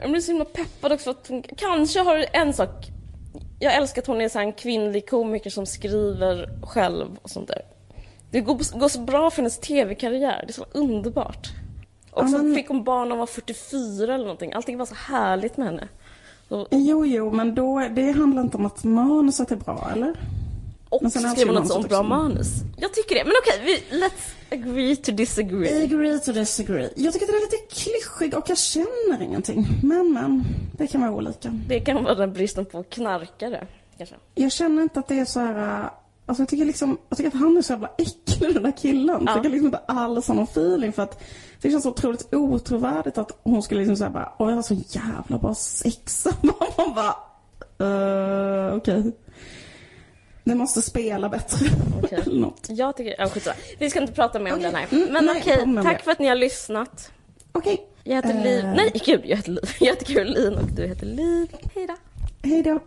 Jag 0.01 0.11
blir 0.11 0.21
så 0.21 0.31
himla 0.31 0.45
peppad 0.45 0.91
också 0.91 1.09
att 1.09 1.27
hon 1.27 1.41
kanske 1.57 1.99
har 1.99 2.25
en 2.33 2.53
sak. 2.53 2.87
Jag 3.59 3.75
älskar 3.75 4.01
att 4.01 4.07
hon 4.07 4.21
är 4.21 4.29
så 4.29 4.39
en 4.39 4.53
kvinnlig 4.53 5.09
komiker 5.09 5.49
som 5.49 5.65
skriver 5.65 6.49
själv 6.63 7.17
och 7.21 7.29
sånt 7.29 7.47
där. 7.47 7.61
Det 8.31 8.41
går, 8.41 8.79
går 8.79 8.89
så 8.89 8.99
bra 9.01 9.29
för 9.29 9.37
hennes 9.37 9.59
tv-karriär. 9.59 10.43
Det 10.47 10.51
är 10.51 10.53
så 10.53 10.65
underbart. 10.71 11.47
Och 12.11 12.23
Ja, 12.23 12.27
så 12.27 12.37
men- 12.37 12.55
fick 12.55 12.67
hon 12.67 12.83
barn 12.83 13.03
när 13.09 13.15
hon 13.15 13.19
var 13.19 13.25
44 13.25 14.13
eller 14.13 14.23
någonting. 14.25 14.53
Allting 14.53 14.77
var 14.77 14.85
så 14.85 14.95
härligt 14.95 15.57
med 15.57 15.67
henne. 15.67 15.87
Och, 16.49 16.67
Jo, 16.71 17.05
jo, 17.05 17.31
men 17.31 17.55
då, 17.55 17.87
det 17.91 18.11
handlar 18.11 18.41
inte 18.41 18.57
om 18.57 18.65
att 18.65 18.83
manuset 18.83 19.51
är 19.51 19.55
bra, 19.55 19.89
eller? 19.95 20.15
Och 20.89 21.01
Men 21.01 21.11
sen 21.11 21.25
ett 21.25 21.47
man 21.47 21.67
sånt 21.67 21.89
bra 21.89 22.03
manus. 22.03 22.47
Jag 22.77 22.93
tycker 22.93 23.15
det. 23.15 23.23
Men 23.23 23.33
okej, 23.41 23.61
vi, 23.91 23.97
let's 23.97 24.37
agree 24.51 24.95
to 24.95 25.11
disagree. 25.11 25.83
Agree 25.83 26.19
to 26.19 26.31
disagree. 26.31 26.89
Jag 26.95 27.13
tycker 27.13 27.25
att 27.25 27.31
den 27.31 27.35
är 27.35 27.41
lite 27.41 27.75
klyschig 27.75 28.37
och 28.37 28.49
jag 28.49 28.57
känner 28.57 29.21
ingenting. 29.21 29.67
Men, 29.83 30.13
men, 30.13 30.43
det 30.77 30.87
kan 30.87 31.01
vara 31.01 31.11
olika. 31.11 31.49
Det 31.67 31.79
kan 31.79 32.03
vara 32.03 32.15
den 32.15 32.33
bristen 32.33 32.65
på 32.65 32.83
knarkare. 32.83 33.67
Kanske. 33.97 34.15
Jag 34.35 34.51
känner 34.51 34.83
inte 34.83 34.99
att 34.99 35.07
det 35.07 35.19
är 35.19 35.25
så 35.25 35.39
här... 35.39 35.83
äh, 35.83 35.89
Alltså 36.29 36.41
jag 36.41 36.49
tycker 36.49 36.65
liksom, 36.65 36.97
jag 37.09 37.17
tycker 37.17 37.27
att 37.27 37.39
han 37.39 37.57
är 37.57 37.61
så 37.61 37.73
jävla 37.73 37.89
äcklig 37.97 38.53
den 38.53 38.63
där 38.63 38.77
killen. 38.77 39.23
Ja. 39.25 39.31
Jag 39.31 39.35
tycker 39.35 39.49
liksom 39.49 39.65
inte 39.65 39.77
alls 39.77 40.27
har 40.27 40.35
någon 40.35 40.43
feeling 40.43 40.93
för 40.93 41.03
att 41.03 41.23
det 41.61 41.71
känns 41.71 41.83
så 41.83 41.89
otroligt 41.89 42.33
otrovärdigt 42.33 43.17
att 43.17 43.39
hon 43.43 43.63
skulle 43.63 43.79
liksom 43.79 43.95
säga 43.97 44.09
bara, 44.09 44.33
åh 44.37 44.49
jag 44.49 44.55
har 44.55 44.61
så 44.61 44.73
jävla 44.87 45.37
bra 45.37 45.55
sex. 45.55 46.27
Man 46.41 46.95
bara, 46.95 47.15
uh, 48.69 48.75
okej. 48.75 49.11
Det 50.47 50.55
måste 50.55 50.81
spela 50.81 51.29
bättre. 51.29 51.65
Eller 52.11 52.39
något. 52.39 52.65
Jag 52.69 52.97
tycker, 52.97 53.15
ja 53.17 53.29
skitsamma. 53.29 53.55
Vi 53.79 53.89
ska 53.89 54.01
inte 54.01 54.13
prata 54.13 54.39
mer 54.39 54.51
om 54.51 54.57
Okej. 54.59 54.71
den 54.71 54.75
här. 54.75 54.87
Mm, 54.91 55.13
Men 55.13 55.25
nej, 55.25 55.41
okej, 55.41 55.65
med 55.65 55.83
tack 55.83 56.03
för 56.03 56.11
att 56.11 56.19
ni 56.19 56.27
har 56.27 56.35
lyssnat. 56.35 57.11
Okej. 57.51 57.87
Jag 58.03 58.15
heter 58.15 58.29
Eh. 58.29 58.43
Liv. 58.43 58.65
Nej, 58.75 58.91
gud, 59.05 59.21
jag 59.25 59.37
heter 59.37 59.51
Liv. 59.51 59.63
Jag 59.79 59.87
heter 59.87 60.05
Caroline 60.05 60.53
och 60.57 60.67
du 60.75 60.87
heter 60.87 61.05
Liv. 61.05 61.55
Hej 61.75 61.87
då. 61.87 61.95
Hej 62.49 62.63
då. 62.63 62.79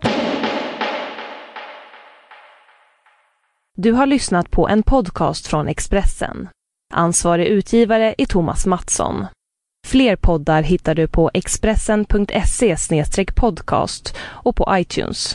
Du 3.77 3.93
har 3.93 4.07
lyssnat 4.07 4.51
på 4.51 4.69
en 4.69 4.83
podcast 4.83 5.47
från 5.47 5.69
Expressen. 5.69 6.49
Ansvarig 6.95 7.47
utgivare 7.47 8.15
är 8.19 8.27
Thomas 8.27 8.67
Mattsson. 8.67 9.27
Fler 9.87 10.17
poddar 10.17 10.63
hittar 10.63 10.95
du 10.95 11.09
på 11.09 11.31
expressen.se 11.35 12.77
podcast 13.37 14.17
och 14.21 14.57
på 14.57 14.69
iTunes. 14.77 15.35